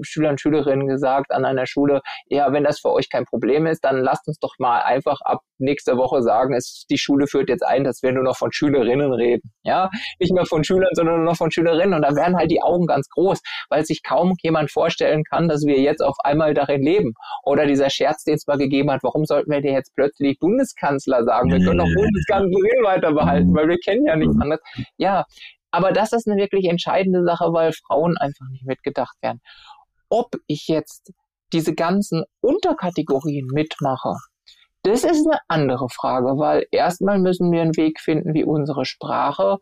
Schülern 0.03 0.33
und 0.33 0.41
Schülerinnen 0.41 0.87
gesagt 0.87 1.33
an 1.33 1.45
einer 1.45 1.67
Schule, 1.67 2.01
ja, 2.29 2.53
wenn 2.53 2.65
das 2.65 2.81
für 2.81 2.93
euch 2.93 3.11
kein 3.11 3.25
Problem 3.25 3.38
Problem 3.41 3.67
ist, 3.67 3.85
dann 3.85 3.99
lasst 3.99 4.27
uns 4.29 4.39
doch 4.39 4.55
mal 4.59 4.81
einfach 4.81 5.21
ab 5.23 5.41
nächster 5.59 5.97
Woche 5.97 6.23
sagen, 6.23 6.55
es, 6.55 6.87
die 6.91 6.99
Schule 6.99 7.27
führt 7.27 7.49
jetzt 7.49 7.65
ein, 7.65 7.85
dass 7.85 8.03
wir 8.03 8.13
nur 8.13 8.25
noch 8.25 8.37
von 8.37 8.53
Schülerinnen 8.53 9.13
reden. 9.13 9.53
Ja, 9.63 9.91
nicht 10.19 10.33
mehr 10.33 10.47
von 10.47 10.65
Schülern, 10.65 10.91
sondern 10.93 11.17
nur 11.17 11.25
noch 11.25 11.37
von 11.37 11.51
Schülerinnen. 11.51 11.95
Und 11.95 12.03
da 12.03 12.15
werden 12.15 12.37
halt 12.37 12.51
die 12.51 12.63
Augen 12.63 12.87
ganz 12.87 13.09
groß, 13.09 13.41
weil 13.69 13.85
sich 13.85 14.03
kaum 14.03 14.35
jemand 14.43 14.71
vorstellen 14.71 15.25
kann, 15.25 15.49
dass 15.49 15.65
wir 15.65 15.81
jetzt 15.81 16.03
auf 16.03 16.17
einmal 16.25 16.55
darin 16.55 16.83
leben. 16.83 17.15
Oder 17.45 17.67
dieser 17.67 17.91
Scherz, 17.91 18.25
den 18.25 18.35
es 18.35 18.47
mal 18.47 18.59
gegeben 18.59 18.91
hat, 18.91 19.03
warum 19.03 19.25
sollten 19.25 19.51
wir 19.51 19.61
dir 19.61 19.73
jetzt 19.73 19.95
plötzlich 19.95 20.39
Bundeskanzler 20.39 21.25
sagen? 21.25 21.51
Wir 21.51 21.65
können 21.65 21.79
doch 21.79 21.95
Bundeskanzlerin 21.95 22.85
weiter 22.85 23.13
behalten, 23.13 23.55
weil 23.55 23.69
wir 23.69 23.79
kennen 23.79 24.07
ja 24.07 24.17
nichts 24.17 24.37
anderes. 24.41 24.63
Ja, 24.97 25.25
aber 25.71 25.93
das 25.93 26.13
ist 26.13 26.27
eine 26.27 26.41
wirklich 26.41 26.67
entscheidende 26.67 27.25
Sache, 27.25 27.53
weil 27.53 27.73
Frauen 27.73 28.17
einfach 28.17 28.47
nicht 28.51 28.67
mitgedacht 28.67 29.17
werden. 29.21 29.41
Ob 30.09 30.31
ich 30.47 30.67
jetzt 30.69 31.13
diese 31.53 31.75
ganzen 31.75 32.25
Unterkategorien 32.41 33.47
mitmache, 33.47 34.15
das 34.83 35.05
ist 35.05 35.27
eine 35.27 35.41
andere 35.49 35.89
Frage, 35.89 36.39
weil 36.39 36.67
erstmal 36.71 37.19
müssen 37.19 37.51
wir 37.53 37.63
einen 37.63 37.77
Weg 37.77 38.01
finden, 38.01 38.33
wie 38.35 38.45
unsere 38.45 38.85
Sprache 38.85 39.59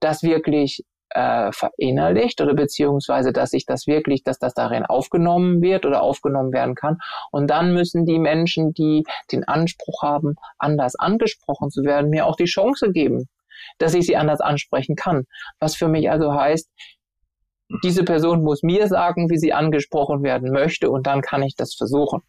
das 0.00 0.22
wirklich 0.22 0.84
äh, 1.10 1.52
verinnerlicht 1.52 2.40
oder 2.40 2.54
beziehungsweise, 2.54 3.32
dass 3.32 3.50
sich 3.50 3.66
das 3.66 3.86
wirklich, 3.86 4.22
dass 4.22 4.38
das 4.38 4.54
darin 4.54 4.86
aufgenommen 4.86 5.60
wird 5.60 5.84
oder 5.84 6.02
aufgenommen 6.02 6.52
werden 6.52 6.74
kann. 6.74 6.98
Und 7.30 7.50
dann 7.50 7.74
müssen 7.74 8.06
die 8.06 8.18
Menschen, 8.18 8.72
die 8.72 9.04
den 9.30 9.44
Anspruch 9.44 10.02
haben, 10.02 10.36
anders 10.58 10.94
angesprochen 10.96 11.70
zu 11.70 11.84
werden, 11.84 12.10
mir 12.10 12.26
auch 12.26 12.36
die 12.36 12.44
Chance 12.44 12.92
geben, 12.92 13.28
dass 13.78 13.94
ich 13.94 14.06
sie 14.06 14.16
anders 14.16 14.40
ansprechen 14.40 14.96
kann. 14.96 15.24
Was 15.60 15.76
für 15.76 15.88
mich 15.88 16.10
also 16.10 16.32
heißt, 16.32 16.70
diese 17.82 18.04
Person 18.04 18.42
muss 18.42 18.62
mir 18.62 18.88
sagen, 18.88 19.30
wie 19.30 19.38
sie 19.38 19.52
angesprochen 19.52 20.22
werden 20.22 20.52
möchte 20.52 20.90
und 20.90 21.06
dann 21.06 21.22
kann 21.22 21.42
ich 21.42 21.56
das 21.56 21.74
versuchen. 21.74 22.22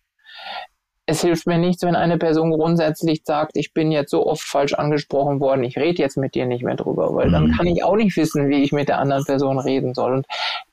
Es 1.06 1.22
hilft 1.22 1.48
mir 1.48 1.58
nichts, 1.58 1.84
wenn 1.84 1.98
eine 1.98 2.18
Person 2.18 2.52
grundsätzlich 2.52 3.24
sagt, 3.26 3.58
ich 3.58 3.74
bin 3.74 3.92
jetzt 3.92 4.10
so 4.10 4.26
oft 4.26 4.44
falsch 4.44 4.74
angesprochen 4.74 5.42
worden, 5.42 5.66
ich 5.66 5.78
rede 5.78 6.02
jetzt 6.02 6.16
mit 6.16 6.34
dir 6.34 6.46
nicht 6.46 6.64
mehr 6.64 6.78
drüber, 6.78 7.14
weil 7.14 7.30
dann 7.30 7.48
mhm. 7.48 7.52
kann 7.52 7.68
ich 7.68 7.84
auch 7.84 7.98
nicht 7.98 8.16
wissen, 8.16 8.48
wie 8.48 8.64
ich 8.64 8.72
mit 8.72 8.88
der 8.88 9.00
anderen 9.00 9.26
Person 9.26 9.60
reden 9.60 9.94
soll. 9.94 10.14
Und 10.14 10.28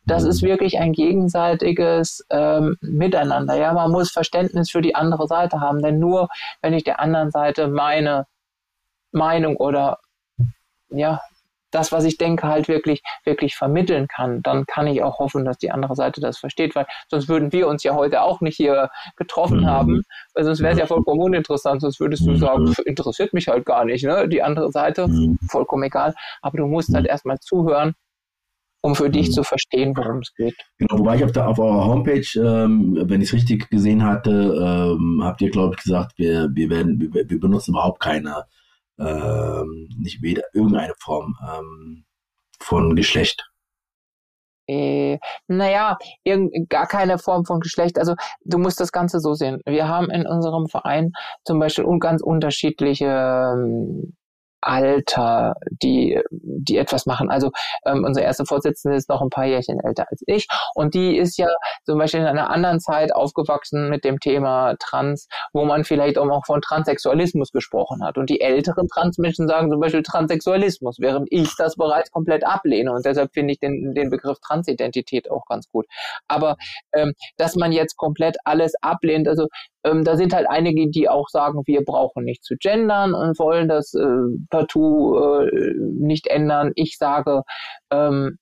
das 0.06 0.22
ist 0.22 0.42
mhm. 0.42 0.46
wirklich 0.46 0.78
ein 0.78 0.92
gegenseitiges 0.92 2.24
ähm, 2.30 2.76
Miteinander. 2.80 3.56
Ja, 3.56 3.72
man 3.72 3.90
muss 3.90 4.12
Verständnis 4.12 4.70
für 4.70 4.82
die 4.82 4.94
andere 4.94 5.26
Seite 5.26 5.60
haben, 5.60 5.82
denn 5.82 5.98
nur 5.98 6.28
wenn 6.62 6.74
ich 6.74 6.84
der 6.84 7.00
anderen 7.00 7.32
Seite 7.32 7.66
meine 7.66 8.26
Meinung 9.10 9.56
oder 9.56 9.98
ja, 10.90 11.20
das, 11.70 11.92
was 11.92 12.04
ich 12.04 12.18
denke, 12.18 12.46
halt 12.46 12.68
wirklich, 12.68 13.02
wirklich 13.24 13.56
vermitteln 13.56 14.06
kann, 14.08 14.42
dann 14.42 14.66
kann 14.66 14.86
ich 14.86 15.02
auch 15.02 15.18
hoffen, 15.18 15.44
dass 15.44 15.58
die 15.58 15.70
andere 15.70 15.94
Seite 15.94 16.20
das 16.20 16.38
versteht, 16.38 16.74
weil 16.74 16.86
sonst 17.08 17.28
würden 17.28 17.52
wir 17.52 17.68
uns 17.68 17.82
ja 17.82 17.94
heute 17.94 18.22
auch 18.22 18.40
nicht 18.40 18.56
hier 18.56 18.90
getroffen 19.16 19.60
mhm. 19.60 19.66
haben, 19.66 20.02
weil 20.34 20.44
sonst 20.44 20.60
wäre 20.60 20.72
es 20.72 20.78
ja 20.78 20.86
vollkommen 20.86 21.20
uninteressant, 21.20 21.80
sonst 21.80 22.00
würdest 22.00 22.26
du 22.26 22.32
mhm. 22.32 22.36
sagen, 22.36 22.74
interessiert 22.84 23.32
mich 23.32 23.48
halt 23.48 23.64
gar 23.64 23.84
nicht, 23.84 24.04
ne? 24.04 24.28
Die 24.28 24.42
andere 24.42 24.70
Seite, 24.70 25.08
mhm. 25.08 25.38
vollkommen 25.50 25.84
egal, 25.84 26.14
aber 26.42 26.58
du 26.58 26.66
musst 26.66 26.92
halt 26.94 27.04
mhm. 27.04 27.10
erstmal 27.10 27.38
zuhören, 27.38 27.94
um 28.82 28.94
für 28.94 29.10
dich 29.10 29.32
zu 29.32 29.42
verstehen, 29.42 29.94
worum 29.96 30.20
es 30.20 30.34
geht. 30.34 30.56
Genau, 30.78 30.98
wobei 30.98 31.16
ich 31.16 31.24
auf, 31.24 31.32
der, 31.32 31.48
auf 31.48 31.58
eurer 31.58 31.84
Homepage, 31.84 32.26
ähm, 32.36 32.98
wenn 33.02 33.20
ich 33.20 33.28
es 33.28 33.34
richtig 33.34 33.68
gesehen 33.68 34.04
hatte, 34.04 34.30
ähm, 34.30 35.20
habt 35.22 35.42
ihr, 35.42 35.50
glaube 35.50 35.74
ich, 35.76 35.82
gesagt, 35.82 36.12
wir, 36.16 36.48
wir, 36.52 36.70
werden, 36.70 37.12
wir, 37.12 37.28
wir 37.28 37.40
benutzen 37.40 37.72
überhaupt 37.72 38.00
keine 38.00 38.44
ähm, 39.00 39.88
nicht 39.98 40.22
weder 40.22 40.42
irgendeine 40.52 40.94
Form 40.98 41.36
ähm, 41.48 42.04
von 42.60 42.94
Geschlecht. 42.96 43.50
Äh, 44.68 45.18
naja, 45.48 45.98
gar 46.68 46.86
keine 46.86 47.18
Form 47.18 47.44
von 47.44 47.58
Geschlecht. 47.58 47.98
Also 47.98 48.14
du 48.44 48.58
musst 48.58 48.78
das 48.78 48.92
Ganze 48.92 49.18
so 49.18 49.34
sehen. 49.34 49.60
Wir 49.66 49.88
haben 49.88 50.10
in 50.10 50.26
unserem 50.26 50.68
Verein 50.68 51.12
zum 51.44 51.58
Beispiel 51.58 51.84
ganz 51.98 52.22
unterschiedliche 52.22 53.06
ähm, 53.06 54.14
Alter, 54.60 55.54
die, 55.82 56.20
die 56.30 56.76
etwas 56.76 57.06
machen. 57.06 57.30
Also 57.30 57.50
ähm, 57.84 58.04
unsere 58.04 58.24
erste 58.24 58.44
Vorsitzende 58.44 58.96
ist 58.96 59.08
noch 59.08 59.22
ein 59.22 59.30
paar 59.30 59.46
Jährchen 59.46 59.80
älter 59.80 60.06
als 60.10 60.22
ich 60.26 60.46
und 60.74 60.94
die 60.94 61.16
ist 61.16 61.38
ja 61.38 61.48
zum 61.84 61.98
Beispiel 61.98 62.20
in 62.20 62.26
einer 62.26 62.50
anderen 62.50 62.80
Zeit 62.80 63.14
aufgewachsen 63.14 63.88
mit 63.88 64.04
dem 64.04 64.20
Thema 64.20 64.74
Trans, 64.78 65.28
wo 65.52 65.64
man 65.64 65.84
vielleicht 65.84 66.18
auch 66.18 66.44
von 66.46 66.60
Transsexualismus 66.60 67.50
gesprochen 67.52 68.04
hat. 68.04 68.18
Und 68.18 68.30
die 68.30 68.40
älteren 68.40 68.88
Transmenschen 68.88 69.48
sagen 69.48 69.70
zum 69.70 69.80
Beispiel 69.80 70.02
Transsexualismus, 70.02 70.98
während 71.00 71.26
ich 71.30 71.54
das 71.56 71.76
bereits 71.76 72.10
komplett 72.10 72.44
ablehne. 72.44 72.92
Und 72.92 73.04
deshalb 73.04 73.32
finde 73.32 73.52
ich 73.52 73.58
den, 73.58 73.94
den 73.94 74.10
Begriff 74.10 74.38
Transidentität 74.40 75.30
auch 75.30 75.46
ganz 75.46 75.68
gut. 75.68 75.86
Aber 76.28 76.56
ähm, 76.92 77.12
dass 77.36 77.56
man 77.56 77.72
jetzt 77.72 77.96
komplett 77.96 78.36
alles 78.44 78.74
ablehnt, 78.80 79.28
also 79.28 79.46
ähm, 79.84 80.04
da 80.04 80.16
sind 80.16 80.34
halt 80.34 80.46
einige, 80.48 80.90
die 80.90 81.08
auch 81.08 81.28
sagen, 81.28 81.62
wir 81.66 81.84
brauchen 81.84 82.24
nicht 82.24 82.44
zu 82.44 82.56
gendern 82.56 83.14
und 83.14 83.38
wollen 83.38 83.68
das 83.68 83.94
äh, 83.94 84.06
partout 84.50 85.16
äh, 85.18 85.72
nicht 85.98 86.26
ändern. 86.26 86.72
Ich 86.74 86.96
sage, 86.98 87.42
ähm, 87.90 88.38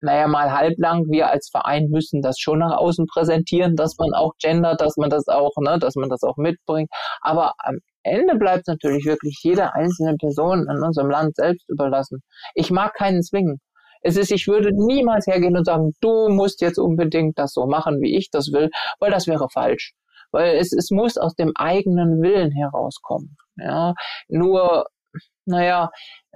naja, 0.00 0.26
mal 0.26 0.52
halblang, 0.52 1.04
wir 1.10 1.30
als 1.30 1.48
Verein 1.50 1.88
müssen 1.88 2.22
das 2.22 2.38
schon 2.38 2.58
nach 2.58 2.76
außen 2.76 3.06
präsentieren, 3.06 3.76
dass 3.76 3.96
man 3.98 4.12
auch 4.14 4.32
gendert, 4.40 4.80
dass 4.80 4.96
man 4.96 5.10
das 5.10 5.28
auch, 5.28 5.52
ne, 5.60 5.78
dass 5.78 5.94
man 5.94 6.08
das 6.08 6.24
auch 6.24 6.36
mitbringt. 6.36 6.90
Aber 7.20 7.54
am 7.58 7.78
Ende 8.02 8.34
bleibt 8.36 8.66
natürlich 8.66 9.04
wirklich 9.04 9.38
jeder 9.44 9.76
einzelne 9.76 10.16
Person 10.16 10.66
in 10.68 10.82
unserem 10.82 11.08
Land 11.08 11.36
selbst 11.36 11.68
überlassen. 11.68 12.20
Ich 12.54 12.72
mag 12.72 12.94
keinen 12.94 13.22
zwingen. 13.22 13.60
Es 14.02 14.16
ist, 14.16 14.32
ich 14.32 14.48
würde 14.48 14.70
niemals 14.74 15.28
hergehen 15.28 15.56
und 15.56 15.66
sagen, 15.66 15.92
du 16.00 16.28
musst 16.28 16.60
jetzt 16.60 16.78
unbedingt 16.78 17.38
das 17.38 17.52
so 17.52 17.66
machen, 17.66 18.00
wie 18.00 18.16
ich 18.16 18.30
das 18.30 18.52
will, 18.52 18.70
weil 18.98 19.12
das 19.12 19.28
wäre 19.28 19.48
falsch 19.48 19.92
weil 20.32 20.56
es, 20.56 20.72
es 20.72 20.90
muss 20.90 21.16
aus 21.16 21.34
dem 21.34 21.52
eigenen 21.56 22.22
Willen 22.22 22.50
herauskommen. 22.50 23.36
Ja, 23.56 23.94
nur, 24.28 24.86
naja, 25.44 25.90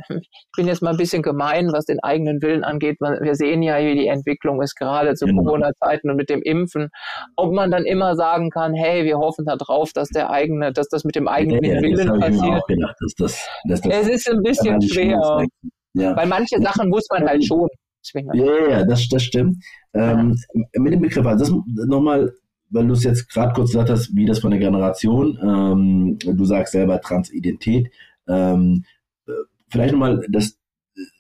ich 0.09 0.29
bin 0.57 0.67
jetzt 0.67 0.83
mal 0.83 0.91
ein 0.91 0.97
bisschen 0.97 1.23
gemein, 1.23 1.73
was 1.73 1.87
den 1.87 2.01
eigenen 2.01 2.43
Willen 2.43 2.65
angeht. 2.65 2.99
Wir 3.01 3.35
sehen 3.35 3.63
ja, 3.63 3.79
wie 3.79 3.95
die 3.95 4.09
Entwicklung 4.09 4.61
ist 4.61 4.75
gerade 4.75 5.15
zu 5.15 5.27
genau. 5.27 5.43
Corona-Zeiten 5.43 6.11
und 6.11 6.17
mit 6.17 6.29
dem 6.29 6.43
Impfen. 6.43 6.89
Ob 7.37 7.53
man 7.53 7.71
dann 7.71 7.85
immer 7.85 8.17
sagen 8.17 8.51
kann, 8.51 8.75
hey, 8.75 9.05
wir 9.05 9.19
hoffen 9.19 9.47
darauf, 9.47 9.93
dass 9.93 10.09
der 10.09 10.31
eigene, 10.31 10.73
dass 10.73 10.89
das 10.89 11.05
mit 11.05 11.17
dem 11.17 11.29
eigenen 11.29 11.65
ja, 11.65 11.81
Willen 11.81 12.21
passiert. 12.21 12.67
Gedacht, 12.67 12.97
dass 13.01 13.15
das, 13.17 13.49
dass 13.69 13.81
das 13.81 13.93
es 13.93 14.09
ist 14.09 14.31
ein 14.31 14.43
bisschen 14.43 14.83
schwer. 14.83 15.47
Ja. 15.95 16.15
Weil 16.15 16.27
manche 16.27 16.61
Sachen 16.61 16.91
muss 16.91 17.07
man 17.11 17.27
halt 17.27 17.45
schon 17.45 17.69
zwingen. 18.03 18.35
Ja, 18.35 18.69
ja, 18.69 18.85
das, 18.85 19.09
das 19.09 19.23
stimmt. 19.23 19.57
Ähm, 19.95 20.37
mit 20.75 20.93
dem 20.93 21.01
Begriff, 21.01 21.25
also 21.25 21.63
das 21.75 21.87
nochmal 21.87 22.33
weil 22.71 22.87
du 22.87 22.95
es 22.95 23.05
jetzt 23.05 23.29
gerade 23.31 23.53
kurz 23.53 23.71
gesagt 23.71 23.91
hast, 23.91 24.15
wie 24.15 24.27
das 24.27 24.41
von 24.41 24.51
der 24.51 24.61
Generation, 24.61 25.39
ähm, 25.43 26.19
du 26.19 26.45
sagst 26.45 26.73
selber 26.73 27.01
Transidentität, 27.01 27.91
ähm, 28.29 28.85
äh, 29.27 29.33
vielleicht 29.69 29.93
nochmal 29.93 30.25
das 30.29 30.59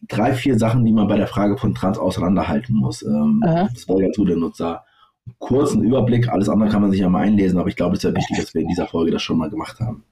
drei, 0.08 0.32
vier 0.32 0.58
Sachen, 0.58 0.84
die 0.84 0.92
man 0.92 1.08
bei 1.08 1.16
der 1.16 1.26
Frage 1.26 1.56
von 1.56 1.74
Trans 1.74 1.98
auseinanderhalten 1.98 2.74
muss. 2.76 3.02
Ähm, 3.02 3.42
das 3.72 3.88
wäre 3.88 4.02
ganz 4.02 4.16
gut, 4.16 4.28
der 4.28 4.36
Nutzer. 4.36 4.84
Kurzen 5.38 5.82
Überblick, 5.82 6.28
alles 6.28 6.48
andere 6.48 6.68
kann 6.68 6.82
man 6.82 6.92
sich 6.92 7.00
ja 7.00 7.08
mal 7.08 7.22
einlesen, 7.22 7.58
aber 7.58 7.68
ich 7.68 7.76
glaube, 7.76 7.96
es 7.96 8.04
ist 8.04 8.10
ja 8.10 8.16
wichtig, 8.16 8.38
dass 8.38 8.54
wir 8.54 8.62
in 8.62 8.68
dieser 8.68 8.86
Folge 8.86 9.10
das 9.10 9.22
schon 9.22 9.38
mal 9.38 9.50
gemacht 9.50 9.80
haben. 9.80 10.04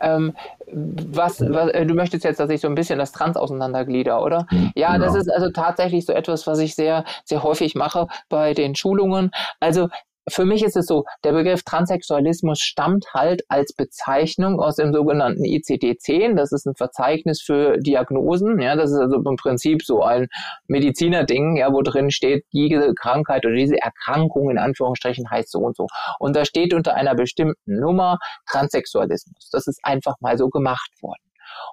Ähm, 0.00 0.34
was, 0.72 1.40
was, 1.40 1.70
äh, 1.70 1.86
du 1.86 1.94
möchtest 1.94 2.24
jetzt, 2.24 2.40
dass 2.40 2.50
ich 2.50 2.60
so 2.60 2.68
ein 2.68 2.74
bisschen 2.74 2.98
das 2.98 3.12
Trans 3.12 3.36
auseinanderglieder, 3.36 4.22
oder? 4.22 4.46
Ja, 4.74 4.92
genau. 4.92 5.06
das 5.06 5.14
ist 5.14 5.28
also 5.28 5.50
tatsächlich 5.50 6.06
so 6.06 6.12
etwas, 6.12 6.46
was 6.46 6.58
ich 6.58 6.74
sehr, 6.74 7.04
sehr 7.24 7.42
häufig 7.42 7.74
mache 7.74 8.06
bei 8.28 8.54
den 8.54 8.74
Schulungen. 8.74 9.30
Also 9.60 9.88
für 10.30 10.44
mich 10.44 10.62
ist 10.64 10.76
es 10.76 10.86
so, 10.86 11.04
der 11.24 11.32
Begriff 11.32 11.62
Transsexualismus 11.62 12.60
stammt 12.60 13.06
halt 13.14 13.42
als 13.48 13.72
Bezeichnung 13.72 14.60
aus 14.60 14.76
dem 14.76 14.92
sogenannten 14.92 15.44
ICD-10. 15.44 16.34
Das 16.34 16.52
ist 16.52 16.66
ein 16.66 16.74
Verzeichnis 16.74 17.42
für 17.42 17.78
Diagnosen. 17.78 18.60
Ja, 18.60 18.76
das 18.76 18.90
ist 18.90 18.98
also 18.98 19.16
im 19.16 19.36
Prinzip 19.36 19.84
so 19.84 20.02
ein 20.02 20.28
Medizinerding, 20.66 21.56
ja, 21.56 21.72
wo 21.72 21.82
drin 21.82 22.10
steht, 22.10 22.44
diese 22.52 22.94
Krankheit 22.94 23.44
oder 23.44 23.54
diese 23.54 23.80
Erkrankung 23.80 24.50
in 24.50 24.58
Anführungsstrichen 24.58 25.30
heißt 25.30 25.50
so 25.50 25.60
und 25.60 25.76
so. 25.76 25.86
Und 26.18 26.36
da 26.36 26.44
steht 26.44 26.74
unter 26.74 26.94
einer 26.94 27.14
bestimmten 27.14 27.78
Nummer 27.80 28.18
Transsexualismus. 28.50 29.50
Das 29.50 29.66
ist 29.66 29.80
einfach 29.82 30.14
mal 30.20 30.38
so 30.38 30.48
gemacht 30.48 30.90
worden. 31.00 31.22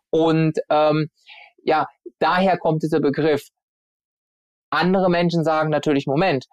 Und 0.09 0.59
ähm, 0.69 1.09
ja, 1.63 1.87
daher 2.19 2.57
kommt 2.57 2.83
dieser 2.83 2.99
Begriff. 2.99 3.47
Andere 4.69 5.09
Menschen 5.09 5.43
sagen 5.43 5.69
natürlich, 5.69 6.05
Moment, 6.05 6.45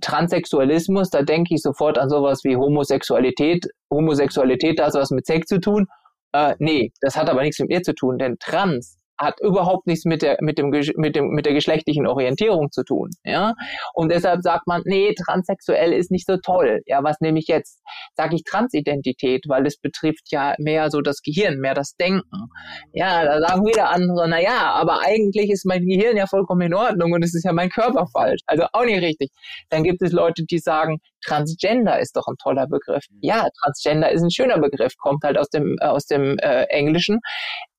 Transsexualismus, 0.00 1.10
da 1.10 1.22
denke 1.22 1.54
ich 1.54 1.62
sofort 1.62 1.98
an 1.98 2.08
sowas 2.08 2.44
wie 2.44 2.56
Homosexualität. 2.56 3.66
Homosexualität, 3.90 4.78
da 4.78 4.86
hat 4.86 4.94
was 4.94 5.10
mit 5.10 5.26
Sex 5.26 5.46
zu 5.46 5.60
tun. 5.60 5.86
Äh, 6.32 6.54
nee, 6.58 6.92
das 7.00 7.16
hat 7.16 7.28
aber 7.28 7.42
nichts 7.42 7.58
mit 7.58 7.70
mir 7.70 7.82
zu 7.82 7.94
tun, 7.94 8.18
denn 8.18 8.36
Trans 8.38 8.99
hat 9.20 9.38
überhaupt 9.40 9.86
nichts 9.86 10.04
mit 10.04 10.22
der, 10.22 10.38
mit 10.40 10.58
dem, 10.58 10.70
mit 10.70 11.14
dem, 11.14 11.28
mit 11.28 11.44
der 11.46 11.52
geschlechtlichen 11.52 12.06
Orientierung 12.06 12.70
zu 12.70 12.82
tun, 12.84 13.10
ja. 13.24 13.54
Und 13.94 14.10
deshalb 14.10 14.42
sagt 14.42 14.66
man, 14.66 14.82
nee, 14.86 15.14
transsexuell 15.14 15.92
ist 15.92 16.10
nicht 16.10 16.26
so 16.26 16.38
toll. 16.38 16.80
Ja, 16.86 17.04
was 17.04 17.20
nehme 17.20 17.38
ich 17.38 17.46
jetzt? 17.46 17.80
Sage 18.16 18.36
ich 18.36 18.44
Transidentität, 18.44 19.44
weil 19.48 19.66
es 19.66 19.76
betrifft 19.76 20.30
ja 20.30 20.54
mehr 20.58 20.90
so 20.90 21.00
das 21.00 21.20
Gehirn, 21.22 21.58
mehr 21.58 21.74
das 21.74 21.94
Denken. 21.96 22.48
Ja, 22.92 23.24
da 23.24 23.40
sagen 23.40 23.66
wieder 23.66 23.90
andere, 23.90 24.28
na 24.28 24.40
ja, 24.40 24.72
aber 24.72 25.00
eigentlich 25.04 25.50
ist 25.50 25.66
mein 25.66 25.84
Gehirn 25.86 26.16
ja 26.16 26.26
vollkommen 26.26 26.62
in 26.62 26.74
Ordnung 26.74 27.12
und 27.12 27.22
es 27.22 27.34
ist 27.34 27.44
ja 27.44 27.52
mein 27.52 27.68
Körper 27.68 28.06
falsch. 28.12 28.40
Also 28.46 28.64
auch 28.72 28.84
nicht 28.84 29.02
richtig. 29.02 29.30
Dann 29.68 29.84
gibt 29.84 30.02
es 30.02 30.12
Leute, 30.12 30.44
die 30.44 30.58
sagen, 30.58 30.98
Transgender 31.24 31.98
ist 31.98 32.16
doch 32.16 32.26
ein 32.26 32.36
toller 32.42 32.66
Begriff. 32.66 33.04
Ja, 33.20 33.48
Transgender 33.62 34.10
ist 34.10 34.22
ein 34.22 34.30
schöner 34.30 34.58
Begriff, 34.58 34.94
kommt 34.96 35.22
halt 35.24 35.36
aus 35.36 35.50
dem, 35.50 35.76
aus 35.80 36.06
dem 36.06 36.38
äh, 36.38 36.64
Englischen. 36.64 37.20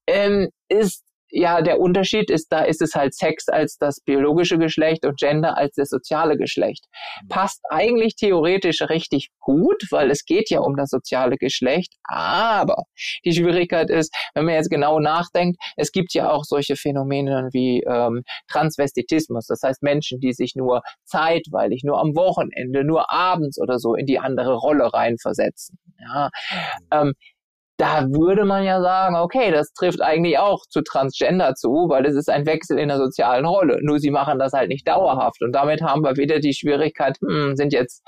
Ähm, 0.08 0.50
ist 0.70 1.04
ja, 1.32 1.62
der 1.62 1.80
Unterschied 1.80 2.30
ist, 2.30 2.52
da 2.52 2.64
ist 2.64 2.82
es 2.82 2.94
halt 2.94 3.14
Sex 3.14 3.48
als 3.48 3.78
das 3.78 4.02
biologische 4.02 4.58
Geschlecht 4.58 5.06
und 5.06 5.18
Gender 5.18 5.58
als 5.58 5.76
das 5.76 5.90
soziale 5.90 6.38
Geschlecht. 6.38 6.86
Mhm. 7.24 7.28
Passt 7.30 7.62
eigentlich 7.70 8.16
theoretisch 8.16 8.82
richtig 8.82 9.30
gut, 9.40 9.84
weil 9.90 10.12
es 10.12 10.26
geht 10.26 10.50
ja 10.50 10.60
um 10.60 10.76
das 10.76 10.90
soziale 10.90 11.38
Geschlecht. 11.38 11.94
Aber 12.04 12.84
die 13.26 13.34
Schwierigkeit 13.34 13.90
ist, 13.90 14.14
wenn 14.34 14.46
man 14.46 14.56
jetzt 14.56 14.70
genau 14.70 15.00
nachdenkt, 15.00 15.58
es 15.78 15.92
gibt 15.92 16.14
ja 16.14 16.32
auch 16.32 16.44
solche 16.44 16.76
Phänomene 16.76 17.50
wie 17.52 17.84
ähm, 17.84 18.24
Transvestitismus. 18.50 19.48
Das 19.48 19.62
heißt 19.64 19.82
Menschen, 19.82 20.20
die 20.20 20.34
sich 20.34 20.56
nur 20.56 20.82
zeitweilig, 21.06 21.84
nur 21.84 22.00
am 22.00 22.16
Wochenende, 22.16 22.84
nur 22.84 23.12
abends 23.12 23.60
oder 23.60 23.80
so 23.80 23.96
in 23.96 24.06
die 24.06 24.20
andere 24.20 24.56
Rolle 24.56 24.94
reinversetzen. 24.94 25.78
Ja, 26.00 26.30
mhm. 26.52 26.88
ähm, 26.92 27.14
da 27.82 28.04
würde 28.12 28.46
man 28.46 28.64
ja 28.64 28.80
sagen, 28.80 29.16
okay, 29.16 29.50
das 29.50 29.74
trifft 29.74 30.02
eigentlich 30.02 30.38
auch 30.38 30.62
zu 30.70 30.84
Transgender 30.84 31.56
zu, 31.56 31.88
weil 31.90 32.06
es 32.06 32.16
ist 32.16 32.30
ein 32.30 32.46
Wechsel 32.46 32.78
in 32.78 32.90
der 32.90 32.98
sozialen 32.98 33.44
Rolle. 33.44 33.80
Nur 33.82 33.98
sie 33.98 34.12
machen 34.12 34.38
das 34.38 34.54
halt 34.54 34.70
nicht 34.70 34.88
dauerhaft. 34.88 35.42
Und 35.42 35.54
damit 35.54 35.82
haben 35.82 36.04
wir 36.04 36.16
wieder 36.16 36.40
die 36.40 36.54
Schwierigkeit, 36.54 37.18
hm, 37.28 37.56
sind 37.56 37.74
jetzt 37.74 38.04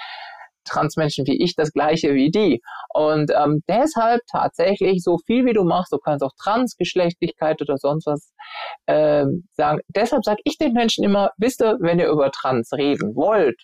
Transmenschen 0.64 1.26
wie 1.26 1.44
ich 1.44 1.56
das 1.56 1.72
gleiche 1.72 2.14
wie 2.14 2.30
die. 2.30 2.62
Und 2.94 3.32
ähm, 3.36 3.64
deshalb 3.68 4.22
tatsächlich, 4.32 5.02
so 5.04 5.18
viel 5.26 5.44
wie 5.44 5.54
du 5.54 5.64
machst, 5.64 5.92
du 5.92 5.98
kannst 5.98 6.24
auch 6.24 6.34
Transgeschlechtlichkeit 6.42 7.60
oder 7.60 7.78
sonst 7.78 8.06
was 8.06 8.32
ähm, 8.86 9.48
sagen. 9.54 9.80
Deshalb 9.88 10.24
sage 10.24 10.42
ich 10.44 10.60
den 10.60 10.74
Menschen 10.74 11.04
immer, 11.04 11.32
wisst 11.38 11.64
ihr, 11.64 11.78
wenn 11.80 11.98
ihr 11.98 12.10
über 12.10 12.30
Trans 12.30 12.72
reden 12.74 13.16
wollt, 13.16 13.60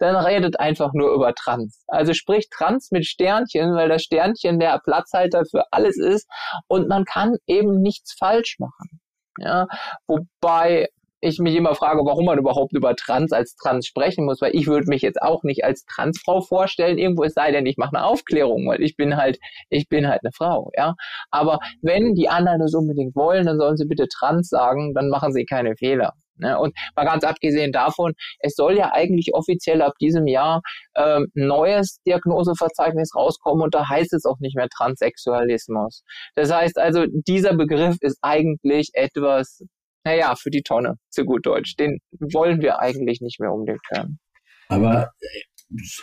dann 0.00 0.16
redet 0.16 0.58
einfach 0.58 0.92
nur 0.94 1.12
über 1.12 1.34
Trans. 1.34 1.84
Also 1.88 2.14
spricht 2.14 2.50
Trans 2.50 2.90
mit 2.90 3.06
Sternchen, 3.06 3.74
weil 3.74 3.88
das 3.88 4.02
Sternchen 4.02 4.58
der 4.58 4.80
Platzhalter 4.82 5.44
für 5.44 5.64
alles 5.70 5.98
ist 5.98 6.28
und 6.68 6.88
man 6.88 7.04
kann 7.04 7.36
eben 7.46 7.80
nichts 7.80 8.14
falsch 8.18 8.56
machen. 8.58 9.00
Ja, 9.38 9.68
wobei 10.06 10.88
ich 11.20 11.38
mich 11.38 11.54
immer 11.54 11.74
frage, 11.74 12.00
warum 12.04 12.24
man 12.24 12.38
überhaupt 12.38 12.72
über 12.72 12.96
Trans 12.96 13.32
als 13.32 13.54
Trans 13.56 13.86
sprechen 13.86 14.24
muss, 14.24 14.40
weil 14.40 14.54
ich 14.54 14.66
würde 14.66 14.86
mich 14.88 15.02
jetzt 15.02 15.20
auch 15.20 15.42
nicht 15.42 15.64
als 15.64 15.84
Transfrau 15.84 16.40
vorstellen, 16.40 16.98
irgendwo 16.98 17.24
es 17.24 17.34
sei 17.34 17.52
denn, 17.52 17.66
ich 17.66 17.76
mache 17.76 17.94
eine 17.94 18.06
Aufklärung, 18.06 18.66
weil 18.66 18.82
ich 18.82 18.96
bin 18.96 19.16
halt, 19.16 19.38
ich 19.68 19.88
bin 19.88 20.08
halt 20.08 20.20
eine 20.24 20.32
Frau, 20.32 20.70
ja. 20.76 20.94
Aber 21.30 21.58
wenn 21.82 22.14
die 22.14 22.28
anderen 22.28 22.60
das 22.60 22.74
unbedingt 22.74 23.14
wollen, 23.14 23.46
dann 23.46 23.58
sollen 23.58 23.76
sie 23.76 23.86
bitte 23.86 24.08
Trans 24.08 24.48
sagen, 24.48 24.94
dann 24.94 25.08
machen 25.08 25.32
sie 25.32 25.44
keine 25.44 25.76
Fehler. 25.76 26.14
Ne? 26.40 26.58
Und 26.58 26.74
mal 26.96 27.04
ganz 27.04 27.24
abgesehen 27.24 27.72
davon, 27.72 28.14
es 28.40 28.54
soll 28.54 28.76
ja 28.76 28.92
eigentlich 28.92 29.34
offiziell 29.34 29.82
ab 29.82 29.94
diesem 30.00 30.26
Jahr 30.26 30.62
ähm, 30.96 31.28
neues 31.34 32.00
Diagnoseverzeichnis 32.06 33.14
rauskommen 33.14 33.62
und 33.62 33.74
da 33.74 33.88
heißt 33.88 34.12
es 34.12 34.24
auch 34.24 34.38
nicht 34.40 34.56
mehr 34.56 34.68
Transsexualismus. 34.68 36.02
Das 36.34 36.52
heißt 36.52 36.78
also, 36.78 37.04
dieser 37.06 37.54
Begriff 37.54 37.96
ist 38.00 38.18
eigentlich 38.22 38.90
etwas, 38.94 39.62
naja, 40.04 40.34
für 40.34 40.50
die 40.50 40.62
Tonne, 40.62 40.96
zu 41.10 41.24
gut 41.24 41.46
Deutsch. 41.46 41.76
Den 41.76 41.98
wollen 42.18 42.60
wir 42.62 42.80
eigentlich 42.80 43.20
nicht 43.20 43.40
mehr 43.40 43.52
unbedingt 43.52 43.82
hören. 43.90 44.18
Aber 44.68 45.10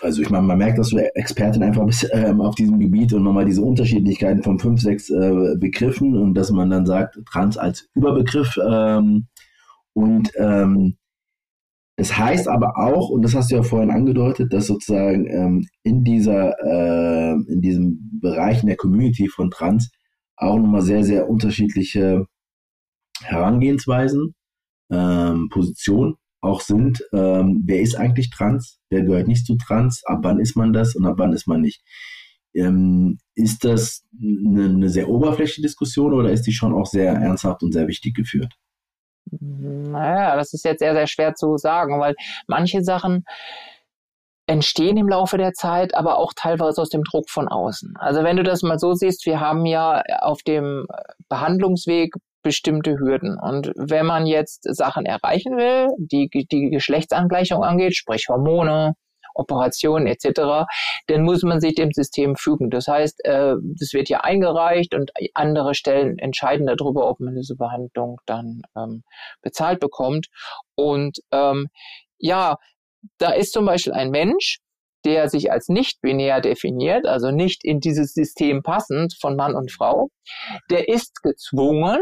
also 0.02 0.22
ich 0.22 0.30
meine, 0.30 0.46
man 0.46 0.58
merkt, 0.58 0.78
dass 0.78 0.90
du 0.90 0.98
Expertin 1.16 1.64
einfach 1.64 1.86
bist 1.86 2.10
ähm, 2.14 2.42
auf 2.42 2.56
diesem 2.56 2.80
Gebiet 2.80 3.14
und 3.14 3.24
nochmal 3.24 3.46
diese 3.46 3.62
Unterschiedlichkeiten 3.62 4.42
von 4.44 4.60
fünf, 4.60 4.82
sechs 4.82 5.10
äh, 5.10 5.56
Begriffen 5.58 6.16
und 6.18 6.36
dass 6.36 6.52
man 6.52 6.70
dann 6.70 6.86
sagt, 6.86 7.20
Trans 7.30 7.58
als 7.58 7.90
Überbegriff 7.94 8.58
ähm, 8.66 9.28
und 9.98 10.32
ähm, 10.38 10.96
das 11.96 12.16
heißt 12.16 12.48
aber 12.48 12.78
auch, 12.78 13.10
und 13.10 13.24
das 13.24 13.34
hast 13.34 13.50
du 13.50 13.56
ja 13.56 13.64
vorhin 13.64 13.90
angedeutet, 13.90 14.54
dass 14.54 14.68
sozusagen 14.68 15.26
ähm, 15.26 15.68
in 15.82 16.04
dieser, 16.04 16.54
äh, 16.64 17.32
in 17.52 17.62
diesem 17.62 18.20
Bereich 18.22 18.62
in 18.62 18.68
der 18.68 18.78
Community 18.78 19.28
von 19.28 19.50
Trans 19.50 19.90
auch 20.36 20.58
nochmal 20.58 20.84
sehr, 20.84 21.04
sehr 21.04 21.28
unterschiedliche 21.28 22.28
Herangehensweisen, 23.24 24.36
ähm, 24.92 25.50
Positionen 25.50 26.14
auch 26.42 26.62
sind. 26.62 27.04
Ähm, 27.12 27.64
wer 27.66 27.82
ist 27.82 27.96
eigentlich 27.96 28.30
trans? 28.30 28.80
Wer 28.92 29.02
gehört 29.02 29.28
nicht 29.28 29.48
zu 29.48 29.58
trans? 29.58 30.04
Ab 30.06 30.20
wann 30.22 30.40
ist 30.40 30.56
man 30.56 30.74
das 30.74 30.96
und 30.96 31.08
ab 31.08 31.16
wann 31.18 31.34
ist 31.34 31.48
man 31.48 31.62
nicht? 31.62 31.82
Ähm, 32.54 33.18
ist 33.34 33.64
das 33.66 34.06
eine, 34.22 34.66
eine 34.66 34.90
sehr 34.90 35.10
oberflächliche 35.10 35.64
Diskussion 35.64 36.14
oder 36.14 36.32
ist 36.32 36.44
die 36.44 36.54
schon 36.54 36.74
auch 36.76 36.86
sehr 36.86 37.14
ernsthaft 37.14 37.64
und 37.64 37.72
sehr 37.74 37.88
wichtig 37.88 38.14
geführt? 38.14 38.54
Naja, 39.32 40.36
das 40.36 40.54
ist 40.54 40.66
jetzt 40.66 40.80
sehr, 40.80 40.94
sehr 40.94 41.08
schwer 41.08 41.36
zu 41.36 41.58
sagen, 41.58 42.00
weil 42.00 42.16
manche 42.48 42.84
Sachen 42.84 43.26
entstehen 44.48 44.98
im 44.98 45.10
Laufe 45.10 45.38
der 45.38 45.54
Zeit, 45.54 45.94
aber 45.94 46.18
auch 46.18 46.34
teilweise 46.36 46.82
aus 46.82 46.90
dem 46.90 47.04
Druck 47.04 47.30
von 47.30 47.48
außen. 47.50 47.96
Also 48.00 48.24
wenn 48.24 48.38
du 48.38 48.44
das 48.44 48.64
mal 48.64 48.80
so 48.80 48.94
siehst, 48.94 49.26
wir 49.26 49.40
haben 49.40 49.66
ja 49.66 50.02
auf 50.22 50.42
dem 50.42 50.88
Behandlungsweg 51.28 52.14
bestimmte 52.44 52.98
Hürden. 52.98 53.38
Und 53.38 53.74
wenn 53.76 54.06
man 54.06 54.26
jetzt 54.26 54.64
Sachen 54.64 55.06
erreichen 55.06 55.58
will, 55.58 55.88
die 55.98 56.30
die 56.30 56.70
Geschlechtsangleichung 56.70 57.64
angeht, 57.64 57.96
sprich 57.96 58.28
Hormone, 58.30 58.94
Operationen 59.38 60.08
etc., 60.08 60.66
dann 61.08 61.24
muss 61.24 61.44
man 61.44 61.60
sich 61.60 61.76
dem 61.76 61.92
System 61.92 62.36
fügen. 62.36 62.70
Das 62.70 62.88
heißt, 62.88 63.24
äh, 63.26 63.56
das 63.80 63.94
wird 63.94 64.10
ja 64.10 64.22
eingereicht 64.22 64.94
und 64.94 65.12
andere 65.34 65.76
Stellen 65.76 66.18
entscheiden 66.18 66.68
darüber, 66.68 67.10
ob 67.10 67.20
man 67.20 67.36
diese 67.36 67.56
Behandlung 67.56 68.20
dann 68.26 68.62
ähm, 68.76 69.04
bezahlt 69.42 69.80
bekommt. 69.80 70.28
Und 70.76 71.20
ähm, 71.32 71.68
ja, 72.18 72.58
da 73.18 73.32
ist 73.32 73.54
zum 73.54 73.66
Beispiel 73.66 73.94
ein 73.94 74.12
Mensch, 74.12 74.58
der 75.06 75.30
sich 75.30 75.52
als 75.52 75.70
nicht 75.70 76.02
binär 76.02 76.42
definiert, 76.42 77.06
also 77.06 77.32
nicht 77.32 77.64
in 77.64 77.80
dieses 77.80 78.14
System 78.14 78.64
passend 78.64 79.16
von 79.22 79.36
Mann 79.36 79.56
und 79.56 79.72
Frau, 79.72 80.10
der 80.70 80.90
ist 80.90 81.22
gezwungen, 81.22 82.00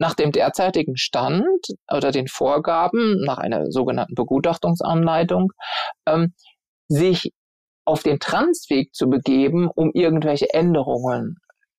nach 0.00 0.14
dem 0.14 0.32
derzeitigen 0.32 0.96
Stand 0.96 1.66
oder 1.92 2.10
den 2.10 2.26
Vorgaben 2.26 3.20
nach 3.22 3.36
einer 3.38 3.70
sogenannten 3.70 4.14
Begutachtungsanleitung 4.14 5.52
ähm, 6.06 6.32
sich 6.90 7.32
auf 7.86 8.02
den 8.02 8.18
Transweg 8.18 8.92
zu 8.94 9.08
begeben, 9.08 9.68
um 9.74 9.90
irgendwelche 9.94 10.52
Änderungen 10.52 11.36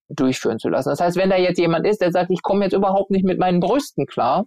durchführen 0.10 0.60
zu 0.60 0.70
lassen. 0.70 0.90
Das 0.90 1.00
heißt, 1.00 1.18
wenn 1.18 1.30
da 1.30 1.38
jetzt 1.38 1.60
jemand 1.60 1.86
ist, 1.86 2.02
der 2.02 2.12
sagt, 2.12 2.32
ich 2.32 2.42
komme 2.42 2.66
jetzt 2.66 2.74
überhaupt 2.74 3.12
nicht 3.12 3.26
mit 3.26 3.40
meinen 3.40 3.60
Brüsten 3.60 4.06
klar, 4.06 4.46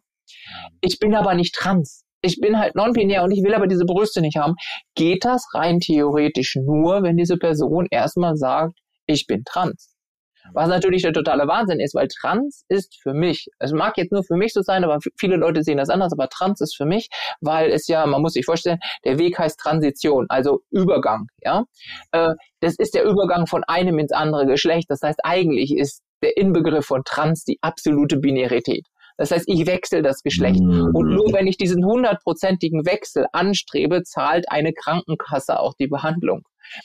ich 0.80 0.98
bin 0.98 1.14
aber 1.14 1.34
nicht 1.34 1.54
trans, 1.54 2.04
ich 2.22 2.40
bin 2.40 2.58
halt 2.58 2.74
non-binär 2.74 3.22
und 3.22 3.30
ich 3.30 3.42
will 3.42 3.54
aber 3.54 3.66
diese 3.66 3.84
Brüste 3.84 4.20
nicht 4.20 4.36
haben, 4.36 4.54
geht 4.94 5.24
das 5.24 5.46
rein 5.54 5.80
theoretisch 5.80 6.56
nur, 6.56 7.02
wenn 7.02 7.16
diese 7.16 7.36
Person 7.36 7.86
erstmal 7.90 8.36
sagt, 8.36 8.78
ich 9.06 9.26
bin 9.26 9.44
trans. 9.44 9.93
Was 10.52 10.68
natürlich 10.68 11.02
der 11.02 11.12
totale 11.12 11.46
Wahnsinn 11.48 11.80
ist, 11.80 11.94
weil 11.94 12.08
trans 12.08 12.64
ist 12.68 13.00
für 13.02 13.14
mich, 13.14 13.48
es 13.58 13.72
mag 13.72 13.96
jetzt 13.96 14.12
nur 14.12 14.22
für 14.22 14.36
mich 14.36 14.52
so 14.52 14.62
sein, 14.62 14.84
aber 14.84 14.98
viele 15.18 15.36
Leute 15.36 15.62
sehen 15.62 15.78
das 15.78 15.88
anders, 15.88 16.12
aber 16.12 16.28
trans 16.28 16.60
ist 16.60 16.76
für 16.76 16.84
mich, 16.84 17.08
weil 17.40 17.70
es 17.70 17.86
ja, 17.88 18.06
man 18.06 18.22
muss 18.22 18.34
sich 18.34 18.44
vorstellen, 18.44 18.78
der 19.04 19.18
Weg 19.18 19.38
heißt 19.38 19.58
Transition, 19.58 20.26
also 20.28 20.60
Übergang, 20.70 21.28
ja. 21.42 21.64
Äh, 22.12 22.34
das 22.60 22.76
ist 22.76 22.94
der 22.94 23.04
Übergang 23.04 23.46
von 23.46 23.64
einem 23.64 23.98
ins 23.98 24.12
andere 24.12 24.46
Geschlecht. 24.46 24.86
Das 24.88 25.00
heißt, 25.02 25.20
eigentlich 25.22 25.76
ist 25.76 26.02
der 26.22 26.36
Inbegriff 26.36 26.86
von 26.86 27.02
trans 27.04 27.44
die 27.44 27.58
absolute 27.60 28.16
Binarität. 28.18 28.86
Das 29.16 29.30
heißt, 29.30 29.44
ich 29.46 29.66
wechsle 29.66 30.02
das 30.02 30.22
Geschlecht. 30.22 30.60
Und 30.60 31.14
nur 31.14 31.32
wenn 31.32 31.46
ich 31.46 31.56
diesen 31.56 31.84
hundertprozentigen 31.84 32.84
Wechsel 32.84 33.26
anstrebe, 33.32 34.02
zahlt 34.02 34.50
eine 34.50 34.72
Krankenkasse 34.72 35.60
auch 35.60 35.74
die 35.78 35.86
Behandlung. 35.86 36.42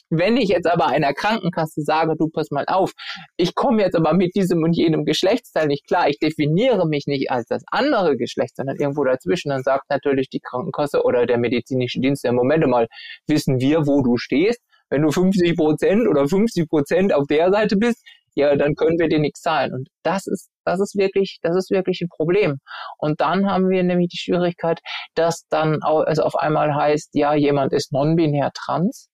Wenn 0.10 0.38
ich 0.38 0.50
jetzt 0.50 0.68
aber 0.68 0.88
einer 0.88 1.14
Krankenkasse 1.14 1.82
sage, 1.82 2.16
du 2.18 2.30
pass 2.30 2.52
mal 2.52 2.66
auf, 2.68 2.94
ich 3.38 3.56
komme 3.56 3.82
jetzt 3.82 3.96
aber 3.96 4.14
mit 4.14 4.36
diesem 4.36 4.64
und 4.64 4.74
jenem 4.74 5.06
Geschlechtsteil 5.06 5.68
nicht 5.68 5.88
klar, 5.88 6.10
ich 6.10 6.20
definiere 6.20 6.88
mich 6.88 7.08
nicht 7.08 7.32
als 7.32 7.48
das 7.48 7.64
andere 7.72 8.18
Geschlecht, 8.18 8.56
sondern 8.56 8.78
irgendwo 8.78 9.04
dazwischen, 9.04 9.50
dann 9.50 9.64
sagt 9.64 9.90
natürlich 9.90 10.30
die 10.30 10.40
Krankenkasse 10.40 11.04
oder 11.04 11.26
der 11.26 11.38
medizinische 11.38 12.00
Dienst, 12.00 12.24
ja, 12.24 12.32
Moment 12.32 12.66
mal, 12.68 12.88
wissen 13.28 13.60
wir, 13.60 13.88
wo 13.88 14.02
du 14.02 14.18
stehst? 14.18 14.62
Wenn 14.90 15.04
du 15.04 15.12
50 15.12 15.56
Prozent 15.56 16.08
oder 16.08 16.28
50 16.28 16.68
Prozent 16.68 17.14
auf 17.14 17.28
der 17.28 17.52
Seite 17.52 17.78
bist, 17.78 18.04
ja, 18.36 18.56
dann 18.56 18.76
können 18.76 18.98
wir 19.00 19.10
dir 19.10 19.20
nichts 19.20 19.42
zahlen. 19.42 19.74
Und 19.74 19.90
das 20.04 20.26
ist, 20.28 20.50
das 20.64 20.80
ist 20.80 20.96
wirklich, 20.96 21.40
das 21.42 21.56
ist 21.56 21.72
wirklich 21.72 22.02
ein 22.02 22.10
Problem. 22.10 22.60
Und 22.98 23.22
dann 23.22 23.50
haben 23.50 23.70
wir 23.70 23.84
nämlich 23.84 24.10
die 24.10 24.18
Schwierigkeit, 24.18 24.80
dass 25.16 25.46
dann 25.50 25.76
es 25.76 25.84
also 25.84 26.24
auf 26.24 26.36
einmal 26.36 26.74
heißt, 26.74 27.10
ja, 27.14 27.34
jemand 27.34 27.74
ist 27.74 27.92
non-binär 27.92 28.52
trans. 28.54 29.09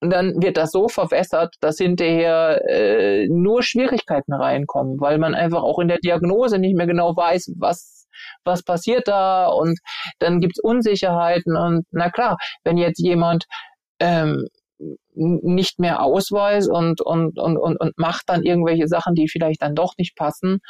Und 0.00 0.10
dann 0.10 0.42
wird 0.42 0.56
das 0.56 0.70
so 0.70 0.88
verwässert, 0.88 1.54
dass 1.60 1.76
hinterher 1.76 2.62
äh, 2.68 3.26
nur 3.28 3.62
Schwierigkeiten 3.62 4.32
reinkommen, 4.32 4.98
weil 5.00 5.18
man 5.18 5.34
einfach 5.34 5.62
auch 5.62 5.78
in 5.78 5.88
der 5.88 5.98
Diagnose 5.98 6.58
nicht 6.58 6.74
mehr 6.74 6.86
genau 6.86 7.14
weiß, 7.14 7.52
was, 7.58 8.06
was 8.44 8.62
passiert 8.62 9.08
da 9.08 9.46
und 9.46 9.78
dann 10.18 10.40
gibt's 10.40 10.60
Unsicherheiten 10.60 11.56
und 11.56 11.84
na 11.90 12.10
klar, 12.10 12.38
wenn 12.64 12.78
jetzt 12.78 12.98
jemand 12.98 13.44
ähm, 13.98 14.46
nicht 15.14 15.78
mehr 15.78 16.02
Ausweis 16.02 16.66
und, 16.66 17.00
und, 17.02 17.38
und, 17.38 17.58
und, 17.58 17.76
und 17.78 17.98
macht 17.98 18.22
dann 18.28 18.42
irgendwelche 18.42 18.88
Sachen, 18.88 19.14
die 19.14 19.28
vielleicht 19.28 19.62
dann 19.62 19.74
doch 19.74 19.94
nicht 19.98 20.16
passen, 20.16 20.60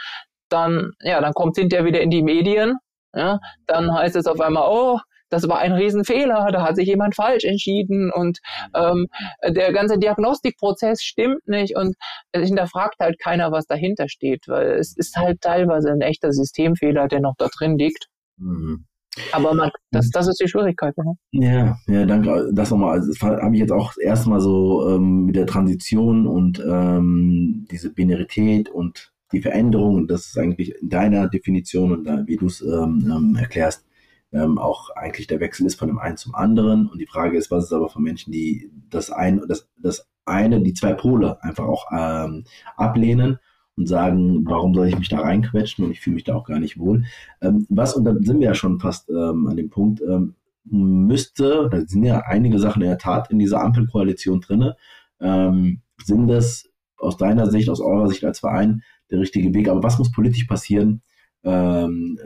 dann, 0.48 0.90
ja, 1.00 1.20
dann 1.20 1.32
kommt 1.32 1.56
hinterher 1.56 1.84
wieder 1.86 2.00
in 2.00 2.10
die 2.10 2.22
Medien. 2.22 2.76
Ja, 3.14 3.38
dann 3.66 3.92
heißt 3.92 4.16
es 4.16 4.26
auf 4.26 4.40
einmal, 4.40 4.68
oh, 4.68 4.98
das 5.30 5.48
war 5.48 5.58
ein 5.58 5.72
Riesenfehler, 5.72 6.50
da 6.52 6.62
hat 6.62 6.76
sich 6.76 6.88
jemand 6.88 7.14
falsch 7.14 7.44
entschieden 7.44 8.10
und 8.12 8.38
ähm, 8.74 9.06
der 9.48 9.72
ganze 9.72 9.98
Diagnostikprozess 9.98 11.02
stimmt 11.02 11.46
nicht 11.46 11.76
und 11.76 11.96
es 12.32 12.48
hinterfragt 12.48 12.96
halt 13.00 13.18
keiner, 13.18 13.52
was 13.52 13.66
dahinter 13.66 14.08
steht, 14.08 14.48
weil 14.48 14.72
es 14.72 14.96
ist 14.96 15.16
halt 15.16 15.40
teilweise 15.40 15.90
ein 15.90 16.00
echter 16.00 16.32
Systemfehler, 16.32 17.08
der 17.08 17.20
noch 17.20 17.34
da 17.38 17.48
drin 17.48 17.78
liegt. 17.78 18.08
Mhm. 18.36 18.86
Aber 19.32 19.54
man, 19.54 19.70
das, 19.90 20.10
das 20.10 20.28
ist 20.28 20.40
die 20.40 20.48
Schwierigkeit. 20.48 20.96
Ne? 20.96 21.14
Ja, 21.32 21.76
ja, 21.88 22.06
danke. 22.06 22.50
Das 22.52 22.70
nochmal. 22.70 22.92
Also 22.92 23.12
das 23.12 23.20
habe 23.20 23.54
ich 23.54 23.60
jetzt 23.60 23.72
auch 23.72 23.92
erstmal 24.00 24.40
so 24.40 24.88
ähm, 24.88 25.26
mit 25.26 25.36
der 25.36 25.46
Transition 25.46 26.26
und 26.26 26.60
ähm, 26.60 27.66
diese 27.70 27.92
Binarität 27.92 28.68
und 28.68 29.12
die 29.32 29.42
Veränderung. 29.42 30.06
Das 30.06 30.26
ist 30.26 30.38
eigentlich 30.38 30.74
in 30.80 30.88
deiner 30.88 31.28
Definition 31.28 31.92
und 31.92 32.04
da, 32.04 32.22
wie 32.26 32.36
du 32.36 32.46
es 32.46 32.60
ähm, 32.60 33.04
ähm, 33.10 33.36
erklärst, 33.38 33.84
ähm, 34.32 34.58
auch 34.58 34.90
eigentlich 34.90 35.26
der 35.26 35.40
Wechsel 35.40 35.66
ist 35.66 35.78
von 35.78 35.88
dem 35.88 35.98
einen 35.98 36.16
zum 36.16 36.34
anderen. 36.34 36.86
Und 36.86 36.98
die 36.98 37.06
Frage 37.06 37.36
ist, 37.36 37.50
was 37.50 37.64
ist 37.64 37.72
aber 37.72 37.88
von 37.88 38.02
Menschen, 38.02 38.32
die 38.32 38.70
das 38.88 39.10
ein, 39.10 39.42
das, 39.48 39.68
das 39.76 40.08
eine, 40.24 40.60
die 40.60 40.74
zwei 40.74 40.92
Pole 40.92 41.42
einfach 41.42 41.64
auch 41.64 41.86
ähm, 41.92 42.44
ablehnen 42.76 43.38
und 43.76 43.86
sagen, 43.86 44.44
warum 44.46 44.74
soll 44.74 44.88
ich 44.88 44.98
mich 44.98 45.08
da 45.08 45.20
reinquetschen 45.20 45.84
und 45.84 45.90
ich 45.90 46.00
fühle 46.00 46.14
mich 46.14 46.24
da 46.24 46.34
auch 46.34 46.44
gar 46.44 46.60
nicht 46.60 46.78
wohl. 46.78 47.04
Ähm, 47.40 47.66
was, 47.68 47.94
und 47.94 48.04
dann 48.04 48.22
sind 48.22 48.40
wir 48.40 48.48
ja 48.48 48.54
schon 48.54 48.78
fast 48.78 49.08
ähm, 49.08 49.46
an 49.48 49.56
dem 49.56 49.70
Punkt, 49.70 50.00
ähm, 50.02 50.34
müsste, 50.64 51.68
da 51.70 51.80
sind 51.86 52.04
ja 52.04 52.20
einige 52.26 52.58
Sachen 52.58 52.82
in 52.82 52.88
der 52.88 52.98
Tat 52.98 53.30
in 53.30 53.38
dieser 53.38 53.62
Ampelkoalition 53.62 54.40
drinne, 54.40 54.76
ähm, 55.20 55.80
sind 56.04 56.28
das 56.28 56.68
aus 56.98 57.16
deiner 57.16 57.50
Sicht, 57.50 57.68
aus 57.68 57.80
eurer 57.80 58.08
Sicht 58.08 58.24
als 58.24 58.40
Verein 58.40 58.82
der 59.10 59.20
richtige 59.20 59.52
Weg? 59.54 59.68
Aber 59.68 59.82
was 59.82 59.98
muss 59.98 60.12
politisch 60.12 60.44
passieren, 60.44 61.02
ähm, 61.42 62.18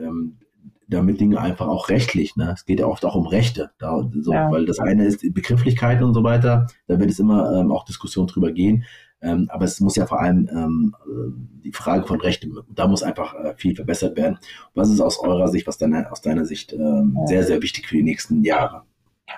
damit 0.87 1.19
Dinge 1.19 1.39
einfach 1.39 1.67
auch 1.67 1.89
rechtlich, 1.89 2.35
ne? 2.35 2.51
Es 2.53 2.65
geht 2.65 2.79
ja 2.79 2.87
oft 2.87 3.05
auch 3.05 3.15
um 3.15 3.27
Rechte, 3.27 3.71
da, 3.79 4.07
so, 4.21 4.33
ja. 4.33 4.51
weil 4.51 4.65
das 4.65 4.79
eine 4.79 5.05
ist 5.05 5.21
Begrifflichkeiten 5.33 6.03
und 6.03 6.13
so 6.13 6.23
weiter, 6.23 6.67
da 6.87 6.99
wird 6.99 7.09
es 7.09 7.19
immer 7.19 7.51
ähm, 7.53 7.71
auch 7.71 7.85
Diskussionen 7.85 8.27
drüber 8.27 8.51
gehen. 8.51 8.85
Ähm, 9.21 9.47
aber 9.49 9.65
es 9.65 9.79
muss 9.79 9.95
ja 9.95 10.05
vor 10.05 10.21
allem 10.21 10.47
ähm, 10.51 10.95
äh, 11.05 11.63
die 11.63 11.71
Frage 11.71 12.05
von 12.05 12.21
Rechten, 12.21 12.55
da 12.69 12.87
muss 12.87 13.01
einfach 13.01 13.33
äh, 13.33 13.55
viel 13.57 13.75
verbessert 13.75 14.17
werden. 14.17 14.37
Was 14.75 14.89
ist 14.89 15.01
aus 15.01 15.19
eurer 15.19 15.47
Sicht, 15.47 15.65
was 15.65 15.77
deine, 15.77 16.11
aus 16.11 16.21
deiner 16.21 16.45
Sicht 16.45 16.73
ähm, 16.73 17.17
sehr, 17.25 17.43
sehr 17.43 17.61
wichtig 17.61 17.87
für 17.87 17.95
die 17.95 18.03
nächsten 18.03 18.43
Jahre? 18.43 18.83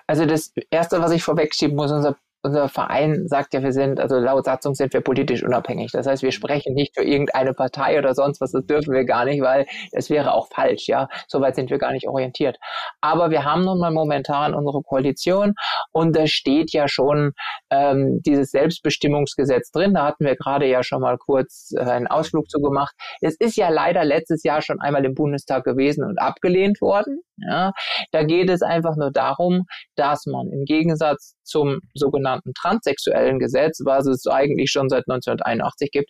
Also 0.05 0.25
das 0.25 0.53
Erste, 0.69 0.99
was 0.99 1.11
ich 1.11 1.23
vorwegschieben 1.23 1.75
muss, 1.75 1.91
unser 1.91 2.17
unser 2.43 2.69
Verein 2.69 3.27
sagt 3.27 3.53
ja, 3.53 3.63
wir 3.63 3.71
sind, 3.71 3.99
also 3.99 4.17
laut 4.17 4.45
Satzung 4.45 4.75
sind 4.75 4.93
wir 4.93 5.01
politisch 5.01 5.43
unabhängig. 5.43 5.91
Das 5.91 6.07
heißt, 6.07 6.23
wir 6.23 6.31
sprechen 6.31 6.73
nicht 6.73 6.95
für 6.95 7.03
irgendeine 7.03 7.53
Partei 7.53 7.97
oder 7.97 8.13
sonst 8.13 8.41
was. 8.41 8.51
Das 8.51 8.65
dürfen 8.65 8.93
wir 8.93 9.05
gar 9.05 9.25
nicht, 9.25 9.41
weil 9.41 9.65
das 9.91 10.09
wäre 10.09 10.33
auch 10.33 10.47
falsch, 10.47 10.87
ja. 10.87 11.07
Soweit 11.27 11.55
sind 11.55 11.69
wir 11.69 11.77
gar 11.77 11.91
nicht 11.91 12.07
orientiert. 12.07 12.57
Aber 13.01 13.31
wir 13.31 13.43
haben 13.43 13.63
nun 13.63 13.79
mal 13.79 13.91
momentan 13.91 14.53
unsere 14.53 14.81
Koalition 14.81 15.53
und 15.91 16.15
da 16.15 16.27
steht 16.27 16.71
ja 16.71 16.87
schon 16.87 17.33
ähm, 17.69 18.21
dieses 18.25 18.51
Selbstbestimmungsgesetz 18.51 19.71
drin. 19.71 19.93
Da 19.93 20.05
hatten 20.05 20.25
wir 20.25 20.35
gerade 20.35 20.67
ja 20.67 20.83
schon 20.83 21.01
mal 21.01 21.17
kurz 21.17 21.71
äh, 21.75 21.81
einen 21.81 22.07
Ausflug 22.07 22.49
zu 22.49 22.59
gemacht. 22.59 22.95
Es 23.21 23.35
ist 23.35 23.57
ja 23.57 23.69
leider 23.69 24.05
letztes 24.05 24.43
Jahr 24.43 24.61
schon 24.61 24.79
einmal 24.79 25.05
im 25.05 25.15
Bundestag 25.15 25.63
gewesen 25.63 26.03
und 26.03 26.19
abgelehnt 26.19 26.81
worden. 26.81 27.21
Ja. 27.37 27.71
Da 28.11 28.23
geht 28.23 28.49
es 28.49 28.61
einfach 28.61 28.95
nur 28.95 29.11
darum, 29.11 29.65
dass 29.95 30.25
man 30.25 30.47
im 30.51 30.65
Gegensatz 30.65 31.35
zum 31.43 31.79
sogenannten 31.93 32.53
transsexuellen 32.53 33.39
Gesetz, 33.39 33.81
was 33.85 34.07
es 34.07 34.25
eigentlich 34.27 34.71
schon 34.71 34.89
seit 34.89 35.03
1981 35.07 35.91
gibt, 35.91 36.09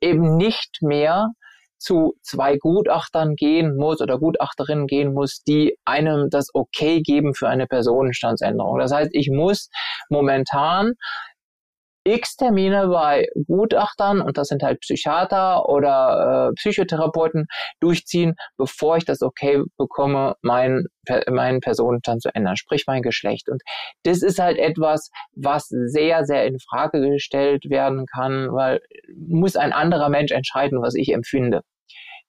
eben 0.00 0.36
nicht 0.36 0.78
mehr 0.80 1.28
zu 1.78 2.14
zwei 2.22 2.56
Gutachtern 2.56 3.34
gehen 3.34 3.76
muss 3.76 4.00
oder 4.00 4.18
Gutachterinnen 4.18 4.86
gehen 4.86 5.12
muss, 5.12 5.42
die 5.46 5.76
einem 5.84 6.30
das 6.30 6.48
Okay 6.54 7.02
geben 7.02 7.34
für 7.34 7.48
eine 7.48 7.66
Personenstandsänderung. 7.66 8.78
Das 8.78 8.92
heißt, 8.92 9.10
ich 9.12 9.28
muss 9.30 9.68
momentan 10.08 10.94
x 12.04 12.36
Termine 12.36 12.88
bei 12.88 13.26
Gutachtern, 13.46 14.20
und 14.20 14.38
das 14.38 14.48
sind 14.48 14.62
halt 14.62 14.80
Psychiater 14.80 15.68
oder 15.68 16.50
äh, 16.50 16.54
Psychotherapeuten, 16.54 17.46
durchziehen, 17.80 18.34
bevor 18.56 18.96
ich 18.96 19.04
das 19.04 19.22
okay 19.22 19.62
bekomme, 19.76 20.36
mein, 20.42 20.84
meinen 21.30 21.60
Personenstand 21.60 22.22
zu 22.22 22.34
ändern, 22.34 22.56
sprich 22.56 22.84
mein 22.86 23.02
Geschlecht. 23.02 23.48
Und 23.48 23.62
das 24.04 24.22
ist 24.22 24.38
halt 24.38 24.58
etwas, 24.58 25.10
was 25.34 25.68
sehr, 25.68 26.24
sehr 26.24 26.46
in 26.46 26.58
Frage 26.60 27.00
gestellt 27.00 27.68
werden 27.68 28.06
kann, 28.06 28.52
weil 28.52 28.80
muss 29.16 29.56
ein 29.56 29.72
anderer 29.72 30.08
Mensch 30.08 30.32
entscheiden, 30.32 30.82
was 30.82 30.94
ich 30.94 31.12
empfinde. 31.12 31.62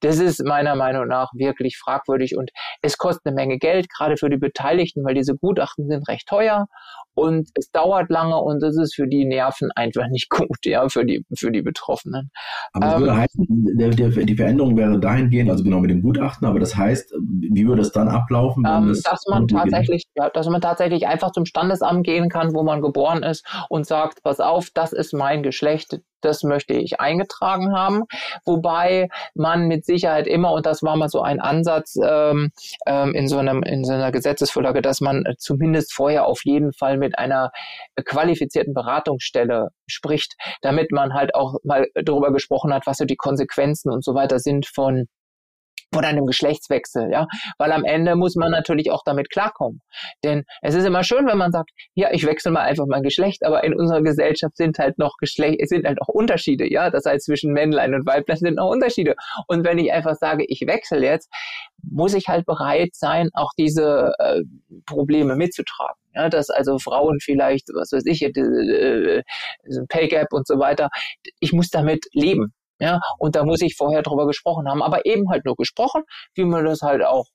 Das 0.02 0.20
ist 0.20 0.44
meiner 0.44 0.76
Meinung 0.76 1.08
nach 1.08 1.30
wirklich 1.34 1.78
fragwürdig 1.78 2.38
und 2.38 2.52
es 2.82 2.98
kostet 2.98 3.26
eine 3.26 3.36
Menge 3.36 3.58
Geld, 3.58 3.88
gerade 3.90 4.18
für 4.18 4.30
die 4.30 4.38
Beteiligten, 4.38 5.04
weil 5.04 5.16
diese 5.16 5.36
Gutachten 5.36 5.88
sind 5.88 6.08
recht 6.08 6.28
teuer 6.28 6.68
und 7.16 7.50
es 7.56 7.72
dauert 7.72 8.10
lange 8.10 8.38
und 8.38 8.62
das 8.62 8.78
ist 8.78 8.94
für 8.96 9.08
die 9.08 9.26
Nerven 9.26 9.72
einfach 9.76 10.08
nicht 10.10 10.30
gut, 10.30 10.66
ja, 10.66 10.88
für 10.90 11.06
die, 11.06 11.26
für 11.36 11.52
die 11.52 11.62
Betroffenen. 11.62 12.30
Aber 12.74 12.86
das 12.86 12.94
ähm, 12.96 13.00
würde 13.02 13.18
heißen, 13.18 13.46
der, 13.50 13.90
der, 13.90 14.10
die 14.10 14.36
Veränderung 14.36 14.78
wäre 14.78 15.00
dahingehend, 15.00 15.50
also 15.50 15.64
genau 15.64 15.80
mit 15.80 15.92
dem 15.92 16.02
Gutachten, 16.02 16.48
aber 16.48 16.60
das 16.60 16.76
heißt, 16.76 17.14
wie 17.22 17.68
würde 17.68 17.82
es 17.82 17.92
dann 17.92 18.10
ablaufen? 18.10 18.66
Ähm, 18.68 18.98
dass 19.04 19.24
man 19.30 19.48
tatsächlich, 19.48 20.04
ja, 20.16 20.30
dass 20.30 20.48
man 20.50 20.62
tatsächlich 20.62 21.08
einfach 21.08 21.32
zum 21.32 21.46
Standesamt 21.46 22.06
gehen 22.06 22.30
kann, 22.30 22.54
wo 22.54 22.64
man 22.64 22.82
geboren 22.82 23.24
ist 23.24 23.46
und 23.70 23.88
sagt, 23.88 24.22
pass 24.24 24.40
auf, 24.40 24.70
das 24.74 24.92
ist 24.92 25.14
mein 25.14 25.42
Geschlecht, 25.42 26.00
das 26.22 26.44
möchte 26.44 26.74
ich 26.74 27.00
eingetragen 27.00 27.74
haben. 27.74 28.04
Wobei 28.46 29.10
man 29.36 29.68
mit 29.68 29.85
Sicherheit 29.86 30.28
immer, 30.28 30.52
und 30.52 30.66
das 30.66 30.84
war 30.84 30.96
mal 30.96 31.10
so 31.10 31.22
ein 31.22 31.40
Ansatz 31.40 31.96
ähm, 32.04 32.52
ähm, 32.86 33.14
in, 33.16 33.28
so 33.28 33.38
einem, 33.38 33.64
in 33.64 33.84
so 33.84 33.94
einer 33.94 34.12
Gesetzesvorlage, 34.12 34.82
dass 34.82 35.02
man 35.02 35.24
zumindest 35.38 35.94
vorher 35.94 36.26
auf 36.26 36.42
jeden 36.44 36.74
Fall 36.74 36.98
mit 36.98 37.18
einer 37.18 37.52
qualifizierten 38.04 38.74
Beratungsstelle 38.74 39.70
spricht, 39.88 40.36
damit 40.62 40.92
man 40.92 41.14
halt 41.14 41.36
auch 41.36 41.56
mal 41.64 41.88
darüber 41.96 42.32
gesprochen 42.32 42.74
hat, 42.74 42.86
was 42.86 42.98
so 42.98 43.06
die 43.06 43.16
Konsequenzen 43.16 43.92
und 43.92 44.04
so 44.04 44.14
weiter 44.14 44.40
sind 44.40 44.66
von 44.68 45.08
oder 45.96 46.08
einem 46.08 46.26
Geschlechtswechsel, 46.26 47.10
ja, 47.12 47.28
weil 47.58 47.72
am 47.72 47.84
Ende 47.84 48.16
muss 48.16 48.36
man 48.36 48.52
natürlich 48.52 48.92
auch 48.92 49.04
damit 49.06 49.30
klarkommen. 49.30 49.82
Denn 50.24 50.44
es 50.62 50.76
ist 50.76 50.86
immer 50.86 51.04
schön, 51.04 51.28
wenn 51.28 51.38
man 51.38 51.52
sagt, 51.52 51.72
ja, 51.94 52.10
ich 52.12 52.26
wechsle 52.26 52.52
mal 52.52 52.62
einfach 52.62 52.86
mein 52.88 53.04
Geschlecht, 53.04 53.46
aber 53.46 53.64
in 53.64 53.74
unserer 53.74 54.02
Gesellschaft 54.02 54.58
sind 54.58 54.80
halt 54.80 54.98
noch 54.98 55.18
Geschlecht, 55.18 55.60
es 55.62 55.70
sind 55.70 55.86
halt 55.86 56.02
auch 56.02 56.08
Unterschiede, 56.08 56.72
ja, 56.72 56.90
das 56.90 57.06
heißt 57.06 57.26
zwischen 57.26 57.54
Männlein 57.54 57.94
und 57.94 58.06
Weiblein 58.06 58.38
sind 58.38 58.56
noch 58.56 58.70
Unterschiede. 58.70 59.16
Und 59.48 59.66
wenn 59.66 59.78
ich 59.78 59.92
einfach 59.92 60.16
sage, 60.16 60.46
ich 60.48 60.62
wechsle 60.66 61.04
jetzt, 61.04 61.30
muss 61.82 62.14
ich 62.14 62.28
halt 62.28 62.46
bereit 62.46 62.90
sein, 62.94 63.30
auch 63.34 63.52
diese 63.58 64.14
äh, 64.20 64.42
Probleme 64.86 65.36
mitzutragen. 65.36 65.96
Ja, 66.14 66.30
dass 66.30 66.50
also 66.50 66.80
Frauen 66.80 67.20
vielleicht, 67.20 67.68
was 67.74 67.92
weiß 67.92 68.06
ich, 68.06 68.22
äh, 68.24 69.22
Pay 69.90 70.08
Gap 70.08 70.32
und 70.32 70.48
so 70.48 70.60
weiter, 70.60 70.90
ich 71.40 71.52
muss 71.52 71.70
damit 71.70 72.06
leben. 72.14 72.54
Ja, 72.80 73.00
und 73.20 73.36
da 73.36 73.44
muss 73.44 73.62
ich 73.62 73.76
vorher 73.78 74.02
drüber 74.02 74.28
gesprochen 74.28 74.68
haben, 74.68 74.84
aber 74.84 75.06
eben 75.06 75.30
halt 75.30 75.46
nur 75.46 75.56
gesprochen, 75.56 76.04
wie 76.34 76.44
man 76.44 76.66
das 76.66 76.82
halt 76.82 77.04
auch, 77.04 77.26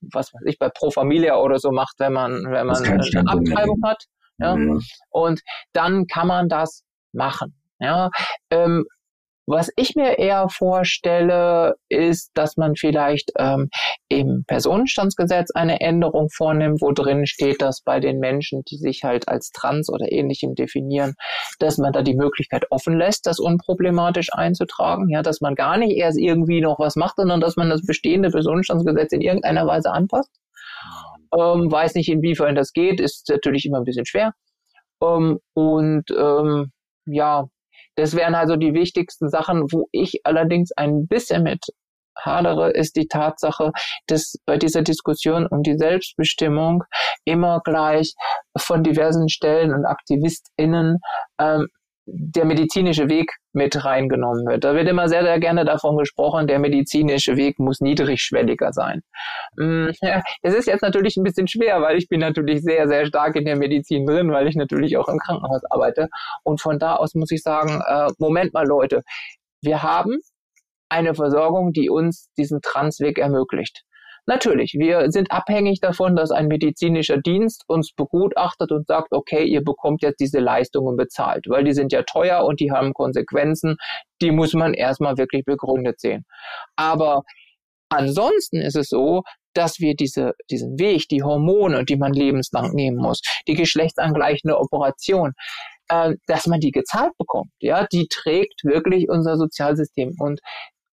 was 0.00 0.32
weiß 0.34 0.42
ich, 0.46 0.58
bei 0.58 0.68
Pro 0.68 0.90
Familia 0.90 1.38
oder 1.38 1.58
so 1.58 1.70
macht, 1.70 1.94
wenn 1.98 2.12
man, 2.12 2.44
wenn 2.50 2.66
man 2.66 2.84
eine 2.84 3.26
Abtreibung 3.26 3.80
hat. 3.84 4.04
Ja, 4.38 4.56
mhm. 4.56 4.82
und 5.10 5.40
dann 5.72 6.06
kann 6.06 6.26
man 6.26 6.48
das 6.48 6.82
machen. 7.12 7.54
Ja, 7.78 8.10
ähm, 8.50 8.84
was 9.46 9.70
ich 9.76 9.96
mir 9.96 10.18
eher 10.18 10.48
vorstelle, 10.48 11.74
ist, 11.88 12.30
dass 12.34 12.56
man 12.56 12.76
vielleicht 12.76 13.32
ähm, 13.38 13.70
im 14.08 14.44
Personenstandsgesetz 14.46 15.50
eine 15.50 15.80
Änderung 15.80 16.28
vornimmt, 16.30 16.80
wo 16.80 16.92
drin 16.92 17.26
steht, 17.26 17.60
dass 17.60 17.82
bei 17.82 17.98
den 17.98 18.18
Menschen, 18.18 18.62
die 18.70 18.76
sich 18.76 19.02
halt 19.02 19.28
als 19.28 19.50
trans 19.50 19.88
oder 19.88 20.10
ähnlichem 20.12 20.54
definieren, 20.54 21.14
dass 21.58 21.78
man 21.78 21.92
da 21.92 22.02
die 22.02 22.14
Möglichkeit 22.14 22.70
offen 22.70 22.96
lässt, 22.96 23.26
das 23.26 23.40
unproblematisch 23.40 24.32
einzutragen, 24.32 25.08
ja, 25.08 25.22
dass 25.22 25.40
man 25.40 25.54
gar 25.54 25.76
nicht 25.76 25.96
erst 25.96 26.18
irgendwie 26.18 26.60
noch 26.60 26.78
was 26.78 26.94
macht, 26.94 27.16
sondern 27.16 27.40
dass 27.40 27.56
man 27.56 27.68
das 27.68 27.84
bestehende 27.84 28.30
Personenstandsgesetz 28.30 29.12
in 29.12 29.22
irgendeiner 29.22 29.66
Weise 29.66 29.90
anpasst. 29.90 30.30
Ähm, 31.36 31.72
weiß 31.72 31.94
nicht, 31.94 32.10
inwiefern 32.10 32.54
das 32.54 32.72
geht, 32.72 33.00
ist 33.00 33.28
natürlich 33.28 33.64
immer 33.64 33.78
ein 33.78 33.84
bisschen 33.84 34.06
schwer. 34.06 34.34
Ähm, 35.02 35.40
und 35.54 36.04
ähm, 36.10 36.70
ja, 37.06 37.48
das 37.96 38.14
wären 38.14 38.34
also 38.34 38.56
die 38.56 38.74
wichtigsten 38.74 39.28
Sachen, 39.28 39.70
wo 39.72 39.88
ich 39.92 40.20
allerdings 40.24 40.72
ein 40.72 41.06
bisschen 41.06 41.42
mit 41.42 41.64
hadere, 42.18 42.70
ist 42.70 42.96
die 42.96 43.08
Tatsache, 43.08 43.72
dass 44.06 44.34
bei 44.46 44.58
dieser 44.58 44.82
Diskussion 44.82 45.46
um 45.46 45.62
die 45.62 45.76
Selbstbestimmung 45.76 46.84
immer 47.24 47.60
gleich 47.64 48.14
von 48.56 48.82
diversen 48.82 49.28
Stellen 49.28 49.72
und 49.72 49.86
AktivistInnen 49.86 50.98
ähm, 51.40 51.68
der 52.06 52.44
medizinische 52.44 53.08
Weg 53.08 53.32
mit 53.52 53.84
reingenommen 53.84 54.46
wird. 54.46 54.64
Da 54.64 54.74
wird 54.74 54.88
immer 54.88 55.08
sehr, 55.08 55.22
sehr 55.22 55.38
gerne 55.38 55.64
davon 55.64 55.96
gesprochen, 55.96 56.46
der 56.46 56.58
medizinische 56.58 57.36
Weg 57.36 57.58
muss 57.58 57.80
niedrigschwelliger 57.80 58.72
sein. 58.72 59.02
Mm, 59.56 59.88
es 60.42 60.54
ist 60.54 60.66
jetzt 60.66 60.82
natürlich 60.82 61.16
ein 61.16 61.22
bisschen 61.22 61.46
schwer, 61.46 61.80
weil 61.80 61.96
ich 61.96 62.08
bin 62.08 62.20
natürlich 62.20 62.62
sehr, 62.62 62.88
sehr 62.88 63.06
stark 63.06 63.36
in 63.36 63.44
der 63.44 63.56
Medizin 63.56 64.06
drin, 64.06 64.32
weil 64.32 64.48
ich 64.48 64.56
natürlich 64.56 64.96
auch 64.96 65.08
im 65.08 65.18
Krankenhaus 65.18 65.62
arbeite. 65.70 66.08
Und 66.42 66.60
von 66.60 66.78
da 66.78 66.96
aus 66.96 67.14
muss 67.14 67.30
ich 67.30 67.42
sagen, 67.42 67.80
äh, 67.86 68.08
Moment 68.18 68.52
mal 68.52 68.66
Leute, 68.66 69.02
wir 69.62 69.82
haben 69.82 70.18
eine 70.88 71.14
Versorgung, 71.14 71.72
die 71.72 71.88
uns 71.88 72.30
diesen 72.36 72.60
Transweg 72.60 73.18
ermöglicht. 73.18 73.82
Natürlich, 74.26 74.74
wir 74.74 75.10
sind 75.10 75.32
abhängig 75.32 75.80
davon, 75.80 76.14
dass 76.14 76.30
ein 76.30 76.46
medizinischer 76.46 77.18
Dienst 77.18 77.64
uns 77.66 77.92
begutachtet 77.92 78.70
und 78.70 78.86
sagt, 78.86 79.08
okay, 79.10 79.44
ihr 79.44 79.64
bekommt 79.64 80.02
jetzt 80.02 80.20
diese 80.20 80.38
Leistungen 80.38 80.96
bezahlt, 80.96 81.46
weil 81.48 81.64
die 81.64 81.72
sind 81.72 81.92
ja 81.92 82.02
teuer 82.04 82.44
und 82.44 82.60
die 82.60 82.70
haben 82.70 82.94
Konsequenzen, 82.94 83.76
die 84.20 84.30
muss 84.30 84.54
man 84.54 84.74
erstmal 84.74 85.18
wirklich 85.18 85.44
begründet 85.44 86.00
sehen. 86.00 86.24
Aber 86.76 87.22
ansonsten 87.88 88.60
ist 88.60 88.76
es 88.76 88.88
so, 88.88 89.22
dass 89.54 89.80
wir 89.80 89.94
diese, 89.94 90.32
diesen 90.50 90.78
Weg, 90.78 91.08
die 91.08 91.22
Hormone, 91.22 91.84
die 91.84 91.96
man 91.96 92.12
lebenslang 92.12 92.72
nehmen 92.72 92.98
muss, 92.98 93.20
die 93.48 93.54
geschlechtsangleichende 93.54 94.56
Operation, 94.56 95.32
äh, 95.88 96.14
dass 96.26 96.46
man 96.46 96.60
die 96.60 96.70
gezahlt 96.70 97.12
bekommt. 97.18 97.50
Ja, 97.60 97.86
die 97.92 98.06
trägt 98.08 98.64
wirklich 98.64 99.08
unser 99.08 99.36
Sozialsystem. 99.36 100.14
Und 100.18 100.40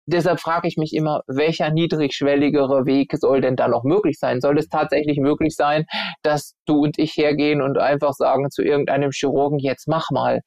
deshalb 0.06 0.40
frage 0.40 0.68
ich 0.68 0.76
mich 0.76 0.94
immer, 0.94 1.22
welcher 1.26 1.70
niedrigschwelligere 1.70 2.86
Weg 2.86 3.12
soll 3.16 3.40
denn 3.40 3.56
da 3.56 3.68
noch 3.68 3.84
möglich 3.84 4.18
sein? 4.18 4.40
Soll 4.40 4.58
es 4.58 4.68
tatsächlich 4.68 5.18
möglich 5.18 5.54
sein, 5.54 5.84
dass 6.22 6.54
du 6.64 6.82
und 6.84 6.98
ich 6.98 7.16
hergehen 7.16 7.60
und 7.60 7.78
einfach 7.78 8.12
sagen 8.12 8.50
zu 8.50 8.62
irgendeinem 8.62 9.10
Chirurgen, 9.10 9.58
jetzt 9.58 9.88
mach 9.88 10.10
mal? 10.10 10.40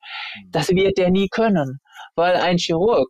Das 0.49 0.69
wird 0.69 0.97
der 0.97 1.11
nie 1.11 1.27
können, 1.29 1.79
weil 2.15 2.35
ein 2.35 2.57
Chirurg 2.57 3.09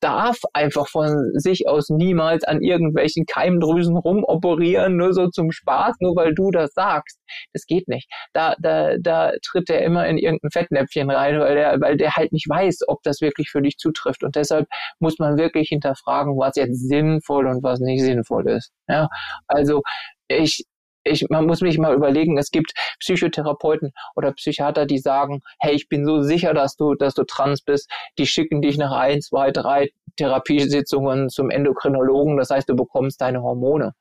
darf 0.00 0.38
einfach 0.52 0.88
von 0.88 1.32
sich 1.34 1.68
aus 1.68 1.88
niemals 1.88 2.44
an 2.44 2.62
irgendwelchen 2.62 3.26
Keimdrüsen 3.26 3.96
rumoperieren, 3.96 4.96
nur 4.96 5.12
so 5.12 5.28
zum 5.28 5.52
Spaß, 5.52 5.96
nur 6.00 6.16
weil 6.16 6.34
du 6.34 6.50
das 6.50 6.72
sagst. 6.74 7.18
Das 7.52 7.66
geht 7.66 7.88
nicht. 7.88 8.08
Da, 8.32 8.54
da, 8.60 8.96
da 9.00 9.32
tritt 9.44 9.70
er 9.70 9.82
immer 9.82 10.06
in 10.06 10.18
irgendein 10.18 10.50
Fettnäpfchen 10.50 11.10
rein, 11.10 11.38
weil 11.38 11.54
der, 11.54 11.80
weil 11.80 11.96
der 11.96 12.16
halt 12.16 12.32
nicht 12.32 12.48
weiß, 12.48 12.80
ob 12.88 13.02
das 13.02 13.20
wirklich 13.20 13.50
für 13.50 13.62
dich 13.62 13.76
zutrifft. 13.78 14.22
Und 14.22 14.36
deshalb 14.36 14.66
muss 15.00 15.18
man 15.18 15.36
wirklich 15.36 15.68
hinterfragen, 15.68 16.36
was 16.36 16.56
jetzt 16.56 16.88
sinnvoll 16.88 17.46
und 17.46 17.62
was 17.62 17.80
nicht 17.80 18.02
sinnvoll 18.02 18.48
ist. 18.50 18.72
Ja, 18.88 19.08
also 19.46 19.82
ich, 20.28 20.64
ich, 21.06 21.26
man 21.30 21.46
muss 21.46 21.60
mich 21.60 21.78
mal 21.78 21.94
überlegen, 21.94 22.38
es 22.38 22.50
gibt 22.50 22.72
Psychotherapeuten 23.00 23.92
oder 24.14 24.32
Psychiater, 24.32 24.86
die 24.86 24.98
sagen, 24.98 25.40
hey, 25.60 25.74
ich 25.74 25.88
bin 25.88 26.04
so 26.04 26.22
sicher, 26.22 26.54
dass 26.54 26.76
du, 26.76 26.94
dass 26.94 27.14
du 27.14 27.24
trans 27.24 27.62
bist, 27.62 27.90
die 28.18 28.26
schicken 28.26 28.62
dich 28.62 28.78
nach 28.78 28.92
ein, 28.92 29.20
zwei, 29.20 29.50
drei 29.50 29.90
Therapiesitzungen 30.16 31.28
zum 31.28 31.50
Endokrinologen, 31.50 32.36
das 32.36 32.50
heißt, 32.50 32.68
du 32.68 32.74
bekommst 32.74 33.20
deine 33.20 33.42
Hormone. 33.42 33.92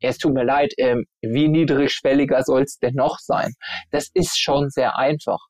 Es 0.00 0.18
tut 0.18 0.34
mir 0.34 0.44
leid, 0.44 0.72
ähm, 0.78 1.06
wie 1.20 1.48
niedrigschwelliger 1.48 2.42
soll 2.42 2.62
es 2.62 2.78
denn 2.78 2.94
noch 2.94 3.18
sein? 3.18 3.54
Das 3.90 4.08
ist 4.14 4.38
schon 4.38 4.70
sehr 4.70 4.96
einfach. 4.98 5.40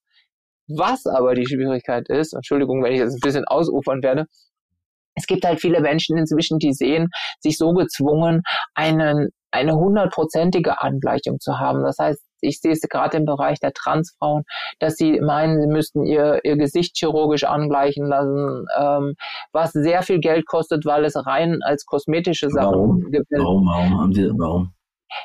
Was 0.68 1.06
aber 1.06 1.34
die 1.34 1.46
Schwierigkeit 1.46 2.09
ist, 2.09 2.34
Entschuldigung, 2.34 2.82
wenn 2.82 2.92
ich 2.92 3.00
jetzt 3.00 3.14
ein 3.14 3.20
bisschen 3.20 3.46
ausufern 3.46 4.02
werde, 4.02 4.26
es 5.14 5.26
gibt 5.26 5.44
halt 5.44 5.61
viele 5.61 5.80
Menschen 5.80 6.16
inzwischen, 6.16 6.59
die 6.59 6.72
sehen 6.72 7.09
sich 7.40 7.59
so 7.59 7.72
gezwungen, 7.72 8.42
einen 8.74 9.30
eine 9.51 9.76
hundertprozentige 9.76 10.80
Angleichung 10.80 11.40
zu 11.40 11.59
haben. 11.59 11.82
Das 11.82 11.99
heißt, 11.99 12.22
ich 12.40 12.61
sehe 12.61 12.72
es 12.72 12.80
gerade 12.80 13.16
im 13.16 13.24
Bereich 13.24 13.59
der 13.61 13.72
Transfrauen, 13.72 14.44
dass 14.78 14.96
sie 14.96 15.20
meinen, 15.20 15.61
sie 15.61 15.66
müssten 15.66 16.05
ihr, 16.05 16.40
ihr 16.44 16.57
Gesicht 16.57 16.96
chirurgisch 16.96 17.44
angleichen 17.44 18.07
lassen, 18.07 18.66
ähm, 18.78 19.14
was 19.53 19.72
sehr 19.72 20.03
viel 20.03 20.20
Geld 20.20 20.46
kostet, 20.46 20.84
weil 20.84 21.05
es 21.05 21.14
rein 21.26 21.61
als 21.62 21.84
kosmetische 21.84 22.51
Sachen 22.51 22.74
warum? 22.74 23.11
gibt. 23.11 23.26
Warum, 23.30 23.66
warum 23.66 24.01
haben 24.01 24.12
sie, 24.12 24.30
warum? 24.36 24.72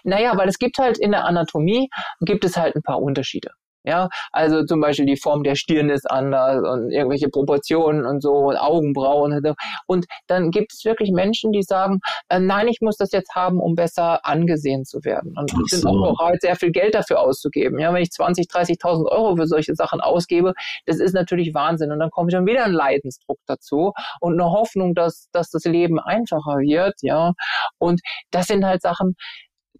Naja, 0.04 0.38
weil 0.38 0.48
es 0.48 0.58
gibt 0.58 0.78
halt 0.78 0.98
in 0.98 1.12
der 1.12 1.26
Anatomie, 1.26 1.90
gibt 2.22 2.46
es 2.46 2.58
halt 2.58 2.76
ein 2.76 2.84
paar 2.84 3.02
Unterschiede. 3.02 3.52
Ja, 3.84 4.10
also 4.32 4.64
zum 4.64 4.80
Beispiel 4.80 5.06
die 5.06 5.18
Form 5.18 5.44
der 5.44 5.56
Stirn 5.56 5.90
ist 5.90 6.10
anders 6.10 6.64
und 6.68 6.92
irgendwelche 6.92 7.30
Proportionen 7.30 8.06
und 8.06 8.22
so 8.22 8.34
und 8.34 8.56
Augenbrauen 8.56 9.34
und 9.34 9.46
so. 9.46 9.54
Und 9.88 10.06
dann 10.28 10.52
gibt 10.52 10.74
es 10.74 10.86
wirklich 10.86 11.12
Menschen, 11.12 11.52
die 11.52 11.64
sagen, 11.64 12.00
äh, 12.30 12.40
nein, 12.40 12.68
ich 12.68 12.80
muss 12.82 12.98
das 12.98 13.12
jetzt 13.12 13.36
haben, 13.36 13.60
um 13.60 13.76
besser 13.76 14.26
angesehen 14.26 14.86
zu 14.86 15.04
werden. 15.04 15.36
Und 15.38 15.52
so. 15.52 15.64
sind 15.66 15.86
auch 15.86 16.16
bereit, 16.16 16.42
sehr 16.42 16.56
viel 16.56 16.72
Geld 16.72 16.96
dafür 16.96 17.20
auszugeben. 17.20 17.80
Ja, 17.80 17.94
wenn 17.94 18.02
ich 18.02 18.12
20, 18.12 18.48
30.000 18.48 19.12
Euro 19.12 19.36
für 19.36 19.48
solche 19.48 19.76
Sachen 19.76 20.02
ausgebe, 20.02 20.54
das 20.86 21.00
ist 21.00 21.14
natürlich 21.14 21.54
Wahnsinn. 21.54 21.92
Und 21.92 22.00
dann 22.00 22.10
kommt 22.10 22.32
schon 22.32 22.46
wieder 22.46 22.66
ein 22.66 22.72
Leidensdruck 22.74 23.40
dazu 23.48 23.92
und 24.22 24.40
eine 24.40 24.52
Hoffnung, 24.52 24.96
dass, 24.96 25.28
dass 25.32 25.50
das 25.50 25.66
Leben 25.66 26.00
einfacher 26.00 26.60
wird. 26.60 26.96
Ja, 27.02 27.34
und 27.80 28.02
das 28.32 28.48
sind 28.48 28.66
halt 28.66 28.82
Sachen, 28.82 29.16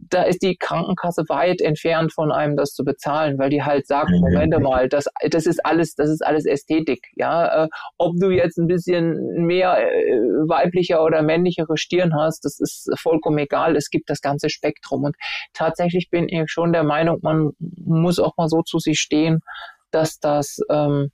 da 0.10 0.24
ist 0.24 0.42
die 0.42 0.56
Krankenkasse 0.58 1.24
weit 1.30 1.62
entfernt 1.62 2.14
von 2.14 2.32
einem, 2.32 2.56
das 2.56 2.74
zu 2.74 2.84
bezahlen, 2.84 3.38
weil 3.38 3.50
die 3.50 3.64
halt 3.64 3.88
sagt, 3.88 4.10
Moment 4.10 4.58
mal, 4.62 4.90
das, 4.90 5.06
das 5.30 5.46
ist 5.46 5.66
alles, 5.66 5.96
das 5.96 6.10
ist 6.10 6.26
alles 6.26 6.46
Ästhetik, 6.46 7.08
ja. 7.16 7.66
Äh, 7.66 7.68
ob 7.98 8.16
du 8.20 8.30
jetzt 8.30 8.58
ein 8.58 8.68
bisschen 8.68 9.46
mehr 9.46 9.78
äh, 9.78 10.18
weiblicher 10.48 11.04
oder 11.04 11.22
männlichere 11.22 11.78
Stirn 11.78 12.16
hast, 12.16 12.46
das 12.46 12.60
ist 12.60 12.90
vollkommen 13.00 13.38
egal. 13.38 13.76
Es 13.76 13.90
gibt 13.90 14.10
das 14.10 14.22
ganze 14.22 14.50
Spektrum. 14.50 15.04
Und 15.04 15.16
tatsächlich 15.54 16.10
bin 16.10 16.28
ich 16.30 16.52
schon 16.52 16.74
der 16.74 16.84
Meinung, 16.84 17.20
man 17.22 17.52
muss 17.60 18.20
auch 18.20 18.36
mal 18.38 18.48
so 18.48 18.62
zu 18.62 18.80
sich 18.80 19.00
stehen, 19.00 19.42
dass 19.92 20.20
das, 20.20 20.60
ähm, 20.70 21.12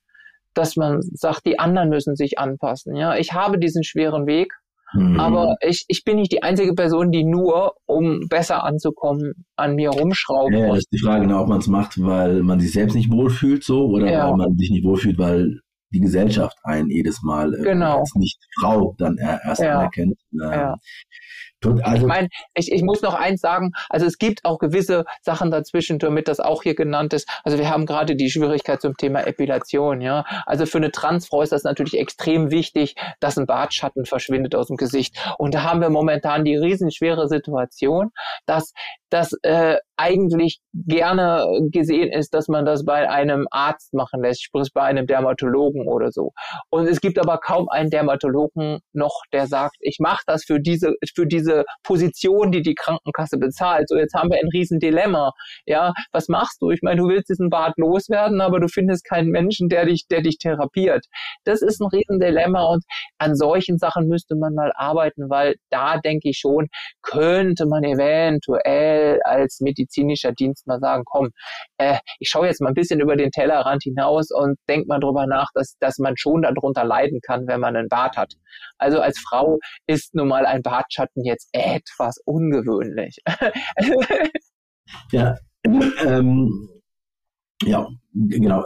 dass 0.53 0.75
man 0.75 1.01
sagt, 1.01 1.45
die 1.45 1.59
anderen 1.59 1.89
müssen 1.89 2.15
sich 2.15 2.39
anpassen. 2.39 2.95
Ja, 2.95 3.15
ich 3.15 3.33
habe 3.33 3.59
diesen 3.59 3.83
schweren 3.83 4.25
Weg 4.27 4.53
Mhm. 4.93 5.19
Aber 5.19 5.55
ich, 5.61 5.85
ich 5.87 6.03
bin 6.03 6.17
nicht 6.17 6.31
die 6.31 6.43
einzige 6.43 6.73
Person, 6.73 7.11
die 7.11 7.23
nur, 7.23 7.73
um 7.85 8.27
besser 8.27 8.63
anzukommen, 8.63 9.45
an 9.55 9.75
mir 9.75 9.89
rumschraubt. 9.91 10.53
Ja, 10.53 10.69
das 10.69 10.79
ist 10.79 10.89
die 10.91 10.99
Frage, 10.99 11.21
genau, 11.21 11.41
ob 11.41 11.47
man 11.47 11.59
es 11.59 11.67
macht, 11.67 12.01
weil 12.01 12.41
man 12.43 12.59
sich 12.59 12.71
selbst 12.71 12.95
nicht 12.95 13.11
wohlfühlt 13.11 13.63
so 13.63 13.87
oder 13.87 14.11
ja. 14.11 14.29
weil 14.29 14.37
man 14.37 14.57
sich 14.57 14.71
nicht 14.71 14.83
wohlfühlt, 14.83 15.17
weil 15.17 15.59
die 15.91 15.99
Gesellschaft 16.01 16.57
einen 16.63 16.89
jedes 16.89 17.21
Mal 17.23 17.53
äh, 17.53 17.63
genau. 17.63 17.99
als 17.99 18.13
nicht 18.15 18.39
Frau 18.59 18.95
dann 18.97 19.17
erst 19.17 19.61
ja. 19.61 19.79
anerkennt. 19.79 20.19
Ähm, 20.33 20.51
ja. 20.51 20.75
Also, 21.63 21.97
ich 21.97 22.03
meine, 22.03 22.29
ich, 22.55 22.71
ich 22.71 22.83
muss 22.83 23.01
noch 23.01 23.13
eins 23.13 23.41
sagen, 23.41 23.71
also 23.89 24.05
es 24.05 24.17
gibt 24.17 24.45
auch 24.45 24.59
gewisse 24.59 25.05
Sachen 25.21 25.51
dazwischen, 25.51 25.99
damit 25.99 26.27
das 26.27 26.39
auch 26.39 26.63
hier 26.63 26.75
genannt 26.75 27.13
ist. 27.13 27.29
Also 27.43 27.57
wir 27.57 27.69
haben 27.69 27.85
gerade 27.85 28.15
die 28.15 28.29
Schwierigkeit 28.29 28.81
zum 28.81 28.95
Thema 28.95 29.25
Epilation, 29.27 30.01
ja. 30.01 30.25
Also 30.45 30.65
für 30.65 30.77
eine 30.77 30.91
Transfrau 30.91 31.41
ist 31.41 31.51
das 31.51 31.63
natürlich 31.63 31.97
extrem 31.97 32.51
wichtig, 32.51 32.95
dass 33.19 33.37
ein 33.37 33.45
Bartschatten 33.45 34.05
verschwindet 34.05 34.55
aus 34.55 34.67
dem 34.67 34.77
Gesicht. 34.77 35.17
Und 35.37 35.53
da 35.53 35.63
haben 35.63 35.81
wir 35.81 35.89
momentan 35.89 36.45
die 36.45 36.55
riesenschwere 36.55 37.27
Situation, 37.27 38.11
dass 38.45 38.73
das 39.09 39.33
äh, 39.41 39.77
eigentlich 39.97 40.59
gerne 40.73 41.45
gesehen 41.71 42.11
ist, 42.11 42.33
dass 42.33 42.47
man 42.47 42.65
das 42.65 42.85
bei 42.85 43.09
einem 43.09 43.47
Arzt 43.51 43.93
machen 43.93 44.21
lässt, 44.21 44.43
sprich 44.43 44.69
bei 44.73 44.83
einem 44.83 45.07
Dermatologen 45.07 45.87
oder 45.87 46.11
so. 46.11 46.31
Und 46.69 46.87
es 46.87 47.01
gibt 47.01 47.19
aber 47.19 47.39
kaum 47.39 47.69
einen 47.69 47.89
Dermatologen 47.89 48.79
noch, 48.93 49.23
der 49.33 49.47
sagt, 49.47 49.75
ich 49.79 49.97
mache 49.99 50.21
das 50.25 50.45
für 50.45 50.59
diese 50.59 50.93
für 51.13 51.25
diese 51.25 51.48
Position, 51.83 52.51
die 52.51 52.61
die 52.61 52.75
Krankenkasse 52.75 53.37
bezahlt. 53.37 53.89
So 53.89 53.97
jetzt 53.97 54.13
haben 54.13 54.29
wir 54.29 54.39
ein 54.39 54.49
riesen 54.53 54.79
Dilemma. 54.79 55.31
Ja, 55.65 55.93
was 56.11 56.27
machst 56.27 56.61
du? 56.61 56.71
Ich 56.71 56.81
meine, 56.81 57.01
du 57.01 57.07
willst 57.07 57.29
diesen 57.29 57.49
Bart 57.49 57.73
loswerden, 57.77 58.41
aber 58.41 58.59
du 58.59 58.67
findest 58.67 59.05
keinen 59.05 59.29
Menschen, 59.29 59.69
der 59.69 59.85
dich 59.85 60.05
der 60.09 60.21
dich 60.21 60.37
therapiert. 60.37 61.05
Das 61.43 61.61
ist 61.61 61.81
ein 61.81 61.87
riesen 61.87 62.19
Dilemma 62.19 62.63
und 62.65 62.83
an 63.17 63.35
solchen 63.35 63.77
Sachen 63.77 64.07
müsste 64.07 64.35
man 64.35 64.53
mal 64.53 64.71
arbeiten, 64.75 65.29
weil 65.29 65.55
da 65.69 65.97
denke 65.97 66.29
ich 66.29 66.37
schon, 66.39 66.67
könnte 67.01 67.65
man 67.65 67.83
eventuell 67.83 69.21
als 69.23 69.59
Medizin 69.59 69.89
medizinischer 69.89 70.31
Dienst 70.31 70.67
mal 70.67 70.79
sagen, 70.79 71.03
komm, 71.05 71.29
äh, 71.77 71.97
ich 72.19 72.29
schaue 72.29 72.47
jetzt 72.47 72.61
mal 72.61 72.69
ein 72.69 72.73
bisschen 72.73 72.99
über 72.99 73.15
den 73.15 73.31
Tellerrand 73.31 73.83
hinaus 73.83 74.29
und 74.31 74.57
denk 74.67 74.87
mal 74.87 74.99
drüber 74.99 75.25
nach, 75.25 75.47
dass, 75.53 75.77
dass 75.79 75.97
man 75.97 76.17
schon 76.17 76.41
darunter 76.41 76.83
leiden 76.83 77.19
kann, 77.21 77.47
wenn 77.47 77.59
man 77.59 77.75
einen 77.75 77.89
Bart 77.89 78.17
hat. 78.17 78.33
Also 78.77 78.99
als 78.99 79.19
Frau 79.19 79.59
ist 79.87 80.13
nun 80.15 80.27
mal 80.27 80.45
ein 80.45 80.61
Bartschatten 80.61 81.23
jetzt 81.23 81.38
etwas 81.51 82.19
ungewöhnlich. 82.25 83.19
ja, 85.11 85.35
ähm, 85.63 86.69
ja, 87.63 87.87
genau. 88.13 88.65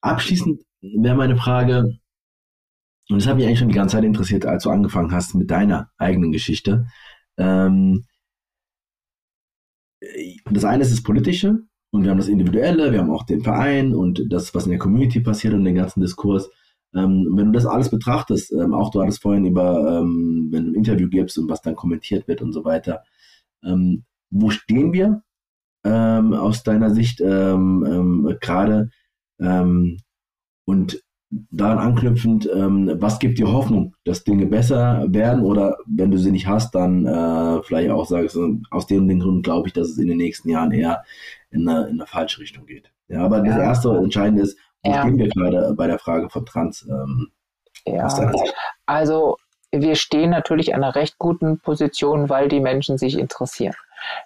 Abschließend 0.00 0.62
wäre 0.80 1.16
meine 1.16 1.36
Frage, 1.36 1.98
und 3.10 3.20
das 3.20 3.26
hat 3.26 3.36
mich 3.36 3.46
eigentlich 3.46 3.58
schon 3.58 3.68
die 3.68 3.74
ganze 3.74 3.96
Zeit 3.96 4.04
interessiert, 4.04 4.44
als 4.44 4.64
du 4.64 4.70
angefangen 4.70 5.12
hast 5.12 5.34
mit 5.34 5.50
deiner 5.50 5.90
eigenen 5.96 6.30
Geschichte. 6.30 6.86
Ähm, 7.38 8.04
das 10.50 10.64
eine 10.64 10.82
ist 10.82 10.92
das 10.92 11.02
Politische 11.02 11.58
und 11.90 12.04
wir 12.04 12.10
haben 12.10 12.18
das 12.18 12.28
Individuelle, 12.28 12.92
wir 12.92 13.00
haben 13.00 13.10
auch 13.10 13.24
den 13.24 13.42
Verein 13.42 13.94
und 13.94 14.30
das, 14.30 14.54
was 14.54 14.64
in 14.64 14.70
der 14.70 14.78
Community 14.78 15.20
passiert 15.20 15.54
und 15.54 15.64
den 15.64 15.74
ganzen 15.74 16.00
Diskurs. 16.00 16.50
Ähm, 16.94 17.28
wenn 17.32 17.46
du 17.46 17.52
das 17.52 17.66
alles 17.66 17.90
betrachtest, 17.90 18.52
ähm, 18.52 18.72
auch 18.72 18.90
du 18.90 19.02
hattest 19.02 19.20
vorhin 19.20 19.44
über, 19.44 20.00
ähm, 20.00 20.48
wenn 20.50 20.64
du 20.64 20.70
ein 20.70 20.74
Interview 20.74 21.08
gibst 21.08 21.38
und 21.38 21.48
was 21.48 21.60
dann 21.60 21.76
kommentiert 21.76 22.28
wird 22.28 22.40
und 22.40 22.52
so 22.52 22.64
weiter, 22.64 23.02
ähm, 23.64 24.04
wo 24.30 24.50
stehen 24.50 24.92
wir 24.92 25.22
ähm, 25.84 26.32
aus 26.34 26.62
deiner 26.62 26.90
Sicht 26.90 27.20
ähm, 27.20 28.36
gerade? 28.40 28.90
und 30.64 31.00
daran 31.30 31.78
anknüpfend, 31.78 32.46
was 32.46 33.20
gibt 33.20 33.38
dir 33.38 33.52
Hoffnung, 33.52 33.94
dass 34.04 34.24
Dinge 34.24 34.46
besser 34.46 35.06
werden 35.08 35.44
oder 35.44 35.76
wenn 35.86 36.10
du 36.10 36.18
sie 36.18 36.32
nicht 36.32 36.48
hast, 36.48 36.74
dann 36.74 37.06
äh, 37.06 37.62
vielleicht 37.62 37.90
auch 37.90 38.04
sagst, 38.04 38.36
aus 38.72 38.86
dem 38.88 39.06
Grund 39.20 39.44
glaube 39.44 39.68
ich, 39.68 39.74
dass 39.74 39.90
es 39.90 39.98
in 39.98 40.08
den 40.08 40.16
nächsten 40.16 40.48
Jahren 40.48 40.72
eher 40.72 41.04
in 41.50 41.68
eine, 41.68 41.86
in 41.86 42.00
eine 42.00 42.06
falsche 42.08 42.40
Richtung 42.40 42.66
geht. 42.66 42.90
Ja, 43.08 43.24
aber 43.24 43.38
ja. 43.38 43.44
das 43.44 43.58
erste 43.58 43.96
Entscheidende 43.96 44.42
ist, 44.42 44.58
ja. 44.84 45.02
stehen 45.02 45.18
wir 45.18 45.28
gerade 45.28 45.74
bei 45.74 45.86
der 45.86 45.98
Frage 45.98 46.28
von 46.30 46.46
Trans? 46.46 46.86
Ähm, 46.88 47.30
ja, 47.84 48.08
also 48.86 49.36
wir 49.70 49.96
stehen 49.96 50.30
natürlich 50.30 50.74
an 50.74 50.82
einer 50.82 50.94
recht 50.94 51.18
guten 51.18 51.60
Position, 51.60 52.28
weil 52.28 52.48
die 52.48 52.60
Menschen 52.60 52.98
sich 52.98 53.18
interessieren. 53.18 53.74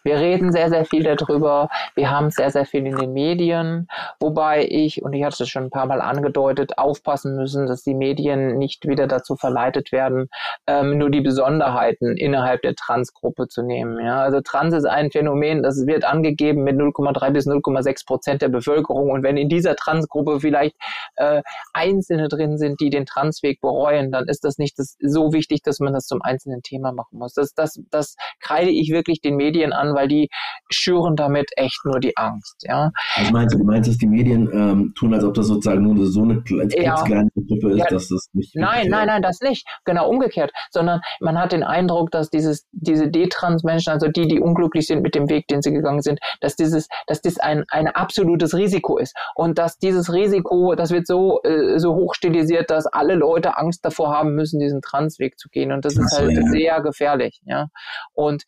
Wir 0.05 0.17
reden 0.17 0.53
sehr, 0.53 0.69
sehr 0.69 0.85
viel 0.85 1.05
darüber. 1.05 1.69
Wir 1.95 2.11
haben 2.11 2.31
sehr, 2.31 2.51
sehr 2.51 2.65
viel 2.65 2.87
in 2.87 2.97
den 2.97 3.13
Medien, 3.13 3.89
wobei 4.21 4.67
ich, 4.69 5.03
und 5.03 5.13
ich 5.13 5.25
hatte 5.25 5.43
es 5.43 5.49
schon 5.49 5.65
ein 5.65 5.71
paar 5.71 5.87
Mal 5.87 6.01
angedeutet, 6.01 6.79
aufpassen 6.79 7.37
müssen, 7.37 7.67
dass 7.67 7.83
die 7.83 7.95
Medien 7.95 8.59
nicht 8.59 8.87
wieder 8.87 9.07
dazu 9.07 9.37
verleitet 9.37 9.93
werden, 9.93 10.29
ähm, 10.67 10.99
nur 10.99 11.11
die 11.11 11.21
Besonderheiten 11.21 12.17
innerhalb 12.17 12.63
der 12.63 12.75
Transgruppe 12.75 13.49
zu 13.49 13.63
nehmen. 13.63 14.05
Ja? 14.05 14.23
Also 14.23 14.41
Trans 14.41 14.75
ist 14.75 14.85
ein 14.85 15.11
Phänomen, 15.11 15.63
das 15.63 15.87
wird 15.87 16.05
angegeben 16.05 16.65
mit 16.65 16.77
0,3 16.77 17.31
bis 17.31 17.47
0,6 17.47 18.07
Prozent 18.07 18.43
der 18.43 18.49
Bevölkerung. 18.49 19.11
Und 19.11 19.23
wenn 19.23 19.37
in 19.37 19.49
dieser 19.49 19.77
Transgruppe 19.77 20.41
vielleicht 20.41 20.77
äh, 21.17 21.43
Einzelne 21.73 22.29
drin 22.29 22.59
sind, 22.59 22.81
die 22.81 22.91
den 22.91 23.07
Transweg 23.07 23.61
bereuen, 23.61 24.11
dann 24.11 24.29
ist 24.29 24.45
das 24.45 24.59
nicht 24.59 24.79
das, 24.79 24.97
so 25.01 25.33
wichtig, 25.33 25.63
dass 25.63 25.81
man 25.81 25.93
das 25.93 26.07
zum 26.07 26.23
einzelnen 26.23 26.63
Thema 26.63 26.93
machen 26.93 27.19
muss. 27.19 27.35
Das, 27.35 27.55
das, 27.55 27.81
das 27.91 28.17
kreide 28.41 28.71
ich 28.71 28.91
wirklich 28.91 29.21
den 29.21 29.37
Medien 29.37 29.62
Medien 29.63 29.73
an, 29.73 29.95
weil 29.95 30.09
die 30.09 30.29
schüren 30.71 31.17
damit 31.17 31.51
echt 31.57 31.81
nur 31.85 32.01
die 32.01 32.17
Angst. 32.17 32.57
Ja. 32.63 32.91
Also 33.15 33.33
meinst 33.33 33.55
du, 33.55 33.59
du 33.59 33.65
meinst, 33.65 33.89
dass 33.89 33.99
die 33.99 34.07
Medien 34.07 34.49
ähm, 34.53 34.93
tun, 34.97 35.15
als 35.15 35.25
ob 35.25 35.35
das 35.35 35.47
sozusagen 35.47 35.83
nur 35.83 36.07
so 36.07 36.23
eine 36.23 36.43
ja. 36.77 37.03
kleine 37.03 37.31
Gruppe 37.35 37.73
ist, 37.73 37.79
ja. 37.79 37.87
dass 37.89 38.09
das 38.09 38.29
nicht. 38.33 38.55
Nein, 38.55 38.89
nein, 38.89 39.07
nein, 39.07 39.23
das 39.23 39.41
nicht. 39.41 39.67
Genau 39.85 40.09
umgekehrt. 40.09 40.51
Sondern 40.71 41.01
man 41.21 41.39
hat 41.39 41.53
den 41.53 41.63
Eindruck, 41.63 42.11
dass 42.11 42.31
dieses, 42.31 42.67
diese 42.73 43.09
D-Trans-Menschen, 43.09 43.93
also 43.93 44.09
die, 44.09 44.27
die 44.27 44.41
unglücklich 44.41 44.87
sind 44.87 45.03
mit 45.03 45.15
dem 45.15 45.29
Weg, 45.29 45.47
den 45.49 45.63
sie 45.63 45.73
gegangen 45.73 46.03
sind, 46.03 46.21
dass 46.41 46.57
dieses, 46.57 46.89
dass 47.07 47.21
das 47.21 47.39
ein, 47.39 47.65
ein 47.69 47.89
absolutes 47.89 48.55
Risiko 48.55 48.99
ist. 48.99 49.15
Und 49.35 49.59
dass 49.59 49.79
dieses 49.79 50.13
Risiko, 50.13 50.75
das 50.75 50.91
wird 50.91 51.07
so, 51.07 51.41
äh, 51.43 51.79
so 51.79 51.95
hoch 51.95 52.15
stilisiert, 52.15 52.71
dass 52.71 52.87
alle 52.87 53.15
Leute 53.15 53.57
Angst 53.57 53.85
davor 53.85 54.11
haben 54.11 54.35
müssen, 54.35 54.59
diesen 54.59 54.81
Transweg 54.81 55.39
zu 55.39 55.49
gehen. 55.49 55.73
Und 55.73 55.85
das 55.85 55.97
ist 55.97 56.19
halt 56.19 56.33
ja. 56.33 56.43
sehr 56.43 56.81
gefährlich. 56.81 57.41
Ja. 57.45 57.69
Und 58.15 58.45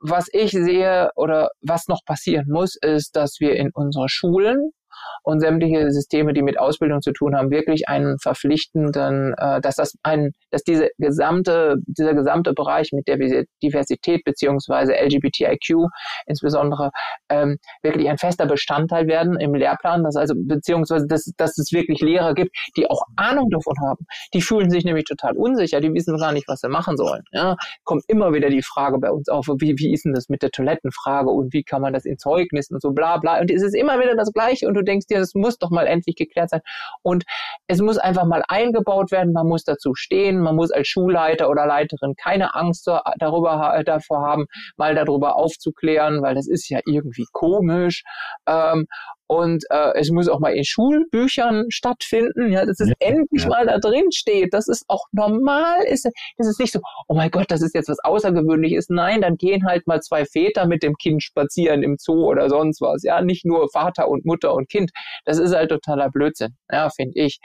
was 0.00 0.28
ich 0.32 0.52
sehe 0.52 1.10
oder 1.16 1.50
was 1.60 1.88
noch 1.88 2.04
passieren 2.04 2.46
muss, 2.48 2.76
ist, 2.76 3.16
dass 3.16 3.36
wir 3.40 3.56
in 3.56 3.70
unsere 3.74 4.08
Schulen 4.08 4.72
und 5.22 5.40
sämtliche 5.40 5.90
Systeme, 5.90 6.32
die 6.32 6.42
mit 6.42 6.58
Ausbildung 6.58 7.00
zu 7.00 7.12
tun 7.12 7.36
haben, 7.36 7.50
wirklich 7.50 7.88
einen 7.88 8.18
verpflichtenden, 8.18 9.34
äh, 9.36 9.60
dass 9.60 9.76
das 9.76 9.94
ein, 10.02 10.32
dass 10.50 10.62
diese 10.62 10.90
gesamte, 10.98 11.76
dieser 11.86 12.14
gesamte 12.14 12.52
Bereich 12.52 12.92
mit 12.92 13.08
der 13.08 13.18
Diversität 13.62 14.24
beziehungsweise 14.24 14.94
LGBTIQ 14.94 15.88
insbesondere 16.26 16.90
ähm, 17.28 17.58
wirklich 17.82 18.08
ein 18.08 18.18
fester 18.18 18.46
Bestandteil 18.46 19.06
werden 19.06 19.38
im 19.38 19.54
Lehrplan, 19.54 20.04
dass 20.04 20.16
also 20.16 20.34
beziehungsweise 20.36 21.06
dass, 21.06 21.30
dass 21.36 21.58
es 21.58 21.72
wirklich 21.72 22.00
Lehrer 22.00 22.34
gibt, 22.34 22.56
die 22.76 22.88
auch 22.88 23.02
Ahnung 23.16 23.50
davon 23.50 23.74
haben. 23.86 24.06
Die 24.34 24.42
fühlen 24.42 24.70
sich 24.70 24.84
nämlich 24.84 25.04
total 25.04 25.36
unsicher, 25.36 25.80
die 25.80 25.92
wissen 25.92 26.16
gar 26.18 26.32
nicht, 26.32 26.48
was 26.48 26.60
sie 26.60 26.68
machen 26.68 26.96
sollen. 26.96 27.22
Ja, 27.32 27.56
kommt 27.84 28.04
immer 28.08 28.32
wieder 28.32 28.50
die 28.50 28.62
Frage 28.62 28.98
bei 28.98 29.10
uns 29.10 29.28
auf, 29.28 29.46
wie, 29.58 29.74
wie 29.78 29.92
ist 29.92 30.04
denn 30.04 30.14
das 30.14 30.28
mit 30.28 30.42
der 30.42 30.50
Toilettenfrage 30.50 31.30
und 31.30 31.52
wie 31.52 31.62
kann 31.62 31.82
man 31.82 31.92
das 31.92 32.04
in 32.04 32.18
Zeugnissen 32.18 32.74
und 32.74 32.82
so 32.82 32.90
bla 32.90 33.18
bla. 33.18 33.40
Und 33.40 33.50
es 33.50 33.62
ist 33.62 33.74
immer 33.74 33.98
wieder 34.00 34.16
das 34.16 34.32
Gleiche 34.32 34.68
und 34.68 34.74
du 34.74 34.82
denkst 34.82 34.91
dir, 35.00 35.18
das 35.18 35.34
muss 35.34 35.58
doch 35.58 35.70
mal 35.70 35.86
endlich 35.86 36.16
geklärt 36.16 36.50
sein. 36.50 36.60
Und 37.02 37.24
es 37.66 37.80
muss 37.80 37.98
einfach 37.98 38.24
mal 38.24 38.42
eingebaut 38.48 39.10
werden, 39.10 39.32
man 39.32 39.46
muss 39.46 39.64
dazu 39.64 39.94
stehen, 39.94 40.40
man 40.40 40.56
muss 40.56 40.70
als 40.70 40.88
Schulleiter 40.88 41.48
oder 41.50 41.66
Leiterin 41.66 42.14
keine 42.16 42.54
Angst 42.54 42.86
darüber, 43.18 43.82
davor 43.84 44.22
haben, 44.22 44.46
mal 44.76 44.94
darüber 44.94 45.36
aufzuklären, 45.36 46.22
weil 46.22 46.34
das 46.34 46.48
ist 46.48 46.68
ja 46.68 46.80
irgendwie 46.86 47.26
komisch. 47.32 48.02
Ähm, 48.46 48.86
und 49.32 49.64
äh, 49.70 49.98
es 49.98 50.10
muss 50.10 50.28
auch 50.28 50.40
mal 50.40 50.52
in 50.52 50.62
Schulbüchern 50.62 51.70
stattfinden, 51.70 52.52
ja, 52.52 52.66
dass 52.66 52.80
es 52.80 52.88
ja, 52.88 52.94
endlich 52.98 53.44
ja. 53.44 53.48
mal 53.48 53.64
da 53.66 53.78
drin 53.78 54.12
steht, 54.12 54.52
dass 54.52 54.68
es 54.68 54.84
auch 54.88 55.06
normal 55.12 55.84
ist. 55.84 56.06
Das 56.36 56.46
ist 56.46 56.60
nicht 56.60 56.70
so, 56.70 56.80
oh 57.08 57.14
mein 57.14 57.30
Gott, 57.30 57.46
das 57.48 57.62
ist 57.62 57.74
jetzt 57.74 57.88
was 57.88 57.98
Außergewöhnliches. 58.04 58.90
Nein, 58.90 59.22
dann 59.22 59.36
gehen 59.36 59.64
halt 59.64 59.86
mal 59.86 60.02
zwei 60.02 60.26
Väter 60.26 60.66
mit 60.66 60.82
dem 60.82 60.96
Kind 60.96 61.22
spazieren 61.22 61.82
im 61.82 61.96
Zoo 61.98 62.26
oder 62.26 62.50
sonst 62.50 62.82
was. 62.82 63.04
Ja, 63.04 63.22
nicht 63.22 63.46
nur 63.46 63.70
Vater 63.70 64.08
und 64.08 64.26
Mutter 64.26 64.52
und 64.52 64.68
Kind. 64.68 64.90
Das 65.24 65.38
ist 65.38 65.54
halt 65.54 65.70
totaler 65.70 66.10
Blödsinn, 66.10 66.54
ja, 66.70 66.90
finde 66.90 67.18
ich. 67.18 67.38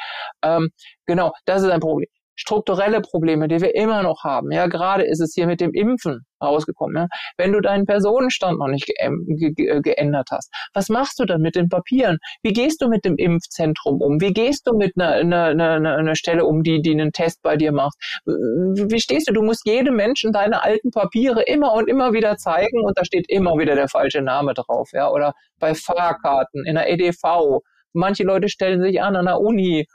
Ähm, 0.44 0.72
genau, 1.06 1.32
das 1.46 1.64
ist 1.64 1.70
ein 1.70 1.80
Problem 1.80 2.10
strukturelle 2.38 3.02
Probleme, 3.02 3.48
die 3.48 3.60
wir 3.60 3.76
immer 3.76 4.04
noch 4.04 4.24
haben. 4.24 4.52
Ja, 4.52 4.68
gerade 4.68 5.04
ist 5.04 5.20
es 5.20 5.34
hier 5.34 5.48
mit 5.48 5.60
dem 5.60 5.74
Impfen 5.74 6.22
rausgekommen. 6.42 6.96
Ja? 6.96 7.08
Wenn 7.38 7.52
du 7.52 7.62
deinen 7.62 7.86
Personenstand 7.86 8.60
noch 8.60 8.68
nicht 8.68 8.86
ge 8.86 9.52
ge 9.52 9.82
geändert 9.82 10.30
hast, 10.32 10.54
was 10.74 10.88
machst 10.90 11.20
du 11.20 11.26
dann 11.26 11.42
mit 11.42 11.56
den 11.56 11.68
Papieren? 11.68 12.20
Wie 12.44 12.54
gehst 12.54 12.82
du 12.82 12.88
mit 12.88 13.04
dem 13.06 13.18
Impfzentrum 13.18 14.02
um? 14.02 14.22
Wie 14.22 14.34
gehst 14.34 14.68
du 14.68 14.78
mit 14.78 14.94
einer, 14.96 15.14
einer, 15.14 15.46
einer, 15.46 15.96
einer 15.98 16.16
Stelle 16.16 16.46
um, 16.46 16.62
die, 16.62 16.82
die 16.82 16.92
einen 16.92 17.12
Test 17.12 17.42
bei 17.42 17.58
dir 17.58 17.72
macht? 17.72 17.98
Wie 18.26 19.02
stehst 19.02 19.28
du? 19.28 19.34
Du 19.34 19.42
musst 19.42 19.66
jedem 19.66 19.96
Menschen 19.96 20.32
deine 20.32 20.64
alten 20.64 20.92
Papiere 20.92 21.42
immer 21.42 21.74
und 21.74 21.90
immer 21.90 22.14
wieder 22.14 22.38
zeigen 22.38 22.82
und 22.84 22.98
da 22.98 23.04
steht 23.04 23.30
immer 23.30 23.58
wieder 23.58 23.76
der 23.76 23.88
falsche 23.88 24.22
Name 24.22 24.54
drauf. 24.54 24.90
Ja? 24.94 25.10
Oder 25.10 25.34
bei 25.60 25.74
Fahrkarten, 25.74 26.66
in 26.66 26.76
der 26.76 26.90
EDV. 26.90 27.62
Manche 27.94 28.24
Leute 28.24 28.48
stellen 28.48 28.82
sich 28.82 29.02
an 29.02 29.16
an 29.16 29.26
der 29.26 29.40
Uni 29.40 29.88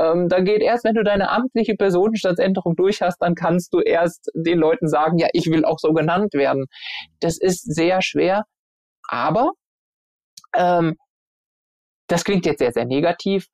ähm, 0.00 0.28
da 0.28 0.40
geht 0.40 0.62
erst, 0.62 0.84
wenn 0.84 0.94
du 0.94 1.04
deine 1.04 1.30
amtliche 1.30 1.74
Personenstandsänderung 1.74 2.76
durch 2.76 3.02
hast, 3.02 3.18
dann 3.18 3.34
kannst 3.34 3.74
du 3.74 3.80
erst 3.80 4.30
den 4.34 4.58
Leuten 4.58 4.88
sagen, 4.88 5.18
ja, 5.18 5.28
ich 5.32 5.46
will 5.46 5.64
auch 5.64 5.78
so 5.78 5.92
genannt 5.92 6.32
werden. 6.32 6.66
Das 7.20 7.38
ist 7.38 7.62
sehr 7.62 8.00
schwer, 8.02 8.44
aber 9.08 9.52
ähm, 10.56 10.96
das 12.08 12.24
klingt 12.24 12.46
jetzt 12.46 12.58
sehr, 12.58 12.72
sehr 12.72 12.86
negativ, 12.86 13.46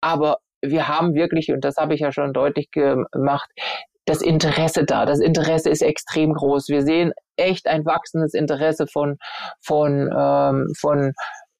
aber 0.00 0.38
wir 0.62 0.88
haben 0.88 1.14
wirklich, 1.14 1.50
und 1.50 1.64
das 1.64 1.76
habe 1.76 1.94
ich 1.94 2.00
ja 2.00 2.12
schon 2.12 2.32
deutlich 2.32 2.70
gemacht, 2.70 3.50
das 4.06 4.22
Interesse 4.22 4.84
da. 4.84 5.06
Das 5.06 5.20
Interesse 5.20 5.70
ist 5.70 5.82
extrem 5.82 6.32
groß. 6.34 6.68
Wir 6.68 6.82
sehen 6.82 7.12
echt 7.36 7.66
ein 7.66 7.84
wachsendes 7.84 8.34
Interesse 8.34 8.86
von, 8.86 9.16
von, 9.62 10.10
ähm, 10.16 10.72
von 10.78 11.12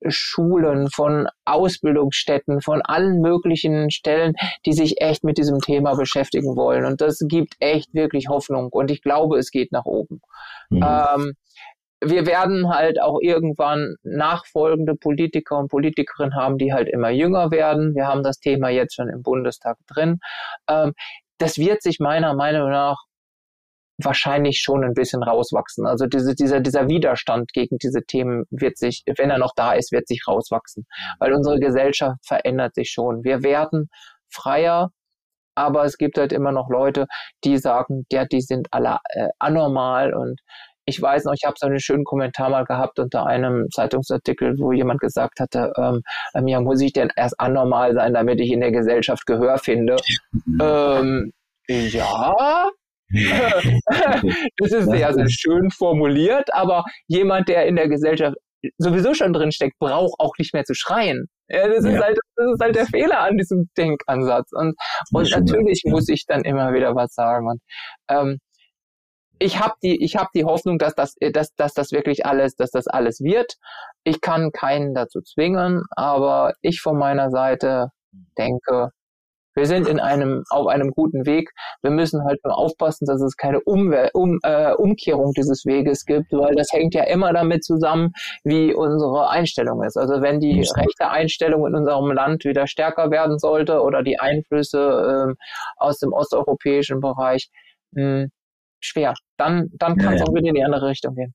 Schulen, 0.06 0.88
von 0.90 1.28
Ausbildungsstätten, 1.44 2.60
von 2.60 2.82
allen 2.82 3.20
möglichen 3.20 3.90
Stellen, 3.90 4.34
die 4.66 4.72
sich 4.72 5.00
echt 5.00 5.24
mit 5.24 5.38
diesem 5.38 5.60
Thema 5.60 5.94
beschäftigen 5.94 6.56
wollen. 6.56 6.84
Und 6.84 7.00
das 7.00 7.18
gibt 7.26 7.54
echt 7.60 7.92
wirklich 7.94 8.28
Hoffnung. 8.28 8.68
Und 8.70 8.90
ich 8.90 9.02
glaube, 9.02 9.38
es 9.38 9.50
geht 9.50 9.72
nach 9.72 9.84
oben. 9.84 10.20
Mhm. 10.70 10.82
Ähm, 10.82 11.34
wir 12.02 12.26
werden 12.26 12.70
halt 12.70 13.00
auch 13.00 13.18
irgendwann 13.20 13.96
nachfolgende 14.02 14.94
Politiker 14.94 15.58
und 15.58 15.68
Politikerinnen 15.68 16.34
haben, 16.34 16.56
die 16.56 16.72
halt 16.72 16.88
immer 16.88 17.10
jünger 17.10 17.50
werden. 17.50 17.94
Wir 17.94 18.06
haben 18.06 18.22
das 18.22 18.38
Thema 18.38 18.70
jetzt 18.70 18.94
schon 18.94 19.08
im 19.08 19.22
Bundestag 19.22 19.76
drin. 19.86 20.18
Ähm, 20.68 20.94
das 21.38 21.58
wird 21.58 21.82
sich 21.82 22.00
meiner 22.00 22.34
Meinung 22.34 22.70
nach 22.70 22.96
wahrscheinlich 24.02 24.60
schon 24.60 24.84
ein 24.84 24.94
bisschen 24.94 25.22
rauswachsen. 25.22 25.86
Also 25.86 26.06
diese, 26.06 26.34
dieser, 26.34 26.60
dieser 26.60 26.88
Widerstand 26.88 27.52
gegen 27.52 27.78
diese 27.78 28.02
Themen 28.02 28.44
wird 28.50 28.78
sich, 28.78 29.02
wenn 29.16 29.30
er 29.30 29.38
noch 29.38 29.52
da 29.56 29.72
ist, 29.72 29.92
wird 29.92 30.08
sich 30.08 30.24
rauswachsen. 30.26 30.86
Weil 31.18 31.32
unsere 31.32 31.58
Gesellschaft 31.58 32.18
verändert 32.24 32.74
sich 32.74 32.90
schon. 32.90 33.24
Wir 33.24 33.42
werden 33.42 33.88
freier, 34.28 34.90
aber 35.54 35.84
es 35.84 35.98
gibt 35.98 36.18
halt 36.18 36.32
immer 36.32 36.52
noch 36.52 36.70
Leute, 36.70 37.06
die 37.44 37.58
sagen, 37.58 38.06
ja, 38.10 38.24
die 38.24 38.40
sind 38.40 38.68
alle 38.70 38.98
äh, 39.10 39.28
anormal 39.38 40.14
und 40.14 40.40
ich 40.86 41.00
weiß 41.00 41.24
noch, 41.24 41.34
ich 41.34 41.44
habe 41.44 41.54
so 41.56 41.66
einen 41.66 41.78
schönen 41.78 42.04
Kommentar 42.04 42.50
mal 42.50 42.64
gehabt 42.64 42.98
unter 42.98 43.26
einem 43.26 43.68
Zeitungsartikel, 43.72 44.58
wo 44.58 44.72
jemand 44.72 45.00
gesagt 45.00 45.38
hatte, 45.38 45.72
ähm, 45.76 46.02
ähm 46.34 46.48
ja, 46.48 46.60
muss 46.60 46.80
ich 46.80 46.92
denn 46.92 47.12
erst 47.14 47.38
anormal 47.38 47.94
sein, 47.94 48.14
damit 48.14 48.40
ich 48.40 48.50
in 48.50 48.60
der 48.60 48.72
Gesellschaft 48.72 49.24
Gehör 49.26 49.58
finde? 49.58 49.96
ähm, 50.60 51.32
ja, 51.68 52.68
das 54.58 54.72
ist 54.72 54.90
sehr, 54.90 55.12
sehr 55.12 55.28
schön 55.28 55.70
formuliert, 55.70 56.52
aber 56.52 56.84
jemand, 57.06 57.48
der 57.48 57.66
in 57.66 57.76
der 57.76 57.88
Gesellschaft 57.88 58.36
sowieso 58.78 59.14
schon 59.14 59.32
drin 59.32 59.52
steckt, 59.52 59.78
braucht 59.78 60.14
auch 60.18 60.34
nicht 60.38 60.54
mehr 60.54 60.64
zu 60.64 60.74
schreien. 60.74 61.26
Ja, 61.48 61.66
das, 61.68 61.84
ja. 61.84 61.92
Ist 61.92 62.02
halt, 62.02 62.18
das 62.36 62.46
ist 62.52 62.60
halt 62.60 62.76
der 62.76 62.86
Fehler 62.86 63.20
an 63.20 63.36
diesem 63.36 63.70
Denkansatz. 63.76 64.52
Und, 64.52 64.76
und 65.12 65.30
natürlich 65.30 65.82
ja. 65.84 65.92
muss 65.92 66.08
ich 66.08 66.26
dann 66.26 66.42
immer 66.42 66.72
wieder 66.72 66.94
was 66.94 67.14
sagen. 67.14 67.48
Und 67.48 67.60
ähm, 68.08 68.38
ich 69.38 69.58
habe 69.58 69.74
die, 69.82 70.04
ich 70.04 70.16
habe 70.16 70.28
die 70.34 70.44
Hoffnung, 70.44 70.78
dass 70.78 70.94
das, 70.94 71.14
dass, 71.32 71.54
dass 71.54 71.72
das 71.72 71.92
wirklich 71.92 72.26
alles, 72.26 72.54
dass 72.56 72.70
das 72.70 72.86
alles 72.86 73.20
wird. 73.20 73.54
Ich 74.04 74.20
kann 74.20 74.52
keinen 74.52 74.94
dazu 74.94 75.22
zwingen, 75.22 75.84
aber 75.96 76.52
ich 76.60 76.80
von 76.82 76.98
meiner 76.98 77.30
Seite 77.30 77.88
denke, 78.36 78.90
wir 79.54 79.66
sind 79.66 79.88
in 79.88 80.00
einem, 80.00 80.44
auf 80.50 80.66
einem 80.66 80.90
guten 80.90 81.26
Weg. 81.26 81.50
Wir 81.82 81.90
müssen 81.90 82.24
halt 82.24 82.38
nur 82.44 82.56
aufpassen, 82.56 83.06
dass 83.06 83.20
es 83.20 83.36
keine 83.36 83.60
Umwe 83.60 84.10
um, 84.14 84.38
äh, 84.42 84.72
Umkehrung 84.72 85.32
dieses 85.32 85.64
Weges 85.66 86.04
gibt, 86.04 86.32
weil 86.32 86.54
das 86.54 86.68
hängt 86.72 86.94
ja 86.94 87.04
immer 87.04 87.32
damit 87.32 87.64
zusammen, 87.64 88.12
wie 88.44 88.72
unsere 88.74 89.28
Einstellung 89.28 89.82
ist. 89.82 89.96
Also 89.96 90.22
wenn 90.22 90.40
die 90.40 90.60
rechte 90.60 91.10
Einstellung 91.10 91.66
in 91.66 91.74
unserem 91.74 92.10
Land 92.12 92.44
wieder 92.44 92.66
stärker 92.66 93.10
werden 93.10 93.38
sollte 93.38 93.80
oder 93.82 94.02
die 94.02 94.18
Einflüsse 94.18 94.78
äh, 95.30 95.34
aus 95.76 95.98
dem 95.98 96.12
osteuropäischen 96.12 97.00
Bereich, 97.00 97.48
mh, 97.92 98.02
hm, 98.02 98.30
schwer. 98.80 99.14
Dann, 99.36 99.68
dann 99.78 99.96
kann 99.96 100.14
es 100.14 100.20
ja, 100.20 100.26
ja. 100.26 100.30
auch 100.30 100.34
wieder 100.34 100.48
in 100.48 100.54
die 100.54 100.64
andere 100.64 100.88
Richtung 100.88 101.14
gehen. 101.14 101.34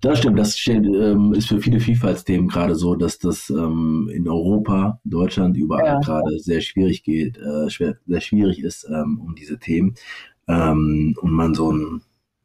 Das 0.00 0.18
stimmt, 0.18 0.38
das 0.38 0.56
ähm, 0.66 1.32
ist 1.32 1.48
für 1.48 1.60
viele 1.60 1.80
Vielfaltsthemen 1.80 2.48
gerade 2.48 2.74
so, 2.74 2.94
dass 2.94 3.18
das 3.18 3.48
ähm, 3.50 4.10
in 4.12 4.28
Europa, 4.28 5.00
Deutschland, 5.04 5.56
überall 5.56 5.86
ja. 5.86 6.00
gerade 6.00 6.38
sehr 6.38 6.60
schwierig 6.60 7.02
geht, 7.02 7.38
äh, 7.38 7.70
schwer, 7.70 7.96
sehr 8.06 8.20
schwierig 8.20 8.60
ist 8.62 8.86
ähm, 8.88 9.20
um 9.20 9.34
diese 9.34 9.58
Themen 9.58 9.94
und 10.48 11.16
man 11.24 11.54
so 11.54 11.72
ein, 11.72 12.02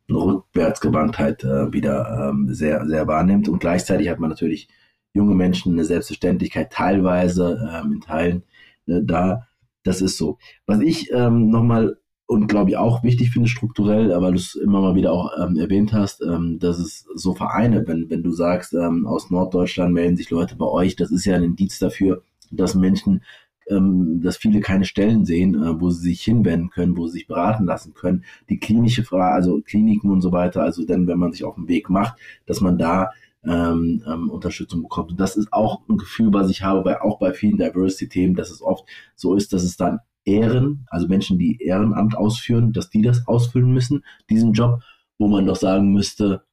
eine 0.10 0.18
Rückwärtsgewandtheit 0.18 1.44
äh, 1.44 1.72
wieder 1.72 2.34
sehr, 2.48 2.88
sehr 2.88 3.06
wahrnimmt 3.06 3.48
und 3.48 3.60
gleichzeitig 3.60 4.10
hat 4.10 4.20
man 4.20 4.32
natürlich 4.32 4.70
junge 5.14 5.36
Menschen 5.36 5.74
eine 5.74 5.86
Selbstverständlichkeit 5.86 6.72
teilweise 6.72 7.84
in 7.86 8.02
Teilen 8.02 8.44
äh, 8.88 9.02
da. 9.04 9.48
Das 9.84 10.02
ist 10.02 10.18
so. 10.18 10.38
Was 10.66 10.80
ich 10.80 11.12
ähm, 11.12 11.50
nochmal 11.50 11.98
und 12.32 12.48
glaube 12.48 12.70
ich 12.70 12.78
auch 12.78 13.04
wichtig 13.04 13.32
finde 13.32 13.50
strukturell, 13.50 14.10
weil 14.22 14.32
du 14.32 14.38
es 14.38 14.56
immer 14.56 14.80
mal 14.80 14.96
wieder 14.96 15.12
auch 15.12 15.32
ähm, 15.38 15.58
erwähnt 15.58 15.92
hast, 15.92 16.22
ähm, 16.22 16.60
dass 16.60 16.80
es 16.80 17.06
so 17.14 17.34
Vereine, 17.34 17.86
wenn, 17.86 18.10
wenn 18.10 18.24
du 18.24 18.32
sagst, 18.32 18.74
ähm, 18.74 19.06
aus 19.06 19.30
Norddeutschland 19.30 19.94
melden 19.94 20.16
sich 20.16 20.30
Leute 20.30 20.56
bei 20.56 20.66
euch, 20.66 20.96
das 20.96 21.12
ist 21.12 21.26
ja 21.26 21.36
ein 21.36 21.44
Indiz 21.44 21.78
dafür, 21.78 22.24
dass 22.50 22.74
Menschen, 22.74 23.22
ähm, 23.68 24.22
dass 24.24 24.38
viele 24.38 24.62
keine 24.62 24.86
Stellen 24.86 25.26
sehen, 25.26 25.62
äh, 25.62 25.82
wo 25.82 25.90
sie 25.90 26.04
sich 26.04 26.22
hinwenden 26.22 26.70
können, 26.70 26.96
wo 26.96 27.06
sie 27.08 27.20
sich 27.20 27.28
beraten 27.28 27.66
lassen 27.66 27.94
können. 27.94 28.24
Die 28.48 28.60
klinische 28.60 29.04
Frage, 29.04 29.36
also 29.36 29.60
Kliniken 29.60 30.10
und 30.10 30.22
so 30.22 30.32
weiter, 30.32 30.64
also 30.64 30.86
dann, 30.86 31.08
wenn 31.08 31.20
man 31.20 31.34
sich 31.34 31.44
auf 31.44 31.56
den 31.56 31.68
Weg 31.68 31.90
macht, 31.90 32.18
dass 32.46 32.62
man 32.62 32.78
da 32.78 33.10
ähm, 33.44 34.04
ähm, 34.08 34.30
Unterstützung 34.30 34.84
bekommt. 34.84 35.12
Und 35.12 35.20
das 35.20 35.36
ist 35.36 35.52
auch 35.52 35.82
ein 35.90 35.98
Gefühl, 35.98 36.32
was 36.32 36.50
ich 36.50 36.64
habe, 36.64 36.82
bei, 36.82 37.02
auch 37.02 37.20
bei 37.20 37.34
vielen 37.34 37.58
Diversity-Themen, 37.58 38.36
dass 38.36 38.52
es 38.52 38.62
oft 38.62 38.86
so 39.18 39.36
ist, 39.36 39.52
dass 39.52 39.64
es 39.64 39.76
dann 39.76 40.00
Ehren, 40.26 40.86
also 40.90 41.08
Menschen, 41.08 41.38
die 41.38 41.62
Ehrenamt 41.62 42.16
ausführen, 42.16 42.74
dass 42.74 42.90
die 42.90 43.02
das 43.02 43.28
ausfüllen 43.28 43.74
müssen, 43.74 44.04
diesen 44.30 44.54
Job, 44.54 44.82
wo 45.18 45.28
man 45.28 45.46
doch 45.46 45.56
sagen 45.56 45.92
müsste, 45.94 46.44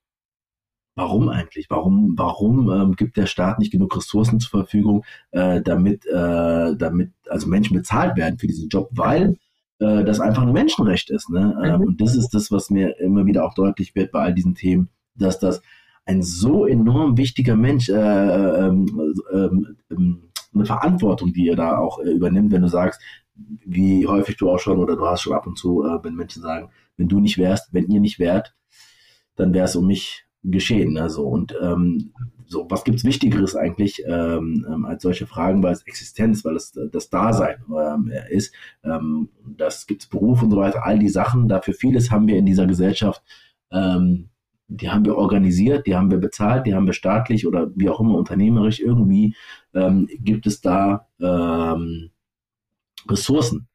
warum 0.95 1.28
eigentlich? 1.28 1.70
Warum, 1.70 2.15
warum 2.16 2.70
ähm, 2.70 2.97
gibt 2.97 3.16
der 3.16 3.27
Staat 3.27 3.59
nicht 3.59 3.70
genug 3.70 3.97
Ressourcen 3.97 4.40
zur 4.40 4.62
Verfügung, 4.62 5.05
äh, 5.31 5.62
damit, 5.62 6.05
äh, 6.07 6.77
damit 6.77 7.12
also 7.28 7.49
Menschen 7.49 7.77
bezahlt 7.77 8.16
werden 8.16 8.39
für 8.39 8.49
diesen 8.49 8.69
Job, 8.69 8.89
weil 8.93 9.36
äh, 9.78 10.05
das 10.05 10.20
einfach 10.20 10.43
ein 10.43 10.53
Menschenrecht 10.53 11.11
ist. 11.11 11.31
Ne? 11.31 11.57
Ähm, 11.65 11.82
und 11.82 12.01
das 12.01 12.16
ist 12.16 12.31
das, 12.31 12.51
was 12.51 12.69
mir 12.69 12.99
immer 12.99 13.27
wieder 13.27 13.45
auch 13.45 13.55
deutlich 13.55 13.95
wird 13.95 14.11
bei 14.12 14.20
all 14.20 14.35
diesen 14.35 14.55
Themen, 14.55 14.89
dass 15.15 15.39
das 15.39 15.62
ein 16.05 16.23
so 16.23 16.66
enorm 16.66 17.16
wichtiger 17.16 17.55
Mensch, 17.55 17.89
äh, 17.89 17.95
ähm, 17.95 19.15
ähm, 19.32 19.77
ähm 19.90 20.23
eine 20.55 20.65
Verantwortung, 20.65 21.32
die 21.35 21.45
ihr 21.45 21.57
da 21.57 21.77
auch 21.77 21.99
äh, 22.01 22.11
übernimmt, 22.11 22.53
wenn 22.53 22.62
du 22.62 22.69
sagst, 22.69 23.01
wie 23.65 24.06
häufig 24.06 24.36
du 24.36 24.51
auch 24.51 24.59
schon 24.59 24.78
oder 24.78 24.97
du 24.97 25.06
hast 25.06 25.23
schon 25.23 25.32
ab 25.32 25.47
und 25.47 25.59
zu, 25.59 25.85
äh, 25.85 26.02
wenn 26.02 26.15
Menschen 26.15 26.43
sagen, 26.43 26.70
wenn 26.97 27.09
du 27.09 27.20
nicht 27.20 27.39
wärst, 27.39 27.73
wenn 27.73 27.89
ihr 27.89 28.01
nicht 28.01 28.19
wärt, 28.19 28.55
dann 29.36 29.55
wäre 29.55 29.66
es 29.66 29.77
um 29.77 29.86
mich 29.86 30.24
geschehen. 30.43 30.98
Also 30.98 31.27
und 31.27 31.55
ähm, 31.60 32.12
so, 32.47 32.66
was 32.70 32.85
gibt's 32.85 33.05
Wichtigeres 33.05 33.55
eigentlich 33.55 34.02
ähm, 34.06 34.66
ähm, 34.69 34.85
als 34.86 35.02
solche 35.02 35.27
Fragen, 35.27 35.62
weil 35.62 35.73
es 35.73 35.82
Existenz, 35.82 36.44
weil 36.44 36.56
es 36.56 36.73
das 36.90 37.10
Dasein 37.10 37.56
ähm, 37.69 38.10
ist. 38.31 38.55
Ähm, 38.82 39.28
das 39.44 39.86
gibt's 39.86 40.06
Beruf 40.06 40.43
und 40.43 40.51
so 40.51 40.56
weiter, 40.56 40.85
all 40.85 40.98
die 40.98 41.09
Sachen. 41.09 41.48
Dafür 41.48 41.74
vieles 41.74 42.10
haben 42.10 42.27
wir 42.27 42.36
in 42.36 42.47
dieser 42.47 42.66
Gesellschaft, 42.66 43.23
ähm, 43.70 44.31
die 44.69 44.90
haben 44.90 45.05
wir 45.05 45.16
organisiert, 45.16 45.86
die 45.86 45.97
haben 45.97 46.10
wir 46.10 46.19
bezahlt, 46.19 46.66
die 46.66 46.74
haben 46.74 46.86
wir 46.86 46.93
staatlich 46.93 47.47
oder 47.47 47.70
wie 47.74 47.89
auch 47.89 48.01
immer 48.01 48.16
unternehmerisch 48.16 48.81
irgendwie 48.81 49.35
ähm, 49.74 50.09
gibt 50.20 50.47
es 50.47 50.60
da 50.60 51.06
ähm, 51.20 52.10
Ressourcen. 53.10 53.68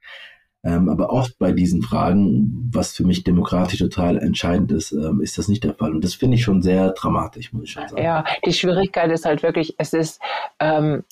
Ähm, 0.65 0.87
aber 0.87 1.09
oft 1.09 1.37
bei 1.39 1.51
diesen 1.51 1.81
Fragen, 1.81 2.69
was 2.71 2.93
für 2.93 3.03
mich 3.03 3.25
demokratisch 3.25 3.79
total 3.79 4.17
entscheidend 4.17 4.71
ist, 4.71 4.93
ähm, 4.93 5.19
ist 5.21 5.37
das 5.37 5.49
nicht 5.49 5.63
der 5.65 5.73
Fall. 5.73 5.91
Und 5.91 6.03
das 6.05 6.13
finde 6.13 6.35
ich 6.35 6.43
schon 6.43 6.61
sehr 6.61 6.91
dramatisch, 6.91 7.51
muss 7.51 7.65
ich 7.65 7.71
schon 7.71 7.87
sagen. 7.89 8.01
Ja, 8.01 8.23
die 8.45 8.53
Schwierigkeit 8.53 9.11
ist 9.11 9.25
halt 9.25 9.43
wirklich, 9.43 9.75
es 9.77 9.91
ist, 9.91 10.21
ähm, 10.59 11.03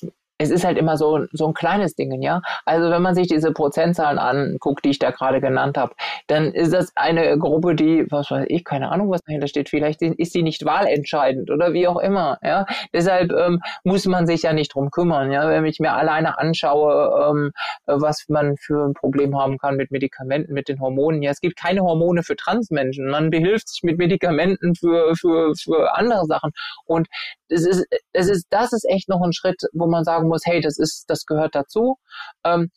es 0.42 0.50
ist 0.50 0.64
halt 0.64 0.78
immer 0.78 0.96
so, 0.96 1.26
so 1.32 1.46
ein 1.46 1.54
kleines 1.54 1.94
Ding, 1.94 2.20
ja. 2.20 2.42
Also 2.64 2.90
wenn 2.90 3.02
man 3.02 3.14
sich 3.14 3.28
diese 3.28 3.52
Prozentzahlen 3.52 4.18
anguckt, 4.18 4.84
die 4.84 4.90
ich 4.90 4.98
da 4.98 5.10
gerade 5.10 5.40
genannt 5.40 5.78
habe, 5.78 5.94
dann 6.26 6.52
ist 6.52 6.72
das 6.72 6.92
eine 6.96 7.38
Gruppe, 7.38 7.74
die, 7.74 8.06
was 8.10 8.30
weiß 8.30 8.46
ich, 8.48 8.64
keine 8.64 8.90
Ahnung, 8.90 9.10
was 9.10 9.22
dahinter 9.22 9.46
steht. 9.46 9.68
Vielleicht 9.68 10.02
ist 10.02 10.32
sie 10.32 10.42
nicht 10.42 10.64
wahlentscheidend 10.64 11.50
oder 11.50 11.72
wie 11.72 11.86
auch 11.86 11.98
immer, 11.98 12.38
ja. 12.42 12.66
Deshalb 12.92 13.32
ähm, 13.32 13.60
muss 13.84 14.06
man 14.06 14.26
sich 14.26 14.42
ja 14.42 14.52
nicht 14.52 14.74
drum 14.74 14.90
kümmern, 14.90 15.30
ja. 15.30 15.48
Wenn 15.48 15.64
ich 15.64 15.78
mir 15.78 15.92
alleine 15.92 16.38
anschaue, 16.38 17.30
ähm, 17.30 17.52
was 17.86 18.24
man 18.28 18.56
für 18.56 18.86
ein 18.88 18.94
Problem 18.94 19.38
haben 19.38 19.58
kann 19.58 19.76
mit 19.76 19.90
Medikamenten, 19.90 20.52
mit 20.52 20.68
den 20.68 20.80
Hormonen. 20.80 21.22
Ja, 21.22 21.30
es 21.30 21.40
gibt 21.40 21.56
keine 21.56 21.82
Hormone 21.82 22.22
für 22.22 22.36
Transmenschen. 22.36 23.08
Man 23.08 23.30
behilft 23.30 23.68
sich 23.68 23.82
mit 23.82 23.98
Medikamenten 23.98 24.74
für, 24.74 25.14
für, 25.16 25.54
für 25.54 25.96
andere 25.96 26.24
Sachen. 26.26 26.50
Und 26.84 27.06
es 27.48 27.66
ist, 27.66 27.86
es 28.12 28.28
ist, 28.28 28.46
das 28.50 28.72
ist 28.72 28.88
echt 28.88 29.08
noch 29.08 29.22
ein 29.22 29.32
Schritt, 29.32 29.60
wo 29.72 29.86
man 29.86 30.04
sagen 30.04 30.28
muss, 30.28 30.31
hey, 30.44 30.60
das 30.60 30.78
ist, 30.78 31.04
das 31.08 31.26
gehört 31.26 31.54
dazu. 31.54 31.98
Ähm, 32.44 32.70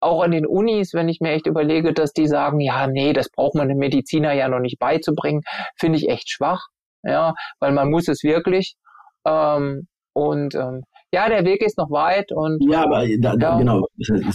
auch 0.00 0.22
an 0.22 0.30
den 0.30 0.46
Unis, 0.46 0.94
wenn 0.94 1.08
ich 1.08 1.20
mir 1.20 1.32
echt 1.32 1.46
überlege, 1.46 1.92
dass 1.92 2.12
die 2.12 2.28
sagen, 2.28 2.60
ja, 2.60 2.86
nee, 2.86 3.12
das 3.12 3.28
braucht 3.30 3.54
man 3.54 3.68
dem 3.68 3.78
Mediziner 3.78 4.32
ja 4.32 4.48
noch 4.48 4.60
nicht 4.60 4.78
beizubringen, 4.78 5.42
finde 5.78 5.98
ich 5.98 6.08
echt 6.08 6.30
schwach, 6.30 6.66
ja, 7.02 7.34
weil 7.58 7.72
man 7.72 7.90
muss 7.90 8.08
es 8.08 8.22
wirklich. 8.22 8.76
Ähm, 9.26 9.88
und 10.12 10.54
ähm, 10.54 10.84
ja, 11.12 11.28
der 11.28 11.44
Weg 11.44 11.62
ist 11.62 11.78
noch 11.78 11.90
weit 11.90 12.32
und. 12.32 12.58
Ja, 12.70 12.82
aber 12.82 13.06
da, 13.18 13.34
ja. 13.40 13.56
genau. 13.56 13.86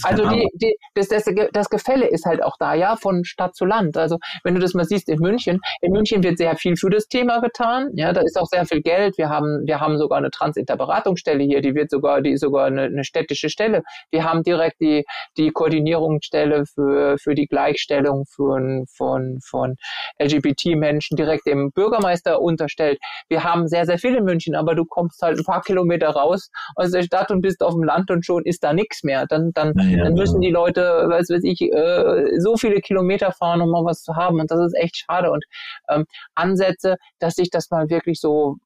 also 0.02 0.28
die, 0.30 0.50
die, 0.56 0.76
das, 0.96 1.08
das, 1.08 1.26
das 1.52 1.70
Gefälle 1.70 2.08
ist 2.08 2.26
halt 2.26 2.44
auch 2.44 2.58
da, 2.58 2.74
ja, 2.74 2.96
von 2.96 3.24
Stadt 3.26 3.56
zu 3.56 3.66
Land. 3.66 3.96
Also 3.96 4.18
wenn 4.44 4.56
du 4.56 4.60
das 4.60 4.74
mal 4.74 4.84
siehst 4.84 5.08
in 5.08 5.20
München, 5.20 5.60
in 5.82 5.92
München 5.92 6.24
wird 6.24 6.40
sehr 6.40 6.56
viel 6.56 6.76
für 6.76 6.90
das 6.90 7.08
Thema 7.08 7.42
getan. 7.42 7.90
Ja, 7.94 8.12
da 8.12 8.22
ist 8.22 8.40
auch 8.40 8.48
sehr 8.48 8.66
viel 8.66 8.82
Geld. 8.82 9.18
Wir 9.20 9.30
haben, 9.30 9.62
wir 9.66 9.80
haben 9.80 10.00
sogar 10.00 10.18
eine 10.18 10.32
Transinterberatungsstelle 10.32 11.44
hier, 11.44 11.62
die 11.62 11.76
wird 11.76 11.92
sogar, 11.92 12.22
die 12.22 12.32
ist 12.32 12.42
sogar 12.42 12.66
eine, 12.66 12.84
eine 12.84 13.04
städtische 13.04 13.50
Stelle. 13.50 13.84
Wir 14.10 14.24
haben 14.24 14.42
direkt 14.42 14.82
die, 14.82 15.06
die 15.38 15.52
Koordinierungsstelle 15.52 16.66
für, 16.66 17.18
für 17.20 17.36
die 17.36 17.46
Gleichstellung 17.46 18.26
von, 18.26 18.86
von, 18.88 19.40
von 19.44 19.76
LGBT-Menschen 20.20 21.18
direkt 21.18 21.46
dem 21.46 21.72
Bürgermeister 21.72 22.42
unterstellt. 22.42 22.98
Wir 23.30 23.44
haben 23.44 23.68
sehr, 23.68 23.86
sehr 23.86 24.00
viel 24.00 24.16
in 24.16 24.24
München, 24.24 24.56
aber 24.56 24.74
du 24.74 24.86
kommst 24.86 25.22
halt 25.22 25.38
ein 25.38 25.46
paar 25.46 25.62
Kilometer 25.62 26.10
raus 26.10 26.50
aus 26.76 26.92
der 26.92 27.04
Stadt 27.04 27.32
und 27.32 27.42
bist 27.42 27.64
auf 27.64 27.74
dem 27.74 27.84
Land 27.84 28.12
und 28.12 28.26
schon 28.26 28.44
ist 28.44 28.64
da 28.64 28.74
nichts 28.74 29.04
mehr. 29.04 29.26
Dann, 29.28 29.52
dann, 29.54 29.74
ja, 29.78 30.04
dann 30.04 30.14
müssen 30.14 30.42
die 30.42 30.52
Leute, 30.52 30.82
weiß, 30.82 31.30
weiß 31.30 31.44
ich, 31.44 31.62
äh, 31.62 32.40
so 32.40 32.58
viele 32.58 32.82
Kilometer 32.82 33.32
fahren, 33.32 33.62
um 33.62 33.72
mal 33.72 33.86
was 33.86 34.04
zu 34.04 34.16
haben. 34.16 34.40
Und 34.40 34.52
das 34.52 34.60
ist 34.60 34.76
echt 34.76 34.98
schade. 34.98 35.32
Und 35.32 35.44
ähm, 35.90 36.06
Ansätze, 36.36 36.98
dass 37.20 37.36
sich 37.36 37.50
das 37.50 37.70
mal 37.72 37.90
wirklich 37.90 38.20
so 38.20 38.58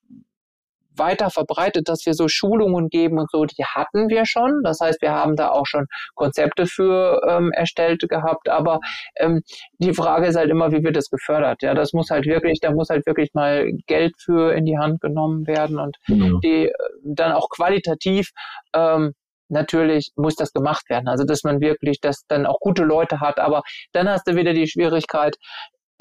weiter 0.98 1.30
verbreitet, 1.30 1.90
dass 1.90 2.06
wir 2.06 2.14
so 2.14 2.28
Schulungen 2.28 2.90
geben 2.90 3.19
und 3.19 3.30
so, 3.32 3.45
die 3.45 3.64
hatten 3.64 4.10
wir 4.10 4.26
schon. 4.26 4.61
Das 4.64 4.80
heißt, 4.80 5.02
wir 5.02 5.11
haben 5.11 5.36
da 5.36 5.49
auch 5.49 5.65
schon 5.65 5.86
Konzepte 6.15 6.65
für 6.65 7.22
ähm, 7.28 7.52
erstellt 7.52 8.03
gehabt. 8.07 8.49
Aber 8.49 8.80
ähm, 9.18 9.41
die 9.80 9.94
Frage 9.94 10.28
ist 10.28 10.36
halt 10.36 10.49
immer, 10.49 10.72
wie 10.72 10.84
wird 10.84 10.95
das 10.95 11.10
gefördert? 11.10 11.61
Ja, 11.61 11.74
das 11.74 11.94
muss 11.94 12.10
halt 12.10 12.26
wirklich, 12.26 12.60
da 12.60 12.72
muss 12.72 12.90
halt 12.90 13.06
wirklich 13.06 13.34
mal 13.34 13.72
Geld 13.88 14.14
für 14.18 14.53
in 14.53 14.65
die 14.65 14.78
Hand 14.78 15.02
genommen 15.02 15.48
werden 15.48 15.80
und 15.80 15.98
mhm. 16.07 16.40
die 16.44 16.72
dann 17.03 17.32
auch 17.32 17.49
qualitativ 17.49 18.32
ähm, 18.74 19.14
natürlich 19.49 20.11
muss 20.15 20.36
das 20.36 20.52
gemacht 20.52 20.90
werden. 20.90 21.07
Also 21.07 21.24
dass 21.24 21.44
man 21.44 21.61
wirklich, 21.61 21.99
dass 22.02 22.26
dann 22.28 22.45
auch 22.45 22.60
gute 22.60 22.84
Leute 22.84 23.19
hat. 23.19 23.40
Aber 23.40 23.64
dann 23.94 24.10
hast 24.10 24.28
du 24.28 24.36
wieder 24.36 24.53
die 24.53 24.68
Schwierigkeit, 24.68 25.36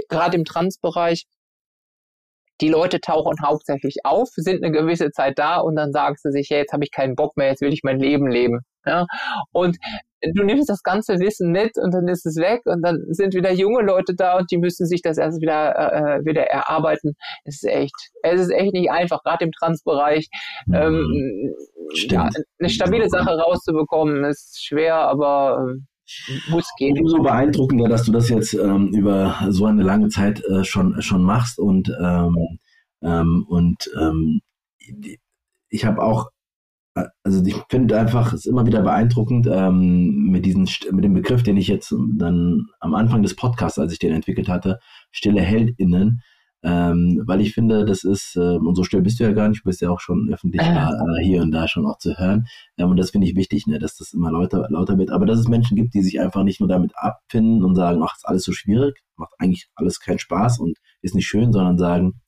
gerade 0.09 0.37
im 0.37 0.45
Transbereich, 0.45 1.25
die 2.61 2.69
Leute 2.69 3.01
tauchen 3.01 3.37
hauptsächlich 3.45 3.97
auf, 4.05 4.29
sind 4.35 4.63
eine 4.63 4.73
gewisse 4.73 5.11
Zeit 5.11 5.39
da 5.39 5.59
und 5.59 5.77
dann 5.77 5.93
sagst 5.93 6.25
du 6.25 6.31
sich, 6.31 6.49
ja, 6.49 6.59
jetzt 6.59 6.73
habe 6.73 6.85
ich 6.85 6.91
keinen 6.91 7.15
Bock 7.15 7.37
mehr, 7.37 7.49
jetzt 7.49 7.61
will 7.61 7.73
ich 7.73 7.83
mein 7.83 7.99
Leben 7.99 8.29
leben. 8.29 8.61
Ja? 8.87 9.07
Und 9.53 9.77
du 10.23 10.43
nimmst 10.43 10.71
das 10.71 10.83
ganze 10.83 11.19
Wissen 11.19 11.51
mit 11.51 11.77
und 11.77 11.93
dann 11.93 12.09
ist 12.09 12.25
es 12.25 12.37
weg 12.37 12.63
und 12.65 12.83
dann 12.83 13.05
sind 13.09 13.35
wieder 13.35 13.53
junge 13.53 13.83
Leute 13.83 14.15
da 14.15 14.39
und 14.39 14.51
die 14.51 14.59
müssen 14.59 14.87
sich 14.87 15.03
das 15.03 15.19
erst 15.19 15.41
wieder 15.41 15.77
äh, 15.77 16.25
wieder 16.25 16.45
erarbeiten. 16.45 17.15
Es 17.45 17.63
ist 17.63 17.69
echt, 17.69 17.95
es 18.23 18.41
ist 18.41 18.51
echt 18.51 18.73
nicht 18.73 18.91
einfach, 18.91 19.23
gerade 19.23 19.45
im 19.45 19.53
Transbereich 19.53 20.29
ähm, 20.73 21.55
ja, 22.09 22.29
eine 22.59 22.69
stabile 22.69 23.09
Sache 23.09 23.39
rauszubekommen, 23.39 24.25
ist 24.25 24.65
schwer, 24.65 24.97
aber 24.97 25.59
ähm, 25.61 25.87
muss 26.49 26.69
gehen. 26.79 26.99
Umso 26.99 27.23
beeindruckender, 27.23 27.89
dass 27.89 28.05
du 28.05 28.13
das 28.13 28.29
jetzt 28.29 28.55
ähm, 28.55 28.89
über 28.89 29.37
so 29.49 29.67
eine 29.67 29.83
lange 29.83 30.09
Zeit 30.09 30.43
äh, 30.45 30.65
schon, 30.65 31.01
schon 31.03 31.23
machst 31.23 31.59
und, 31.59 31.93
ähm, 32.01 32.59
ähm, 33.03 33.45
und 33.49 33.91
ähm, 34.01 34.41
ich 35.69 35.85
habe 35.85 36.03
auch, 36.03 36.31
äh, 36.95 37.05
also 37.25 37.45
ich 37.45 37.57
finde 37.69 37.99
einfach, 37.99 38.33
es 38.33 38.41
ist 38.41 38.47
immer 38.47 38.67
wieder 38.67 38.83
beeindruckend 38.83 39.47
ähm, 39.51 40.29
mit, 40.31 40.47
diesen, 40.47 40.69
mit 40.93 41.05
dem 41.05 41.15
Begriff, 41.15 41.43
den 41.43 41.57
ich 41.57 41.69
jetzt 41.69 41.95
dann 42.17 42.67
am 42.81 42.95
Anfang 42.95 43.23
des 43.23 43.37
Podcasts, 43.37 43.79
als 43.79 43.93
ich 43.93 43.99
den 43.99 44.13
entwickelt 44.13 44.49
hatte, 44.49 44.79
stille 45.11 45.43
HeldInnen, 45.43 46.23
ähm, 46.63 47.23
weil 47.27 47.41
ich 47.41 47.55
finde, 47.55 47.85
das 47.85 48.03
ist, 48.03 48.35
äh, 48.37 48.57
und 48.57 48.75
so 48.75 48.83
still 48.83 49.03
bist 49.03 49.21
du 49.21 49.25
ja 49.25 49.33
gar 49.33 49.49
nicht, 49.49 49.61
du 49.61 49.69
bist 49.69 49.81
ja 49.81 49.91
auch 49.91 50.01
schon 50.01 50.29
öffentlich 50.33 50.63
äh. 50.63 50.75
äh, 50.75 51.23
hier 51.23 51.43
und 51.43 51.53
da 51.53 51.69
schon 51.69 51.87
auch 51.87 51.99
zu 51.99 52.19
hören. 52.19 52.47
Ähm, 52.79 52.91
und 52.91 52.97
das 52.97 53.11
finde 53.11 53.27
ich 53.27 53.37
wichtig, 53.37 53.67
ne, 53.67 53.79
dass 53.79 53.97
das 53.97 54.13
immer 54.13 54.33
lauter, 54.33 54.67
lauter 54.71 54.99
wird. 54.99 55.11
Aber 55.11 55.27
dass 55.27 55.39
es 55.39 55.49
Menschen 55.49 55.77
gibt, 55.77 55.95
die 55.95 56.03
sich 56.03 56.21
einfach 56.21 56.43
nicht 56.45 56.61
nur 56.61 56.69
damit 56.69 56.93
abfinden 56.97 57.63
und 57.63 57.75
sagen, 57.75 58.03
ach, 58.03 58.17
ist 58.17 58.27
alles 58.27 58.45
so 58.45 58.53
schwierig, 58.53 59.03
macht 59.17 59.35
eigentlich 59.39 59.69
alles 59.75 60.01
keinen 60.01 60.19
Spaß 60.19 60.59
und 60.59 60.79
ist 61.03 61.15
nicht 61.15 61.27
schön, 61.27 61.53
sondern 61.53 61.79
sagen, 61.79 62.21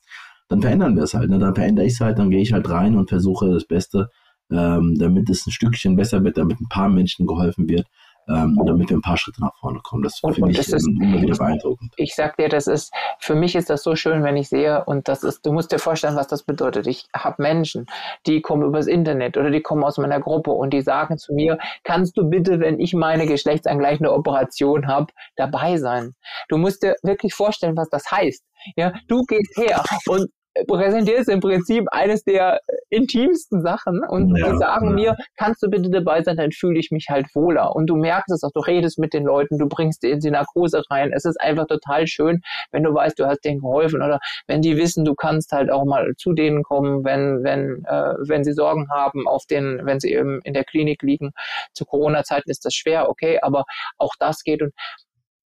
dann 0.49 0.61
verändern 0.63 0.95
wir 0.95 1.03
es 1.03 1.15
halt. 1.15 1.31
Ne? 1.31 1.39
Dann 1.39 1.55
verändere 1.55 1.87
ich 1.87 1.95
es 1.95 2.01
halt, 2.01 2.19
dann 2.19 2.31
gehe 2.31 2.41
ich 2.41 2.53
halt 2.53 2.69
rein 2.69 2.97
und 2.97 3.09
versuche 3.09 3.53
das 3.53 3.67
Beste, 3.67 4.09
ähm, 4.51 4.97
damit 4.99 5.29
es 5.31 5.47
ein 5.47 5.53
Stückchen 5.53 5.97
besser 5.97 6.23
wird, 6.23 6.39
damit 6.39 6.61
ein 6.61 6.69
paar 6.69 6.89
Menschen 6.89 7.27
geholfen 7.27 7.69
wird 7.69 7.87
ähm, 8.29 8.59
damit 8.65 8.91
wir 8.91 8.97
ein 8.97 9.03
paar 9.03 9.17
Schritte 9.17 9.41
nach 9.41 9.55
vorne 9.57 9.81
kommen. 9.83 10.03
Das 10.03 10.19
finde 10.19 10.51
ich 10.51 10.59
ist, 10.59 10.87
immer 10.87 11.21
wieder 11.21 11.37
beeindruckend. 11.37 11.93
Ich 11.97 12.15
sag 12.15 12.37
dir, 12.37 12.49
das 12.49 12.67
ist, 12.67 12.93
für 13.19 13.35
mich 13.35 13.55
ist 13.55 13.71
das 13.71 13.83
so 13.83 13.97
schön, 13.97 14.23
wenn 14.23 14.37
ich 14.37 14.49
sehe, 14.49 14.85
und 14.85 15.09
das 15.09 15.25
ist, 15.25 15.45
du 15.47 15.53
musst 15.53 15.73
dir 15.73 15.79
vorstellen, 15.79 16.17
was 16.17 16.29
das 16.29 16.43
bedeutet. 16.43 16.87
Ich 16.87 17.07
habe 17.15 17.43
Menschen, 17.43 17.87
die 18.27 18.41
kommen 18.41 18.63
übers 18.63 18.87
Internet 18.87 19.37
oder 19.37 19.51
die 19.51 19.63
kommen 19.63 19.85
aus 19.85 19.99
meiner 19.99 20.21
Gruppe 20.21 20.51
und 20.51 20.73
die 20.73 20.83
sagen 20.83 21.19
zu 21.19 21.33
mir, 21.35 21.59
kannst 21.85 22.17
du 22.17 22.29
bitte, 22.29 22.61
wenn 22.61 22.79
ich 22.81 22.95
meine 22.95 23.27
geschlechtsangleichende 23.27 24.13
Operation 24.13 24.87
habe, 24.87 25.13
dabei 25.37 25.79
sein? 25.79 26.15
Du 26.49 26.59
musst 26.59 26.83
dir 26.83 26.97
wirklich 27.03 27.35
vorstellen, 27.35 27.77
was 27.77 27.89
das 27.89 28.11
heißt. 28.11 28.45
Ja, 28.77 28.93
du 29.07 29.23
gehst 29.25 29.57
her 29.57 29.83
und 30.07 30.29
präsentierst 30.67 31.29
im 31.29 31.41
Prinzip 31.41 31.87
eines 31.91 32.25
der 32.25 32.61
intimsten 32.91 33.63
Sachen 33.63 34.03
und 34.09 34.37
ja, 34.37 34.51
die 34.51 34.59
sagen 34.59 34.89
ja. 34.89 34.95
mir, 34.95 35.17
kannst 35.37 35.63
du 35.63 35.69
bitte 35.69 35.91
dabei 35.91 36.23
sein, 36.23 36.37
dann 36.37 36.53
fühle 36.53 36.79
ich 36.79 36.91
mich 36.91 37.07
halt 37.09 37.27
wohler. 37.35 37.75
Und 37.77 37.87
du 37.87 37.97
merkst 37.97 38.31
es 38.33 38.43
auch, 38.43 38.51
du 38.53 38.61
redest 38.61 38.99
mit 38.99 39.13
den 39.13 39.25
Leuten, 39.25 39.59
du 39.59 39.69
bringst 39.69 40.03
die 40.03 40.11
in 40.11 40.21
die 40.21 40.31
Narkose 40.31 40.83
rein. 40.91 41.13
Es 41.13 41.25
ist 41.25 41.41
einfach 41.41 41.67
total 41.67 42.07
schön, 42.07 42.41
wenn 42.73 42.83
du 42.83 42.95
weißt, 42.95 43.19
du 43.19 43.27
hast 43.27 43.45
denen 43.45 43.61
geholfen 43.61 44.03
oder 44.03 44.19
wenn 44.47 44.63
die 44.63 44.77
wissen, 44.77 45.05
du 45.05 45.15
kannst 45.15 45.53
halt 45.53 45.71
auch 45.71 45.85
mal 45.85 46.13
zu 46.17 46.33
denen 46.33 46.63
kommen, 46.63 47.05
wenn, 47.05 47.43
wenn, 47.43 47.85
äh, 47.87 48.15
wenn 48.27 48.45
sie 48.45 48.53
Sorgen 48.53 48.89
haben, 48.91 49.29
auf 49.29 49.45
den, 49.47 49.81
wenn 49.85 50.01
sie 50.01 50.13
eben 50.13 50.41
in 50.43 50.55
der 50.55 50.65
Klinik 50.65 51.03
liegen. 51.03 51.31
Zu 51.73 51.85
Corona-Zeiten 51.85 52.51
ist 52.51 52.65
das 52.65 52.75
schwer, 52.75 53.09
okay, 53.09 53.39
aber 53.43 53.65
auch 53.99 54.15
das 54.19 54.43
geht 54.43 54.63
und 54.63 54.73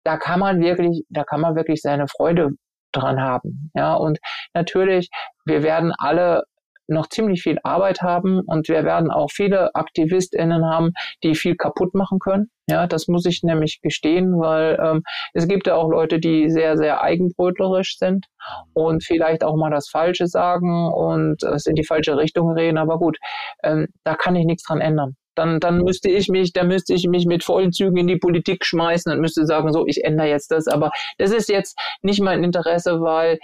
da 0.03 0.17
kann 0.17 0.39
man 0.39 0.61
wirklich, 0.61 1.05
da 1.09 1.23
kann 1.23 1.41
man 1.41 1.55
wirklich 1.55 1.81
seine 1.81 2.07
Freude 2.07 2.51
dran 2.91 3.21
haben. 3.21 3.71
Ja, 3.75 3.95
und 3.95 4.19
natürlich, 4.53 5.09
wir 5.45 5.63
werden 5.63 5.93
alle 5.97 6.43
noch 6.87 7.07
ziemlich 7.07 7.41
viel 7.41 7.57
Arbeit 7.63 8.01
haben 8.01 8.41
und 8.45 8.67
wir 8.67 8.83
werden 8.83 9.11
auch 9.11 9.31
viele 9.31 9.73
AktivistInnen 9.75 10.65
haben, 10.65 10.91
die 11.23 11.35
viel 11.35 11.55
kaputt 11.55 11.95
machen 11.95 12.19
können. 12.19 12.51
Ja, 12.67 12.85
das 12.87 13.07
muss 13.07 13.25
ich 13.25 13.43
nämlich 13.43 13.81
gestehen, 13.81 14.39
weil 14.39 14.77
ähm, 14.81 15.03
es 15.33 15.47
gibt 15.47 15.67
ja 15.67 15.75
auch 15.75 15.89
Leute, 15.89 16.19
die 16.19 16.49
sehr, 16.49 16.77
sehr 16.77 17.01
eigenbrötlerisch 17.01 17.97
sind 17.97 18.27
und 18.73 19.03
vielleicht 19.03 19.43
auch 19.43 19.55
mal 19.55 19.71
das 19.71 19.89
Falsche 19.89 20.27
sagen 20.27 20.91
und 20.91 21.43
es 21.43 21.65
in 21.65 21.75
die 21.75 21.85
falsche 21.85 22.17
Richtung 22.17 22.51
reden. 22.51 22.77
Aber 22.77 22.97
gut, 22.97 23.17
ähm, 23.63 23.87
da 24.03 24.15
kann 24.15 24.35
ich 24.35 24.45
nichts 24.45 24.63
dran 24.63 24.81
ändern 24.81 25.15
dann, 25.35 25.59
dann 25.59 25.79
müsste 25.79 26.09
ich 26.09 26.27
mich, 26.27 26.53
dann 26.53 26.67
müsste 26.67 26.93
ich 26.93 27.07
mich 27.07 27.25
mit 27.25 27.43
vollen 27.43 27.71
Zügen 27.71 27.97
in 27.97 28.07
die 28.07 28.17
Politik 28.17 28.65
schmeißen 28.65 29.11
und 29.11 29.21
müsste 29.21 29.45
sagen, 29.45 29.71
so, 29.71 29.85
ich 29.87 30.03
ändere 30.03 30.27
jetzt 30.27 30.51
das. 30.51 30.67
Aber 30.67 30.91
das 31.17 31.31
ist 31.31 31.49
jetzt 31.49 31.77
nicht 32.01 32.21
mein 32.21 32.43
Interesse, 32.43 33.01
weil 33.01 33.39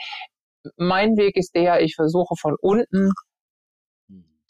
mein 0.75 1.15
Weg 1.17 1.37
ist 1.37 1.55
der, 1.55 1.81
ich 1.81 1.95
versuche 1.95 2.35
von 2.39 2.55
unten 2.59 3.11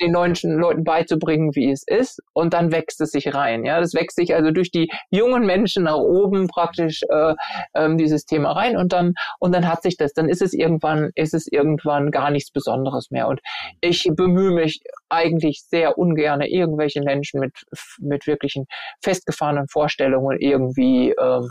den 0.01 0.11
neuen 0.11 0.35
Leuten 0.43 0.83
beizubringen, 0.83 1.55
wie 1.55 1.71
es 1.71 1.83
ist, 1.85 2.21
und 2.33 2.53
dann 2.53 2.71
wächst 2.71 3.01
es 3.01 3.11
sich 3.11 3.33
rein. 3.33 3.65
Ja, 3.65 3.79
das 3.79 3.93
wächst 3.93 4.15
sich 4.17 4.35
also 4.35 4.51
durch 4.51 4.71
die 4.71 4.89
jungen 5.09 5.45
Menschen 5.45 5.83
nach 5.83 5.97
oben 5.97 6.47
praktisch 6.47 7.01
äh, 7.09 7.33
ähm, 7.75 7.97
dieses 7.97 8.25
Thema 8.25 8.51
rein 8.51 8.77
und 8.77 8.93
dann 8.93 9.13
und 9.39 9.53
dann 9.53 9.67
hat 9.67 9.81
sich 9.83 9.97
das. 9.97 10.13
Dann 10.13 10.29
ist 10.29 10.41
es 10.41 10.53
irgendwann 10.53 11.11
ist 11.15 11.33
es 11.33 11.47
irgendwann 11.47 12.11
gar 12.11 12.31
nichts 12.31 12.51
Besonderes 12.51 13.11
mehr. 13.11 13.27
Und 13.27 13.41
ich 13.81 14.09
bemühe 14.15 14.51
mich 14.51 14.81
eigentlich 15.09 15.63
sehr 15.67 15.97
ungern 15.97 16.41
irgendwelche 16.41 17.01
Menschen 17.01 17.39
mit 17.39 17.53
mit 17.99 18.27
wirklichen 18.27 18.65
festgefahrenen 19.01 19.67
Vorstellungen 19.67 20.37
irgendwie 20.39 21.11
ähm, 21.11 21.49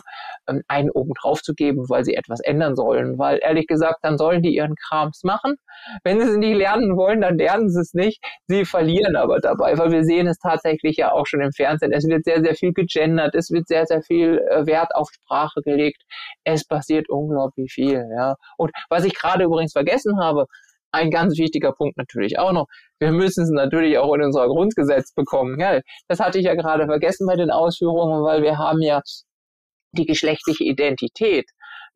ähm, 0.49 0.63
einen 0.69 0.91
oben 0.91 1.13
drauf 1.21 1.43
zu 1.43 1.55
geben, 1.55 1.89
weil 1.89 2.05
sie 2.05 2.15
etwas 2.15 2.41
ändern 2.41 2.77
sollen. 2.77 3.19
Weil 3.19 3.39
ehrlich 3.43 3.67
gesagt, 3.67 3.99
dann 4.03 4.19
sollen 4.19 4.43
die 4.43 4.55
ihren 4.55 4.75
Krams 4.77 5.23
machen. 5.25 5.57
Wenn 6.05 6.21
sie 6.21 6.29
es 6.29 6.37
nicht 6.37 6.57
lernen 6.57 6.97
wollen, 6.97 7.21
dann 7.21 7.39
lernen 7.39 7.69
sie 7.69 7.81
es 7.81 7.95
nicht. 7.95 8.23
Sie 8.47 8.65
verlieren 8.65 9.17
aber 9.17 9.41
dabei, 9.41 9.77
weil 9.79 9.91
wir 9.91 10.05
sehen 10.05 10.27
es 10.27 10.39
tatsächlich 10.39 10.97
ja 10.97 11.13
auch 11.13 11.27
schon 11.27 11.41
im 11.41 11.53
Fernsehen. 11.53 11.93
Es 11.93 12.07
wird 12.07 12.25
sehr, 12.25 12.43
sehr 12.43 12.55
viel 12.55 12.73
gegendert, 12.73 13.35
es 13.35 13.51
wird 13.51 13.67
sehr, 13.69 13.87
sehr 13.87 14.03
viel 14.03 14.39
äh, 14.51 14.67
Wert 14.67 14.95
auf 14.95 15.09
Sprache 15.13 15.61
gelegt. 15.63 16.03
Es 16.45 16.67
passiert 16.67 17.09
unglaublich 17.09 17.73
viel, 17.73 18.05
ja. 18.17 18.37
Und 18.57 18.71
was 18.89 19.05
ich 19.05 19.15
gerade 19.15 19.45
übrigens 19.45 19.73
vergessen 19.73 20.19
habe, 20.21 20.47
ein 20.93 21.11
ganz 21.11 21.37
wichtiger 21.39 21.73
Punkt 21.73 21.97
natürlich 21.97 22.39
auch 22.39 22.53
noch. 22.53 22.67
Wir 22.99 23.13
müssen 23.13 23.45
es 23.45 23.51
natürlich 23.51 23.99
auch 23.99 24.15
in 24.15 24.23
unser 24.23 24.47
Grundgesetz 24.47 25.13
bekommen. 25.13 25.61
Ja, 25.61 25.81
das 26.09 26.21
hatte 26.21 26.39
ich 26.39 26.47
ja 26.47 26.55
gerade 26.55 26.87
vergessen 26.87 27.27
bei 27.27 27.37
den 27.37 27.51
Ausführungen, 27.51 28.23
weil 28.23 28.43
wir 28.43 28.59
haben 28.59 28.81
ja 28.81 29.03
die 29.93 30.07
geschlechtliche 30.07 30.65
Identität 30.65 31.47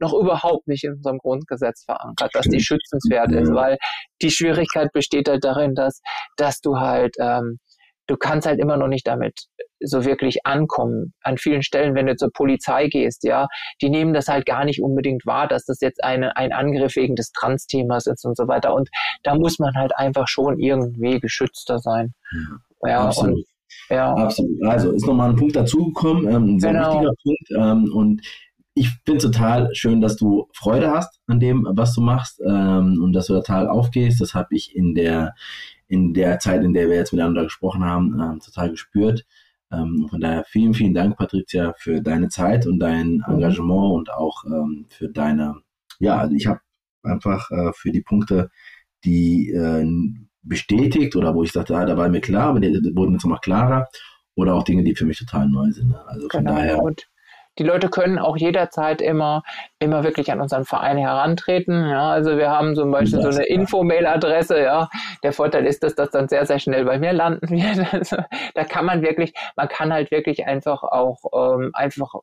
noch 0.01 0.15
überhaupt 0.15 0.67
nicht 0.67 0.85
in 0.85 0.95
unserem 0.95 1.19
Grundgesetz 1.19 1.85
verankert, 1.85 2.31
dass 2.35 2.47
die 2.47 2.61
schützenswert 2.61 3.33
ist, 3.33 3.53
weil 3.53 3.77
die 4.23 4.31
Schwierigkeit 4.31 4.93
besteht 4.93 5.29
halt 5.29 5.45
darin, 5.45 5.75
dass, 5.75 6.01
dass 6.37 6.61
du 6.61 6.79
halt, 6.79 7.15
ähm, 7.21 7.59
du 8.07 8.17
kannst 8.17 8.47
halt 8.47 8.59
immer 8.59 8.77
noch 8.77 8.89
nicht 8.89 9.07
damit 9.07 9.35
so 9.81 10.05
wirklich 10.05 10.45
ankommen. 10.45 11.15
An 11.23 11.39
vielen 11.39 11.63
Stellen, 11.63 11.95
wenn 11.95 12.07
du 12.07 12.17
zur 12.17 12.31
Polizei 12.33 12.89
gehst, 12.89 13.25
ja, 13.25 13.47
die 13.81 13.89
nehmen 13.89 14.13
das 14.13 14.29
halt 14.29 14.47
gar 14.47 14.65
nicht 14.65 14.83
unbedingt 14.83 15.25
wahr, 15.27 15.49
dass 15.49 15.65
das 15.65 15.81
jetzt 15.81 16.03
eine, 16.05 16.37
ein 16.37 16.53
Angriff 16.53 16.97
wegen 16.97 17.17
des 17.17 17.33
Trans-Themas 17.33 18.07
ist 18.07 18.25
und 18.25 18.37
so 18.37 18.49
weiter. 18.49 18.75
Und 18.75 18.89
da 19.23 19.35
muss 19.35 19.59
man 19.59 19.75
halt 19.75 19.97
einfach 19.97 20.29
schon 20.29 20.59
irgendwie 20.59 21.21
geschützter 21.21 21.79
sein. 21.79 22.13
Ja, 22.85 23.07
absolut. 23.07 23.37
Und, 23.37 23.45
ja. 23.89 24.13
Absolut. 24.15 24.65
Also 24.67 24.93
ist 24.93 25.07
nochmal 25.07 25.31
ein 25.31 25.37
Punkt 25.37 25.57
dazugekommen, 25.57 26.29
ähm, 26.29 26.55
ein 26.55 26.61
sehr 26.61 26.73
genau. 26.73 26.95
wichtiger 26.95 27.13
Punkt. 27.23 27.51
Ähm, 27.57 27.93
und 27.95 28.23
ich 28.75 28.91
finde 29.05 29.21
total 29.21 29.75
schön, 29.75 30.01
dass 30.01 30.17
du 30.17 30.49
Freude 30.55 30.91
hast 30.91 31.21
an 31.27 31.41
dem, 31.41 31.67
was 31.71 31.95
du 31.95 32.01
machst 32.01 32.41
ähm, 32.47 33.01
und 33.03 33.13
dass 33.13 33.27
du 33.27 33.35
total 33.35 33.69
aufgehst. 33.69 34.21
Das 34.21 34.35
habe 34.35 34.55
ich 34.55 34.75
in 34.75 34.95
der, 34.95 35.35
in 35.89 36.15
der 36.15 36.39
Zeit, 36.39 36.63
in 36.63 36.73
der 36.73 36.89
wir 36.89 36.97
jetzt 36.97 37.13
miteinander 37.13 37.45
gesprochen 37.45 37.85
haben, 37.85 38.19
ähm, 38.21 38.41
total 38.41 38.71
gespürt. 38.71 39.27
Ähm, 39.73 40.07
von 40.09 40.21
daher 40.21 40.45
vielen, 40.45 40.75
vielen 40.75 40.95
Dank, 40.95 41.17
Patricia, 41.17 41.75
für 41.77 42.01
deine 42.01 42.29
Zeit 42.29 42.67
und 42.67 42.79
dein 42.79 43.15
mhm. 43.15 43.25
Engagement 43.27 43.95
und 43.95 44.13
auch 44.13 44.45
ähm, 44.45 44.87
für 44.89 45.09
deine, 45.09 45.57
ja, 45.99 46.19
also 46.19 46.35
ich 46.35 46.47
habe 46.47 46.61
einfach 47.03 47.51
äh, 47.51 47.73
für 47.75 47.91
die 47.91 48.03
Punkte, 48.03 48.51
die 49.05 49.51
äh, 49.51 49.87
bestätigt 50.43 51.17
oder 51.17 51.35
wo 51.35 51.43
ich 51.43 51.53
sagte, 51.53 51.77
ah, 51.77 51.85
da 51.85 51.97
war 51.97 52.09
mir 52.09 52.21
klar, 52.21 52.49
aber 52.49 52.61
die, 52.61 52.73
die 52.73 52.97
wurden 52.97 53.13
jetzt 53.13 53.25
nochmal 53.25 53.41
klarer 53.41 53.89
oder 54.35 54.55
auch 54.55 54.65
Dinge, 54.65 54.85
die 54.85 54.95
für 54.95 55.07
mich 55.07 55.19
total 55.19 55.49
neu 55.49 55.71
sind. 55.71 55.91
Ne? 55.91 56.01
Also 56.07 56.29
von 56.29 56.45
genau. 56.45 56.57
daher. 56.57 56.83
Und 56.83 57.09
die 57.59 57.65
Leute 57.65 57.89
können 57.89 58.19
auch 58.19 58.37
jederzeit 58.37 59.03
immer, 59.03 59.43
immer 59.79 60.05
wirklich 60.05 60.31
an 60.33 60.41
unseren 60.41 60.65
Verein 60.65 60.97
herantreten. 60.97 61.89
Ja, 61.89 62.11
also 62.11 62.39
wir 62.39 62.51
haben 62.51 62.75
zum 62.75 62.91
Beispiel 62.91 63.21
das, 63.21 63.35
so 63.35 63.41
eine. 63.41 63.49
Info-Mail-Adresse. 63.49 64.63
Ja, 64.63 64.89
der 65.23 65.33
Vorteil 65.33 65.67
ist, 65.67 65.83
dass 65.83 65.95
das 65.95 66.11
dann 66.11 66.29
sehr, 66.29 66.47
sehr 66.47 66.59
schnell 66.59 66.85
bei 66.85 66.99
mir 66.99 67.13
landen 67.13 67.51
wird. 67.51 67.93
Also, 67.93 68.17
da 68.55 68.65
kann 68.65 68.85
man 68.85 69.03
wirklich, 69.03 69.35
man 69.57 69.69
kann 69.69 69.93
halt 69.93 70.11
wirklich 70.11 70.47
einfach 70.47 70.83
auch 70.83 71.19
ähm, 71.35 71.71
einfach, 71.75 72.15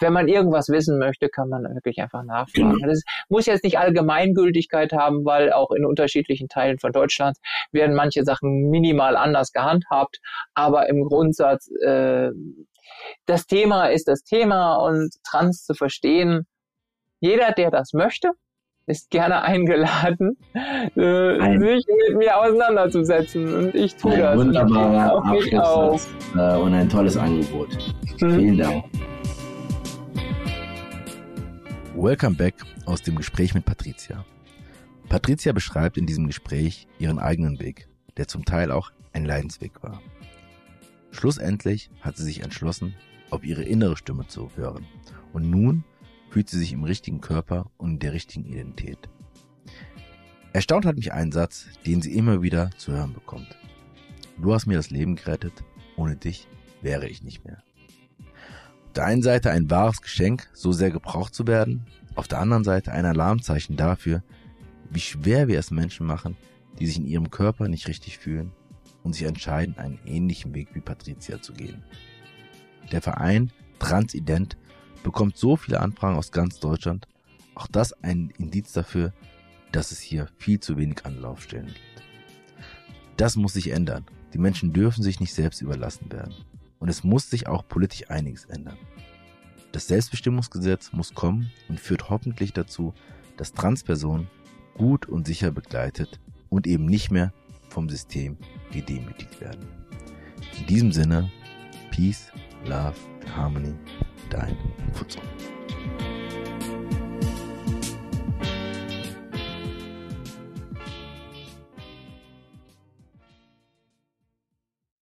wenn 0.00 0.12
man 0.12 0.28
irgendwas 0.28 0.68
wissen 0.68 0.98
möchte, 0.98 1.28
kann 1.28 1.48
man 1.48 1.62
wirklich 1.74 2.00
einfach 2.00 2.22
nachfragen. 2.22 2.74
Genau. 2.74 2.86
Das 2.86 3.02
muss 3.28 3.46
jetzt 3.46 3.64
nicht 3.64 3.78
Allgemeingültigkeit 3.78 4.92
haben, 4.92 5.24
weil 5.24 5.52
auch 5.52 5.70
in 5.70 5.84
unterschiedlichen 5.84 6.48
Teilen 6.48 6.78
von 6.78 6.92
Deutschland 6.92 7.36
werden 7.72 7.94
manche 7.94 8.24
Sachen 8.24 8.70
minimal 8.70 9.16
anders 9.16 9.52
gehandhabt. 9.52 10.18
Aber 10.54 10.88
im 10.88 11.04
Grundsatz 11.04 11.70
äh, 11.84 12.30
das 13.26 13.46
Thema 13.46 13.86
ist 13.86 14.08
das 14.08 14.22
Thema 14.22 14.76
und 14.76 15.14
Trans 15.24 15.64
zu 15.64 15.74
verstehen. 15.74 16.46
Jeder, 17.20 17.52
der 17.52 17.70
das 17.70 17.92
möchte, 17.92 18.32
ist 18.86 19.10
gerne 19.10 19.42
eingeladen, 19.42 20.36
äh, 20.54 21.58
sich 21.58 21.86
mit 22.08 22.18
mir 22.18 22.36
auseinanderzusetzen. 22.36 23.54
Und 23.54 23.74
ich 23.74 23.94
tue 23.96 24.12
ein 24.12 24.20
das. 24.20 24.36
Wunderbarer 24.36 25.24
Abschluss 25.24 26.08
äh, 26.34 26.56
und 26.56 26.74
ein 26.74 26.88
tolles 26.88 27.16
Angebot. 27.16 27.68
Mhm. 28.20 28.38
Vielen 28.38 28.58
Dank. 28.58 28.84
Welcome 31.94 32.36
back 32.36 32.54
aus 32.86 33.02
dem 33.02 33.16
Gespräch 33.16 33.54
mit 33.54 33.64
Patricia. 33.64 34.24
Patricia 35.08 35.52
beschreibt 35.52 35.98
in 35.98 36.06
diesem 36.06 36.26
Gespräch 36.26 36.88
ihren 36.98 37.18
eigenen 37.18 37.60
Weg, 37.60 37.86
der 38.16 38.28
zum 38.28 38.44
Teil 38.44 38.72
auch 38.72 38.90
ein 39.12 39.24
Leidensweg 39.24 39.82
war. 39.82 40.00
Schlussendlich 41.12 41.90
hat 42.00 42.16
sie 42.16 42.24
sich 42.24 42.42
entschlossen, 42.42 42.94
auf 43.30 43.44
ihre 43.44 43.62
innere 43.62 43.96
Stimme 43.96 44.26
zu 44.26 44.50
hören. 44.56 44.86
Und 45.32 45.48
nun 45.48 45.84
fühlt 46.30 46.48
sie 46.48 46.58
sich 46.58 46.72
im 46.72 46.84
richtigen 46.84 47.20
Körper 47.20 47.70
und 47.76 47.92
in 47.92 47.98
der 48.00 48.12
richtigen 48.12 48.46
Identität. 48.46 48.98
Erstaunt 50.52 50.84
hat 50.84 50.96
mich 50.96 51.12
ein 51.12 51.30
Satz, 51.30 51.66
den 51.86 52.02
sie 52.02 52.14
immer 52.14 52.42
wieder 52.42 52.70
zu 52.76 52.92
hören 52.92 53.12
bekommt. 53.12 53.56
Du 54.38 54.52
hast 54.52 54.66
mir 54.66 54.76
das 54.76 54.90
Leben 54.90 55.16
gerettet, 55.16 55.64
ohne 55.96 56.16
dich 56.16 56.48
wäre 56.80 57.06
ich 57.06 57.22
nicht 57.22 57.44
mehr. 57.44 57.62
Auf 58.86 58.92
der 58.94 59.04
einen 59.04 59.22
Seite 59.22 59.50
ein 59.50 59.70
wahres 59.70 60.02
Geschenk, 60.02 60.50
so 60.52 60.72
sehr 60.72 60.90
gebraucht 60.90 61.34
zu 61.34 61.46
werden, 61.46 61.86
auf 62.14 62.28
der 62.28 62.40
anderen 62.40 62.64
Seite 62.64 62.92
ein 62.92 63.06
Alarmzeichen 63.06 63.76
dafür, 63.76 64.22
wie 64.90 65.00
schwer 65.00 65.48
wir 65.48 65.58
es 65.58 65.70
Menschen 65.70 66.06
machen, 66.06 66.36
die 66.78 66.86
sich 66.86 66.98
in 66.98 67.06
ihrem 67.06 67.30
Körper 67.30 67.68
nicht 67.68 67.88
richtig 67.88 68.18
fühlen 68.18 68.52
und 69.02 69.14
sich 69.14 69.24
entscheiden, 69.24 69.76
einen 69.78 69.98
ähnlichen 70.04 70.54
Weg 70.54 70.74
wie 70.74 70.80
Patricia 70.80 71.40
zu 71.40 71.52
gehen. 71.52 71.82
Der 72.90 73.02
Verein 73.02 73.52
Transident 73.78 74.56
bekommt 75.02 75.36
so 75.36 75.56
viele 75.56 75.80
Anfragen 75.80 76.16
aus 76.16 76.30
ganz 76.30 76.60
Deutschland. 76.60 77.08
Auch 77.54 77.66
das 77.66 77.92
ein 78.02 78.32
Indiz 78.38 78.72
dafür, 78.72 79.12
dass 79.72 79.90
es 79.90 80.00
hier 80.00 80.28
viel 80.38 80.60
zu 80.60 80.76
wenig 80.76 81.04
Anlaufstellen 81.04 81.66
gibt. 81.66 82.02
Das 83.16 83.36
muss 83.36 83.54
sich 83.54 83.70
ändern. 83.70 84.06
Die 84.32 84.38
Menschen 84.38 84.72
dürfen 84.72 85.02
sich 85.02 85.20
nicht 85.20 85.34
selbst 85.34 85.60
überlassen 85.60 86.10
werden. 86.10 86.34
Und 86.78 86.88
es 86.88 87.04
muss 87.04 87.30
sich 87.30 87.46
auch 87.46 87.66
politisch 87.66 88.10
einiges 88.10 88.44
ändern. 88.46 88.78
Das 89.72 89.88
Selbstbestimmungsgesetz 89.88 90.92
muss 90.92 91.14
kommen 91.14 91.50
und 91.68 91.80
führt 91.80 92.10
hoffentlich 92.10 92.52
dazu, 92.52 92.94
dass 93.36 93.52
Transpersonen 93.52 94.28
gut 94.74 95.06
und 95.06 95.26
sicher 95.26 95.50
begleitet 95.50 96.20
und 96.48 96.66
eben 96.66 96.86
nicht 96.86 97.10
mehr 97.10 97.32
vom 97.72 97.88
System 97.88 98.36
gedemütigt 98.70 99.40
werden. 99.40 99.66
In 100.60 100.66
diesem 100.66 100.92
Sinne, 100.92 101.30
Peace, 101.90 102.30
Love, 102.64 102.94
Harmony, 103.34 103.74
dein 104.30 104.56